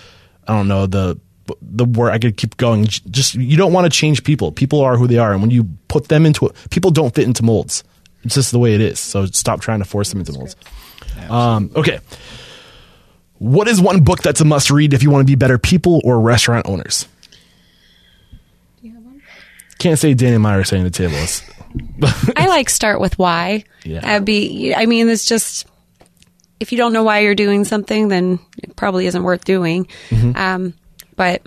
I 0.48 0.56
don't 0.56 0.68
know 0.68 0.86
the 0.88 1.20
the 1.62 1.86
word 1.86 2.12
I 2.12 2.20
could 2.20 2.38
keep 2.38 2.58
going. 2.58 2.86
Just 2.86 3.36
you 3.36 3.58
don't 3.58 3.74
want 3.74 3.86
to 3.86 3.90
change 3.90 4.24
people. 4.24 4.52
People 4.52 4.82
are 4.82 4.98
who 4.98 5.08
they 5.08 5.18
are, 5.18 5.32
and 5.34 5.42
when 5.42 5.52
you 5.52 5.66
put 5.88 6.08
them 6.08 6.26
into 6.26 6.48
it, 6.48 6.56
people 6.70 6.92
don't 6.92 7.14
fit 7.14 7.26
into 7.26 7.44
molds. 7.44 7.84
It's 8.24 8.36
just 8.36 8.52
the 8.52 8.60
way 8.60 8.74
it 8.76 8.82
is. 8.82 9.00
So 9.00 9.26
stop 9.28 9.62
trying 9.62 9.80
to 9.80 9.86
force 9.86 10.10
them 10.10 10.20
into 10.20 10.34
molds. 10.34 10.56
Um, 11.30 11.72
okay. 11.76 12.00
What 13.38 13.68
is 13.70 13.80
one 13.80 14.04
book 14.04 14.22
that's 14.22 14.42
a 14.42 14.46
must 14.46 14.70
read 14.70 14.94
if 14.94 15.02
you 15.04 15.10
want 15.10 15.22
to 15.26 15.32
be 15.32 15.36
better 15.36 15.58
people 15.58 16.02
or 16.04 16.20
restaurant 16.20 16.68
owners? 16.68 17.08
Do 18.82 18.88
you 18.88 18.94
have 18.94 19.04
one? 19.04 19.22
Can't 19.80 19.98
say 19.98 20.14
Danny 20.14 20.38
Meyer 20.38 20.64
Setting 20.66 20.84
the 20.84 20.90
Table. 20.90 21.14
It's- 21.16 21.44
I 22.36 22.48
like 22.48 22.70
start 22.70 23.00
with 23.00 23.18
why. 23.18 23.64
Yeah. 23.84 24.00
That'd 24.02 24.26
be. 24.26 24.74
I 24.76 24.86
mean, 24.86 25.08
it's 25.08 25.26
just 25.26 25.68
if 26.60 26.72
you 26.72 26.78
don't 26.78 26.94
know 26.94 27.04
why 27.04 27.20
you're 27.20 27.36
doing 27.36 27.64
something, 27.64 28.08
then 28.10 28.40
it 28.58 28.76
probably 28.76 29.06
isn't 29.06 29.24
worth 29.24 29.46
doing. 29.46 29.88
Mm-hmm. 30.10 30.36
Um, 30.36 30.74
but 31.20 31.42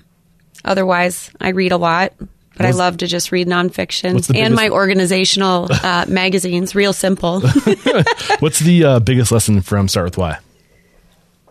otherwise, 0.64 1.30
I 1.40 1.48
read 1.48 1.72
a 1.72 1.78
lot. 1.78 2.12
But 2.54 2.66
I 2.66 2.72
love 2.72 2.98
to 2.98 3.06
just 3.06 3.32
read 3.32 3.48
nonfiction 3.48 4.12
what's 4.12 4.28
and 4.28 4.36
biggest- 4.36 4.54
my 4.56 4.68
organizational 4.68 5.68
uh, 5.82 6.04
magazines. 6.06 6.74
Real 6.74 6.92
simple. 6.92 7.40
What's 8.40 8.58
the 8.58 8.84
uh, 8.84 9.00
biggest 9.00 9.32
lesson 9.32 9.62
from 9.62 9.88
Start 9.88 10.04
with 10.04 10.18
Why? 10.18 10.38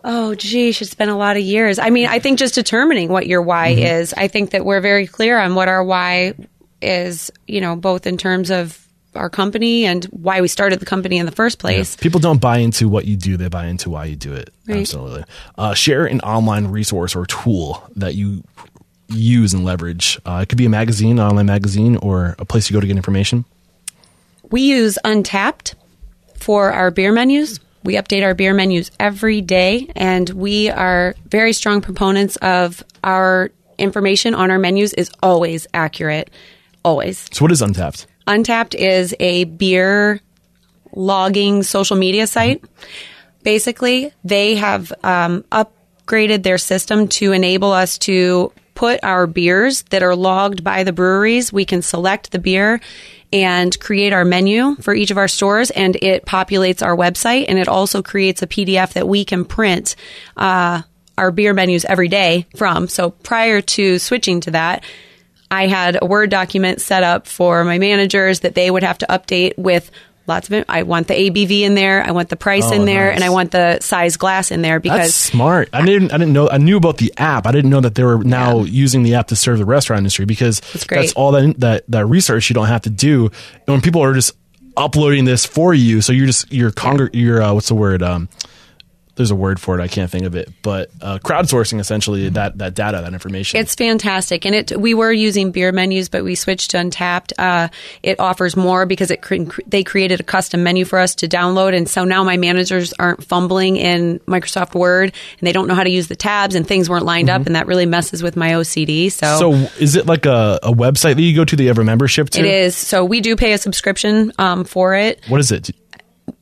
Oh, 0.04 0.36
geez, 0.36 0.80
it's 0.80 0.94
been 0.94 1.08
a 1.08 1.18
lot 1.18 1.36
of 1.36 1.42
years. 1.42 1.80
I 1.80 1.90
mean, 1.90 2.06
I 2.06 2.20
think 2.20 2.38
just 2.38 2.54
determining 2.54 3.08
what 3.08 3.26
your 3.26 3.42
why 3.42 3.74
Mm-hmm. 3.74 3.84
is. 4.00 4.14
I 4.16 4.28
think 4.28 4.50
that 4.50 4.64
we're 4.64 4.80
very 4.80 5.08
clear 5.08 5.38
on 5.40 5.56
what 5.56 5.66
our 5.68 5.82
why 5.82 6.34
is, 6.80 7.32
you 7.48 7.60
know, 7.60 7.74
both 7.74 8.06
in 8.06 8.16
terms 8.16 8.50
of 8.52 8.81
our 9.14 9.30
company 9.30 9.84
and 9.84 10.04
why 10.06 10.40
we 10.40 10.48
started 10.48 10.80
the 10.80 10.86
company 10.86 11.18
in 11.18 11.26
the 11.26 11.32
first 11.32 11.58
place. 11.58 11.96
People 11.96 12.20
don't 12.20 12.40
buy 12.40 12.58
into 12.58 12.88
what 12.88 13.04
you 13.04 13.16
do; 13.16 13.36
they 13.36 13.48
buy 13.48 13.66
into 13.66 13.90
why 13.90 14.06
you 14.06 14.16
do 14.16 14.32
it. 14.32 14.50
Right. 14.66 14.80
Absolutely. 14.80 15.24
Uh, 15.56 15.74
share 15.74 16.06
an 16.06 16.20
online 16.20 16.68
resource 16.68 17.14
or 17.14 17.26
tool 17.26 17.82
that 17.96 18.14
you 18.14 18.42
use 19.08 19.52
and 19.52 19.64
leverage. 19.64 20.18
Uh, 20.24 20.40
it 20.42 20.48
could 20.48 20.58
be 20.58 20.66
a 20.66 20.70
magazine, 20.70 21.18
an 21.18 21.26
online 21.26 21.46
magazine, 21.46 21.96
or 21.96 22.34
a 22.38 22.44
place 22.44 22.70
you 22.70 22.74
go 22.74 22.80
to 22.80 22.86
get 22.86 22.96
information. 22.96 23.44
We 24.50 24.62
use 24.62 24.98
Untappd 25.04 25.74
for 26.36 26.72
our 26.72 26.90
beer 26.90 27.12
menus. 27.12 27.60
We 27.84 27.94
update 27.94 28.22
our 28.22 28.34
beer 28.34 28.54
menus 28.54 28.90
every 29.00 29.40
day, 29.40 29.90
and 29.96 30.28
we 30.30 30.70
are 30.70 31.14
very 31.26 31.52
strong 31.52 31.80
proponents 31.80 32.36
of 32.36 32.82
our 33.02 33.50
information 33.78 34.34
on 34.34 34.50
our 34.50 34.58
menus 34.58 34.92
is 34.94 35.10
always 35.22 35.66
accurate. 35.74 36.30
Always. 36.84 37.28
So 37.32 37.44
what 37.44 37.52
is 37.52 37.60
Untappd? 37.62 38.06
Untappd 38.26 38.74
is 38.74 39.14
a 39.18 39.44
beer 39.44 40.20
logging 40.94 41.62
social 41.62 41.96
media 41.96 42.26
site. 42.26 42.64
Basically, 43.42 44.12
they 44.24 44.56
have 44.56 44.92
um, 45.02 45.44
upgraded 45.50 46.42
their 46.42 46.58
system 46.58 47.08
to 47.08 47.32
enable 47.32 47.72
us 47.72 47.98
to 47.98 48.52
put 48.74 49.02
our 49.02 49.26
beers 49.26 49.82
that 49.90 50.02
are 50.02 50.16
logged 50.16 50.64
by 50.64 50.84
the 50.84 50.92
breweries. 50.92 51.52
We 51.52 51.64
can 51.64 51.82
select 51.82 52.30
the 52.30 52.38
beer 52.38 52.80
and 53.32 53.78
create 53.80 54.12
our 54.12 54.24
menu 54.24 54.76
for 54.76 54.94
each 54.94 55.10
of 55.10 55.18
our 55.18 55.28
stores, 55.28 55.70
and 55.70 55.96
it 55.96 56.24
populates 56.26 56.84
our 56.84 56.96
website, 56.96 57.46
and 57.48 57.58
it 57.58 57.68
also 57.68 58.02
creates 58.02 58.42
a 58.42 58.46
PDF 58.46 58.92
that 58.92 59.08
we 59.08 59.24
can 59.24 59.44
print. 59.44 59.96
Uh, 60.36 60.82
our 61.18 61.30
beer 61.30 61.52
menus 61.52 61.84
every 61.84 62.08
day 62.08 62.46
from. 62.56 62.88
So 62.88 63.10
prior 63.10 63.60
to 63.60 63.98
switching 63.98 64.40
to 64.40 64.52
that, 64.52 64.82
I 65.52 65.66
had 65.68 65.98
a 66.00 66.06
Word 66.06 66.30
document 66.30 66.80
set 66.80 67.02
up 67.02 67.26
for 67.28 67.62
my 67.64 67.78
managers 67.78 68.40
that 68.40 68.54
they 68.54 68.70
would 68.70 68.82
have 68.82 68.98
to 68.98 69.06
update 69.06 69.56
with 69.58 69.90
lots 70.26 70.46
of 70.48 70.54
it. 70.54 70.64
I 70.68 70.84
want 70.84 71.08
the 71.08 71.14
ABV 71.14 71.62
in 71.62 71.74
there, 71.74 72.02
I 72.02 72.12
want 72.12 72.28
the 72.28 72.36
price 72.36 72.64
Oh, 72.66 72.72
in 72.72 72.84
there, 72.86 73.08
nice. 73.08 73.16
and 73.16 73.24
I 73.24 73.28
want 73.30 73.50
the 73.50 73.80
size 73.80 74.16
glass 74.16 74.50
in 74.50 74.62
there 74.62 74.78
That's 74.78 74.82
because 74.82 75.14
smart. 75.14 75.68
I 75.72 75.84
didn't. 75.84 76.12
I 76.12 76.16
didn't 76.18 76.32
know. 76.32 76.48
I 76.48 76.58
knew 76.58 76.76
about 76.76 76.96
the 76.98 77.12
app. 77.18 77.46
I 77.46 77.52
didn't 77.52 77.70
know 77.70 77.80
that 77.80 77.94
they 77.96 78.04
were 78.04 78.18
now 78.24 78.58
Yeah. 78.60 78.64
using 78.70 79.02
the 79.02 79.14
app 79.16 79.28
to 79.28 79.36
serve 79.36 79.58
the 79.58 79.64
restaurant 79.66 79.98
industry 79.98 80.24
because 80.24 80.60
That's 80.72 80.84
great. 80.84 81.12
all 81.16 81.32
that 81.32 81.60
that 81.60 81.84
that 81.88 82.06
research 82.06 82.48
you 82.48 82.54
don't 82.54 82.68
have 82.68 82.82
to 82.82 82.90
do. 82.90 83.26
And 83.66 83.66
when 83.74 83.80
people 83.80 84.02
are 84.02 84.14
just 84.14 84.32
uploading 84.76 85.24
this 85.26 85.44
for 85.44 85.74
you, 85.74 86.00
so 86.00 86.12
you're 86.12 86.26
just 86.26 86.50
you're 86.52 86.70
congr- 86.70 87.10
you're 87.12 87.42
uh, 87.42 87.52
what's 87.52 87.68
the 87.68 87.74
word? 87.74 88.02
Um, 88.02 88.28
there's 89.14 89.30
a 89.30 89.36
word 89.36 89.60
for 89.60 89.78
it. 89.78 89.82
I 89.82 89.88
can't 89.88 90.10
think 90.10 90.24
of 90.24 90.34
it, 90.34 90.50
but 90.62 90.90
uh, 91.02 91.18
crowdsourcing 91.18 91.78
essentially 91.80 92.28
that 92.30 92.58
that 92.58 92.74
data, 92.74 93.00
that 93.02 93.12
information. 93.12 93.60
It's 93.60 93.74
fantastic, 93.74 94.46
and 94.46 94.54
it. 94.54 94.80
We 94.80 94.94
were 94.94 95.12
using 95.12 95.50
beer 95.50 95.70
menus, 95.70 96.08
but 96.08 96.24
we 96.24 96.34
switched 96.34 96.70
to 96.70 96.78
Untappd. 96.78 97.32
Uh, 97.38 97.68
it 98.02 98.18
offers 98.18 98.56
more 98.56 98.86
because 98.86 99.10
it 99.10 99.20
cre- 99.20 99.42
they 99.66 99.84
created 99.84 100.20
a 100.20 100.22
custom 100.22 100.62
menu 100.62 100.84
for 100.84 100.98
us 100.98 101.14
to 101.16 101.28
download, 101.28 101.76
and 101.76 101.88
so 101.88 102.04
now 102.04 102.24
my 102.24 102.38
managers 102.38 102.94
aren't 102.94 103.22
fumbling 103.22 103.76
in 103.76 104.18
Microsoft 104.20 104.74
Word, 104.74 105.12
and 105.38 105.46
they 105.46 105.52
don't 105.52 105.68
know 105.68 105.74
how 105.74 105.84
to 105.84 105.90
use 105.90 106.08
the 106.08 106.16
tabs, 106.16 106.54
and 106.54 106.66
things 106.66 106.88
weren't 106.88 107.04
lined 107.04 107.28
up, 107.28 107.44
and 107.46 107.54
that 107.54 107.66
really 107.66 107.86
messes 107.86 108.22
with 108.22 108.34
my 108.36 108.52
OCD. 108.52 109.12
So, 109.12 109.38
so 109.38 109.52
is 109.78 109.94
it 109.94 110.06
like 110.06 110.24
a, 110.24 110.58
a 110.62 110.72
website 110.72 111.16
that 111.16 111.22
you 111.22 111.36
go 111.36 111.44
to 111.44 111.54
that 111.54 111.62
you 111.62 111.68
have 111.68 111.78
a 111.78 111.84
membership 111.84 112.30
to? 112.30 112.40
it 112.40 112.46
is. 112.46 112.76
So 112.76 113.04
we 113.04 113.20
do 113.20 113.36
pay 113.36 113.52
a 113.52 113.58
subscription 113.58 114.32
um, 114.38 114.64
for 114.64 114.94
it. 114.94 115.20
What 115.28 115.40
is 115.40 115.52
it? 115.52 115.70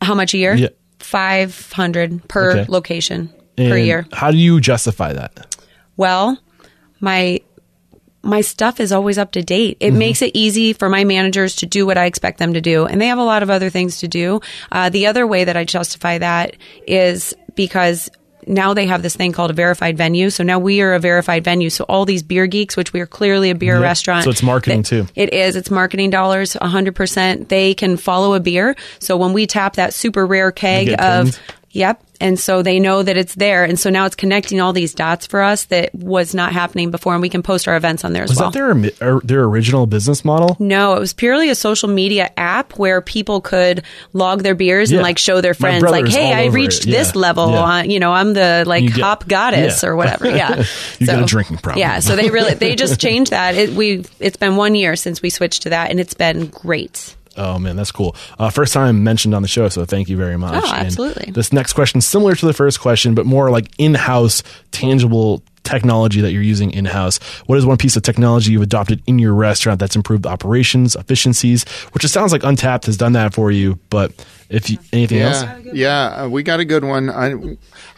How 0.01 0.14
much 0.14 0.34
a 0.34 0.38
year? 0.38 0.55
Yeah. 0.55 0.68
Five 1.01 1.72
hundred 1.72 2.28
per 2.28 2.51
Okay. 2.60 2.64
location 2.68 3.31
per 3.56 3.77
year. 3.77 4.06
How 4.12 4.31
do 4.31 4.39
you 4.39 4.60
justify 4.60 5.12
that? 5.12 5.56
Well, 5.97 6.39
my 7.01 7.40
my 8.22 8.43
stuff 8.43 8.81
is 8.81 8.93
always 8.93 9.16
up 9.16 9.32
to 9.32 9.43
date. 9.43 9.78
It 9.81 9.93
makes 9.93 10.20
it 10.20 10.31
easy 10.35 10.74
for 10.74 10.89
my 10.90 11.05
managers 11.05 11.56
to 11.56 11.66
do 11.66 11.86
what 11.86 11.97
I 11.97 12.05
expect 12.05 12.39
them 12.39 12.52
to 12.52 12.60
do, 12.60 12.85
and 12.85 13.01
they 13.01 13.06
have 13.06 13.18
a 13.18 13.24
lot 13.24 13.43
of 13.43 13.48
other 13.51 13.70
things 13.70 13.98
to 14.01 14.09
do. 14.09 14.40
Uh, 14.70 14.90
the 14.90 15.06
other 15.06 15.27
way 15.27 15.44
that 15.44 15.56
I 15.56 15.64
justify 15.64 16.18
that 16.18 16.56
is 16.86 17.35
because 17.55 18.10
now 18.46 18.74
they 18.74 18.86
have 18.86 19.02
this 19.02 19.16
thing 19.16 19.32
called 19.32 19.50
a 19.50 19.54
verified 19.54 19.96
venue. 19.96 20.30
So 20.30 20.42
now 20.44 20.58
we 20.58 20.80
are 20.80 20.94
a 20.94 20.98
verified 20.98 21.44
venue. 21.44 21.70
So 21.70 21.84
all 21.84 22.04
these 22.04 22.22
beer 22.22 22.46
geeks, 22.46 22.76
which 22.76 22.92
we 22.92 23.00
are 23.00 23.06
clearly 23.06 23.50
a 23.50 23.54
beer 23.54 23.74
Yep. 23.74 23.82
restaurant, 23.82 24.24
So 24.24 24.30
it's 24.30 24.42
marketing 24.42 24.82
too. 24.82 25.06
It 25.14 25.32
is. 25.32 25.56
It's 25.56 25.70
marketing 25.70 26.10
dollars, 26.10 26.54
hundred 26.54 26.94
percent. 26.94 27.48
They 27.48 27.74
can 27.74 27.96
follow 27.96 28.34
a 28.34 28.40
beer. 28.40 28.76
So 28.98 29.16
when 29.16 29.32
we 29.32 29.46
tap 29.46 29.76
that 29.76 29.94
super 29.94 30.26
rare 30.26 30.52
keg 30.52 30.94
of? 30.98 31.38
Yep. 31.72 32.02
And 32.20 32.38
so 32.38 32.62
they 32.62 32.78
know 32.78 33.02
that 33.02 33.16
it's 33.16 33.34
there. 33.34 33.64
And 33.64 33.78
so 33.80 33.88
now 33.90 34.05
it's 34.06 34.14
connecting 34.14 34.60
all 34.60 34.72
these 34.74 34.92
dots 34.94 35.26
for 35.26 35.40
us 35.42 35.64
that 35.66 35.94
was 35.94 36.34
not 36.34 36.52
happening 36.52 36.90
before. 36.90 37.14
And 37.14 37.22
we 37.22 37.30
can 37.30 37.42
post 37.42 37.66
our 37.66 37.76
events 37.76 38.05
on 38.05 38.12
there 38.12 38.24
as 38.24 38.30
Was 38.30 38.38
well. 38.38 38.51
that 38.51 38.92
their 38.98 39.20
their 39.20 39.44
original 39.44 39.86
business 39.86 40.24
model? 40.24 40.56
no, 40.59 40.94
it 40.97 41.01
was 41.01 41.12
purely 41.14 41.48
a 41.51 41.55
social 41.55 41.88
media 41.88 42.30
app 42.36 42.78
where 42.78 43.01
people 43.01 43.40
could 43.40 43.82
log 44.12 44.42
their 44.42 44.55
beers 44.55 44.90
Yeah. 44.92 44.98
and 44.98 45.02
like 45.02 45.18
show 45.18 45.40
their 45.40 45.55
friends, 45.55 45.82
like, 45.82 46.09
"Hey, 46.09 46.32
I 46.32 46.47
reached 46.47 46.84
this 46.84 47.16
level. 47.16 47.51
Yeah. 47.51 47.60
On, 47.62 47.90
you 47.90 47.98
know, 48.01 48.12
I'm 48.12 48.34
the 48.34 48.64
like 48.66 48.84
get- 48.86 48.98
hop 49.01 49.26
goddess 49.26 49.82
or 49.82 49.97
whatever." 49.97 50.28
Yeah, 50.30 50.64
You 50.98 51.06
got 51.06 51.22
a 51.22 51.26
drinking 51.26 51.59
problem. 51.59 51.80
Yeah, 51.80 52.01
so 52.01 52.16
they 52.16 52.30
really 52.30 52.55
they 52.55 52.76
just 52.76 53.01
changed 53.06 53.30
that. 53.32 53.55
It, 53.55 53.70
we 53.70 54.05
it's 54.20 54.36
been 54.36 54.56
one 54.56 54.74
year 54.74 54.94
since 54.97 55.22
we 55.22 55.30
switched 55.30 55.62
to 55.62 55.70
that, 55.70 55.90
and 55.90 55.98
it's 55.98 56.14
been 56.14 56.47
great. 56.47 57.16
Oh 57.36 57.59
man, 57.59 57.77
that's 57.77 57.93
cool. 57.93 58.16
Uh, 58.39 58.51
first 58.51 58.73
time 58.73 59.05
mentioned 59.05 59.35
on 59.35 59.43
the 59.43 59.48
show, 59.48 59.69
so 59.69 59.85
thank 59.85 60.09
you 60.09 60.16
very 60.16 60.36
much. 60.36 60.65
Oh, 60.66 60.74
And 60.74 60.86
absolutely. 60.86 61.32
this 61.32 61.52
next 61.52 61.74
question, 61.74 62.01
similar 62.01 62.35
to 62.35 62.47
the 62.47 62.52
first 62.52 62.81
question, 62.81 63.15
but 63.15 63.24
more 63.27 63.51
like 63.51 63.66
in-house, 63.78 64.43
tangible 64.73 65.43
technology 65.62 66.20
that 66.23 66.32
you're 66.32 66.43
using 66.43 66.70
in-house. 66.73 67.19
What 67.47 67.57
is 67.59 67.65
one 67.66 67.77
piece 67.77 67.94
of 67.97 68.02
technology 68.02 68.51
you've 68.52 68.62
adopted 68.62 69.02
in 69.07 69.19
your 69.19 69.35
restaurant 69.35 69.78
that's 69.78 69.94
improved 69.94 70.27
operations, 70.27 70.97
efficiencies? 70.97 71.65
Which 71.93 72.02
it 72.05 72.09
sounds 72.09 72.32
like 72.32 72.43
Untappd 72.43 72.86
has 72.86 72.97
done 72.97 73.12
that 73.12 73.32
for 73.35 73.51
you, 73.52 73.78
but 73.90 74.12
if 74.48 74.69
you, 74.70 74.78
anything 74.93 75.19
else, 75.20 75.43
Yeah, 75.43 75.59
yeah, 75.73 76.23
uh, 76.24 76.28
we 76.28 76.43
got 76.43 76.59
a 76.61 76.65
good 76.65 76.82
one. 76.85 77.11
I, 77.11 77.35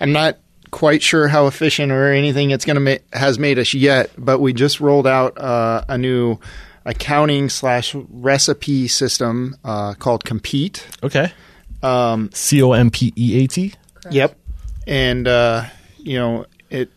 I'm 0.01 0.13
not 0.13 0.39
quite 0.71 1.03
sure 1.03 1.29
how 1.29 1.47
efficient 1.47 1.93
or 1.93 2.13
anything 2.13 2.51
it's 2.51 2.65
going 2.65 2.75
to 2.75 2.81
ma- 2.81 3.19
has 3.19 3.39
made 3.39 3.59
us 3.59 3.73
yet, 3.75 4.11
but 4.19 4.41
we 4.41 4.53
just 4.53 4.81
rolled 4.81 5.07
out 5.07 5.39
uh, 5.39 5.85
a 5.89 5.97
new 5.97 6.39
accounting 6.85 7.49
slash 7.49 7.95
recipe 7.95 8.89
system 8.89 9.57
uh, 9.65 9.95
called 9.95 10.25
Compeat. 10.25 10.87
okay. 11.03 11.33
Um, 11.83 12.31
C 12.33 12.63
O 12.63 12.73
M 12.73 12.91
P 12.91 13.13
E 13.17 13.43
A 13.43 13.47
T. 13.49 13.75
Yep. 14.11 14.39
And 14.87 15.27
uh, 15.27 15.65
you 15.99 16.19
know, 16.19 16.47
it 16.71 16.91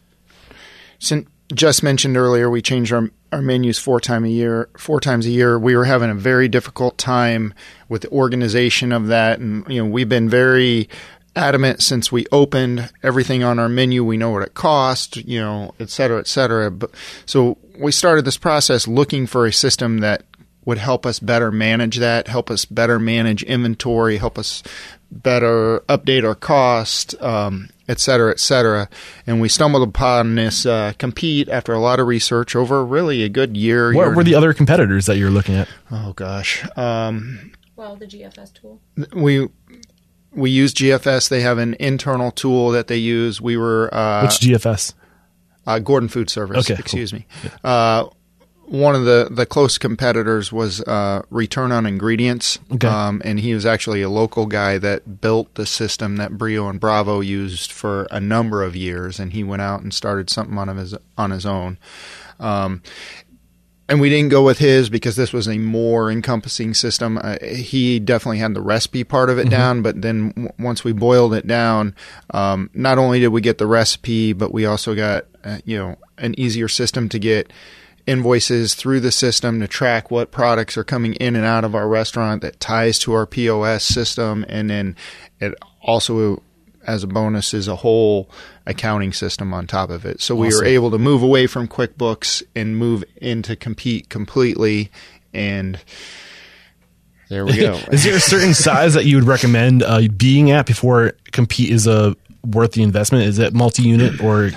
since 1.00 1.28
just 1.54 1.84
mentioned 1.84 2.18
earlier, 2.18 2.50
we 2.50 2.62
changed 2.62 2.94
our 2.94 3.10
our 3.32 3.42
menus 3.42 3.80
four 3.80 4.00
time 4.00 4.26
a 4.26 4.30
year. 4.30 4.70
Four 4.78 5.00
times 5.00 5.26
a 5.26 5.30
year, 5.30 5.58
we 5.58 5.76
were 5.76 5.86
having 5.86 6.10
a 6.10 6.16
very 6.16 6.48
difficult 6.48 6.98
time 6.98 7.54
with 7.90 8.04
the 8.04 8.10
organization 8.10 8.92
of 8.92 9.08
that, 9.08 9.40
and 9.40 9.68
you 9.68 9.84
know, 9.84 9.90
we've 9.90 10.10
been 10.10 10.30
very 10.30 10.88
adamant 11.36 11.82
since 11.82 12.12
we 12.12 12.26
opened 12.32 12.92
everything 13.04 13.44
on 13.44 13.60
our 13.60 13.68
menu. 13.68 14.04
We 14.06 14.18
know 14.18 14.30
what 14.30 14.44
it 14.44 14.54
cost, 14.54 15.18
you 15.18 15.40
know, 15.40 15.74
et 15.80 15.90
cetera, 15.90 16.20
et 16.20 16.28
cetera. 16.28 16.72
But 16.72 16.92
so 17.26 17.58
we 17.78 17.92
started 17.92 18.26
this 18.26 18.38
process 18.38 18.88
looking 18.88 19.28
for 19.28 19.46
a 19.46 19.54
system 19.54 20.00
that 20.00 20.24
would 20.66 20.78
help 20.80 21.06
us 21.06 21.20
better 21.20 21.52
manage 21.52 21.98
that, 21.98 22.28
help 22.28 22.50
us 22.50 22.66
better 22.66 23.00
manage 23.00 23.44
inventory, 23.44 24.18
help 24.18 24.38
us 24.38 24.64
better 25.12 25.82
update 25.88 26.24
our 26.26 26.34
cost, 26.36 27.20
um, 27.22 27.70
et 27.88 28.00
cetera, 28.00 28.32
et 28.32 28.40
cetera. 28.40 28.90
And 29.28 29.40
we 29.40 29.48
stumbled 29.48 29.88
upon 29.88 30.36
this 30.36 30.66
uh, 30.66 30.94
Compeat 30.98 31.50
after 31.50 31.74
a 31.74 31.80
lot 31.80 32.00
of 32.00 32.08
research 32.08 32.56
over 32.56 32.84
really 32.84 33.24
a 33.24 33.30
good 33.30 33.56
year. 33.56 33.94
year 33.94 34.04
What 34.04 34.16
were 34.16 34.24
the 34.24 34.34
other 34.36 34.54
competitors 34.54 35.06
that 35.06 35.18
you're 35.18 35.30
looking 35.30 35.56
at? 35.56 35.68
Oh 35.92 36.14
gosh, 36.14 36.66
um, 36.76 37.52
Well, 37.76 37.96
the 37.96 38.08
GFS 38.08 38.54
tool. 38.54 38.82
we 39.14 39.48
we 40.32 40.50
use 40.50 40.74
GFS. 40.74 41.30
They 41.30 41.42
have 41.42 41.60
an 41.60 41.76
internal 41.80 42.32
tool 42.32 42.72
that 42.72 42.88
they 42.88 42.98
use. 42.98 43.40
We 43.40 43.56
were 43.56 43.94
uh, 43.94 44.24
Which 44.24 44.40
GFS? 44.40 44.94
Uh, 45.66 45.80
Gordon 45.80 46.10
Food 46.10 46.30
Service. 46.30 46.58
Okay, 46.60 46.76
cool. 46.76 46.80
excuse 46.82 47.14
me. 47.14 47.26
Uh, 47.64 48.08
one 48.68 48.96
of 48.96 49.06
the, 49.06 49.28
the 49.30 49.46
close 49.46 49.78
competitors 49.78 50.52
was 50.52 50.82
uh, 50.82 51.22
Return 51.30 51.72
on 51.72 51.86
Ingredients, 51.86 52.58
Okay. 52.74 52.88
um, 52.88 53.22
and 53.24 53.40
he 53.40 53.54
was 53.54 53.64
actually 53.64 54.02
a 54.02 54.10
local 54.10 54.48
guy 54.48 54.80
that 54.80 55.22
built 55.22 55.54
the 55.54 55.68
system 55.68 56.16
that 56.18 56.36
Brio 56.38 56.68
and 56.68 56.80
Bravo 56.80 57.20
used 57.20 57.72
for 57.72 58.08
a 58.10 58.20
number 58.20 58.64
of 58.64 58.76
years, 58.76 59.20
and 59.20 59.34
he 59.34 59.44
went 59.44 59.62
out 59.62 59.82
and 59.82 59.94
started 59.94 60.32
something 60.32 60.58
on 60.58 60.76
his 60.78 60.96
on 61.16 61.30
his 61.30 61.46
own. 61.46 61.78
Um, 62.40 62.82
and 63.88 64.02
we 64.02 64.10
didn't 64.10 64.30
go 64.30 64.44
with 64.44 64.58
his 64.58 64.90
because 64.90 65.16
this 65.16 65.32
was 65.32 65.48
a 65.48 65.58
more 65.58 66.10
encompassing 66.10 66.74
system. 66.74 67.20
Uh, 67.22 67.38
he 67.42 68.00
definitely 68.00 68.40
had 68.40 68.54
the 68.54 68.62
recipe 68.62 69.04
part 69.04 69.30
of 69.30 69.38
it 69.38 69.50
down, 69.50 69.82
but 69.82 70.02
then 70.02 70.30
w- 70.30 70.52
once 70.58 70.84
we 70.84 70.92
boiled 70.92 71.34
it 71.34 71.46
down, 71.46 71.94
um, 72.32 72.70
not 72.74 72.98
only 72.98 73.20
did 73.20 73.28
we 73.28 73.42
get 73.42 73.58
the 73.58 73.68
recipe, 73.68 74.34
but 74.34 74.52
we 74.52 74.66
also 74.66 74.96
got 74.96 75.26
uh, 75.44 75.60
you 75.66 75.78
know 75.78 75.98
an 76.18 76.38
easier 76.40 76.68
system 76.68 77.10
to 77.10 77.20
get 77.20 77.52
invoices 78.08 78.76
through 78.76 79.00
the 79.00 79.12
system 79.12 79.60
to 79.60 79.68
track 79.68 80.12
what 80.12 80.32
products 80.32 80.78
are 80.78 80.84
coming 80.84 81.14
in 81.16 81.36
and 81.36 81.46
out 81.46 81.64
of 81.64 81.74
our 81.74 81.88
restaurant 81.88 82.42
that 82.42 82.60
ties 82.60 83.00
to 83.00 83.14
our 83.14 83.26
POS 83.26 83.84
system, 83.84 84.46
and 84.48 84.70
then 84.70 84.96
it 85.40 85.54
also 85.82 86.42
as 86.86 87.04
a 87.04 87.08
bonus 87.08 87.54
is 87.54 87.68
a 87.68 87.76
whole 87.76 88.30
accounting 88.66 89.14
system 89.14 89.54
on 89.54 89.68
top 89.68 89.90
of 89.90 90.06
it. 90.06 90.22
So 90.22 90.36
we 90.36 90.50
were 90.50 90.66
able 90.66 90.92
to 90.92 90.98
move 90.98 91.24
away 91.24 91.48
from 91.48 91.68
QuickBooks 91.68 92.44
and 92.56 92.78
move 92.78 93.04
into 93.18 93.56
Compeat 93.56 94.10
completely 94.10 94.92
and 95.34 95.80
there 97.30 97.46
we 97.46 97.58
go. 97.58 97.74
Is 97.92 98.04
there 98.04 98.16
a 98.16 98.20
certain 98.20 98.54
size 98.54 98.94
that 98.94 99.06
you 99.06 99.18
would 99.18 99.26
recommend 99.26 99.84
uh, 99.84 100.02
being 100.16 100.52
at 100.52 100.66
before 100.66 101.14
Compeat 101.32 101.72
is 101.72 101.88
a 101.88 102.16
worth 102.46 102.74
the 102.74 102.84
investment? 102.84 103.26
Is 103.26 103.40
it 103.40 103.54
multi-unit 103.54 104.22
or? 104.22 104.52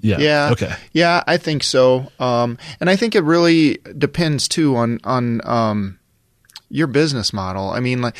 Yeah. 0.00 0.18
Yeah. 0.18 0.50
Okay. 0.52 0.74
Yeah, 0.92 1.24
I 1.26 1.38
think 1.38 1.62
so. 1.62 2.12
Um, 2.18 2.58
and 2.80 2.90
I 2.90 2.96
think 2.96 3.14
it 3.14 3.22
really 3.22 3.78
depends 3.96 4.48
too 4.48 4.76
on 4.76 5.00
on 5.04 5.40
um, 5.46 5.98
your 6.68 6.86
business 6.86 7.32
model. 7.32 7.70
I 7.70 7.80
mean, 7.80 8.02
like 8.02 8.16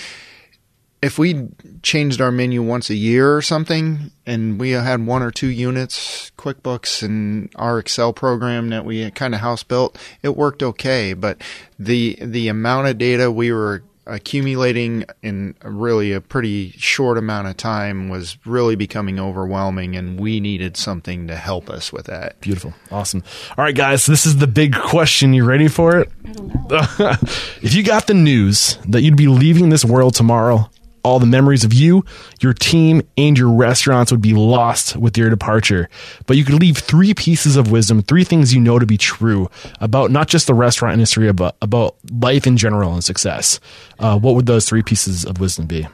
if 1.05 1.19
we 1.19 1.49
changed 1.83 2.21
our 2.23 2.33
menu 2.33 2.63
once 2.63 2.89
a 2.89 2.95
year 2.95 3.37
or 3.37 3.43
something, 3.43 4.11
and 4.25 4.59
we 4.59 4.71
had 4.71 5.07
one 5.07 5.23
or 5.23 5.31
two 5.31 5.49
units, 5.49 6.33
QuickBooks 6.39 7.03
and 7.03 7.51
our 7.57 7.79
Excel 7.79 8.15
program 8.15 8.71
that 8.71 8.87
we 8.87 9.11
kind 9.11 9.35
of 9.35 9.41
house 9.41 9.63
built, 9.63 9.99
it 10.23 10.35
worked 10.35 10.63
okay. 10.63 11.13
But 11.13 11.43
the 11.79 12.17
the 12.21 12.49
amount 12.49 12.89
of 12.89 12.97
data 12.97 13.31
we 13.31 13.53
were 13.53 13.83
accumulating 14.07 15.05
in 15.23 15.55
really 15.63 16.13
a 16.13 16.21
pretty 16.21 16.71
short 16.73 17.17
amount 17.17 17.49
of 17.49 17.57
time 17.57 18.09
was 18.09 18.37
really 18.45 18.77
becoming 18.77 19.19
overwhelming 19.19 19.97
and 19.97 20.21
we 20.21 20.41
needed 20.41 20.77
something 20.77 21.27
to 21.27 21.37
help 21.37 21.71
us 21.71 21.91
with 21.91 22.05
that. 22.07 22.39
Beautiful. 22.41 22.75
Awesome. 22.91 23.23
All 23.57 23.65
right, 23.65 23.75
guys, 23.75 24.05
this 24.05 24.27
is 24.27 24.37
the 24.37 24.47
big 24.47 24.75
question. 24.75 25.33
You 25.33 25.45
ready 25.45 25.69
for 25.69 25.99
it? 25.99 26.11
if 27.63 27.75
you 27.75 27.83
got 27.83 28.07
the 28.07 28.15
news 28.15 28.79
that 28.89 29.01
you'd 29.01 29.17
be 29.17 29.27
leaving 29.27 29.71
this 29.71 29.87
world 29.87 30.15
tomorrow, 30.15 30.69
all 31.05 31.19
the 31.19 31.27
memories 31.27 31.65
of 31.65 31.73
you, 31.73 32.05
your 32.41 32.55
team, 32.55 33.03
and 33.17 33.39
your 33.39 33.51
restaurants 33.51 34.11
would 34.11 34.23
be 34.23 34.33
lost 34.33 34.97
with 34.97 35.17
your 35.17 35.31
departure. 35.31 35.89
But 36.27 36.37
you 36.37 36.45
could 36.45 36.61
leave 36.61 36.79
three 36.79 37.15
pieces 37.15 37.57
of 37.57 37.71
wisdom, 37.71 38.03
three 38.03 38.25
things 38.25 38.55
you 38.55 38.61
know 38.61 38.79
to 38.79 38.87
be 38.87 38.97
true 38.97 39.51
about 39.81 40.11
not 40.11 40.29
just 40.29 40.47
the 40.47 40.55
restaurant 40.55 40.95
industry, 40.95 41.31
but 41.33 41.57
about 41.61 41.97
life 42.11 42.47
in 42.47 42.57
general 42.57 42.95
and 42.95 43.05
success. 43.05 43.61
Uh, 43.99 44.19
what 44.19 44.35
would 44.35 44.47
those 44.47 44.67
three 44.67 44.83
pieces 44.83 45.25
of 45.25 45.39
wisdom 45.39 45.67
be? 45.67 45.87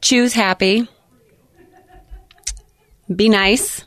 Choose 0.00 0.32
happy. 0.32 0.88
Be 3.14 3.28
nice. 3.28 3.84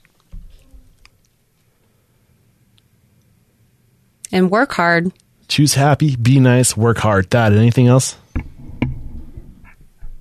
And 4.32 4.52
work 4.52 4.74
hard. 4.74 5.12
Choose 5.54 5.76
happy, 5.76 6.16
be 6.16 6.40
nice, 6.40 6.76
work 6.76 6.98
hard. 6.98 7.30
That 7.30 7.54
anything 7.54 7.86
else? 7.86 8.18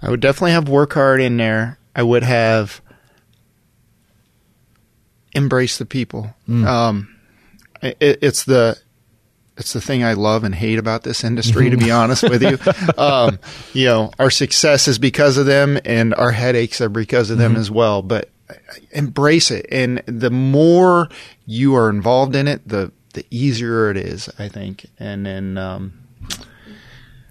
I 0.03 0.11
would 0.11 0.21
definitely 0.21 0.51
have 0.51 0.69
work 0.69 0.93
hard 0.93 1.23
in 1.23 1.39
there. 1.39 1.79
I 1.97 2.03
would 2.03 2.23
have 2.23 2.83
embrace 5.35 5.79
the 5.79 5.87
people. 5.87 6.35
Um, 6.47 7.17
it, 7.81 8.19
it's 8.21 8.45
the 8.45 8.79
it's 9.57 9.73
the 9.73 9.81
thing 9.81 10.05
I 10.05 10.13
love 10.13 10.45
and 10.45 10.55
hate 10.55 10.79
about 10.79 11.03
this 11.03 11.25
industry. 11.25 11.71
To 11.71 11.79
be 11.79 11.91
honest 11.91 12.25
with 12.25 12.43
you, 12.43 12.59
um, 13.03 13.39
you 13.73 13.87
know, 13.87 14.11
our 14.19 14.29
success 14.29 14.87
is 14.87 14.99
because 14.99 15.39
of 15.39 15.47
them, 15.47 15.79
and 15.87 16.13
our 16.13 16.33
headaches 16.33 16.83
are 16.83 16.91
because 16.91 17.31
of 17.31 17.39
them 17.39 17.57
as 17.57 17.71
well. 17.71 18.03
But 18.03 18.29
embrace 18.91 19.51
it, 19.51 19.65
and 19.73 20.03
the 20.05 20.31
more 20.31 21.09
you 21.47 21.75
are 21.75 21.89
involved 21.89 22.37
in 22.37 22.49
it, 22.49 22.69
the 22.69 22.93
the 23.13 23.27
easier 23.31 23.91
it 23.91 23.97
is. 23.97 24.29
I 24.39 24.49
think, 24.49 24.87
and 24.99 25.25
then. 25.27 25.59
Um, 25.59 26.02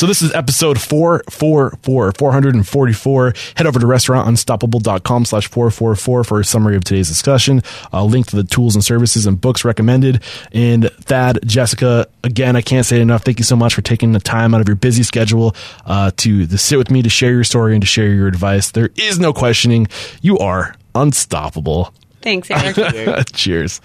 So 0.00 0.06
this 0.06 0.22
is 0.22 0.32
episode 0.32 0.80
444, 0.80 2.12
444. 2.12 3.34
Head 3.56 3.66
over 3.66 3.78
to 3.78 3.86
restaurantunstoppable.com 3.86 5.24
slash 5.24 5.48
444 5.48 6.24
for 6.24 6.40
a 6.40 6.44
summary 6.44 6.76
of 6.76 6.84
today's 6.84 7.08
discussion, 7.08 7.62
a 7.92 8.04
link 8.04 8.28
to 8.28 8.36
the 8.36 8.44
tools 8.44 8.74
and 8.74 8.84
services 8.84 9.26
and 9.26 9.40
books 9.40 9.64
recommended. 9.64 10.22
And 10.52 10.90
Thad, 11.02 11.40
Jessica, 11.44 12.06
again, 12.24 12.56
I 12.56 12.62
can't 12.62 12.86
say 12.86 12.96
it 12.96 13.02
enough. 13.02 13.24
Thank 13.24 13.38
you 13.38 13.44
so 13.44 13.56
much 13.56 13.74
for 13.74 13.82
taking 13.82 14.12
the 14.12 14.20
time 14.20 14.54
out 14.54 14.60
of 14.60 14.68
your 14.68 14.76
busy 14.76 15.02
schedule 15.02 15.54
uh, 15.84 16.10
to, 16.18 16.46
to 16.46 16.58
sit 16.58 16.78
with 16.78 16.90
me, 16.90 17.02
to 17.02 17.10
share 17.10 17.32
your 17.32 17.44
story 17.44 17.74
and 17.74 17.82
to 17.82 17.86
share 17.86 18.08
your 18.08 18.26
advice. 18.28 18.70
There 18.70 18.90
is 18.96 19.18
no 19.18 19.32
questioning. 19.32 19.88
You 20.22 20.38
are 20.38 20.74
unstoppable. 20.94 21.92
Thanks, 22.22 22.50
Eric. 22.50 23.32
Cheers. 23.32 23.80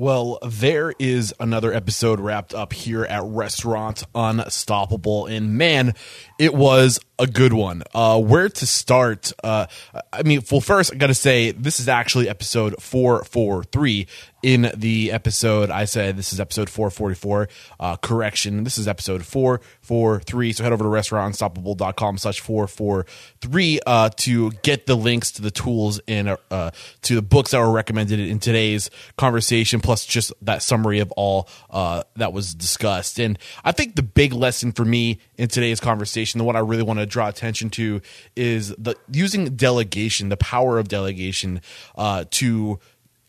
Well, 0.00 0.38
there 0.46 0.94
is 1.00 1.34
another 1.40 1.72
episode 1.72 2.20
wrapped 2.20 2.54
up 2.54 2.72
here 2.72 3.02
at 3.04 3.24
Restaurant 3.24 4.04
Unstoppable. 4.14 5.26
And 5.26 5.58
man, 5.58 5.94
it 6.38 6.54
was 6.54 7.00
a 7.18 7.26
good 7.26 7.52
one. 7.52 7.82
Uh, 7.92 8.20
where 8.20 8.48
to 8.48 8.64
start? 8.64 9.32
Uh, 9.42 9.66
I 10.12 10.22
mean, 10.22 10.42
well, 10.52 10.60
first, 10.60 10.92
I 10.92 10.96
got 10.96 11.08
to 11.08 11.14
say, 11.14 11.50
this 11.50 11.80
is 11.80 11.88
actually 11.88 12.28
episode 12.28 12.80
443. 12.80 14.06
In 14.40 14.70
the 14.76 15.10
episode, 15.10 15.68
I 15.68 15.84
said 15.84 16.16
this 16.16 16.32
is 16.32 16.38
episode 16.38 16.70
444. 16.70 17.48
Uh, 17.80 17.96
correction, 17.96 18.62
this 18.62 18.78
is 18.78 18.86
episode 18.86 19.26
443. 19.26 20.52
So 20.52 20.62
head 20.62 20.72
over 20.72 20.84
to 20.84 20.88
restaurantunstoppable.com 20.88 22.18
slash 22.18 22.38
443 22.38 23.80
uh, 23.84 24.10
to 24.10 24.52
get 24.62 24.86
the 24.86 24.94
links 24.94 25.32
to 25.32 25.42
the 25.42 25.50
tools 25.50 26.00
and 26.06 26.36
uh, 26.52 26.70
to 27.02 27.16
the 27.16 27.22
books 27.22 27.50
that 27.50 27.58
were 27.58 27.72
recommended 27.72 28.20
in 28.20 28.38
today's 28.38 28.90
conversation, 29.16 29.80
plus 29.80 30.06
just 30.06 30.32
that 30.42 30.62
summary 30.62 31.00
of 31.00 31.10
all 31.16 31.48
uh, 31.70 32.04
that 32.14 32.32
was 32.32 32.54
discussed. 32.54 33.18
And 33.18 33.40
I 33.64 33.72
think 33.72 33.96
the 33.96 34.04
big 34.04 34.32
lesson 34.32 34.70
for 34.70 34.84
me 34.84 35.18
in 35.36 35.48
today's 35.48 35.80
conversation, 35.80 36.38
the 36.38 36.44
one 36.44 36.54
I 36.54 36.60
really 36.60 36.84
want 36.84 37.00
to 37.00 37.06
draw 37.06 37.28
attention 37.28 37.70
to, 37.70 38.00
is 38.36 38.68
the 38.78 38.94
using 39.10 39.56
delegation, 39.56 40.28
the 40.28 40.36
power 40.36 40.78
of 40.78 40.86
delegation 40.86 41.60
uh, 41.96 42.24
to 42.30 42.78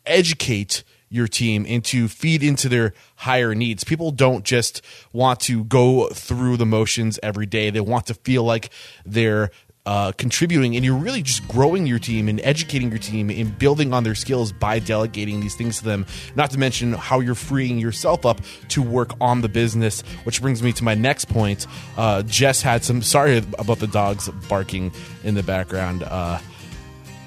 educate 0.06 0.84
your 1.10 1.28
team 1.28 1.66
and 1.68 1.84
to 1.86 2.08
feed 2.08 2.44
into 2.44 2.70
their 2.70 2.94
higher 3.16 3.56
needs. 3.56 3.84
People 3.84 4.12
don't 4.12 4.46
just 4.46 4.82
want 5.12 5.40
to 5.42 5.64
go 5.64 6.08
through 6.10 6.58
the 6.58 6.66
motions 6.66 7.20
every 7.22 7.46
day. 7.46 7.70
They 7.70 7.82
want 7.82 8.08
to 8.08 8.14
feel 8.14 8.44
like 8.44 8.70
they're 9.06 9.52
uh, 9.86 10.12
contributing 10.12 10.76
and 10.76 10.86
you're 10.86 10.96
really 10.96 11.24
just 11.24 11.48
growing 11.48 11.88
your 11.88 11.98
team 11.98 12.28
and 12.28 12.40
educating 12.42 12.90
your 12.90 13.00
team 13.00 13.32
and 13.32 13.58
building 13.58 13.92
on 13.92 14.04
their 14.04 14.14
skills 14.14 14.52
by 14.52 14.78
delegating 14.78 15.40
these 15.40 15.56
things 15.56 15.80
to 15.80 15.86
them. 15.86 16.06
Not 16.36 16.52
to 16.52 16.60
mention 16.60 16.94
how 16.94 17.22
you're 17.22 17.34
freeing 17.34 17.80
yourself 17.80 18.24
up 18.24 18.40
to 18.70 18.84
work 18.84 19.14
on 19.20 19.42
the 19.42 19.50
business, 19.50 20.02
which 20.26 20.42
brings 20.42 20.62
me 20.62 20.74
to 20.74 20.84
my 20.84 20.94
next 20.94 21.26
point. 21.26 21.66
Uh, 21.98 22.22
Jess 22.24 22.62
had 22.62 22.84
some, 22.84 23.02
sorry 23.02 23.38
about 23.38 23.80
the 23.80 23.88
dogs 23.88 24.30
barking 24.48 24.92
in 25.24 25.34
the 25.34 25.44
background. 25.44 26.04
Uh, 26.04 26.38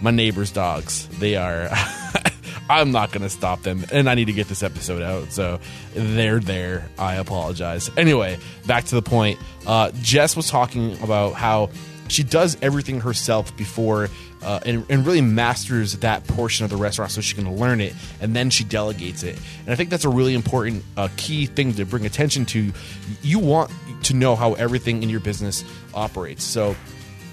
my 0.00 0.12
neighbor's 0.12 0.52
dogs. 0.52 1.08
They 1.18 1.36
are. 1.36 1.68
I'm 2.72 2.90
not 2.90 3.12
going 3.12 3.22
to 3.22 3.28
stop 3.28 3.62
them, 3.62 3.84
and 3.92 4.08
I 4.08 4.14
need 4.14 4.26
to 4.26 4.32
get 4.32 4.48
this 4.48 4.62
episode 4.62 5.02
out. 5.02 5.30
So 5.30 5.60
they're 5.94 6.40
there. 6.40 6.88
I 6.98 7.16
apologize. 7.16 7.90
Anyway, 7.96 8.38
back 8.66 8.84
to 8.86 8.94
the 8.94 9.02
point. 9.02 9.38
Uh, 9.66 9.92
Jess 10.00 10.36
was 10.36 10.48
talking 10.48 11.00
about 11.02 11.34
how 11.34 11.70
she 12.08 12.22
does 12.22 12.56
everything 12.62 13.00
herself 13.00 13.56
before 13.56 14.08
uh, 14.42 14.60
and, 14.66 14.84
and 14.88 15.06
really 15.06 15.20
masters 15.20 15.96
that 15.98 16.26
portion 16.26 16.64
of 16.64 16.70
the 16.70 16.76
restaurant 16.76 17.10
so 17.10 17.20
she 17.20 17.34
can 17.34 17.56
learn 17.56 17.80
it 17.80 17.94
and 18.20 18.34
then 18.34 18.50
she 18.50 18.64
delegates 18.64 19.22
it. 19.22 19.38
And 19.60 19.70
I 19.70 19.76
think 19.76 19.88
that's 19.88 20.04
a 20.04 20.08
really 20.08 20.34
important 20.34 20.84
uh, 20.96 21.08
key 21.16 21.46
thing 21.46 21.72
to 21.74 21.84
bring 21.84 22.04
attention 22.06 22.44
to. 22.46 22.72
You 23.22 23.38
want 23.38 23.70
to 24.04 24.14
know 24.14 24.34
how 24.34 24.54
everything 24.54 25.02
in 25.02 25.08
your 25.08 25.20
business 25.20 25.64
operates. 25.94 26.44
So, 26.44 26.74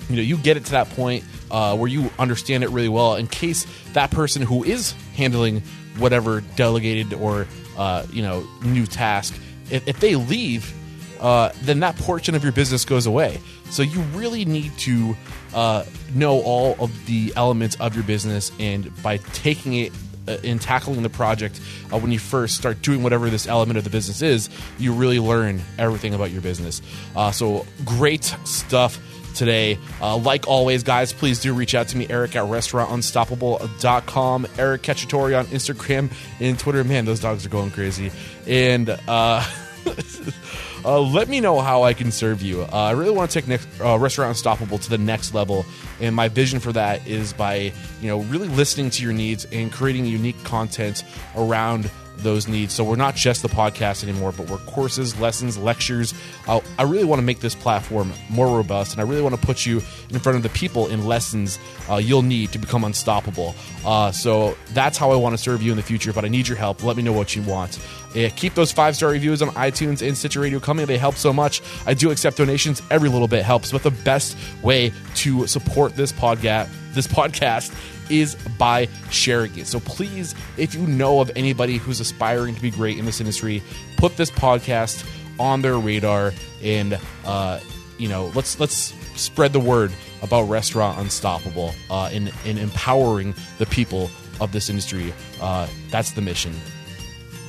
you 0.09 0.15
know, 0.15 0.21
you 0.21 0.37
get 0.37 0.57
it 0.57 0.65
to 0.65 0.71
that 0.71 0.89
point 0.91 1.23
uh, 1.51 1.77
where 1.77 1.87
you 1.87 2.09
understand 2.17 2.63
it 2.63 2.69
really 2.69 2.89
well 2.89 3.15
in 3.15 3.27
case 3.27 3.65
that 3.93 4.11
person 4.11 4.41
who 4.41 4.63
is 4.63 4.93
handling 5.15 5.61
whatever 5.97 6.41
delegated 6.41 7.13
or, 7.13 7.47
uh, 7.77 8.05
you 8.11 8.21
know, 8.21 8.45
new 8.63 8.85
task, 8.85 9.35
if, 9.69 9.87
if 9.87 9.99
they 9.99 10.15
leave, 10.15 10.73
uh, 11.19 11.51
then 11.61 11.81
that 11.81 11.95
portion 11.97 12.33
of 12.35 12.43
your 12.43 12.53
business 12.53 12.85
goes 12.85 13.05
away. 13.05 13.39
So 13.69 13.83
you 13.83 14.01
really 14.13 14.45
need 14.45 14.75
to 14.79 15.15
uh, 15.53 15.85
know 16.13 16.41
all 16.41 16.75
of 16.79 17.05
the 17.05 17.33
elements 17.35 17.75
of 17.75 17.93
your 17.93 18.03
business, 18.03 18.51
and 18.59 18.91
by 19.03 19.17
taking 19.17 19.73
it 19.73 19.91
uh, 20.27 20.37
and 20.43 20.61
tackling 20.61 21.03
the 21.03 21.09
project 21.09 21.59
uh, 21.91 21.99
when 21.99 22.11
you 22.11 22.19
first 22.19 22.55
start 22.55 22.81
doing 22.81 23.03
whatever 23.03 23.29
this 23.29 23.47
element 23.47 23.77
of 23.77 23.83
the 23.83 23.89
business 23.89 24.21
is, 24.21 24.49
you 24.77 24.93
really 24.93 25.19
learn 25.19 25.61
everything 25.77 26.13
about 26.13 26.31
your 26.31 26.41
business. 26.41 26.81
Uh, 27.15 27.31
so 27.31 27.65
great 27.85 28.23
stuff 28.45 28.99
today. 29.35 29.77
Uh, 30.01 30.17
like 30.17 30.47
always, 30.47 30.83
guys, 30.83 31.13
please 31.13 31.39
do 31.39 31.53
reach 31.53 31.75
out 31.75 31.87
to 31.89 31.97
me, 31.97 32.07
Eric 32.09 32.35
at 32.35 32.43
restaurantunstoppable.com, 32.43 34.47
Eric 34.57 34.81
Cacciatore 34.81 35.39
on 35.39 35.45
Instagram 35.47 36.11
and 36.39 36.59
Twitter. 36.59 36.83
Man, 36.83 37.05
those 37.05 37.19
dogs 37.19 37.45
are 37.45 37.49
going 37.49 37.71
crazy. 37.71 38.11
And, 38.47 38.89
uh, 39.07 39.43
uh, 40.85 40.99
let 40.99 41.27
me 41.27 41.39
know 41.39 41.59
how 41.59 41.83
I 41.83 41.93
can 41.93 42.11
serve 42.11 42.41
you. 42.41 42.63
Uh, 42.63 42.67
I 42.71 42.91
really 42.91 43.11
want 43.11 43.31
to 43.31 43.39
take 43.39 43.47
next, 43.47 43.67
uh, 43.81 43.97
Restaurant 43.97 44.29
Unstoppable 44.29 44.77
to 44.77 44.89
the 44.89 44.97
next 44.97 45.33
level, 45.33 45.65
and 45.99 46.15
my 46.15 46.27
vision 46.27 46.59
for 46.59 46.71
that 46.73 47.05
is 47.07 47.33
by 47.33 47.73
you 48.01 48.07
know 48.07 48.19
really 48.21 48.47
listening 48.47 48.89
to 48.91 49.03
your 49.03 49.13
needs 49.13 49.45
and 49.51 49.71
creating 49.71 50.05
unique 50.05 50.41
content 50.43 51.03
around 51.35 51.89
those 52.23 52.47
needs. 52.47 52.73
So 52.73 52.83
we're 52.83 52.95
not 52.95 53.15
just 53.15 53.41
the 53.41 53.49
podcast 53.49 54.03
anymore, 54.03 54.31
but 54.31 54.49
we're 54.49 54.57
courses, 54.59 55.19
lessons, 55.19 55.57
lectures. 55.57 56.13
Uh, 56.47 56.61
I 56.77 56.83
really 56.83 57.05
want 57.05 57.19
to 57.19 57.25
make 57.25 57.39
this 57.39 57.55
platform 57.55 58.13
more 58.29 58.55
robust, 58.55 58.93
and 58.93 59.01
I 59.01 59.05
really 59.05 59.21
want 59.21 59.39
to 59.39 59.45
put 59.45 59.65
you 59.65 59.81
in 60.09 60.19
front 60.19 60.35
of 60.35 60.43
the 60.43 60.49
people 60.49 60.87
in 60.87 61.05
lessons 61.05 61.59
uh, 61.89 61.95
you'll 61.95 62.21
need 62.21 62.51
to 62.51 62.59
become 62.59 62.83
unstoppable. 62.83 63.55
Uh, 63.85 64.11
so 64.11 64.57
that's 64.69 64.97
how 64.97 65.11
I 65.11 65.15
want 65.15 65.33
to 65.33 65.37
serve 65.37 65.61
you 65.61 65.71
in 65.71 65.77
the 65.77 65.83
future. 65.83 66.13
But 66.13 66.25
I 66.25 66.27
need 66.27 66.47
your 66.47 66.57
help. 66.57 66.83
Let 66.83 66.97
me 66.97 67.03
know 67.03 67.13
what 67.13 67.35
you 67.35 67.41
want. 67.43 67.79
Uh, 68.15 68.29
keep 68.35 68.55
those 68.55 68.71
five 68.71 68.95
star 68.95 69.09
reviews 69.09 69.41
on 69.41 69.49
iTunes 69.49 70.05
and 70.05 70.17
Stitcher 70.17 70.39
Radio 70.39 70.59
coming. 70.59 70.85
They 70.85 70.97
help 70.97 71.15
so 71.15 71.31
much. 71.31 71.61
I 71.85 71.93
do 71.93 72.11
accept 72.11 72.37
donations. 72.37 72.81
Every 72.89 73.09
little 73.09 73.27
bit 73.27 73.43
helps. 73.43 73.71
But 73.71 73.83
the 73.83 73.91
best 73.91 74.35
way 74.63 74.91
to 75.15 75.47
support 75.47 75.95
this 75.95 76.11
podcast, 76.11 76.69
this 76.93 77.07
podcast 77.07 77.73
is 78.09 78.35
by 78.57 78.87
sharing 79.09 79.57
it. 79.57 79.67
So 79.67 79.79
please, 79.79 80.35
if 80.57 80.73
you 80.73 80.85
know 80.85 81.21
of 81.21 81.31
anybody 81.35 81.77
who's 81.77 81.99
aspiring 81.99 82.55
to 82.55 82.61
be 82.61 82.71
great 82.71 82.97
in 82.97 83.05
this 83.05 83.19
industry, 83.19 83.61
put 83.97 84.17
this 84.17 84.31
podcast 84.31 85.05
on 85.39 85.61
their 85.61 85.77
radar 85.77 86.33
and 86.61 86.99
uh, 87.25 87.59
you 87.97 88.09
know 88.09 88.31
let's 88.35 88.59
let's 88.59 88.93
spread 89.19 89.53
the 89.53 89.59
word 89.59 89.91
about 90.21 90.43
Restaurant 90.43 90.99
Unstoppable 90.99 91.73
uh, 91.89 92.09
in 92.11 92.31
in 92.45 92.57
empowering 92.57 93.33
the 93.57 93.65
people 93.65 94.09
of 94.41 94.51
this 94.51 94.69
industry. 94.69 95.13
Uh, 95.41 95.67
that's 95.89 96.11
the 96.11 96.21
mission. 96.21 96.53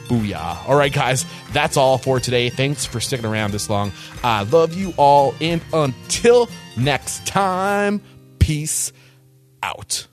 Booyah. 0.08 0.68
All 0.68 0.74
right, 0.74 0.92
guys, 0.92 1.24
that's 1.52 1.76
all 1.76 1.96
for 1.96 2.18
today. 2.18 2.50
Thanks 2.50 2.84
for 2.84 2.98
sticking 2.98 3.26
around 3.26 3.52
this 3.52 3.70
long. 3.70 3.92
I 4.24 4.42
love 4.42 4.74
you 4.74 4.92
all, 4.96 5.34
and 5.40 5.60
until 5.72 6.48
next 6.76 7.26
time, 7.26 8.02
peace 8.40 8.92
out. 9.62 10.08